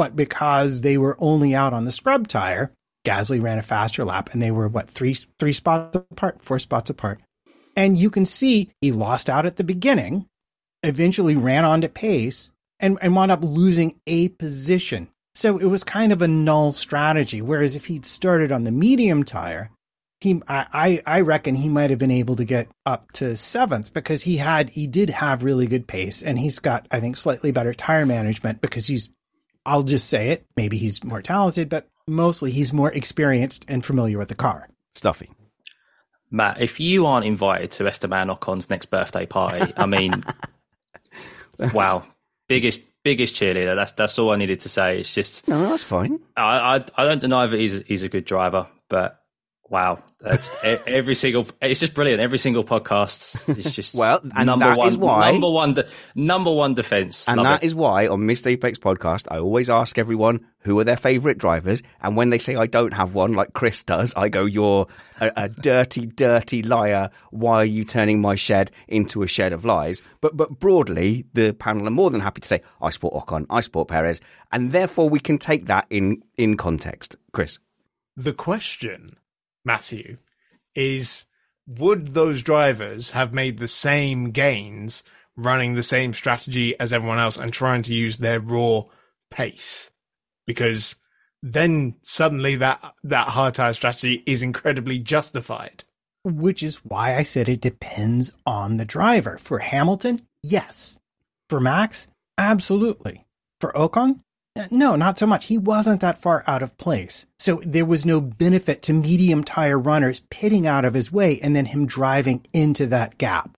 But 0.02 0.16
because 0.16 0.82
they 0.82 0.98
were 0.98 1.16
only 1.20 1.54
out 1.54 1.74
on 1.74 1.86
the 1.86 1.92
scrub 1.92 2.28
tire, 2.28 2.74
Gasly 3.06 3.40
ran 3.40 3.60
a 3.60 3.62
faster 3.62 4.04
lap 4.04 4.32
and 4.34 4.42
they 4.42 4.50
were, 4.50 4.68
what, 4.68 4.90
three, 4.90 5.16
three 5.38 5.54
spots 5.54 5.96
apart, 5.96 6.42
four 6.42 6.58
spots 6.58 6.90
apart. 6.90 7.22
And 7.76 7.96
you 7.96 8.10
can 8.10 8.26
see 8.26 8.72
he 8.82 8.92
lost 8.92 9.30
out 9.30 9.46
at 9.46 9.58
the 9.58 9.64
beginning, 9.64 10.26
eventually 10.82 11.36
ran 11.36 11.66
onto 11.66 11.88
pace, 11.88 12.50
and, 12.80 12.98
and 13.00 13.16
wound 13.16 13.30
up 13.32 13.44
losing 13.44 13.94
a 14.08 14.30
position. 14.30 15.08
So 15.36 15.60
it 15.60 15.66
was 15.66 15.84
kind 15.84 16.12
of 16.12 16.24
a 16.24 16.28
null 16.28 16.72
strategy. 16.72 17.44
Whereas 17.44 17.76
if 17.76 17.86
he'd 17.86 18.08
started 18.08 18.52
on 18.52 18.64
the 18.64 18.72
medium 18.72 19.24
tire, 19.24 19.70
he 20.20 20.42
I, 20.48 21.04
I 21.06 21.22
reckon 21.22 21.54
he 21.54 21.70
might 21.70 21.92
have 21.92 22.00
been 22.00 22.10
able 22.10 22.38
to 22.38 22.44
get 22.44 22.70
up 22.88 23.12
to 23.12 23.38
seventh 23.38 23.94
because 23.94 24.24
he 24.24 24.38
had 24.38 24.72
he 24.72 24.88
did 24.88 25.12
have 25.12 25.44
really 25.44 25.68
good 25.68 25.88
pace 25.88 26.24
and 26.24 26.40
he's 26.40 26.58
got 26.58 26.88
I 26.90 27.00
think 27.00 27.18
slightly 27.18 27.52
better 27.52 27.76
tire 27.76 28.08
management 28.08 28.62
because 28.62 28.88
he's 28.88 29.10
I'll 29.66 29.84
just 29.84 30.10
say 30.10 30.30
it 30.30 30.46
maybe 30.56 30.78
he's 30.78 31.04
more 31.04 31.22
talented 31.22 31.70
but 31.70 31.88
mostly 32.08 32.52
he's 32.52 32.74
more 32.74 32.92
experienced 32.92 33.66
and 33.68 33.84
familiar 33.84 34.18
with 34.18 34.30
the 34.30 34.36
car. 34.36 34.68
Stuffeyy. 34.96 35.30
Matt, 36.30 36.62
if 36.62 36.80
you 36.80 37.06
aren't 37.06 37.26
invited 37.26 37.72
to 37.72 37.88
Esteban 37.88 38.30
Ocon's 38.30 38.70
next 38.70 38.86
birthday 38.86 39.26
party, 39.26 39.74
I 39.76 39.86
mean, 39.86 40.14
wow, 41.74 42.06
biggest 42.48 42.84
biggest 43.04 43.36
cheerleader. 43.36 43.76
That's 43.76 43.92
that's 43.92 44.18
all 44.18 44.32
I 44.32 44.38
needed 44.38 44.62
to 44.62 44.70
say. 44.70 45.00
It's 45.00 45.14
just 45.14 45.48
No, 45.48 45.62
that's 45.70 45.84
fine. 45.84 46.20
I 46.38 46.78
I, 46.78 46.86
I 46.98 47.04
don't 47.06 47.20
deny 47.20 47.48
that 47.48 47.60
he's 47.60 47.82
he's 47.84 48.04
a 48.04 48.10
good 48.10 48.26
driver, 48.26 48.68
but 48.88 49.21
wow, 49.72 50.04
that's 50.20 50.52
e- 50.64 50.78
every 50.86 51.16
single. 51.16 51.48
It's 51.62 51.80
just 51.80 51.94
brilliant. 51.96 52.22
Every 52.22 52.38
single 52.38 52.64
podcast 52.64 53.58
is 53.58 53.74
just 53.74 53.96
Well, 53.96 54.20
and 54.36 54.46
number 54.46 54.66
that 54.66 54.78
one, 54.78 54.88
is 54.88 54.98
why- 54.98 55.32
number 55.32 55.50
one, 55.50 55.74
de- 55.74 55.88
number 56.14 56.52
one 56.52 56.74
defense, 56.76 57.26
And 57.28 57.38
Love 57.38 57.46
that 57.46 57.64
it. 57.64 57.66
is 57.68 57.74
why 57.74 58.08
on 58.08 58.26
Missed 58.26 58.46
Apex 58.46 58.78
podcast, 58.78 59.26
I 59.32 59.40
always 59.40 59.70
ask 59.70 59.98
everyone 59.98 60.46
who 60.60 60.78
are 60.78 60.84
their 60.84 60.98
favourite 60.98 61.38
drivers. 61.40 61.82
And 62.02 62.16
when 62.16 62.30
they 62.30 62.38
say 62.38 62.56
I 62.56 62.68
don't 62.68 62.94
have 62.94 63.16
one, 63.16 63.34
like 63.34 63.54
Chris 63.54 63.82
does, 63.82 64.14
I 64.16 64.30
go, 64.30 64.46
You're 64.46 64.86
a, 65.20 65.32
a 65.38 65.50
dirty, 65.50 66.06
dirty 66.06 66.62
liar. 66.62 67.10
Why 67.32 67.62
are 67.62 67.66
you 67.66 67.84
turning 67.84 68.22
my 68.22 68.36
shed 68.36 68.70
into 68.88 69.24
a 69.24 69.28
shed 69.28 69.54
of 69.54 69.66
lies? 69.66 70.02
But 70.20 70.38
but 70.38 70.60
broadly, 70.60 71.26
the 71.34 71.54
panel 71.54 71.88
are 71.88 71.92
more 71.92 72.12
than 72.12 72.22
happy 72.22 72.42
to 72.42 72.48
say, 72.48 72.62
I 72.82 72.90
support 72.92 73.14
Ocon, 73.16 73.46
I 73.50 73.62
support 73.62 73.88
Perez. 73.88 74.22
And 74.52 74.74
therefore, 74.74 75.08
we 75.10 75.22
can 75.22 75.38
take 75.38 75.68
that 75.68 75.88
in, 75.90 76.22
in 76.38 76.58
context. 76.58 77.16
Chris. 77.32 77.58
The 78.18 78.34
question, 78.34 79.16
Matthew, 79.66 80.18
is 80.76 81.26
would 81.68 82.10
those 82.10 82.42
drivers 82.42 83.12
have 83.12 83.34
made 83.34 83.58
the 83.58 83.68
same 83.68 84.32
gains 84.32 85.04
running 85.36 85.76
the 85.76 85.84
same 85.84 86.14
strategy 86.14 86.78
as 86.80 86.92
everyone 86.92 87.20
else 87.20 87.38
and 87.38 87.54
trying 87.54 87.84
to 87.84 87.94
use 87.94 88.18
their 88.18 88.40
raw 88.40 88.84
pace? 89.30 89.92
Because 90.48 90.96
then 91.44 91.96
suddenly 92.04 92.56
that 92.58 92.94
that 93.04 93.28
hard 93.30 93.54
tire 93.54 93.74
strategy 93.74 94.24
is 94.26 94.44
incredibly 94.44 95.00
justified. 95.00 95.84
Which 96.24 96.62
is 96.62 96.86
why 96.86 97.16
I 97.16 97.24
said 97.24 97.50
it 97.50 97.62
depends 97.62 98.32
on 98.46 98.78
the 98.78 98.86
driver. 98.86 99.38
For 99.40 99.60
Hamilton, 99.60 100.22
yes. 100.44 100.96
For 101.50 101.60
Max, 101.60 102.08
absolutely. 102.38 103.26
For 103.60 103.72
Ocon, 103.74 104.22
Uh, 104.56 104.68
no, 104.70 104.96
not 104.96 105.18
so 105.18 105.26
much. 105.26 105.46
He 105.46 105.58
wasn't 105.58 106.02
that 106.02 106.22
far 106.22 106.44
out 106.46 106.62
of 106.62 106.78
place. 106.78 107.26
So 107.40 107.62
there 107.66 107.86
was 107.86 108.06
no 108.06 108.20
benefit 108.20 108.82
to 108.84 108.94
medium 108.94 109.44
tire 109.44 109.80
runners 109.80 110.22
pitting 110.30 110.68
out 110.68 110.84
of 110.84 110.94
his 110.94 111.12
way 111.12 111.40
and 111.42 111.56
then 111.56 111.66
him 111.66 111.86
driving 111.86 112.46
into 112.52 112.86
that 112.88 113.18
gap. 113.18 113.52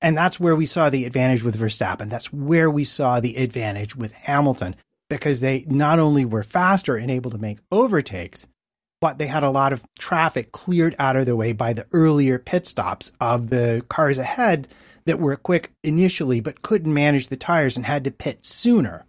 And 0.00 0.16
that's 0.16 0.38
where 0.38 0.54
we 0.54 0.66
saw 0.66 0.90
the 0.90 1.06
advantage 1.06 1.42
with 1.42 1.58
Verstappen. 1.58 2.08
That's 2.08 2.32
where 2.32 2.70
we 2.70 2.84
saw 2.84 3.18
the 3.18 3.36
advantage 3.36 3.96
with 3.96 4.12
Hamilton 4.12 4.76
because 5.10 5.40
they 5.40 5.64
not 5.66 5.98
only 5.98 6.24
were 6.24 6.44
faster 6.44 6.94
and 6.94 7.10
able 7.10 7.32
to 7.32 7.38
make 7.38 7.58
overtakes, 7.72 8.46
but 9.00 9.18
they 9.18 9.26
had 9.26 9.42
a 9.42 9.50
lot 9.50 9.72
of 9.72 9.82
traffic 9.98 10.52
cleared 10.52 10.94
out 11.00 11.16
of 11.16 11.26
the 11.26 11.34
way 11.34 11.52
by 11.52 11.72
the 11.72 11.86
earlier 11.92 12.38
pit 12.38 12.66
stops 12.66 13.10
of 13.20 13.50
the 13.50 13.84
cars 13.88 14.18
ahead 14.18 14.68
that 15.06 15.18
were 15.18 15.36
quick 15.36 15.72
initially 15.82 16.40
but 16.40 16.62
couldn't 16.62 16.92
manage 16.92 17.26
the 17.26 17.36
tires 17.36 17.76
and 17.76 17.86
had 17.86 18.04
to 18.04 18.10
pit 18.12 18.46
sooner. 18.46 19.04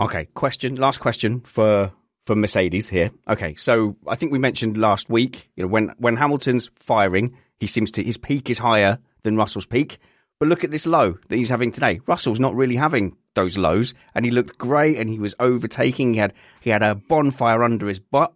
Okay, 0.00 0.26
question. 0.34 0.76
Last 0.76 0.98
question 0.98 1.40
for 1.40 1.92
for 2.26 2.34
Mercedes 2.34 2.88
here. 2.88 3.10
Okay, 3.28 3.54
so 3.54 3.96
I 4.06 4.16
think 4.16 4.32
we 4.32 4.38
mentioned 4.38 4.76
last 4.76 5.08
week, 5.08 5.48
you 5.56 5.62
know, 5.62 5.68
when 5.68 5.94
when 5.98 6.16
Hamilton's 6.16 6.70
firing, 6.76 7.36
he 7.58 7.66
seems 7.66 7.90
to 7.92 8.02
his 8.02 8.16
peak 8.16 8.50
is 8.50 8.58
higher 8.58 8.98
than 9.22 9.36
Russell's 9.36 9.66
peak. 9.66 9.98
But 10.38 10.48
look 10.48 10.64
at 10.64 10.70
this 10.70 10.86
low 10.86 11.16
that 11.28 11.36
he's 11.36 11.48
having 11.48 11.72
today. 11.72 12.00
Russell's 12.06 12.40
not 12.40 12.54
really 12.54 12.76
having 12.76 13.16
those 13.34 13.56
lows, 13.56 13.94
and 14.14 14.24
he 14.24 14.30
looked 14.30 14.58
great, 14.58 14.98
and 14.98 15.08
he 15.08 15.18
was 15.18 15.34
overtaking. 15.40 16.12
He 16.12 16.20
had 16.20 16.34
he 16.60 16.70
had 16.70 16.82
a 16.82 16.94
bonfire 16.94 17.62
under 17.62 17.86
his 17.86 18.00
butt. 18.00 18.34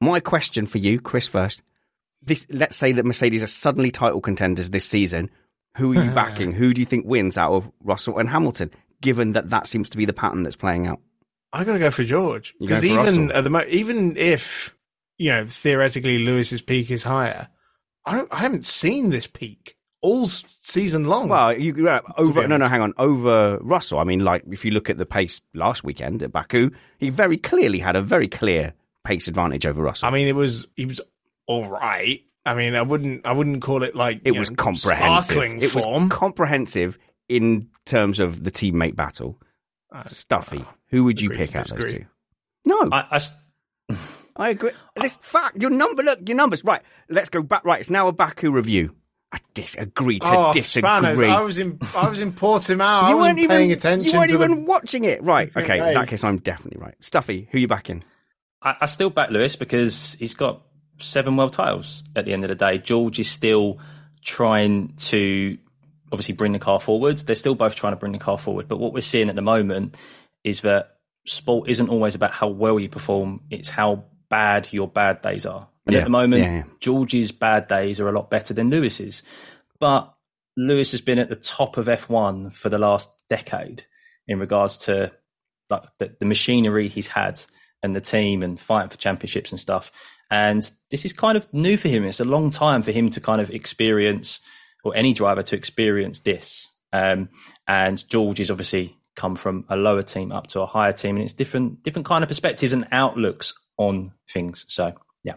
My 0.00 0.18
question 0.18 0.66
for 0.66 0.78
you, 0.78 1.00
Chris, 1.00 1.28
first. 1.28 1.62
This 2.24 2.46
let's 2.48 2.76
say 2.76 2.92
that 2.92 3.04
Mercedes 3.04 3.42
are 3.42 3.48
suddenly 3.48 3.90
title 3.90 4.22
contenders 4.22 4.70
this 4.70 4.86
season. 4.86 5.30
Who 5.76 5.92
are 5.92 6.04
you 6.04 6.10
backing? 6.14 6.52
Who 6.52 6.72
do 6.72 6.80
you 6.80 6.86
think 6.86 7.04
wins 7.04 7.36
out 7.36 7.52
of 7.52 7.70
Russell 7.82 8.18
and 8.18 8.30
Hamilton? 8.30 8.70
Given 9.02 9.32
that 9.32 9.50
that 9.50 9.66
seems 9.66 9.90
to 9.90 9.98
be 9.98 10.06
the 10.06 10.12
pattern 10.14 10.42
that's 10.42 10.56
playing 10.56 10.86
out. 10.86 11.00
I 11.52 11.64
got 11.64 11.74
to 11.74 11.78
go 11.78 11.90
for 11.90 12.04
George 12.04 12.54
because 12.58 12.82
even 12.82 12.96
Russell? 12.96 13.32
at 13.32 13.44
the 13.44 13.50
mo- 13.50 13.66
even 13.68 14.16
if 14.16 14.74
you 15.18 15.30
know 15.30 15.46
theoretically 15.46 16.18
Lewis's 16.18 16.62
peak 16.62 16.90
is 16.90 17.02
higher, 17.02 17.48
I 18.06 18.16
don't. 18.16 18.32
I 18.32 18.38
haven't 18.38 18.64
seen 18.64 19.10
this 19.10 19.26
peak 19.26 19.76
all 20.00 20.28
season 20.62 21.06
long. 21.06 21.28
Well, 21.28 21.56
you 21.56 21.88
uh, 21.88 22.00
over 22.16 22.46
no 22.48 22.56
no 22.56 22.66
hang 22.68 22.80
on 22.80 22.94
over 22.96 23.58
Russell. 23.60 23.98
I 23.98 24.04
mean, 24.04 24.24
like 24.24 24.44
if 24.50 24.64
you 24.64 24.70
look 24.70 24.88
at 24.88 24.96
the 24.98 25.06
pace 25.06 25.42
last 25.54 25.84
weekend 25.84 26.22
at 26.22 26.32
Baku, 26.32 26.70
he 26.98 27.10
very 27.10 27.36
clearly 27.36 27.78
had 27.78 27.96
a 27.96 28.02
very 28.02 28.28
clear 28.28 28.72
pace 29.04 29.28
advantage 29.28 29.66
over 29.66 29.82
Russell. 29.82 30.08
I 30.08 30.10
mean, 30.10 30.28
it 30.28 30.36
was 30.36 30.66
he 30.76 30.86
was 30.86 31.00
all 31.46 31.66
right. 31.66 32.22
I 32.44 32.54
mean, 32.54 32.74
I 32.74 32.82
wouldn't 32.82 33.26
I 33.26 33.32
wouldn't 33.32 33.62
call 33.62 33.82
it 33.82 33.94
like 33.94 34.22
it 34.24 34.32
was 34.32 34.50
know, 34.50 34.56
comprehensive. 34.56 35.62
It 35.62 35.68
form. 35.68 36.04
was 36.04 36.12
comprehensive 36.12 36.98
in 37.28 37.68
terms 37.84 38.18
of 38.18 38.44
the 38.44 38.50
teammate 38.50 38.96
battle. 38.96 39.38
Uh, 39.90 40.04
Stuffeyy. 40.04 40.66
Who 40.88 41.04
would 41.04 41.20
you 41.20 41.30
pick 41.30 41.50
to 41.50 41.58
out 41.58 41.68
those 41.68 41.92
two? 41.92 42.04
No, 42.66 42.88
I 44.36 44.50
agree. 44.50 44.70
This 45.00 45.16
fact, 45.16 45.60
your 45.60 45.70
number, 45.70 46.02
look, 46.02 46.20
your 46.26 46.36
numbers. 46.36 46.64
Right, 46.64 46.82
let's 47.08 47.28
go 47.28 47.42
back. 47.42 47.64
Right, 47.64 47.80
it's 47.80 47.90
now 47.90 48.08
a 48.08 48.12
Baku 48.12 48.50
review. 48.50 48.94
I 49.32 49.38
disagree 49.54 50.18
to 50.18 50.26
oh, 50.28 50.52
disagree. 50.52 50.88
Spanners, 50.88 51.18
I 51.18 51.40
was 51.40 51.58
in 51.58 51.78
I 51.96 52.08
was 52.08 52.20
in 52.20 52.32
Portimao. 52.32 53.08
You 53.08 53.16
wasn't 53.16 53.38
weren't 53.38 53.50
paying 53.50 53.72
attention 53.72 54.10
you 54.10 54.18
weren't 54.18 54.30
to 54.30 54.36
even 54.36 54.50
the 54.50 54.60
watching 54.62 55.04
it. 55.04 55.22
Right. 55.22 55.50
Okay. 55.56 55.78
In 55.88 55.94
that 55.94 56.08
case, 56.08 56.22
I'm 56.22 56.38
definitely 56.38 56.80
right. 56.80 56.94
Stuffeyy, 57.00 57.48
who 57.50 57.58
you 57.58 57.68
backing? 57.68 58.02
I, 58.60 58.76
I 58.82 58.86
still 58.86 59.08
back 59.10 59.30
Lewis 59.30 59.56
because 59.56 60.14
he's 60.14 60.34
got 60.34 60.62
seven 60.98 61.36
world 61.36 61.54
titles 61.54 62.02
at 62.14 62.26
the 62.26 62.34
end 62.34 62.44
of 62.44 62.48
the 62.48 62.54
day. 62.54 62.78
George 62.78 63.18
is 63.18 63.30
still 63.30 63.78
trying 64.22 64.94
to 64.98 65.56
obviously 66.12 66.34
bring 66.34 66.52
the 66.52 66.58
car 66.58 66.78
forward. 66.78 67.18
They're 67.18 67.36
still 67.36 67.54
both 67.54 67.74
trying 67.74 67.92
to 67.92 67.96
bring 67.96 68.12
the 68.12 68.18
car 68.18 68.38
forward. 68.38 68.68
But 68.68 68.78
what 68.78 68.92
we're 68.92 69.00
seeing 69.00 69.28
at 69.28 69.34
the 69.34 69.42
moment 69.42 69.96
is 70.44 70.60
that 70.60 70.96
sport 71.26 71.68
isn't 71.68 71.88
always 71.88 72.14
about 72.14 72.32
how 72.32 72.48
well 72.48 72.78
you 72.78 72.88
perform; 72.88 73.42
it's 73.50 73.68
how 73.68 74.04
bad 74.28 74.72
your 74.72 74.88
bad 74.88 75.22
days 75.22 75.46
are. 75.46 75.68
And 75.86 75.94
Yeah, 75.94 76.00
at 76.00 76.04
the 76.04 76.10
moment, 76.10 76.42
yeah, 76.42 76.52
yeah. 76.52 76.64
George's 76.80 77.32
bad 77.32 77.66
days 77.68 77.98
are 77.98 78.08
a 78.08 78.12
lot 78.12 78.30
better 78.30 78.54
than 78.54 78.70
Lewis's, 78.70 79.22
but 79.80 80.14
Lewis 80.56 80.90
has 80.92 81.00
been 81.00 81.18
at 81.18 81.28
the 81.28 81.36
top 81.36 81.76
of 81.76 81.86
F1 81.86 82.52
for 82.52 82.68
the 82.68 82.78
last 82.78 83.10
decade 83.28 83.84
in 84.28 84.38
regards 84.38 84.78
to 84.78 85.12
like 85.70 85.82
the, 85.98 86.14
the 86.20 86.26
machinery 86.26 86.88
he's 86.88 87.08
had 87.08 87.42
and 87.82 87.96
the 87.96 88.00
team 88.00 88.42
and 88.42 88.60
fighting 88.60 88.90
for 88.90 88.96
championships 88.96 89.50
and 89.50 89.58
stuff. 89.58 89.90
And 90.30 90.68
this 90.90 91.04
is 91.04 91.12
kind 91.12 91.36
of 91.36 91.52
new 91.52 91.76
for 91.76 91.88
him. 91.88 92.04
It's 92.04 92.20
a 92.20 92.24
long 92.24 92.50
time 92.50 92.82
for 92.82 92.92
him 92.92 93.10
to 93.10 93.20
kind 93.20 93.40
of 93.40 93.50
experience, 93.50 94.40
or 94.84 94.96
any 94.96 95.12
driver 95.12 95.42
to 95.42 95.56
experience 95.56 96.20
this. 96.20 96.70
Um, 96.92 97.30
and 97.66 98.06
George 98.08 98.38
has 98.38 98.50
obviously 98.50 98.96
come 99.16 99.36
from 99.36 99.64
a 99.68 99.76
lower 99.76 100.02
team 100.02 100.32
up 100.32 100.46
to 100.48 100.60
a 100.60 100.66
higher 100.66 100.92
team, 100.92 101.16
and 101.16 101.24
it's 101.24 101.34
different, 101.34 101.82
different 101.82 102.06
kind 102.06 102.22
of 102.22 102.28
perspectives 102.28 102.72
and 102.72 102.86
outlooks 102.92 103.54
on 103.78 104.12
things. 104.30 104.64
So, 104.68 104.94
yeah. 105.24 105.36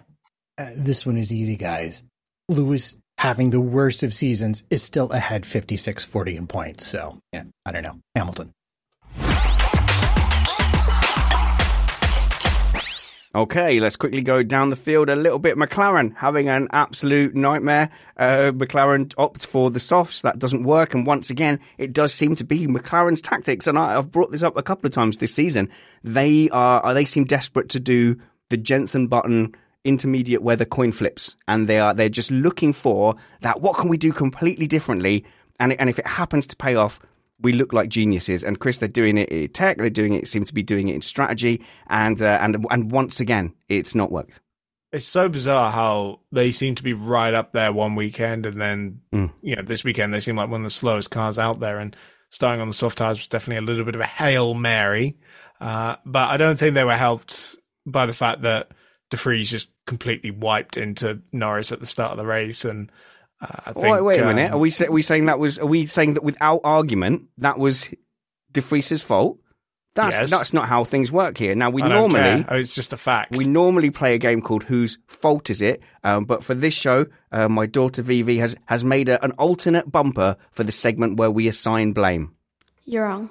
Uh, 0.57 0.71
this 0.75 1.05
one 1.05 1.17
is 1.17 1.33
easy, 1.33 1.55
guys. 1.55 2.03
Lewis 2.49 2.95
having 3.17 3.49
the 3.49 3.61
worst 3.61 4.03
of 4.03 4.13
seasons 4.13 4.63
is 4.69 4.83
still 4.83 5.09
ahead 5.11 5.45
56 5.45 6.05
40 6.05 6.35
in 6.35 6.47
points. 6.47 6.85
So, 6.85 7.19
yeah, 7.31 7.43
I 7.65 7.71
don't 7.71 7.83
know. 7.83 7.99
Hamilton. 8.15 8.51
Okay, 13.35 13.81
let's 13.81 13.97
quickly 13.97 14.21
go 14.21 14.43
down 14.43 14.69
the 14.69 14.77
field 14.77 15.09
a 15.09 15.15
little 15.15 15.39
bit. 15.39 15.57
McLaren 15.57 16.15
having 16.15 16.47
an 16.47 16.69
absolute 16.71 17.35
nightmare. 17.35 17.89
Uh, 18.15 18.53
McLaren 18.55 19.13
opt 19.17 19.45
for 19.45 19.69
the 19.69 19.79
softs. 19.81 20.21
That 20.21 20.39
doesn't 20.39 20.63
work. 20.63 20.93
And 20.93 21.05
once 21.05 21.29
again, 21.29 21.59
it 21.77 21.91
does 21.91 22.13
seem 22.13 22.35
to 22.37 22.45
be 22.45 22.65
McLaren's 22.65 23.19
tactics. 23.19 23.67
And 23.67 23.77
I, 23.77 23.97
I've 23.97 24.09
brought 24.09 24.31
this 24.31 24.41
up 24.41 24.55
a 24.55 24.63
couple 24.63 24.87
of 24.87 24.93
times 24.93 25.17
this 25.17 25.35
season. 25.35 25.69
They 26.01 26.49
are, 26.51 26.93
they 26.93 27.03
seem 27.03 27.25
desperate 27.25 27.67
to 27.71 27.79
do 27.81 28.17
the 28.47 28.55
Jensen 28.55 29.07
Button 29.07 29.53
intermediate 29.83 30.41
weather 30.41 30.63
coin 30.63 30.93
flips. 30.93 31.35
And 31.45 31.67
they 31.67 31.77
are, 31.77 31.93
they're 31.93 32.07
just 32.07 32.31
looking 32.31 32.71
for 32.71 33.17
that. 33.41 33.59
What 33.59 33.75
can 33.75 33.89
we 33.89 33.97
do 33.97 34.13
completely 34.13 34.65
differently? 34.65 35.25
And, 35.59 35.73
and 35.73 35.89
if 35.89 35.99
it 35.99 36.07
happens 36.07 36.47
to 36.47 36.55
pay 36.55 36.75
off, 36.75 37.01
we 37.41 37.53
look 37.53 37.73
like 37.73 37.89
geniuses. 37.89 38.43
And 38.43 38.59
Chris, 38.59 38.77
they're 38.77 38.87
doing 38.87 39.17
it 39.17 39.29
in 39.29 39.49
tech. 39.49 39.77
They're 39.77 39.89
doing 39.89 40.13
it. 40.13 40.27
Seem 40.27 40.45
to 40.45 40.53
be 40.53 40.63
doing 40.63 40.87
it 40.89 40.95
in 40.95 41.01
strategy. 41.01 41.63
And 41.87 42.21
uh, 42.21 42.39
and 42.41 42.65
and 42.69 42.91
once 42.91 43.19
again, 43.19 43.53
it's 43.69 43.95
not 43.95 44.11
worked. 44.11 44.41
It's 44.91 45.05
so 45.05 45.27
bizarre 45.27 45.71
how 45.71 46.21
they 46.31 46.51
seem 46.53 46.75
to 46.75 46.83
be 46.83 46.93
right 46.93 47.33
up 47.33 47.51
there 47.51 47.73
one 47.73 47.95
weekend, 47.95 48.45
and 48.45 48.61
then 48.61 49.01
Mm. 49.11 49.33
you 49.41 49.55
know 49.55 49.61
this 49.61 49.83
weekend 49.83 50.13
they 50.13 50.21
seem 50.21 50.37
like 50.37 50.49
one 50.49 50.61
of 50.61 50.65
the 50.65 50.69
slowest 50.69 51.11
cars 51.11 51.37
out 51.37 51.59
there. 51.59 51.79
And 51.79 51.95
starting 52.29 52.61
on 52.61 52.67
the 52.69 52.73
soft 52.73 52.97
tires 52.97 53.17
was 53.17 53.27
definitely 53.27 53.57
a 53.65 53.67
little 53.67 53.83
bit 53.85 53.95
of 53.95 54.01
a 54.01 54.05
hail 54.05 54.53
mary, 54.53 55.17
uh, 55.59 55.97
but 56.05 56.29
I 56.29 56.37
don't 56.37 56.57
think 56.57 56.73
they 56.75 56.83
were 56.85 56.95
helped 56.95 57.55
by 57.85 58.05
the 58.05 58.13
fact 58.13 58.43
that 58.43 58.71
De 59.11 59.17
Vries 59.17 59.49
just 59.49 59.67
completely 59.85 60.31
wiped 60.31 60.77
into 60.77 61.21
Norris 61.31 61.71
at 61.71 61.79
the 61.81 61.85
start 61.85 62.11
of 62.11 62.17
the 62.17 62.25
race, 62.25 62.63
and 62.63 62.89
I 63.65 63.73
think. 63.73 63.85
wait, 63.87 64.01
wait 64.01 64.19
a 64.21 64.25
minute. 64.25 64.51
um, 64.51 64.55
Are 64.55 64.59
we 64.59 64.69
sa- 64.69 64.85
are 64.85 64.91
we 64.91 65.01
saying 65.01 65.25
that 65.27 65.39
was? 65.39 65.59
Are 65.59 65.65
we 65.65 65.85
saying 65.85 66.13
that 66.15 66.23
without 66.23 66.61
argument 66.63 67.29
that 67.39 67.57
was 67.59 67.89
De 68.51 68.61
Vries's 68.61 69.03
fault? 69.03 69.37
That's 69.95 70.17
Yes. 70.19 70.29
that's 70.29 70.51
not 70.53 70.67
how 70.67 70.83
things 70.83 71.09
work 71.09 71.37
here. 71.37 71.55
Now 71.55 71.69
we 71.69 71.81
I 71.81 71.87
don't 71.87 72.11
normally 72.11 72.43
care. 72.43 72.57
it's 72.57 72.75
just 72.75 72.91
a 72.91 72.97
fact. 72.97 73.31
we 73.35 73.45
normally 73.45 73.91
play 73.91 74.13
a 74.13 74.17
game 74.17 74.41
called 74.41 74.63
Whose 74.63 74.97
Fault 75.07 75.49
Is 75.49 75.61
It? 75.61 75.81
Um, 76.03 76.25
but 76.25 76.43
for 76.43 76.53
this 76.53 76.73
show, 76.73 77.05
uh, 77.31 77.47
my 77.47 77.65
daughter 77.65 78.01
Vivi 78.01 78.37
has 78.39 78.57
has 78.65 78.83
made 78.83 79.07
a, 79.07 79.23
an 79.23 79.31
alternate 79.39 79.89
bumper 79.89 80.35
for 80.51 80.65
the 80.65 80.73
segment 80.73 81.15
where 81.17 81.31
we 81.31 81.47
assign 81.47 81.93
blame. 81.93 82.33
You're 82.83 83.05
wrong. 83.05 83.29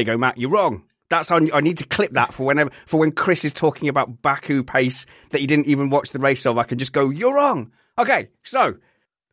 There 0.00 0.14
you 0.14 0.16
go, 0.16 0.18
Matt. 0.18 0.38
You're 0.38 0.48
wrong. 0.48 0.84
That's 1.10 1.30
on. 1.30 1.52
I 1.52 1.60
need 1.60 1.76
to 1.78 1.86
clip 1.86 2.12
that 2.12 2.32
for 2.32 2.46
whenever 2.46 2.70
for 2.86 2.98
when 2.98 3.12
Chris 3.12 3.44
is 3.44 3.52
talking 3.52 3.90
about 3.90 4.22
Baku 4.22 4.62
pace 4.62 5.04
that 5.28 5.42
he 5.42 5.46
didn't 5.46 5.66
even 5.66 5.90
watch 5.90 6.12
the 6.12 6.18
race 6.18 6.46
of. 6.46 6.56
I 6.56 6.62
can 6.62 6.78
just 6.78 6.94
go, 6.94 7.10
"You're 7.10 7.34
wrong." 7.34 7.70
Okay, 7.98 8.28
so 8.42 8.76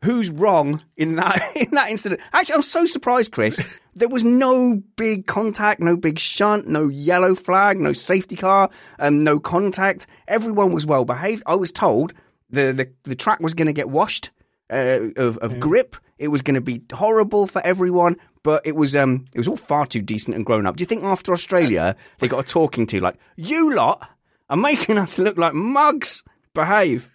who's 0.04 0.30
wrong 0.30 0.84
in 0.98 1.16
that 1.16 1.42
in 1.56 1.72
that 1.72 1.90
incident? 1.90 2.20
Actually, 2.34 2.56
I'm 2.56 2.62
so 2.64 2.86
surprised, 2.86 3.32
Chris. 3.32 3.64
There 3.96 4.10
was 4.10 4.26
no 4.26 4.82
big 4.98 5.26
contact, 5.26 5.80
no 5.80 5.96
big 5.96 6.20
shunt, 6.20 6.68
no 6.68 6.90
yellow 6.90 7.34
flag, 7.34 7.80
no 7.80 7.94
safety 7.94 8.36
car, 8.36 8.70
um, 9.00 9.24
no 9.24 9.40
contact. 9.40 10.06
Everyone 10.28 10.74
was 10.74 10.86
well 10.86 11.06
behaved. 11.06 11.44
I 11.46 11.56
was 11.56 11.72
told 11.72 12.14
the 12.50 12.74
the, 12.74 12.92
the 13.04 13.16
track 13.16 13.40
was 13.40 13.54
going 13.54 13.68
to 13.68 13.74
get 13.74 13.90
washed 13.90 14.32
uh, 14.70 15.00
of, 15.16 15.38
of 15.38 15.62
grip. 15.62 15.96
It 16.18 16.28
was 16.28 16.42
going 16.42 16.56
to 16.56 16.62
be 16.62 16.82
horrible 16.92 17.48
for 17.48 17.62
everyone, 17.62 18.18
but 18.48 18.66
it 18.66 18.78
was 18.78 18.96
um 18.96 19.26
it 19.34 19.38
was 19.38 19.48
all 19.50 19.58
far 19.58 19.86
too 19.86 20.02
decent 20.02 20.34
and 20.34 20.46
grown 20.46 20.66
up. 20.66 20.78
Do 20.78 20.82
you 20.82 20.86
think 20.86 21.04
after 21.04 21.34
Australia 21.34 21.98
they 22.20 22.30
got 22.30 22.46
a 22.46 22.48
talking 22.48 22.88
to 22.88 23.02
like 23.02 23.18
you 23.36 23.76
lot 23.76 24.10
are 24.50 24.56
making 24.56 24.98
us 24.98 25.20
look 25.20 25.38
like 25.38 25.54
mugs? 25.54 26.24
Behave. 26.54 27.10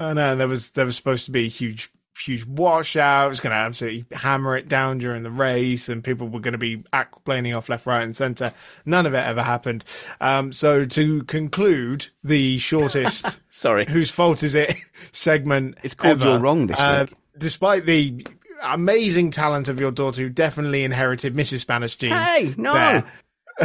I 0.00 0.14
know 0.14 0.34
there 0.34 0.48
was 0.48 0.72
there 0.72 0.84
was 0.84 0.96
supposed 0.96 1.26
to 1.26 1.30
be 1.30 1.44
a 1.44 1.48
huge 1.48 1.92
huge 2.20 2.44
washout. 2.44 3.26
It 3.26 3.28
was 3.28 3.38
going 3.38 3.54
to 3.54 3.60
absolutely 3.60 4.04
hammer 4.10 4.56
it 4.56 4.66
down 4.66 4.98
during 4.98 5.22
the 5.22 5.30
race, 5.30 5.88
and 5.88 6.02
people 6.02 6.26
were 6.26 6.40
going 6.40 6.52
to 6.52 6.58
be 6.58 6.78
aquaplaning 6.92 7.56
off 7.56 7.68
left, 7.68 7.86
right, 7.86 8.02
and 8.02 8.16
centre. 8.16 8.52
None 8.84 9.06
of 9.06 9.14
it 9.14 9.18
ever 9.24 9.44
happened. 9.44 9.84
Um, 10.20 10.52
so 10.52 10.84
to 10.84 11.22
conclude, 11.22 12.08
the 12.24 12.58
shortest 12.58 13.40
Sorry. 13.48 13.84
whose 13.86 14.10
fault 14.10 14.42
is 14.42 14.56
it 14.56 14.74
segment 15.12 15.78
It's 15.84 15.94
called 15.94 16.20
ever, 16.20 16.30
You're 16.30 16.40
Wrong 16.40 16.66
this 16.66 16.80
uh, 16.80 17.06
week. 17.08 17.16
Despite 17.38 17.86
the 17.86 18.26
amazing 18.64 19.30
talent 19.30 19.68
of 19.68 19.78
your 19.80 19.90
daughter, 19.90 20.22
who 20.22 20.28
definitely 20.28 20.84
inherited 20.84 21.34
Mrs. 21.34 21.60
Spanish 21.60 21.96
genes. 21.96 22.14
Hey, 22.14 22.54
no. 22.56 23.02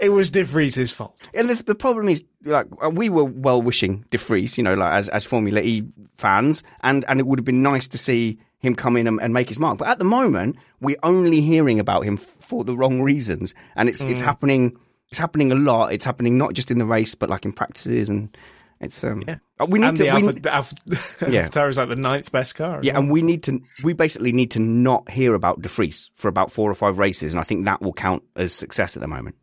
it 0.00 0.08
was 0.10 0.30
De 0.30 0.42
Vries's 0.42 0.90
fault. 0.90 1.16
And 1.34 1.50
the, 1.50 1.62
the 1.62 1.74
problem 1.74 2.08
is, 2.08 2.24
like, 2.44 2.66
uh, 2.82 2.90
we 2.90 3.08
were 3.08 3.24
well 3.24 3.60
wishing 3.62 4.04
De 4.10 4.18
Vries, 4.18 4.56
you 4.56 4.64
know, 4.64 4.74
like 4.74 4.92
as, 4.94 5.08
as 5.10 5.24
Formula 5.24 5.60
E 5.60 5.84
fans, 6.16 6.62
and, 6.82 7.04
and 7.08 7.20
it 7.20 7.26
would 7.26 7.38
have 7.38 7.44
been 7.44 7.62
nice 7.62 7.88
to 7.88 7.98
see 7.98 8.38
him 8.58 8.74
come 8.74 8.96
in 8.96 9.06
and, 9.06 9.20
and 9.20 9.34
make 9.34 9.48
his 9.48 9.58
mark. 9.58 9.78
But 9.78 9.88
at 9.88 9.98
the 9.98 10.04
moment, 10.04 10.56
we're 10.80 10.96
only 11.02 11.40
hearing 11.40 11.78
about 11.78 12.04
him 12.04 12.16
for 12.16 12.64
the 12.64 12.76
wrong 12.76 13.02
reasons, 13.02 13.54
and 13.76 13.88
it's 13.88 14.04
Mm. 14.04 14.10
it's 14.10 14.20
happening. 14.20 14.76
It's 15.10 15.18
happening 15.20 15.52
a 15.52 15.54
lot. 15.54 15.92
It's 15.92 16.04
happening 16.04 16.36
not 16.36 16.54
just 16.54 16.70
in 16.70 16.78
the 16.78 16.84
race, 16.86 17.14
but 17.14 17.28
like 17.30 17.44
in 17.44 17.52
practices, 17.52 18.08
and 18.08 18.36
it's 18.80 19.04
um. 19.04 19.22
uh, 19.28 19.36
We 19.64 19.78
need 19.78 19.86
and 19.88 19.96
to. 19.96 20.02
the 20.02 20.10
we, 20.14 20.22
Alpha, 20.26 20.40
the 20.40 20.54
Alpha, 20.54 20.76
Yeah. 21.30 21.40
Alpha 21.44 21.58
Tauri 21.60 21.70
is 21.70 21.78
like 21.78 21.88
the 21.88 21.96
ninth 21.96 22.30
best 22.30 22.54
car. 22.54 22.80
yeah, 22.82 22.92
well. 22.92 23.02
and 23.02 23.10
we 23.10 23.22
need 23.22 23.42
to. 23.44 23.60
We 23.82 23.94
basically 23.94 24.32
need 24.32 24.50
to 24.52 24.58
not 24.58 25.10
hear 25.10 25.34
about 25.34 25.62
De 25.62 25.68
Vries 25.68 26.10
for 26.16 26.28
about 26.28 26.52
four 26.52 26.70
or 26.70 26.74
five 26.74 26.98
races, 26.98 27.32
and 27.32 27.40
I 27.40 27.44
think 27.44 27.64
that 27.64 27.80
will 27.80 27.94
count 27.94 28.22
as 28.36 28.52
success 28.52 28.96
at 28.96 29.00
the 29.00 29.08
moment. 29.08 29.36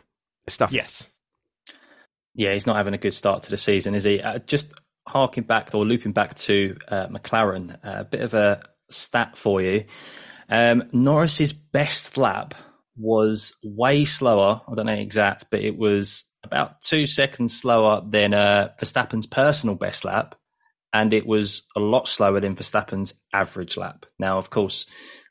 Stuff. 0.47 0.71
yes. 0.71 1.09
Yeah, 2.35 2.53
he's 2.53 2.65
not 2.67 2.75
having 2.75 2.93
a 2.93 2.97
good 2.97 3.13
start 3.13 3.43
to 3.43 3.49
the 3.51 3.57
season, 3.57 3.93
is 3.95 4.03
he? 4.03 4.19
Uh, 4.19 4.39
just 4.39 4.73
harking 5.07 5.43
back 5.43 5.73
or 5.73 5.85
looping 5.85 6.11
back 6.13 6.33
to 6.35 6.77
uh, 6.87 7.07
McLaren, 7.07 7.73
uh, 7.85 7.99
a 8.01 8.03
bit 8.03 8.21
of 8.21 8.33
a 8.33 8.61
stat 8.89 9.37
for 9.37 9.61
you. 9.61 9.85
Um, 10.49 10.83
Norris's 10.91 11.53
best 11.53 12.17
lap 12.17 12.55
was 12.97 13.55
way 13.63 14.05
slower. 14.05 14.61
I 14.67 14.75
don't 14.75 14.85
know 14.87 14.93
exact, 14.93 15.45
but 15.51 15.61
it 15.61 15.77
was 15.77 16.23
about 16.43 16.81
two 16.81 17.05
seconds 17.05 17.57
slower 17.57 18.01
than 18.05 18.33
uh, 18.33 18.69
Verstappen's 18.79 19.27
personal 19.27 19.75
best 19.75 20.05
lap, 20.05 20.35
and 20.93 21.13
it 21.13 21.25
was 21.25 21.63
a 21.75 21.79
lot 21.79 22.07
slower 22.07 22.39
than 22.39 22.55
Verstappen's 22.55 23.13
average 23.33 23.77
lap. 23.77 24.05
Now, 24.19 24.37
of 24.37 24.49
course, 24.49 24.85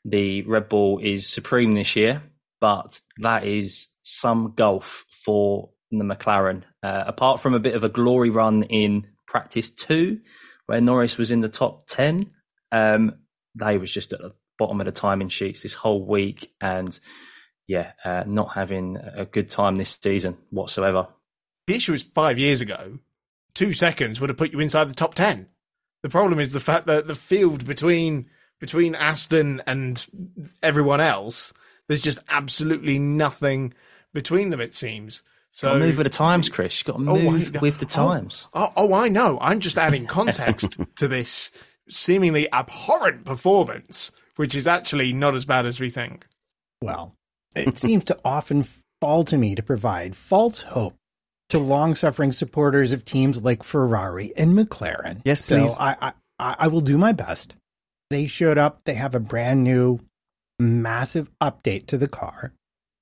the 0.05 0.41
Red 0.43 0.69
Bull 0.69 0.99
is 0.99 1.27
supreme 1.27 1.73
this 1.73 1.95
year, 1.95 2.23
but 2.59 2.99
that 3.17 3.45
is 3.45 3.87
some 4.01 4.53
golf 4.55 5.05
for 5.09 5.69
the 5.91 6.03
McLaren. 6.03 6.63
Uh, 6.81 7.03
apart 7.07 7.39
from 7.39 7.53
a 7.53 7.59
bit 7.59 7.75
of 7.75 7.83
a 7.83 7.89
glory 7.89 8.29
run 8.29 8.63
in 8.63 9.07
practice 9.27 9.69
two, 9.69 10.19
where 10.65 10.81
Norris 10.81 11.17
was 11.17 11.31
in 11.31 11.41
the 11.41 11.49
top 11.49 11.87
10, 11.87 12.31
um, 12.71 13.15
they 13.55 13.77
was 13.77 13.91
just 13.91 14.13
at 14.13 14.19
the 14.19 14.33
bottom 14.57 14.79
of 14.81 14.85
the 14.85 14.91
timing 14.91 15.29
sheets 15.29 15.61
this 15.61 15.73
whole 15.73 16.05
week. 16.05 16.51
And 16.59 16.97
yeah, 17.67 17.91
uh, 18.03 18.23
not 18.27 18.53
having 18.53 18.97
a 18.97 19.25
good 19.25 19.49
time 19.49 19.75
this 19.75 19.97
season 20.01 20.37
whatsoever. 20.49 21.07
The 21.67 21.75
issue 21.75 21.93
is 21.93 22.03
five 22.03 22.37
years 22.37 22.61
ago, 22.61 22.99
two 23.53 23.73
seconds 23.73 24.19
would 24.19 24.29
have 24.29 24.37
put 24.37 24.51
you 24.51 24.59
inside 24.59 24.89
the 24.89 24.95
top 24.95 25.15
10. 25.15 25.47
The 26.01 26.09
problem 26.09 26.39
is 26.39 26.51
the 26.51 26.59
fact 26.59 26.87
that 26.87 27.07
the 27.07 27.15
field 27.15 27.65
between 27.65 28.29
between 28.59 28.95
Aston 28.95 29.61
and 29.67 30.05
everyone 30.61 31.01
else, 31.01 31.53
there's 31.87 32.01
just 32.01 32.19
absolutely 32.29 32.97
nothing 32.99 33.73
between 34.13 34.49
them. 34.49 34.61
It 34.61 34.73
seems. 34.73 35.21
So 35.51 35.67
Got 35.67 35.73
to 35.73 35.79
move 35.79 35.97
with 35.97 36.05
the 36.05 36.09
times, 36.09 36.49
Chris. 36.49 36.79
You've 36.79 36.87
got 36.95 37.03
to 37.03 37.09
Oh, 37.09 37.31
move 37.31 37.55
I- 37.55 37.59
with 37.59 37.79
the 37.79 37.85
oh, 37.85 37.89
times. 38.09 38.47
Oh, 38.53 38.71
oh, 38.75 38.93
I 38.93 39.07
know. 39.07 39.37
I'm 39.41 39.59
just 39.59 39.77
adding 39.77 40.05
context 40.07 40.77
to 40.97 41.07
this 41.07 41.51
seemingly 41.89 42.51
abhorrent 42.51 43.23
performance, 43.25 44.11
which 44.37 44.55
is 44.55 44.65
actually 44.67 45.13
not 45.13 45.35
as 45.35 45.45
bad 45.45 45.65
as 45.65 45.79
we 45.79 45.89
think. 45.89 46.25
Well, 46.81 47.15
it 47.55 47.77
seems 47.85 48.03
to 48.05 48.19
often 48.23 48.65
fall 49.01 49.23
to 49.25 49.37
me 49.37 49.55
to 49.55 49.63
provide 49.63 50.15
false 50.15 50.61
hope 50.61 50.95
to 51.49 51.59
long 51.59 51.93
suffering 51.93 52.31
supporters 52.31 52.91
of 52.93 53.05
teams 53.05 53.43
like 53.43 53.63
Ferrari 53.63 54.33
and 54.35 54.57
McLaren. 54.57 55.21
Yes, 55.25 55.45
so 55.45 55.59
please. 55.59 55.77
I, 55.79 56.13
I, 56.39 56.55
I 56.59 56.67
will 56.67 56.81
do 56.81 56.97
my 56.97 57.11
best. 57.11 57.53
They 58.09 58.27
showed 58.27 58.57
up, 58.57 58.81
they 58.85 58.95
have 58.95 59.15
a 59.15 59.19
brand 59.19 59.63
new, 59.63 59.99
massive 60.59 61.29
update 61.41 61.87
to 61.87 61.97
the 61.97 62.07
car. 62.07 62.53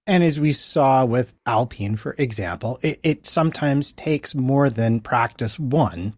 And 0.07 0.23
as 0.23 0.39
we 0.39 0.51
saw 0.51 1.05
with 1.05 1.33
Alpine, 1.45 1.95
for 1.95 2.15
example, 2.17 2.79
it, 2.81 2.99
it 3.03 3.25
sometimes 3.25 3.93
takes 3.93 4.33
more 4.33 4.69
than 4.69 4.99
practice 4.99 5.59
one 5.59 6.15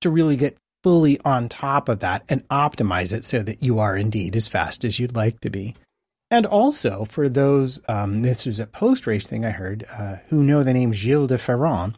to 0.00 0.10
really 0.10 0.36
get 0.36 0.56
fully 0.82 1.20
on 1.24 1.48
top 1.48 1.88
of 1.88 2.00
that 2.00 2.24
and 2.28 2.46
optimize 2.48 3.12
it 3.12 3.24
so 3.24 3.42
that 3.42 3.62
you 3.62 3.78
are 3.78 3.96
indeed 3.96 4.36
as 4.36 4.48
fast 4.48 4.84
as 4.84 4.98
you'd 4.98 5.14
like 5.14 5.40
to 5.40 5.50
be. 5.50 5.74
And 6.30 6.46
also 6.46 7.04
for 7.04 7.28
those, 7.28 7.80
um, 7.88 8.22
this 8.22 8.46
was 8.46 8.60
a 8.60 8.66
post 8.66 9.06
race 9.06 9.26
thing 9.26 9.44
I 9.44 9.50
heard, 9.50 9.84
uh, 9.90 10.16
who 10.28 10.44
know 10.44 10.62
the 10.62 10.72
name 10.72 10.92
Gil 10.92 11.26
de 11.26 11.36
Ferran. 11.36 11.94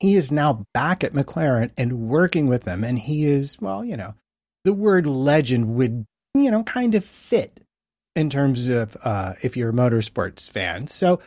He 0.00 0.16
is 0.16 0.30
now 0.30 0.64
back 0.74 1.02
at 1.02 1.12
McLaren 1.12 1.70
and 1.76 2.08
working 2.08 2.46
with 2.46 2.64
them. 2.64 2.84
And 2.84 2.98
he 2.98 3.24
is, 3.24 3.60
well, 3.60 3.84
you 3.84 3.96
know, 3.96 4.14
the 4.64 4.72
word 4.72 5.06
legend 5.06 5.74
would, 5.74 6.04
you 6.34 6.50
know, 6.50 6.62
kind 6.62 6.94
of 6.94 7.04
fit 7.04 7.60
in 8.14 8.30
terms 8.30 8.68
of 8.68 8.96
uh, 9.02 9.34
if 9.42 9.56
you're 9.56 9.70
a 9.70 9.72
motorsports 9.72 10.48
fan. 10.48 10.86
So 10.86 11.20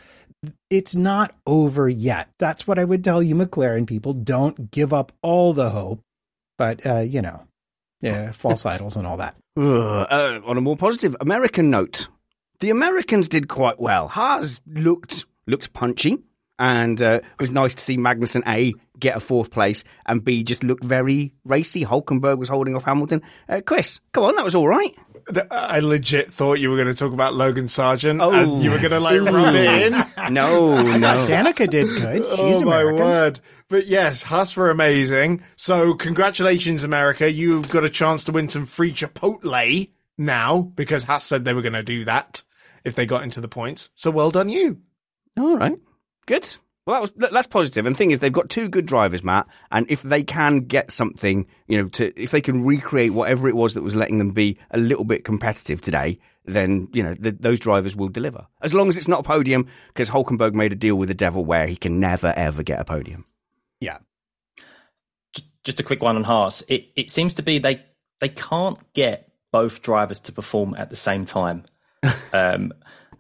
it's 0.70 0.96
not 0.96 1.36
over 1.46 1.90
yet. 1.90 2.30
That's 2.40 2.68
what 2.68 2.80
I 2.80 2.86
would 2.86 3.04
tell 3.04 3.22
you, 3.22 3.36
McLaren 3.36 3.88
people. 3.88 4.14
Don't 4.14 4.72
give 4.72 4.94
up 4.94 5.12
all 5.22 5.54
the 5.54 5.70
hope, 5.70 6.02
but, 6.58 6.86
uh, 6.86 7.00
you 7.00 7.22
know, 7.22 7.46
yeah, 8.02 8.32
false 8.32 8.66
idols 8.66 8.96
and 8.96 9.08
all 9.08 9.18
that. 9.18 9.36
Ugh, 9.58 10.08
uh, 10.10 10.40
on 10.46 10.58
a 10.58 10.62
more 10.62 10.78
positive 10.78 11.16
American 11.20 11.70
note, 11.70 12.08
the 12.60 12.70
Americans 12.70 13.28
did 13.28 13.48
quite 13.48 13.80
well. 13.80 14.08
Haas 14.08 14.62
looked 14.68 15.26
looked 15.46 15.74
punchy, 15.74 16.18
and 16.60 17.02
uh, 17.02 17.20
it 17.24 17.40
was 17.42 17.52
nice 17.52 17.76
to 17.76 17.82
see 17.82 17.98
Magnussen 17.98 18.44
A 18.48 18.74
get 19.00 19.16
a 19.16 19.20
fourth 19.20 19.52
place 19.52 19.84
and 20.08 20.24
B 20.24 20.44
just 20.44 20.64
looked 20.64 20.84
very 20.84 21.32
racy. 21.46 21.86
Hulkenberg 21.86 22.40
was 22.40 22.50
holding 22.50 22.76
off 22.76 22.84
Hamilton. 22.84 23.22
Uh, 23.48 23.62
Chris, 23.64 24.02
come 24.12 24.24
on, 24.24 24.36
that 24.36 24.44
was 24.46 24.56
all 24.56 24.68
right. 24.68 24.96
I 25.52 25.80
legit 25.80 26.32
thought 26.32 26.58
you 26.60 26.70
were 26.70 26.78
going 26.78 26.88
to 26.88 26.94
talk 26.94 27.12
about 27.12 27.34
Logan 27.34 27.66
Sargeant, 27.66 28.24
Oh. 28.24 28.32
and 28.32 28.64
you 28.64 28.72
were 28.72 28.78
going 28.80 28.92
to 28.92 29.00
like 29.02 29.20
rub 29.22 29.54
it 29.56 29.94
in. 29.94 30.34
No, 30.34 30.82
no. 30.98 31.28
Danica 31.28 31.70
did 31.70 31.88
good. 31.90 32.24
She's 32.38 32.62
oh 32.62 32.66
my 32.66 32.82
American. 32.82 32.96
word! 33.06 33.40
But 33.70 33.88
yes, 33.88 34.22
Haas 34.22 34.56
were 34.56 34.70
amazing. 34.70 35.44
So 35.58 35.94
congratulations, 35.96 36.84
America! 36.86 37.30
You've 37.30 37.68
got 37.70 37.84
a 37.84 37.90
chance 37.90 38.24
to 38.24 38.32
win 38.32 38.48
some 38.48 38.66
free 38.66 38.94
Chipotle 38.94 39.90
now 40.18 40.62
because 40.62 41.04
Haas 41.04 41.26
said 41.26 41.46
they 41.46 41.54
were 41.54 41.62
going 41.62 41.74
to 41.74 41.84
do 41.84 42.06
that 42.06 42.44
if 42.84 42.96
they 42.96 43.06
got 43.06 43.24
into 43.24 43.42
the 43.42 43.48
points. 43.48 43.90
So 43.96 44.12
well 44.12 44.32
done, 44.32 44.50
you. 44.50 44.80
All 45.38 45.58
right, 45.58 45.78
good. 46.26 46.48
Well, 46.88 46.96
that 46.96 47.02
was 47.02 47.32
that's 47.32 47.48
positive. 47.48 47.86
And 47.86 47.94
the 47.94 47.98
thing 47.98 48.12
is, 48.12 48.20
they've 48.20 48.32
got 48.32 48.50
two 48.50 48.70
good 48.70 48.86
drivers, 48.86 49.22
Matt. 49.22 49.46
And 49.72 49.86
if 49.90 50.02
they 50.04 50.24
can 50.24 50.62
get 50.62 50.90
something, 50.90 51.46
you 51.68 51.82
know, 51.82 51.90
to 51.90 52.14
if 52.20 52.32
they 52.32 52.40
can 52.40 52.64
recreate 52.64 53.14
whatever 53.14 53.50
it 53.50 53.58
was 53.58 53.74
that 53.74 53.84
was 53.84 53.98
letting 53.98 54.20
them 54.20 54.32
be 54.32 54.58
a 54.72 54.78
little 54.78 55.04
bit 55.04 55.26
competitive 55.26 55.82
today, 55.82 56.18
then 56.46 56.88
you 56.94 57.04
know 57.04 57.14
th 57.14 57.36
those 57.40 57.60
drivers 57.60 57.94
will 57.94 58.08
deliver. 58.08 58.48
As 58.62 58.74
long 58.74 58.88
as 58.88 58.96
it's 58.96 59.10
not 59.10 59.20
a 59.20 59.24
podium, 59.24 59.68
because 59.90 60.10
Hulkenberg 60.10 60.54
made 60.54 60.72
a 60.72 60.78
deal 60.78 60.96
with 60.96 61.10
the 61.10 61.16
devil 61.16 61.44
where 61.44 61.68
he 61.68 61.76
can 61.76 62.00
never 62.00 62.34
ever 62.38 62.64
get 62.64 62.80
a 62.80 62.86
podium. 62.86 63.26
Yeah. 63.82 63.98
Just 65.66 65.82
a 65.82 65.84
quick 65.84 66.02
one 66.02 66.16
on 66.16 66.24
Haas. 66.24 66.64
It 66.70 66.88
it 66.96 67.12
seems 67.12 67.34
to 67.34 67.44
be 67.44 67.60
they 67.60 67.84
they 68.22 68.30
can't 68.30 68.80
get 68.94 69.27
both 69.52 69.82
drivers 69.82 70.20
to 70.22 70.32
perform 70.32 70.76
at 70.78 70.90
the 70.90 70.96
same 70.96 71.26
time. 71.26 71.66
Um, 72.34 72.74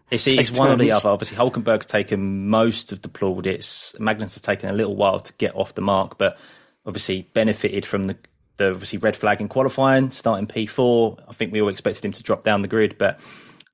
it's, 0.09 0.25
it's 0.27 0.57
one 0.57 0.71
or 0.71 0.77
the 0.77 0.91
other. 0.91 1.09
Obviously, 1.09 1.37
Hulkenberg's 1.37 1.85
taken 1.85 2.47
most 2.47 2.93
of 2.93 3.01
the 3.01 3.09
plaudits. 3.09 3.99
Magnus 3.99 4.35
has 4.35 4.41
taken 4.41 4.69
a 4.69 4.73
little 4.73 4.95
while 4.95 5.19
to 5.19 5.33
get 5.33 5.55
off 5.55 5.75
the 5.75 5.81
mark, 5.81 6.17
but 6.17 6.37
obviously 6.85 7.29
benefited 7.33 7.85
from 7.85 8.03
the, 8.03 8.17
the 8.55 8.71
obviously 8.71 8.99
red 8.99 9.17
flag 9.17 9.41
in 9.41 9.49
qualifying, 9.49 10.11
starting 10.11 10.47
P4. 10.47 11.25
I 11.27 11.33
think 11.33 11.51
we 11.51 11.61
all 11.61 11.67
expected 11.67 12.05
him 12.05 12.13
to 12.13 12.23
drop 12.23 12.43
down 12.43 12.61
the 12.61 12.69
grid, 12.69 12.97
but 12.97 13.19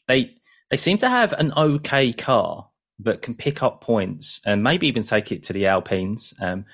they 0.08 0.36
they 0.72 0.78
seem 0.78 0.98
to 1.00 1.10
have 1.10 1.34
an 1.34 1.54
okay 1.56 2.12
car 2.14 2.70
that 3.00 3.22
can 3.22 3.36
pick 3.36 3.62
up 3.62 3.82
points 3.82 4.42
and 4.46 4.64
maybe 4.64 4.88
even 4.88 5.04
take 5.04 5.32
it 5.32 5.44
to 5.44 5.54
the 5.54 5.68
Alpines. 5.68 6.34
Um, 6.42 6.66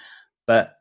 but 0.48 0.76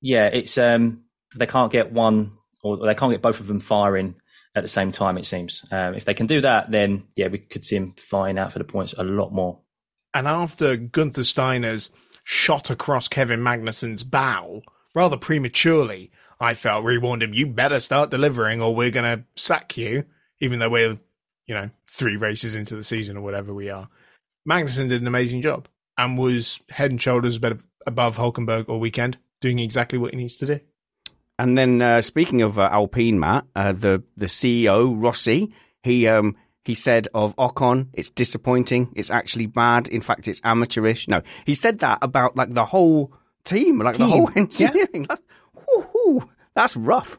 yeah, 0.00 0.28
it's 0.28 0.56
um, 0.56 1.04
they 1.36 1.46
can't 1.46 1.70
get 1.70 1.92
one 1.92 2.30
or 2.62 2.78
they 2.78 2.94
can't 2.94 3.12
get 3.12 3.20
both 3.20 3.40
of 3.40 3.46
them 3.46 3.60
firing 3.60 4.14
at 4.54 4.62
the 4.62 4.68
same 4.68 4.92
time. 4.92 5.18
It 5.18 5.26
seems 5.26 5.64
um, 5.70 5.94
if 5.94 6.04
they 6.04 6.14
can 6.14 6.26
do 6.26 6.40
that, 6.40 6.70
then 6.70 7.04
yeah, 7.16 7.28
we 7.28 7.38
could 7.38 7.64
see 7.64 7.76
him 7.76 7.94
flying 7.96 8.38
out 8.38 8.52
for 8.52 8.58
the 8.58 8.64
points 8.64 8.94
a 8.96 9.04
lot 9.04 9.32
more. 9.32 9.60
And 10.14 10.28
after 10.28 10.76
Gunther 10.76 11.24
Steiner's 11.24 11.90
shot 12.24 12.70
across 12.70 13.08
Kevin 13.08 13.40
Magnussen's 13.40 14.04
bow 14.04 14.62
rather 14.94 15.16
prematurely, 15.16 16.10
I 16.38 16.54
felt 16.54 16.84
we 16.84 16.98
warned 16.98 17.22
him, 17.22 17.34
you 17.34 17.46
better 17.46 17.78
start 17.78 18.10
delivering 18.10 18.60
or 18.60 18.74
we're 18.74 18.90
going 18.90 19.18
to 19.18 19.24
sack 19.36 19.76
you, 19.76 20.04
even 20.40 20.58
though 20.58 20.68
we're, 20.68 20.98
you 21.46 21.54
know, 21.54 21.70
three 21.90 22.16
races 22.16 22.54
into 22.54 22.76
the 22.76 22.84
season 22.84 23.16
or 23.16 23.22
whatever 23.22 23.54
we 23.54 23.70
are. 23.70 23.88
Magnussen 24.48 24.88
did 24.88 25.00
an 25.00 25.06
amazing 25.06 25.40
job 25.40 25.68
and 25.96 26.18
was 26.18 26.60
head 26.68 26.90
and 26.90 27.00
shoulders 27.00 27.38
above 27.86 28.16
Hulkenberg 28.16 28.68
all 28.68 28.80
weekend, 28.80 29.18
doing 29.40 29.60
exactly 29.60 29.98
what 29.98 30.12
he 30.12 30.16
needs 30.16 30.36
to 30.38 30.46
do. 30.46 30.60
And 31.42 31.58
then 31.58 31.82
uh, 31.82 32.02
speaking 32.02 32.40
of 32.40 32.56
uh, 32.56 32.68
Alpine, 32.70 33.18
Matt, 33.18 33.46
uh, 33.56 33.72
the 33.72 34.04
the 34.16 34.26
CEO 34.26 34.94
Rossi, 34.96 35.52
he 35.82 36.06
um 36.06 36.36
he 36.64 36.76
said 36.76 37.08
of 37.14 37.34
Ocon, 37.34 37.88
it's 37.94 38.10
disappointing. 38.10 38.92
It's 38.94 39.10
actually 39.10 39.46
bad. 39.46 39.88
In 39.88 40.02
fact, 40.02 40.28
it's 40.28 40.40
amateurish. 40.44 41.08
No, 41.08 41.22
he 41.44 41.56
said 41.56 41.80
that 41.80 41.98
about 42.00 42.36
like 42.36 42.54
the 42.54 42.64
whole 42.64 43.12
team, 43.42 43.80
like 43.80 43.96
the 43.96 44.06
Team, 44.06 44.10
whole 44.10 44.30
yeah. 44.30 44.42
engineering. 44.42 45.06
That's, 45.08 45.22
whoo-hoo, 45.66 46.30
that's 46.54 46.76
rough. 46.76 47.18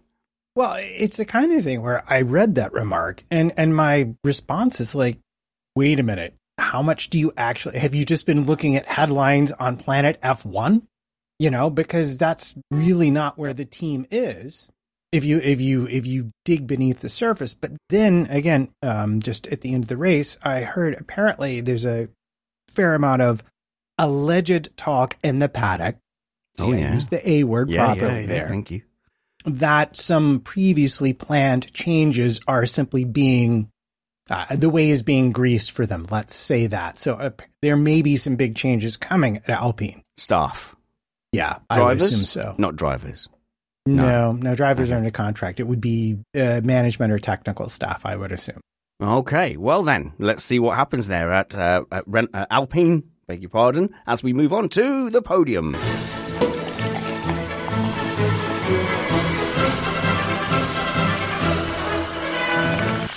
Well, 0.55 0.77
it's 0.79 1.17
the 1.17 1.25
kind 1.25 1.51
of 1.51 1.61
thing 1.65 1.81
where 1.81 2.01
I 2.07 2.21
read 2.21 2.55
that 2.55 2.71
remark 2.71 3.23
and 3.29 3.51
and 3.57 3.75
my 3.75 4.13
response 4.23 4.79
is 4.79 4.95
like, 4.95 5.19
wait 5.75 5.99
a 5.99 6.03
minute, 6.03 6.33
how 6.57 6.81
much 6.81 7.09
do 7.09 7.19
you 7.19 7.33
actually 7.35 7.77
have 7.77 7.93
you 7.93 8.05
just 8.05 8.25
been 8.25 8.45
looking 8.45 8.77
at 8.77 8.85
headlines 8.85 9.51
on 9.51 9.75
Planet 9.75 10.17
F1? 10.21 10.83
You 11.43 11.51
know, 11.51 11.69
because 11.69 12.17
that's 12.17 12.55
really 12.71 13.11
not 13.11 13.37
where 13.37 13.53
the 13.53 13.65
team 13.65 14.05
is. 14.09 14.69
If 15.11 15.25
you 15.25 15.39
if 15.39 15.59
you 15.59 15.87
if 15.87 16.05
you 16.05 16.31
dig 16.45 16.67
beneath 16.67 17.01
the 17.01 17.09
surface, 17.09 17.53
but 17.53 17.71
then 17.89 18.27
again, 18.29 18.69
um, 18.81 19.19
just 19.21 19.47
at 19.47 19.59
the 19.59 19.73
end 19.73 19.83
of 19.83 19.89
the 19.89 19.97
race, 19.97 20.37
I 20.41 20.61
heard 20.61 20.95
apparently 20.97 21.59
there's 21.59 21.83
a 21.83 22.07
fair 22.69 22.95
amount 22.95 23.23
of 23.23 23.43
alleged 23.97 24.69
talk 24.77 25.17
in 25.21 25.39
the 25.39 25.49
paddock. 25.49 25.97
See, 26.57 26.63
Oh, 26.63 26.71
yeah. 26.71 26.93
used 26.93 27.09
the 27.09 27.29
A 27.29 27.43
word 27.43 27.69
properly 27.69 28.25
there 28.25 28.47
Thank 28.47 28.71
you. 28.71 28.83
that 29.43 29.97
some 29.97 30.39
previously 30.39 31.11
planned 31.11 31.73
changes 31.73 32.39
are 32.47 32.65
simply 32.65 33.03
being 33.03 33.69
uh, 34.29 34.55
the 34.55 34.69
way 34.69 34.89
is 34.89 35.03
being 35.03 35.33
greased 35.33 35.71
for 35.73 35.85
them. 35.85 36.07
Let's 36.09 36.35
say 36.35 36.67
that. 36.67 36.97
So 36.97 37.15
uh, 37.15 37.31
there 37.61 37.75
may 37.75 38.01
be 38.01 38.15
some 38.15 38.37
big 38.37 38.55
changes 38.55 38.95
coming 38.95 39.37
at 39.39 39.49
Alpine. 39.49 40.03
Staff, 40.15 40.73
Yeah, 41.33 41.57
I 41.69 41.81
would 41.81 42.01
assume 42.01 42.25
so. 42.25 42.55
not 42.57 42.75
drivers. 42.75 43.27
No, 43.85 44.31
no, 44.31 44.55
drivers 44.55 44.89
are 44.91 44.93
in 44.93 44.97
under 44.99 45.11
contract. 45.11 45.59
It 45.59 45.67
would 45.67 45.81
be 45.81 46.19
uh, 46.35 46.61
management 46.63 47.11
or 47.11 47.19
technical 47.19 47.67
staff. 47.67 48.05
I 48.05 48.15
would 48.15 48.31
assume. 48.31 48.61
Okay, 49.01 49.57
well 49.57 49.83
then, 49.83 50.13
let's 50.19 50.43
see 50.43 50.59
what 50.59 50.77
happens 50.77 51.09
there 51.09 51.33
at, 51.33 51.57
uh, 51.57 51.83
at 51.91 52.07
Ren- 52.07 52.29
uh, 52.33 52.45
Alpine. 52.49 53.03
Beg 53.27 53.41
your 53.41 53.49
pardon. 53.49 53.93
As 54.07 54.23
we 54.23 54.31
move 54.31 54.53
on 54.53 54.69
to 54.69 55.09
the 55.09 55.21
podium. 55.21 55.75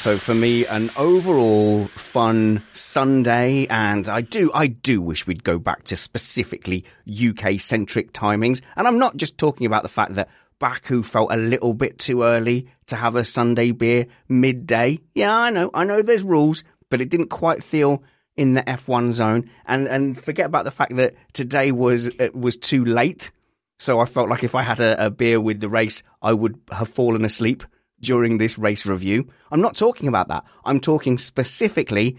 So 0.07 0.17
for 0.17 0.37
me, 0.37 0.65
an 0.67 0.93
overall 0.97 1.87
fun 1.87 2.63
Sunday, 2.75 3.67
and 3.67 4.09
I 4.09 4.21
do, 4.21 4.53
I 4.55 4.69
do 4.69 5.03
wish 5.03 5.27
we'd 5.27 5.43
go 5.43 5.59
back 5.59 5.83
to 5.83 5.97
specifically 5.97 6.85
UK 7.11 7.59
centric 7.59 8.13
timings. 8.13 8.61
And 8.77 8.87
I'm 8.87 9.01
not 9.01 9.17
just 9.17 9.37
talking 9.37 9.67
about 9.67 9.83
the 9.83 9.89
fact 9.89 10.15
that 10.15 10.29
Baku 10.61 11.03
felt 11.03 11.33
a 11.33 11.37
little 11.37 11.75
bit 11.75 11.99
too 11.99 12.23
early 12.23 12.69
to 12.87 12.95
have 12.95 13.17
a 13.17 13.25
Sunday 13.25 13.73
beer 13.73 14.07
midday. 14.29 15.01
Yeah, 15.17 15.37
I 15.37 15.51
know, 15.51 15.73
I 15.75 15.83
know 15.83 16.03
there's 16.03 16.23
rules, 16.23 16.63
but 16.89 17.01
it 17.01 17.09
didn't 17.09 17.31
quite 17.31 17.65
feel 17.65 18.05
in 18.37 18.55
the 18.55 18.63
F1 18.63 19.11
zone. 19.11 19.51
And 19.65 19.89
and 19.89 20.17
forget 20.17 20.47
about 20.47 20.67
the 20.67 20.71
fact 20.71 20.95
that 20.95 21.17
today 21.33 21.73
was 21.73 22.13
was 22.33 22.57
too 22.57 22.85
late. 22.85 23.33
So 23.81 23.99
I 23.99 24.05
felt 24.05 24.29
like 24.29 24.45
if 24.45 24.55
I 24.55 24.63
had 24.63 24.79
a, 24.79 25.07
a 25.07 25.11
beer 25.11 25.41
with 25.41 25.59
the 25.59 25.69
race, 25.69 26.05
I 26.23 26.33
would 26.33 26.61
have 26.71 26.91
fallen 26.91 27.25
asleep 27.25 27.65
during 28.01 28.39
this 28.39 28.59
race 28.59 28.87
review. 28.87 29.29
I'm 29.51 29.61
not 29.61 29.77
talking 29.77 30.09
about 30.09 30.29
that. 30.29 30.45
I'm 30.65 30.81
talking 30.81 31.19
specifically 31.19 32.19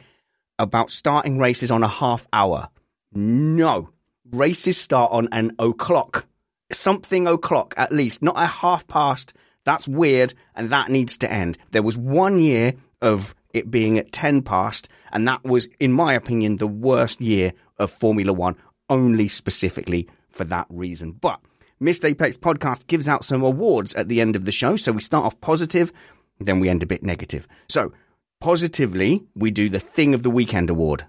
about 0.59 0.89
starting 0.89 1.37
races 1.37 1.71
on 1.71 1.83
a 1.83 1.87
half 1.87 2.27
hour. 2.33 2.69
No. 3.13 3.89
Races 4.31 4.77
start 4.77 5.11
on 5.11 5.29
an 5.31 5.53
o'clock. 5.59 6.25
Something 6.71 7.27
o'clock 7.27 7.73
at 7.77 7.91
least, 7.91 8.21
not 8.21 8.35
a 8.37 8.47
half 8.47 8.87
past. 8.87 9.33
That's 9.63 9.87
weird 9.87 10.33
and 10.55 10.69
that 10.69 10.89
needs 10.89 11.17
to 11.17 11.31
end. 11.31 11.57
There 11.71 11.83
was 11.83 11.97
one 11.97 12.39
year 12.39 12.73
of 13.01 13.35
it 13.53 13.71
being 13.71 13.97
at 13.97 14.11
10 14.11 14.41
past, 14.41 14.89
and 15.11 15.27
that 15.27 15.43
was, 15.43 15.67
in 15.79 15.91
my 15.91 16.13
opinion, 16.13 16.57
the 16.57 16.67
worst 16.67 17.21
year 17.21 17.53
of 17.77 17.91
Formula 17.91 18.33
One, 18.33 18.55
only 18.89 19.27
specifically 19.27 20.07
for 20.29 20.43
that 20.45 20.67
reason. 20.69 21.11
But 21.13 21.39
Missed 21.79 22.05
Apex 22.05 22.37
podcast 22.37 22.87
gives 22.87 23.07
out 23.07 23.23
some 23.23 23.43
awards 23.43 23.93
at 23.93 24.07
the 24.07 24.19
end 24.19 24.35
of 24.35 24.45
the 24.45 24.51
show. 24.51 24.75
So 24.77 24.91
we 24.91 24.99
start 24.99 25.25
off 25.25 25.39
positive, 25.41 25.93
then 26.39 26.59
we 26.59 26.69
end 26.69 26.81
a 26.81 26.87
bit 26.87 27.03
negative. 27.03 27.47
So, 27.69 27.93
positively, 28.39 29.23
we 29.35 29.51
do 29.51 29.69
the 29.69 29.79
Thing 29.79 30.15
of 30.15 30.23
the 30.23 30.31
Weekend 30.31 30.71
award. 30.71 31.05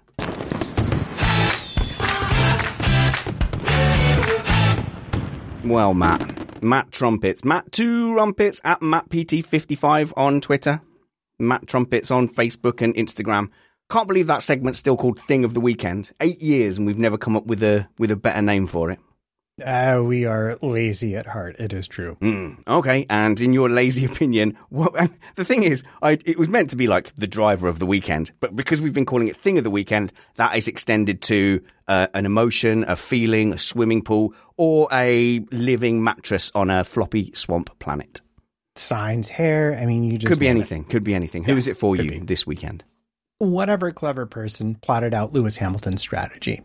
Well, 5.65 5.93
Matt. 5.95 6.61
Matt 6.61 6.91
Trumpets. 6.91 7.43
Matt 7.43 7.71
Two 7.71 8.13
Rumpets 8.13 8.61
at 8.63 8.79
MattPT55 8.81 10.13
on 10.15 10.39
Twitter. 10.39 10.81
Matt 11.39 11.67
Trumpets 11.67 12.11
on 12.11 12.27
Facebook 12.29 12.81
and 12.81 12.93
Instagram. 12.93 13.49
Can't 13.89 14.07
believe 14.07 14.27
that 14.27 14.43
segment's 14.43 14.77
still 14.77 14.97
called 14.97 15.19
Thing 15.19 15.43
of 15.43 15.55
the 15.55 15.59
Weekend. 15.59 16.11
Eight 16.21 16.41
years 16.41 16.77
and 16.77 16.85
we've 16.85 16.99
never 16.99 17.17
come 17.17 17.35
up 17.35 17.47
with 17.47 17.63
a 17.63 17.87
with 17.97 18.11
a 18.11 18.15
better 18.15 18.41
name 18.41 18.67
for 18.67 18.91
it. 18.91 18.99
Uh, 19.61 20.01
we 20.03 20.25
are 20.25 20.57
lazy 20.61 21.15
at 21.15 21.25
heart. 21.25 21.55
It 21.59 21.73
is 21.73 21.87
true. 21.87 22.17
Mm, 22.21 22.65
okay, 22.67 23.05
and 23.09 23.39
in 23.41 23.53
your 23.53 23.69
lazy 23.69 24.05
opinion, 24.11 24.57
what, 24.69 24.93
the 25.35 25.45
thing 25.45 25.63
is, 25.63 25.83
I, 26.01 26.17
it 26.25 26.37
was 26.37 26.49
meant 26.49 26.69
to 26.71 26.75
be 26.75 26.87
like 26.87 27.15
the 27.15 27.27
driver 27.27 27.67
of 27.67 27.79
the 27.79 27.85
weekend, 27.85 28.31
but 28.39 28.55
because 28.55 28.81
we've 28.81 28.93
been 28.93 29.05
calling 29.05 29.27
it 29.27 29.35
thing 29.37 29.57
of 29.57 29.63
the 29.63 29.69
weekend, 29.69 30.11
that 30.35 30.55
is 30.55 30.67
extended 30.67 31.21
to 31.23 31.61
uh, 31.87 32.07
an 32.13 32.25
emotion, 32.25 32.83
a 32.87 32.95
feeling, 32.95 33.53
a 33.53 33.57
swimming 33.57 34.01
pool, 34.01 34.33
or 34.57 34.87
a 34.91 35.39
living 35.51 36.03
mattress 36.03 36.51
on 36.55 36.69
a 36.69 36.83
floppy 36.83 37.31
swamp 37.33 37.77
planet. 37.79 38.21
Signs, 38.75 39.27
hair. 39.29 39.77
I 39.79 39.85
mean, 39.85 40.03
you 40.03 40.17
just 40.17 40.31
could 40.31 40.39
be 40.39 40.45
name 40.47 40.57
it. 40.57 40.59
anything. 40.59 40.83
Could 40.85 41.03
be 41.03 41.13
anything. 41.13 41.43
Who 41.43 41.51
Yeah, 41.53 41.57
is 41.57 41.67
it 41.67 41.75
for 41.77 41.95
you 41.95 42.09
be. 42.11 42.19
this 42.19 42.47
weekend? 42.47 42.83
Whatever 43.39 43.91
clever 43.91 44.25
person 44.25 44.75
plotted 44.75 45.13
out 45.13 45.33
Lewis 45.33 45.57
Hamilton's 45.57 46.01
strategy. 46.01 46.61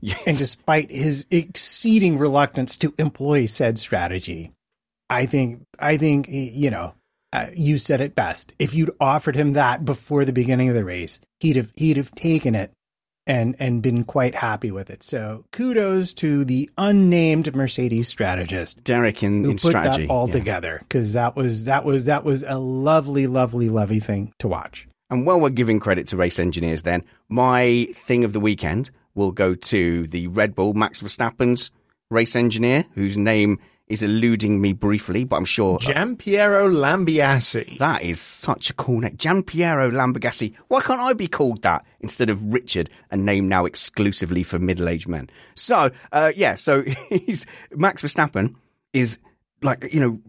Yes. 0.00 0.22
And 0.26 0.38
despite 0.38 0.90
his 0.90 1.26
exceeding 1.30 2.18
reluctance 2.18 2.76
to 2.78 2.94
employ 2.98 3.46
said 3.46 3.78
strategy, 3.78 4.52
I 5.08 5.26
think, 5.26 5.62
I 5.78 5.96
think, 5.96 6.26
you 6.28 6.70
know, 6.70 6.94
uh, 7.32 7.46
you 7.54 7.78
said 7.78 8.00
it 8.00 8.14
best. 8.14 8.54
If 8.58 8.74
you'd 8.74 8.90
offered 9.00 9.36
him 9.36 9.54
that 9.54 9.84
before 9.84 10.24
the 10.24 10.32
beginning 10.32 10.68
of 10.68 10.74
the 10.74 10.84
race, 10.84 11.20
he'd 11.40 11.56
have, 11.56 11.72
he'd 11.76 11.96
have 11.96 12.14
taken 12.14 12.54
it 12.54 12.72
and, 13.26 13.56
and 13.58 13.82
been 13.82 14.04
quite 14.04 14.34
happy 14.34 14.70
with 14.70 14.88
it. 14.88 15.02
So 15.02 15.44
kudos 15.52 16.12
to 16.14 16.44
the 16.44 16.70
unnamed 16.78 17.54
Mercedes 17.54 18.08
strategist 18.08 18.82
Derek 18.84 19.22
in, 19.22 19.44
who 19.44 19.50
in 19.50 19.56
put 19.56 19.70
strategy. 19.70 20.06
that 20.06 20.12
all 20.12 20.28
yeah. 20.28 20.32
together. 20.32 20.82
Cause 20.88 21.12
that 21.14 21.36
was, 21.36 21.64
that 21.64 21.84
was, 21.84 22.04
that 22.06 22.24
was 22.24 22.44
a 22.46 22.58
lovely, 22.58 23.26
lovely, 23.26 23.68
lovely 23.68 24.00
thing 24.00 24.32
to 24.38 24.48
watch. 24.48 24.86
And 25.10 25.24
while 25.24 25.38
we're 25.38 25.50
giving 25.50 25.78
credit 25.78 26.08
to 26.08 26.16
race 26.16 26.40
engineers, 26.40 26.82
then 26.82 27.04
my 27.28 27.88
thing 27.94 28.24
of 28.24 28.32
the 28.32 28.40
weekend 28.40 28.90
will 29.16 29.32
go 29.32 29.54
to 29.54 30.06
the 30.06 30.28
Red 30.28 30.54
Bull 30.54 30.74
Max 30.74 31.02
Verstappen's 31.02 31.72
race 32.10 32.36
engineer, 32.36 32.84
whose 32.94 33.16
name 33.16 33.58
is 33.88 34.02
eluding 34.02 34.60
me 34.60 34.72
briefly, 34.72 35.24
but 35.24 35.36
I'm 35.36 35.44
sure 35.44 35.78
Giampiero 35.78 36.68
Lambiasi. 36.68 37.78
that 37.78 38.02
is 38.02 38.20
such 38.20 38.70
a 38.70 38.74
cool 38.74 39.00
name. 39.00 39.16
Giampiero 39.16 39.90
Lamborghini. 39.90 40.54
Why 40.68 40.80
can't 40.80 41.00
I 41.00 41.12
be 41.12 41.28
called 41.28 41.62
that 41.62 41.84
instead 42.00 42.28
of 42.28 42.52
Richard, 42.52 42.90
a 43.10 43.16
name 43.16 43.48
now 43.48 43.64
exclusively 43.64 44.42
for 44.42 44.58
middle-aged 44.58 45.08
men? 45.08 45.30
So, 45.54 45.90
uh, 46.12 46.32
yeah, 46.34 46.56
so 46.56 46.82
he's 47.08 47.46
Max 47.72 48.02
Verstappen 48.02 48.56
is 48.92 49.18
like, 49.62 49.92
you 49.92 50.00
know, 50.00 50.20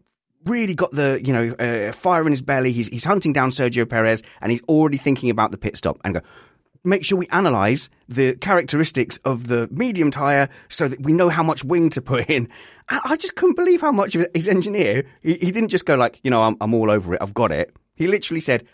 really 0.45 0.75
got 0.75 0.91
the 0.91 1.19
you 1.23 1.33
know 1.33 1.53
uh, 1.53 1.91
fire 1.91 2.23
in 2.23 2.31
his 2.31 2.41
belly. 2.41 2.71
He's 2.71 2.87
he's 2.87 3.05
hunting 3.05 3.33
down 3.33 3.49
Sergio 3.49 3.89
Perez, 3.89 4.23
and 4.41 4.51
he's 4.51 4.61
already 4.63 4.97
thinking 4.97 5.29
about 5.29 5.51
the 5.51 5.57
pit 5.57 5.77
stop 5.77 5.97
and 6.03 6.15
go. 6.15 6.21
Make 6.87 7.03
sure 7.03 7.17
we 7.17 7.27
analyze 7.27 7.89
the 8.07 8.35
characteristics 8.37 9.17
of 9.25 9.47
the 9.47 9.67
medium 9.71 10.09
tire 10.09 10.47
so 10.69 10.87
that 10.87 11.01
we 11.01 11.11
know 11.11 11.27
how 11.27 11.43
much 11.43 11.65
wing 11.65 11.89
to 11.91 12.01
put 12.01 12.29
in. 12.29 12.47
I, 12.87 13.17
just 13.17 13.35
couldn't 13.35 13.57
believe 13.57 13.81
how 13.81 13.91
much 13.91 14.15
of 14.15 14.25
his 14.33 14.47
engineer. 14.47 15.05
He, 15.21 15.33
he 15.33 15.51
didn't 15.51 15.67
just 15.67 15.85
go 15.85 15.95
like, 15.95 16.21
you 16.23 16.31
know, 16.31 16.41
I'm 16.41 16.55
I'm 16.61 16.73
all 16.73 16.89
over 16.89 17.13
it. 17.13 17.21
I've 17.21 17.33
got 17.33 17.51
it. 17.51 17.75
He 17.95 18.07
literally 18.07 18.39
said, 18.39 18.65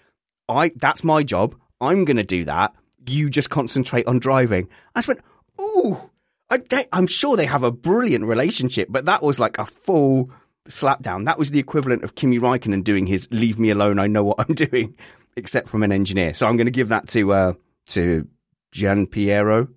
"I 0.47 0.71
that's 0.75 1.03
my 1.03 1.23
job. 1.23 1.55
I'm 1.81 2.05
going 2.05 2.17
to 2.17 2.23
do 2.23 2.45
that. 2.45 2.75
You 3.07 3.31
just 3.31 3.49
concentrate 3.49 4.05
on 4.05 4.19
driving." 4.19 4.69
I 4.93 4.99
just 4.99 5.07
went, 5.07 5.21
"Ooh." 5.59 6.09
I, 6.51 6.57
they, 6.57 6.85
I'm 6.93 7.07
sure 7.07 7.35
they 7.35 7.47
have 7.47 7.63
a 7.63 7.71
brilliant 7.71 8.25
relationship, 8.25 8.89
but 8.91 9.05
that 9.05 9.23
was 9.23 9.39
like 9.39 9.57
a 9.57 9.65
full 9.65 10.29
slapdown. 10.69 11.25
That 11.25 11.39
was 11.39 11.49
the 11.49 11.57
equivalent 11.57 12.03
of 12.03 12.13
Kimi 12.13 12.37
Raikkonen 12.37 12.83
doing 12.83 13.07
his 13.07 13.27
"Leave 13.31 13.57
me 13.57 13.71
alone, 13.71 13.97
I 13.97 14.05
know 14.05 14.23
what 14.23 14.39
I'm 14.39 14.53
doing," 14.67 14.95
except 15.35 15.67
from 15.67 15.81
an 15.81 15.91
engineer. 15.91 16.35
So 16.35 16.45
I'm 16.45 16.57
going 16.57 16.67
to 16.67 16.71
give 16.71 16.89
that 16.89 17.07
to 17.09 17.33
uh, 17.33 17.53
to 17.87 18.27
Gian 18.71 19.07
Piero. 19.07 19.67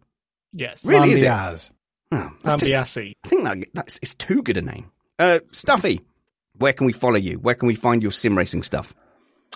Yes. 0.53 0.85
Really, 0.85 1.13
is 1.13 1.23
it? 1.23 1.27
Lambiaz. 1.27 1.71
Oh, 2.13 2.33
that's 2.43 2.63
just- 2.63 2.73
Lambiasi. 2.97 3.13
I 3.25 3.29
think 3.29 3.45
that 3.45 3.59
that's 3.75 3.99
it's 4.03 4.15
too 4.15 4.43
good 4.43 4.57
a 4.57 4.63
name. 4.63 4.91
Uh, 5.19 5.41
Stuffeyy, 5.53 6.01
where 6.59 6.73
can 6.73 6.87
we 6.87 6.93
follow 6.93 7.17
you? 7.17 7.39
Where 7.39 7.55
can 7.55 7.67
we 7.67 7.75
find 7.75 8.03
your 8.03 8.13
sim 8.13 8.37
racing 8.37 8.63
stuff? 8.63 8.95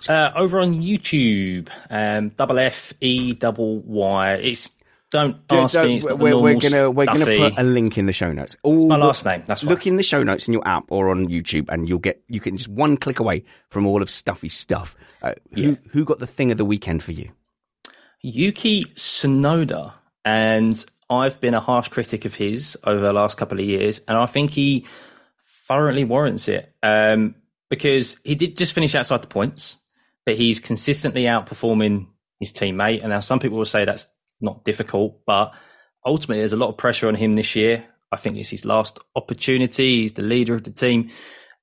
Uh, 0.08 0.30
over 0.34 0.60
on 0.60 0.80
YouTube, 0.82 1.68
um, 1.90 2.30
double 2.30 2.58
F 2.58 2.92
E 3.00 3.34
double 3.34 3.80
Y. 3.80 4.32
It's 4.34 4.76
don't 5.10 5.36
ask 5.50 5.74
Don't- 5.74 5.86
me. 5.88 5.96
It's 5.96 6.06
we're, 6.06 6.38
we're 6.38 6.54
gonna 6.58 6.90
we're 6.90 7.04
gonna 7.06 7.24
put 7.26 7.58
a 7.58 7.62
link 7.62 7.98
in 7.98 8.06
the 8.06 8.12
show 8.12 8.32
notes. 8.32 8.56
All 8.62 8.86
my 8.86 8.96
the- 8.98 9.04
last 9.06 9.24
name, 9.26 9.42
that's 9.44 9.62
look 9.64 9.80
right. 9.80 9.86
in 9.88 9.96
the 9.96 10.02
show 10.02 10.22
notes 10.22 10.48
in 10.48 10.54
your 10.54 10.66
app 10.66 10.84
or 10.90 11.10
on 11.10 11.28
YouTube, 11.28 11.68
and 11.68 11.88
you'll 11.88 11.98
get 11.98 12.22
you 12.28 12.40
can 12.40 12.56
just 12.56 12.68
one 12.68 12.96
click 12.96 13.20
away 13.20 13.44
from 13.68 13.86
all 13.86 14.00
of 14.02 14.08
Stuffeyy's 14.08 14.54
stuff. 14.54 14.96
Uh, 15.22 15.34
who 15.54 15.76
who 15.90 16.04
got 16.04 16.18
the 16.18 16.26
thing 16.26 16.50
of 16.50 16.56
the 16.58 16.64
weekend 16.64 17.02
for 17.02 17.12
you? 17.12 17.30
Yuki 18.22 18.84
Tsunoda, 18.84 19.92
and 20.24 20.84
I've 21.08 21.40
been 21.40 21.54
a 21.54 21.60
harsh 21.60 21.88
critic 21.88 22.24
of 22.24 22.34
his 22.34 22.76
over 22.84 23.00
the 23.00 23.12
last 23.12 23.36
couple 23.38 23.58
of 23.58 23.64
years, 23.64 24.00
and 24.06 24.16
I 24.16 24.26
think 24.26 24.50
he 24.50 24.86
thoroughly 25.66 26.04
warrants 26.04 26.48
it 26.48 26.72
um, 26.82 27.34
because 27.68 28.18
he 28.24 28.34
did 28.34 28.56
just 28.56 28.72
finish 28.72 28.94
outside 28.94 29.22
the 29.22 29.28
points, 29.28 29.76
but 30.26 30.36
he's 30.36 30.60
consistently 30.60 31.22
outperforming 31.24 32.06
his 32.38 32.52
teammate. 32.52 33.00
And 33.00 33.10
now 33.10 33.20
some 33.20 33.38
people 33.38 33.58
will 33.58 33.64
say 33.64 33.84
that's 33.84 34.06
not 34.40 34.64
difficult, 34.64 35.20
but 35.26 35.52
ultimately 36.04 36.38
there's 36.38 36.52
a 36.52 36.56
lot 36.58 36.68
of 36.70 36.76
pressure 36.76 37.08
on 37.08 37.14
him 37.14 37.36
this 37.36 37.54
year. 37.56 37.84
I 38.12 38.16
think 38.16 38.36
it's 38.36 38.48
his 38.48 38.64
last 38.64 38.98
opportunity. 39.14 40.02
He's 40.02 40.12
the 40.14 40.22
leader 40.22 40.54
of 40.54 40.64
the 40.64 40.72
team, 40.72 41.10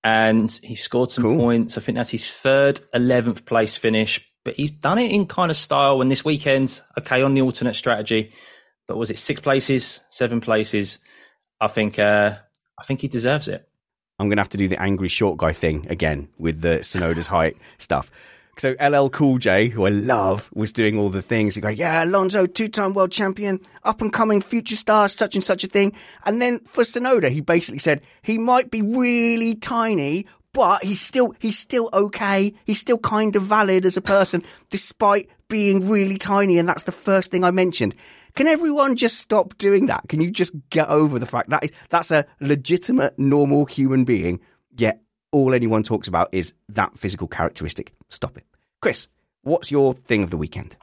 and 0.04 0.50
he 0.64 0.76
scored 0.76 1.12
some 1.12 1.24
Cool. 1.26 1.38
points. 1.38 1.78
I 1.78 1.82
think 1.82 1.98
that's 1.98 2.10
his 2.12 2.30
third 2.30 2.80
11th 2.94 3.46
place 3.46 3.76
finish, 3.78 4.27
but 4.48 4.56
he's 4.56 4.72
done 4.72 4.98
it 4.98 5.12
in 5.12 5.26
kind 5.26 5.52
of 5.52 5.58
style. 5.58 6.02
And 6.02 6.10
this 6.10 6.24
weekend, 6.24 6.80
okay, 6.98 7.22
on 7.22 7.34
the 7.34 7.42
alternate 7.42 7.74
strategy, 7.74 8.32
but 8.88 8.96
was 8.96 9.12
it 9.12 9.20
six 9.20 9.42
places, 9.42 10.00
seven 10.10 10.40
places? 10.40 11.00
I 11.60 11.68
think, 11.68 12.00
uh, 12.00 12.38
I 12.80 12.84
think 12.86 13.02
he 13.02 13.10
deserves 13.10 13.50
it. 13.50 13.68
I'm 14.18 14.30
gonna 14.30 14.40
have 14.40 14.48
to 14.52 14.58
do 14.58 14.70
the 14.70 14.82
angry 14.82 15.10
short 15.10 15.38
guy 15.38 15.52
thing 15.52 15.86
again 15.90 16.30
with 16.38 16.62
the 16.62 16.78
Tsunoda's 16.78 17.28
height 17.28 17.58
stuff. 17.78 18.10
So 18.58 18.76
LL 18.80 19.10
Cool 19.10 19.38
J, 19.38 19.68
who 19.68 19.86
I 19.86 19.90
love, 19.90 20.50
was 20.54 20.72
doing 20.72 20.98
all 20.98 21.10
the 21.10 21.22
things. 21.22 21.56
He 21.56 21.62
go, 21.62 21.68
yeah, 21.68 22.06
Alonso, 22.06 22.46
two-time 22.46 22.94
world 22.94 23.12
champion, 23.12 23.60
up 23.84 24.02
and 24.02 24.14
coming 24.14 24.42
future 24.42 24.78
star, 24.78 25.10
such 25.10 25.36
and 25.36 25.44
such 25.44 25.66
a 25.66 25.68
thing. 25.68 25.94
And 26.26 26.42
then 26.42 26.60
for 26.62 26.84
Tsunoda, 26.84 27.30
he 27.30 27.42
basically 27.42 27.80
said 27.80 28.02
he 28.24 28.38
might 28.38 28.72
be 28.72 28.82
really 28.82 29.56
tiny, 29.56 30.26
but 30.58 30.84
he's 30.84 31.00
still 31.00 31.36
he's 31.40 31.60
still 31.60 31.88
okay. 31.94 32.52
He's 32.66 32.80
still 32.80 32.98
kind 32.98 33.36
of 33.36 33.44
valid 33.44 33.86
as 33.86 33.96
a 33.96 34.02
person, 34.02 34.44
despite 34.72 35.30
being 35.50 35.88
really 35.88 36.18
tiny. 36.18 36.58
And 36.58 36.68
that's 36.68 36.84
the 36.84 36.92
first 36.92 37.30
thing 37.30 37.44
I 37.44 37.52
mentioned. 37.52 37.94
Can 38.34 38.48
everyone 38.48 38.96
just 38.96 39.20
stop 39.20 39.56
doing 39.60 39.86
that? 39.86 40.10
Can 40.10 40.20
you 40.20 40.32
just 40.32 40.56
get 40.72 40.90
over 40.90 41.20
the 41.20 41.28
fact 41.28 41.52
that 41.52 41.64
is, 41.64 41.72
that's 41.90 42.10
a 42.10 42.26
legitimate, 42.40 43.18
normal 43.20 43.66
human 43.66 44.04
being? 44.04 44.40
Yet 44.76 45.04
all 45.32 45.54
anyone 45.54 45.84
talks 45.84 46.08
about 46.08 46.30
is 46.32 46.56
that 46.70 46.98
physical 46.98 47.28
characteristic. 47.28 47.94
Stop 48.10 48.36
it, 48.36 48.46
Chris. 48.82 49.10
what's 49.44 49.70
your 49.70 49.94
thing 49.94 50.24
of 50.24 50.32
the 50.32 50.38
weekend? 50.38 50.76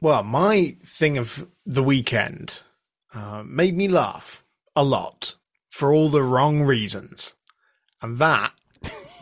Well, 0.00 0.24
my 0.24 0.76
thing 0.82 1.16
of 1.16 1.46
the 1.64 1.82
weekend 1.84 2.60
uh, 3.14 3.44
made 3.46 3.76
me 3.76 3.86
laugh 3.86 4.44
a 4.74 4.82
lot 4.82 5.36
for 5.70 5.92
all 5.92 6.08
the 6.08 6.22
wrong 6.22 6.62
reasons. 6.62 7.36
And 8.02 8.18
that 8.18 8.52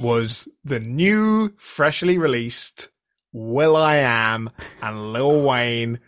was 0.01 0.49
the 0.65 0.81
new, 0.81 1.53
freshly 1.57 2.19
released 2.19 2.89
Will 3.33 3.77
I 3.77 3.97
Am 3.97 4.51
and 4.83 5.13
Lil 5.13 5.43
Wayne 5.43 6.01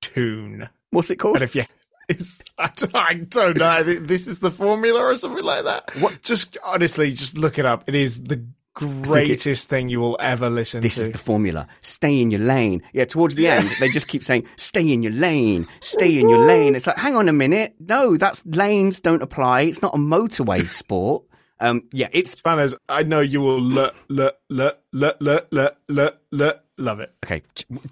tune. 0.00 0.68
What's 0.90 1.10
it 1.10 1.16
called? 1.16 1.36
And 1.36 1.44
if 1.44 1.54
you, 1.54 1.64
it's, 2.08 2.42
I 2.58 2.70
don't, 2.74 2.94
I 2.94 3.14
don't 3.14 3.56
know. 3.56 3.82
This 3.82 4.26
is 4.26 4.38
the 4.40 4.50
formula 4.50 5.00
or 5.00 5.16
something 5.16 5.44
like 5.44 5.64
that. 5.64 5.94
What? 6.00 6.22
Just 6.22 6.58
honestly, 6.64 7.12
just 7.12 7.36
look 7.36 7.58
it 7.58 7.66
up. 7.66 7.84
It 7.86 7.94
is 7.94 8.24
the 8.24 8.44
greatest 8.74 9.68
thing 9.68 9.88
you 9.88 10.00
will 10.00 10.16
ever 10.20 10.48
listen 10.48 10.80
This 10.80 10.94
to. 10.94 11.00
This 11.00 11.06
is 11.08 11.12
the 11.12 11.18
formula. 11.18 11.68
Stay 11.80 12.20
in 12.20 12.30
your 12.30 12.40
lane. 12.40 12.82
Yeah, 12.92 13.04
towards 13.04 13.34
the 13.34 13.48
end, 13.48 13.68
they 13.78 13.88
just 13.88 14.08
keep 14.08 14.24
saying, 14.24 14.46
stay 14.56 14.90
in 14.90 15.02
your 15.02 15.12
lane, 15.12 15.66
stay 15.80 16.18
in 16.18 16.28
your 16.28 16.46
lane. 16.46 16.74
It's 16.74 16.86
like, 16.86 16.96
hang 16.96 17.14
on 17.14 17.28
a 17.28 17.32
minute. 17.32 17.74
No, 17.78 18.16
that's 18.16 18.44
lanes 18.46 19.00
don't 19.00 19.22
apply. 19.22 19.62
It's 19.62 19.82
not 19.82 19.94
a 19.94 19.98
motorway 19.98 20.66
sport. 20.68 21.24
Um, 21.60 21.82
yeah, 21.92 22.08
it's 22.12 22.34
Spanners, 22.40 22.74
I 22.88 23.02
know 23.02 23.20
you 23.20 23.40
will 23.40 23.60
lo- 23.60 23.90
lo- 24.08 24.30
lo- 24.48 24.72
lo- 24.92 25.12
lo- 25.20 25.40
lo- 25.50 25.70
lo- 25.88 26.10
lo- 26.32 26.52
love 26.78 27.00
it. 27.00 27.12
okay. 27.24 27.42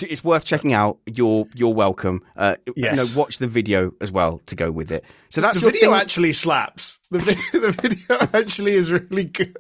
It's 0.01 0.24
worth 0.24 0.45
checking 0.47 0.73
out. 0.73 0.99
You're 1.07 1.47
you're 1.55 1.74
welcome. 1.74 2.23
Uh, 2.36 2.57
Yes. 2.77 2.93
You 2.93 2.97
know, 2.97 3.07
watch 3.20 3.39
the 3.39 3.47
video 3.47 3.93
as 4.01 4.11
well 4.11 4.40
to 4.47 4.55
go 4.57 4.70
with 4.70 4.90
it. 4.90 5.05
So 5.28 5.40
that's 5.43 5.61
the 5.61 5.70
video 5.70 5.90
thing. 5.90 6.01
actually 6.01 6.32
slaps. 6.32 6.99
The, 7.11 7.19
vi- 7.19 7.35
the 7.59 7.70
video 7.73 8.16
actually 8.32 8.73
is 8.74 8.90
really 8.90 9.24
good. 9.24 9.57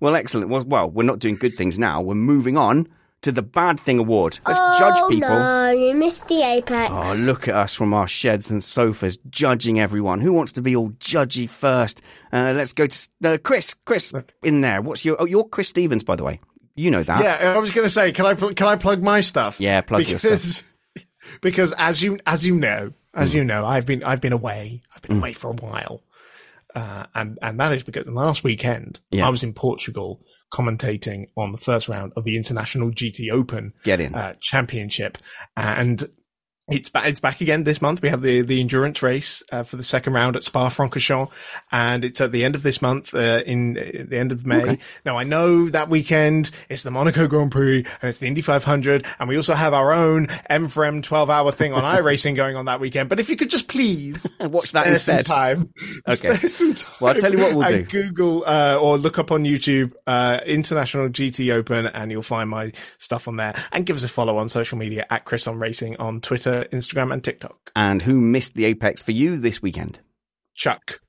Well, 0.00 0.14
excellent. 0.14 0.48
Well, 0.50 0.64
well, 0.64 0.88
we're 0.90 1.02
not 1.02 1.18
doing 1.18 1.36
good 1.36 1.56
things 1.56 1.78
now. 1.78 2.00
We're 2.02 2.14
moving 2.14 2.56
on 2.56 2.86
to 3.26 3.32
the 3.32 3.42
bad 3.42 3.78
thing 3.78 3.98
award. 3.98 4.38
Let's 4.46 4.58
judge 4.78 4.96
people. 5.08 5.28
Oh, 5.30 5.66
No, 5.66 5.70
you 5.70 5.94
missed 5.94 6.26
the 6.26 6.42
apex. 6.42 6.90
Oh, 6.90 7.14
look 7.24 7.46
at 7.46 7.54
us 7.54 7.74
from 7.74 7.92
our 7.94 8.08
sheds 8.08 8.50
and 8.50 8.64
sofas 8.64 9.18
judging 9.28 9.78
everyone. 9.78 10.20
Who 10.20 10.32
wants 10.32 10.52
to 10.52 10.62
be 10.62 10.74
all 10.74 10.90
judgy 10.90 11.48
first? 11.48 12.02
Uh, 12.32 12.54
let's 12.56 12.72
go 12.72 12.86
to 12.86 13.08
uh, 13.24 13.38
Chris. 13.38 13.74
Chris, 13.74 14.12
in 14.42 14.62
there. 14.62 14.80
What's 14.82 15.04
your? 15.04 15.16
Oh, 15.20 15.24
you're 15.26 15.44
Chris 15.44 15.68
Stevens, 15.68 16.02
by 16.04 16.16
the 16.16 16.24
way. 16.24 16.40
You 16.74 16.90
know 16.90 17.02
that. 17.02 17.22
Yeah, 17.22 17.52
I 17.54 17.58
was 17.58 17.70
going 17.70 17.86
to 17.86 17.90
say, 17.90 18.12
can 18.12 18.26
I 18.26 18.34
pl- 18.34 18.54
can 18.54 18.66
I 18.68 18.76
plug 18.76 19.02
my 19.02 19.20
stuff? 19.22 19.60
Yeah, 19.60 19.80
plug 19.80 20.06
your 20.06 20.18
because, 20.18 20.62
Because 21.40 21.72
as 21.78 22.02
you 22.02 22.18
as 22.26 22.46
you 22.46 22.54
know, 22.54 22.92
as 23.14 23.34
you 23.34 23.44
know, 23.44 23.64
I've 23.64 23.86
been 23.86 24.02
I've 24.04 24.20
been 24.20 24.32
away. 24.32 24.82
I've 24.94 25.02
been 25.02 25.18
away 25.18 25.32
for 25.32 25.50
a 25.50 25.54
while, 25.54 26.02
uh, 26.76 27.06
and 27.14 27.38
and 27.42 27.58
that 27.58 27.72
is 27.72 27.82
because 27.82 28.06
last 28.06 28.44
weekend 28.44 29.00
Yeah. 29.10 29.26
I 29.26 29.30
was 29.30 29.42
in 29.42 29.52
Portugal 29.54 30.20
commentating 30.52 31.26
on 31.36 31.50
the 31.52 31.58
first 31.58 31.88
round 31.88 32.12
of 32.16 32.22
the 32.24 32.36
International 32.36 32.90
GT 32.92 33.30
Open 33.32 33.72
Get 33.82 34.00
in. 34.00 34.14
uh, 34.14 34.34
Championship, 34.40 35.18
and 35.56 36.08
it's 36.68 36.88
back. 36.88 37.06
It's 37.06 37.20
back 37.20 37.40
again 37.40 37.62
this 37.62 37.80
month. 37.80 38.02
We 38.02 38.08
have 38.08 38.22
the 38.22 38.42
the 38.42 38.60
endurance 38.60 39.00
race 39.02 39.42
uh, 39.52 39.62
for 39.62 39.76
the 39.76 39.84
second 39.84 40.14
round 40.14 40.34
at 40.34 40.42
Spa-Francorchamps, 40.42 41.30
and 41.70 42.04
it's 42.04 42.20
at 42.20 42.32
the 42.32 42.44
end 42.44 42.56
of 42.56 42.62
this 42.64 42.82
month, 42.82 43.14
uh, 43.14 43.42
in 43.46 43.78
uh, 43.78 44.04
the 44.08 44.16
end 44.18 44.32
of 44.32 44.44
May. 44.44 44.62
Okay. 44.62 44.78
Now 45.04 45.16
I 45.16 45.22
know 45.22 45.68
that 45.68 45.88
weekend 45.88 46.50
it's 46.68 46.82
the 46.82 46.90
Monaco 46.90 47.28
Grand 47.28 47.52
Prix 47.52 47.78
and 48.02 48.08
it's 48.08 48.18
the 48.18 48.26
Indy 48.26 48.40
500, 48.40 49.06
and 49.20 49.28
we 49.28 49.36
also 49.36 49.54
have 49.54 49.74
our 49.74 49.92
own 49.92 50.26
M 50.50 50.66
for 50.66 50.84
M 50.84 51.02
12 51.02 51.30
hour 51.30 51.52
thing 51.52 51.72
on 51.72 51.82
iRacing 51.84 52.34
going 52.36 52.56
on 52.56 52.64
that 52.64 52.80
weekend. 52.80 53.08
But 53.08 53.20
if 53.20 53.30
you 53.30 53.36
could 53.36 53.50
just 53.50 53.68
please 53.68 54.26
Watch 54.40 54.72
that 54.72 54.82
spare 54.84 54.96
some 54.96 55.16
instead. 55.18 55.26
time, 55.26 55.72
Okay. 56.08 56.36
some 56.48 56.74
time. 56.74 56.94
Well, 57.00 57.14
I'll 57.14 57.20
tell 57.20 57.32
you 57.32 57.38
what 57.38 57.54
we'll 57.54 57.68
do. 57.68 57.82
Google 57.84 58.42
uh, 58.46 58.76
or 58.80 58.98
look 58.98 59.18
up 59.18 59.30
on 59.30 59.44
YouTube 59.44 59.92
uh, 60.08 60.40
International 60.44 61.08
GT 61.08 61.52
Open, 61.52 61.86
and 61.86 62.10
you'll 62.10 62.22
find 62.22 62.50
my 62.50 62.72
stuff 62.98 63.28
on 63.28 63.36
there. 63.36 63.54
And 63.72 63.86
give 63.86 63.94
us 63.96 64.02
a 64.02 64.08
follow 64.08 64.38
on 64.38 64.48
social 64.48 64.78
media 64.78 65.06
at 65.10 65.24
Chris 65.24 65.46
on 65.46 65.58
Racing 65.58 65.96
on 65.98 66.20
Twitter, 66.20 66.55
Instagram, 66.64 67.12
and 67.12 67.22
TikTok. 67.22 67.70
And 67.76 68.02
who 68.02 68.20
missed 68.20 68.54
the 68.54 68.64
apex 68.64 69.02
for 69.02 69.12
you 69.12 69.36
this 69.38 69.60
weekend? 69.62 70.00
Chuck. 70.54 71.00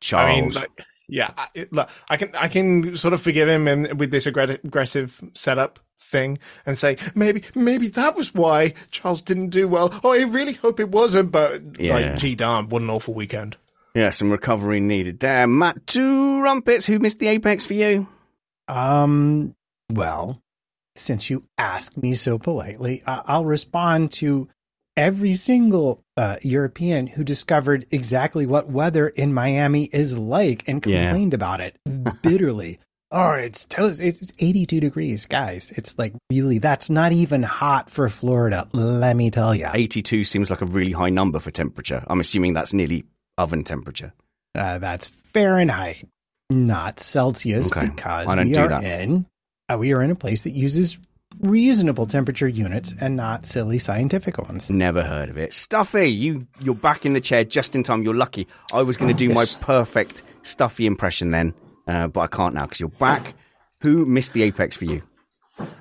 Charles. 0.00 0.28
I 0.28 0.40
mean, 0.40 0.50
like, 0.50 0.86
yeah, 1.08 1.30
I, 1.36 1.48
it, 1.54 1.72
look, 1.72 1.88
I 2.08 2.16
can 2.16 2.34
I 2.34 2.48
can 2.48 2.94
sort 2.96 3.14
of 3.14 3.22
forgive 3.22 3.48
him 3.48 3.66
and 3.68 3.98
with 3.98 4.10
this 4.10 4.26
aggre- 4.26 4.62
aggressive 4.64 5.20
setup 5.34 5.78
thing 6.00 6.38
and 6.66 6.78
say 6.78 6.96
maybe 7.14 7.42
maybe 7.54 7.88
that 7.88 8.14
was 8.16 8.32
why 8.34 8.74
Charles 8.90 9.22
didn't 9.22 9.48
do 9.50 9.66
well. 9.68 9.98
Oh, 10.04 10.12
I 10.12 10.22
really 10.22 10.52
hope 10.54 10.78
it 10.80 10.90
wasn't, 10.90 11.32
but 11.32 11.80
Yeah. 11.80 11.94
like, 11.94 12.16
gee 12.18 12.34
darn, 12.34 12.68
what 12.68 12.82
an 12.82 12.90
awful 12.90 13.14
weekend. 13.14 13.56
yeah, 13.94 14.10
some 14.10 14.30
recovery 14.30 14.80
needed 14.80 15.18
there. 15.20 15.46
Matt, 15.46 15.86
Trumpets. 15.86 16.86
Who 16.86 16.98
missed 16.98 17.18
the 17.18 17.28
apex 17.28 17.64
for 17.64 17.74
you? 17.74 18.06
Um, 18.68 19.54
well, 19.90 20.40
since 20.94 21.30
you 21.30 21.44
asked 21.56 21.96
me 21.96 22.14
so 22.14 22.38
politely, 22.38 23.02
I- 23.06 23.22
I'll 23.26 23.44
respond 23.44 24.12
to 24.12 24.48
every 24.98 25.34
single 25.36 26.02
uh, 26.16 26.36
European 26.42 27.06
who 27.06 27.22
discovered 27.24 27.86
exactly 27.90 28.44
what 28.44 28.68
weather 28.68 29.08
in 29.08 29.32
Miami 29.32 29.84
is 29.84 30.18
like 30.18 30.68
and 30.68 30.84
Yeah. 30.84 31.04
complained 31.10 31.32
about 31.34 31.60
it 31.60 31.76
bitterly. 32.22 32.80
oh, 33.12 33.32
it's 33.32 33.64
toast. 33.64 34.00
It's 34.00 34.30
82 34.40 34.80
degrees, 34.80 35.24
guys. 35.26 35.70
It's 35.76 35.96
like 35.98 36.14
really, 36.30 36.58
that's 36.58 36.90
not 36.90 37.12
even 37.12 37.42
hot 37.44 37.88
for 37.90 38.08
Florida. 38.10 38.68
Let 38.72 39.16
me 39.16 39.30
tell 39.30 39.54
you. 39.54 39.68
82 39.72 40.24
seems 40.24 40.50
like 40.50 40.60
a 40.60 40.66
really 40.66 40.92
high 40.92 41.10
number 41.10 41.38
for 41.38 41.50
temperature. 41.52 42.04
I'm 42.08 42.20
assuming 42.20 42.52
that's 42.52 42.74
nearly 42.74 43.04
oven 43.38 43.62
temperature. 43.64 44.12
Uh, 44.54 44.78
that's 44.78 45.06
Fahrenheit, 45.06 46.08
not 46.50 46.98
Celsius, 46.98 47.68
Okay. 47.70 47.86
because 47.86 48.26
we 48.36 48.52
do 48.52 48.60
are 48.60 48.68
that. 48.68 48.82
in 48.84 49.26
uh, 49.72 49.76
we 49.78 49.92
are 49.92 50.02
in 50.02 50.10
a 50.10 50.14
place 50.16 50.42
that 50.44 50.50
uses 50.50 50.98
reasonable 51.40 52.06
temperature 52.06 52.48
units 52.48 52.94
and 53.00 53.16
not 53.16 53.44
silly 53.46 53.78
scientific 53.78 54.38
ones. 54.38 54.70
Never 54.70 55.02
heard 55.02 55.28
of 55.28 55.38
it. 55.38 55.50
Stuffeyy, 55.50 56.16
you 56.16 56.46
you're 56.60 56.74
back 56.74 57.04
in 57.06 57.12
the 57.12 57.20
chair 57.20 57.44
just 57.44 57.74
in 57.76 57.82
time. 57.82 58.02
You're 58.02 58.14
lucky. 58.14 58.46
I 58.72 58.82
was 58.82 58.96
going 58.96 59.08
to 59.08 59.14
do 59.14 59.28
Yes. 59.32 59.58
my 59.60 59.64
perfect 59.66 60.22
Stuffeyy 60.42 60.86
impression 60.86 61.30
then, 61.30 61.54
uh, 61.86 62.06
but 62.08 62.20
I 62.20 62.26
can't 62.26 62.54
now 62.54 62.62
because 62.62 62.80
you're 62.80 62.88
back. 62.88 63.34
Who 63.82 64.04
missed 64.06 64.32
the 64.32 64.42
apex 64.42 64.76
for 64.76 64.84
you? 64.86 65.02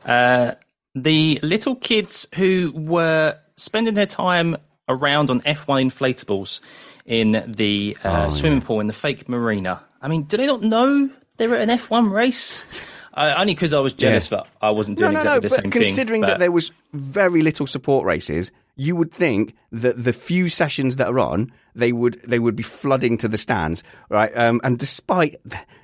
Uh, 0.06 0.52
the 0.96 1.40
little 1.44 1.76
kids 1.76 2.28
who 2.36 2.72
were 2.76 3.38
spending 3.56 3.94
their 3.94 4.06
time 4.08 4.58
around 4.90 5.30
on 5.30 5.42
F1 5.42 5.92
inflatables 5.92 6.60
in 7.06 7.44
the 7.48 7.96
uh, 8.04 8.30
swimming 8.32 8.62
pool 8.62 8.80
in 8.80 8.88
the 8.88 8.94
fake 8.94 9.28
marina. 9.30 9.84
I 10.02 10.08
mean, 10.08 10.24
do 10.24 10.38
they 10.38 10.46
not 10.48 10.62
know 10.62 11.10
they're 11.38 11.56
at 11.56 11.68
an 11.70 11.78
F1 11.78 12.12
race? 12.12 12.82
Uh, 13.18 13.34
only 13.35 13.56
because 13.56 13.73
I 13.73 13.80
was 13.80 13.94
jealous 13.94 14.30
Yeah. 14.31 14.38
that 14.38 14.48
I 14.61 14.69
wasn't 14.69 14.99
doing 14.99 15.14
exactly 15.14 15.39
the 15.39 15.41
but 15.49 15.52
same 15.52 15.72
considering 15.72 15.72
thing. 15.72 15.85
Considering 15.95 16.22
that 16.22 16.39
there 16.39 16.52
was 16.52 16.72
very 16.94 17.41
little 17.41 17.65
support 17.65 18.06
races, 18.06 18.52
you 18.76 18.95
would 18.95 19.11
think 19.11 19.56
that 19.72 20.02
the 20.03 20.14
few 20.14 20.48
sessions 20.49 20.98
that 20.98 21.07
are 21.07 21.18
on, 21.19 21.52
they 21.73 21.91
would 21.91 22.22
they 22.27 22.38
would 22.38 22.56
be 22.56 22.61
flooding 22.61 23.18
to 23.18 23.27
the 23.27 23.38
stands, 23.39 23.84
right? 24.10 24.31
Um, 24.38 24.61
and 24.64 24.77
despite 24.77 25.35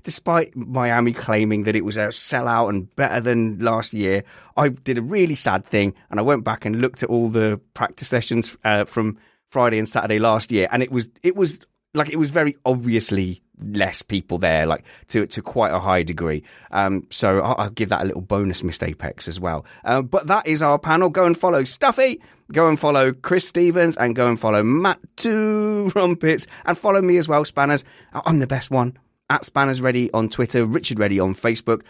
despite 0.04 0.56
Miami 0.56 1.12
claiming 1.12 1.64
that 1.64 1.76
it 1.76 1.84
was 1.84 1.98
a 1.98 2.10
sellout 2.10 2.70
and 2.70 2.96
better 2.96 3.20
than 3.20 3.58
last 3.60 3.96
year, 3.96 4.24
I 4.56 4.70
did 4.70 5.00
a 5.00 5.02
really 5.02 5.36
sad 5.36 5.66
thing, 5.66 5.96
and 6.12 6.20
I 6.20 6.24
went 6.24 6.44
back 6.44 6.66
and 6.66 6.82
looked 6.82 7.02
at 7.02 7.10
all 7.10 7.30
the 7.30 7.60
practice 7.74 8.10
sessions 8.10 8.56
uh, 8.64 8.86
from 8.86 9.18
Friday 9.50 9.80
and 9.80 9.90
Saturday 9.90 10.20
last 10.20 10.52
year, 10.52 10.68
and 10.72 10.84
it 10.84 10.92
was 10.92 11.10
it 11.24 11.36
was 11.36 11.66
like 11.94 12.10
it 12.10 12.18
was 12.18 12.32
very 12.32 12.58
obviously 12.66 13.44
less 13.60 14.02
people 14.02 14.38
there, 14.38 14.66
like 14.66 14.84
to 15.10 15.26
to 15.28 15.42
quite 15.42 15.72
a 15.72 15.80
high 15.80 16.04
degree. 16.04 16.44
Um, 16.72 17.08
so 17.10 17.40
I'll, 17.40 17.56
I'll 17.58 17.70
give 17.70 17.90
that 17.90 18.02
a 18.02 18.06
little 18.06 18.22
bonus 18.22 18.64
missed 18.64 18.84
apex 18.84 19.28
as 19.28 19.40
well. 19.40 19.66
Uh, 19.84 20.02
but 20.02 20.28
that 20.28 20.48
is 20.48 20.62
our 20.62 20.80
panel. 20.80 21.10
Go 21.10 21.26
and 21.26 21.38
follow 21.38 21.64
Stuffeyy. 21.64 22.20
Go 22.52 22.68
and 22.68 22.80
follow 22.80 23.14
Chris 23.14 23.48
Stevens 23.48 23.98
and 23.98 24.16
go 24.16 24.28
and 24.28 24.40
follow 24.40 24.64
Matt 24.64 25.00
Trumpets 25.18 26.48
and 26.66 26.78
follow 26.78 27.02
me 27.02 27.18
as 27.18 27.28
well, 27.28 27.46
Spanners. 27.46 27.84
I'm 28.14 28.40
the 28.40 28.48
best 28.48 28.70
one 28.70 28.98
at 29.30 29.46
Spanners 29.46 29.82
Ready 29.82 30.12
on 30.14 30.30
Twitter, 30.30 30.66
Richard 30.66 31.00
Ready 31.00 31.20
on 31.20 31.36
Facebook. 31.36 31.82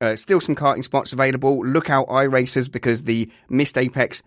Uh, 0.00 0.16
still 0.16 0.40
some 0.40 0.56
karting 0.56 0.84
spots 0.84 1.12
available. 1.12 1.64
Look 1.64 1.88
out, 1.88 2.08
iRacers, 2.08 2.70
because 2.70 3.04
the 3.04 3.30
Missed 3.48 3.78
Apex 3.78 4.22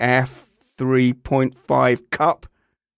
F3.5 0.00 2.10
Cup 2.10 2.46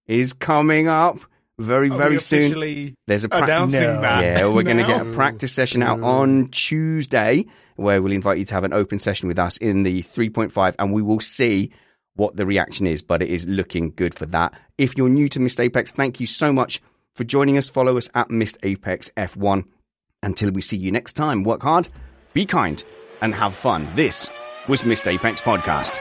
is 0.06 0.32
coming 0.32 0.88
up 0.88 1.20
very, 1.60 1.90
Are 1.90 1.96
very 1.96 2.18
soon. 2.18 2.96
There's 3.06 3.24
a 3.24 3.28
pra- 3.28 3.42
announcing 3.44 3.80
No. 3.80 4.00
yeah, 4.00 4.46
we're 4.48 4.62
going 4.62 4.78
to 4.78 4.86
get 4.86 5.06
a 5.06 5.12
practice 5.12 5.52
session 5.52 5.82
out 5.82 6.00
on 6.02 6.48
Tuesday 6.48 7.46
where 7.76 8.02
we'll 8.02 8.12
invite 8.12 8.38
you 8.38 8.44
to 8.46 8.54
have 8.54 8.64
an 8.64 8.72
open 8.72 8.98
session 8.98 9.28
with 9.28 9.38
us 9.38 9.56
in 9.56 9.82
the 9.82 10.02
3.5 10.02 10.74
and 10.78 10.92
we 10.92 11.02
will 11.02 11.20
see 11.20 11.70
what 12.14 12.36
the 12.36 12.44
reaction 12.44 12.86
is, 12.86 13.02
but 13.02 13.22
it 13.22 13.30
is 13.30 13.46
looking 13.48 13.92
good 13.96 14.14
for 14.14 14.26
that. 14.26 14.52
If 14.78 14.96
you're 14.96 15.08
new 15.08 15.28
to 15.30 15.40
Missed 15.40 15.60
Apex, 15.60 15.90
thank 15.90 16.20
you 16.20 16.26
so 16.26 16.52
much 16.52 16.82
for 17.14 17.24
joining 17.24 17.56
us. 17.56 17.68
Follow 17.68 17.96
us 17.96 18.10
at 18.14 18.30
Missed 18.30 18.58
Apex 18.62 19.10
F1. 19.16 19.64
Until 20.22 20.50
we 20.50 20.60
see 20.60 20.76
you 20.76 20.92
next 20.92 21.14
time, 21.14 21.44
work 21.44 21.62
hard, 21.62 21.88
be 22.34 22.44
kind, 22.44 22.82
and 23.22 23.34
have 23.34 23.54
fun. 23.54 23.88
This 23.94 24.28
was 24.68 24.84
Missed 24.84 25.08
Apex 25.08 25.40
Podcast. 25.40 26.00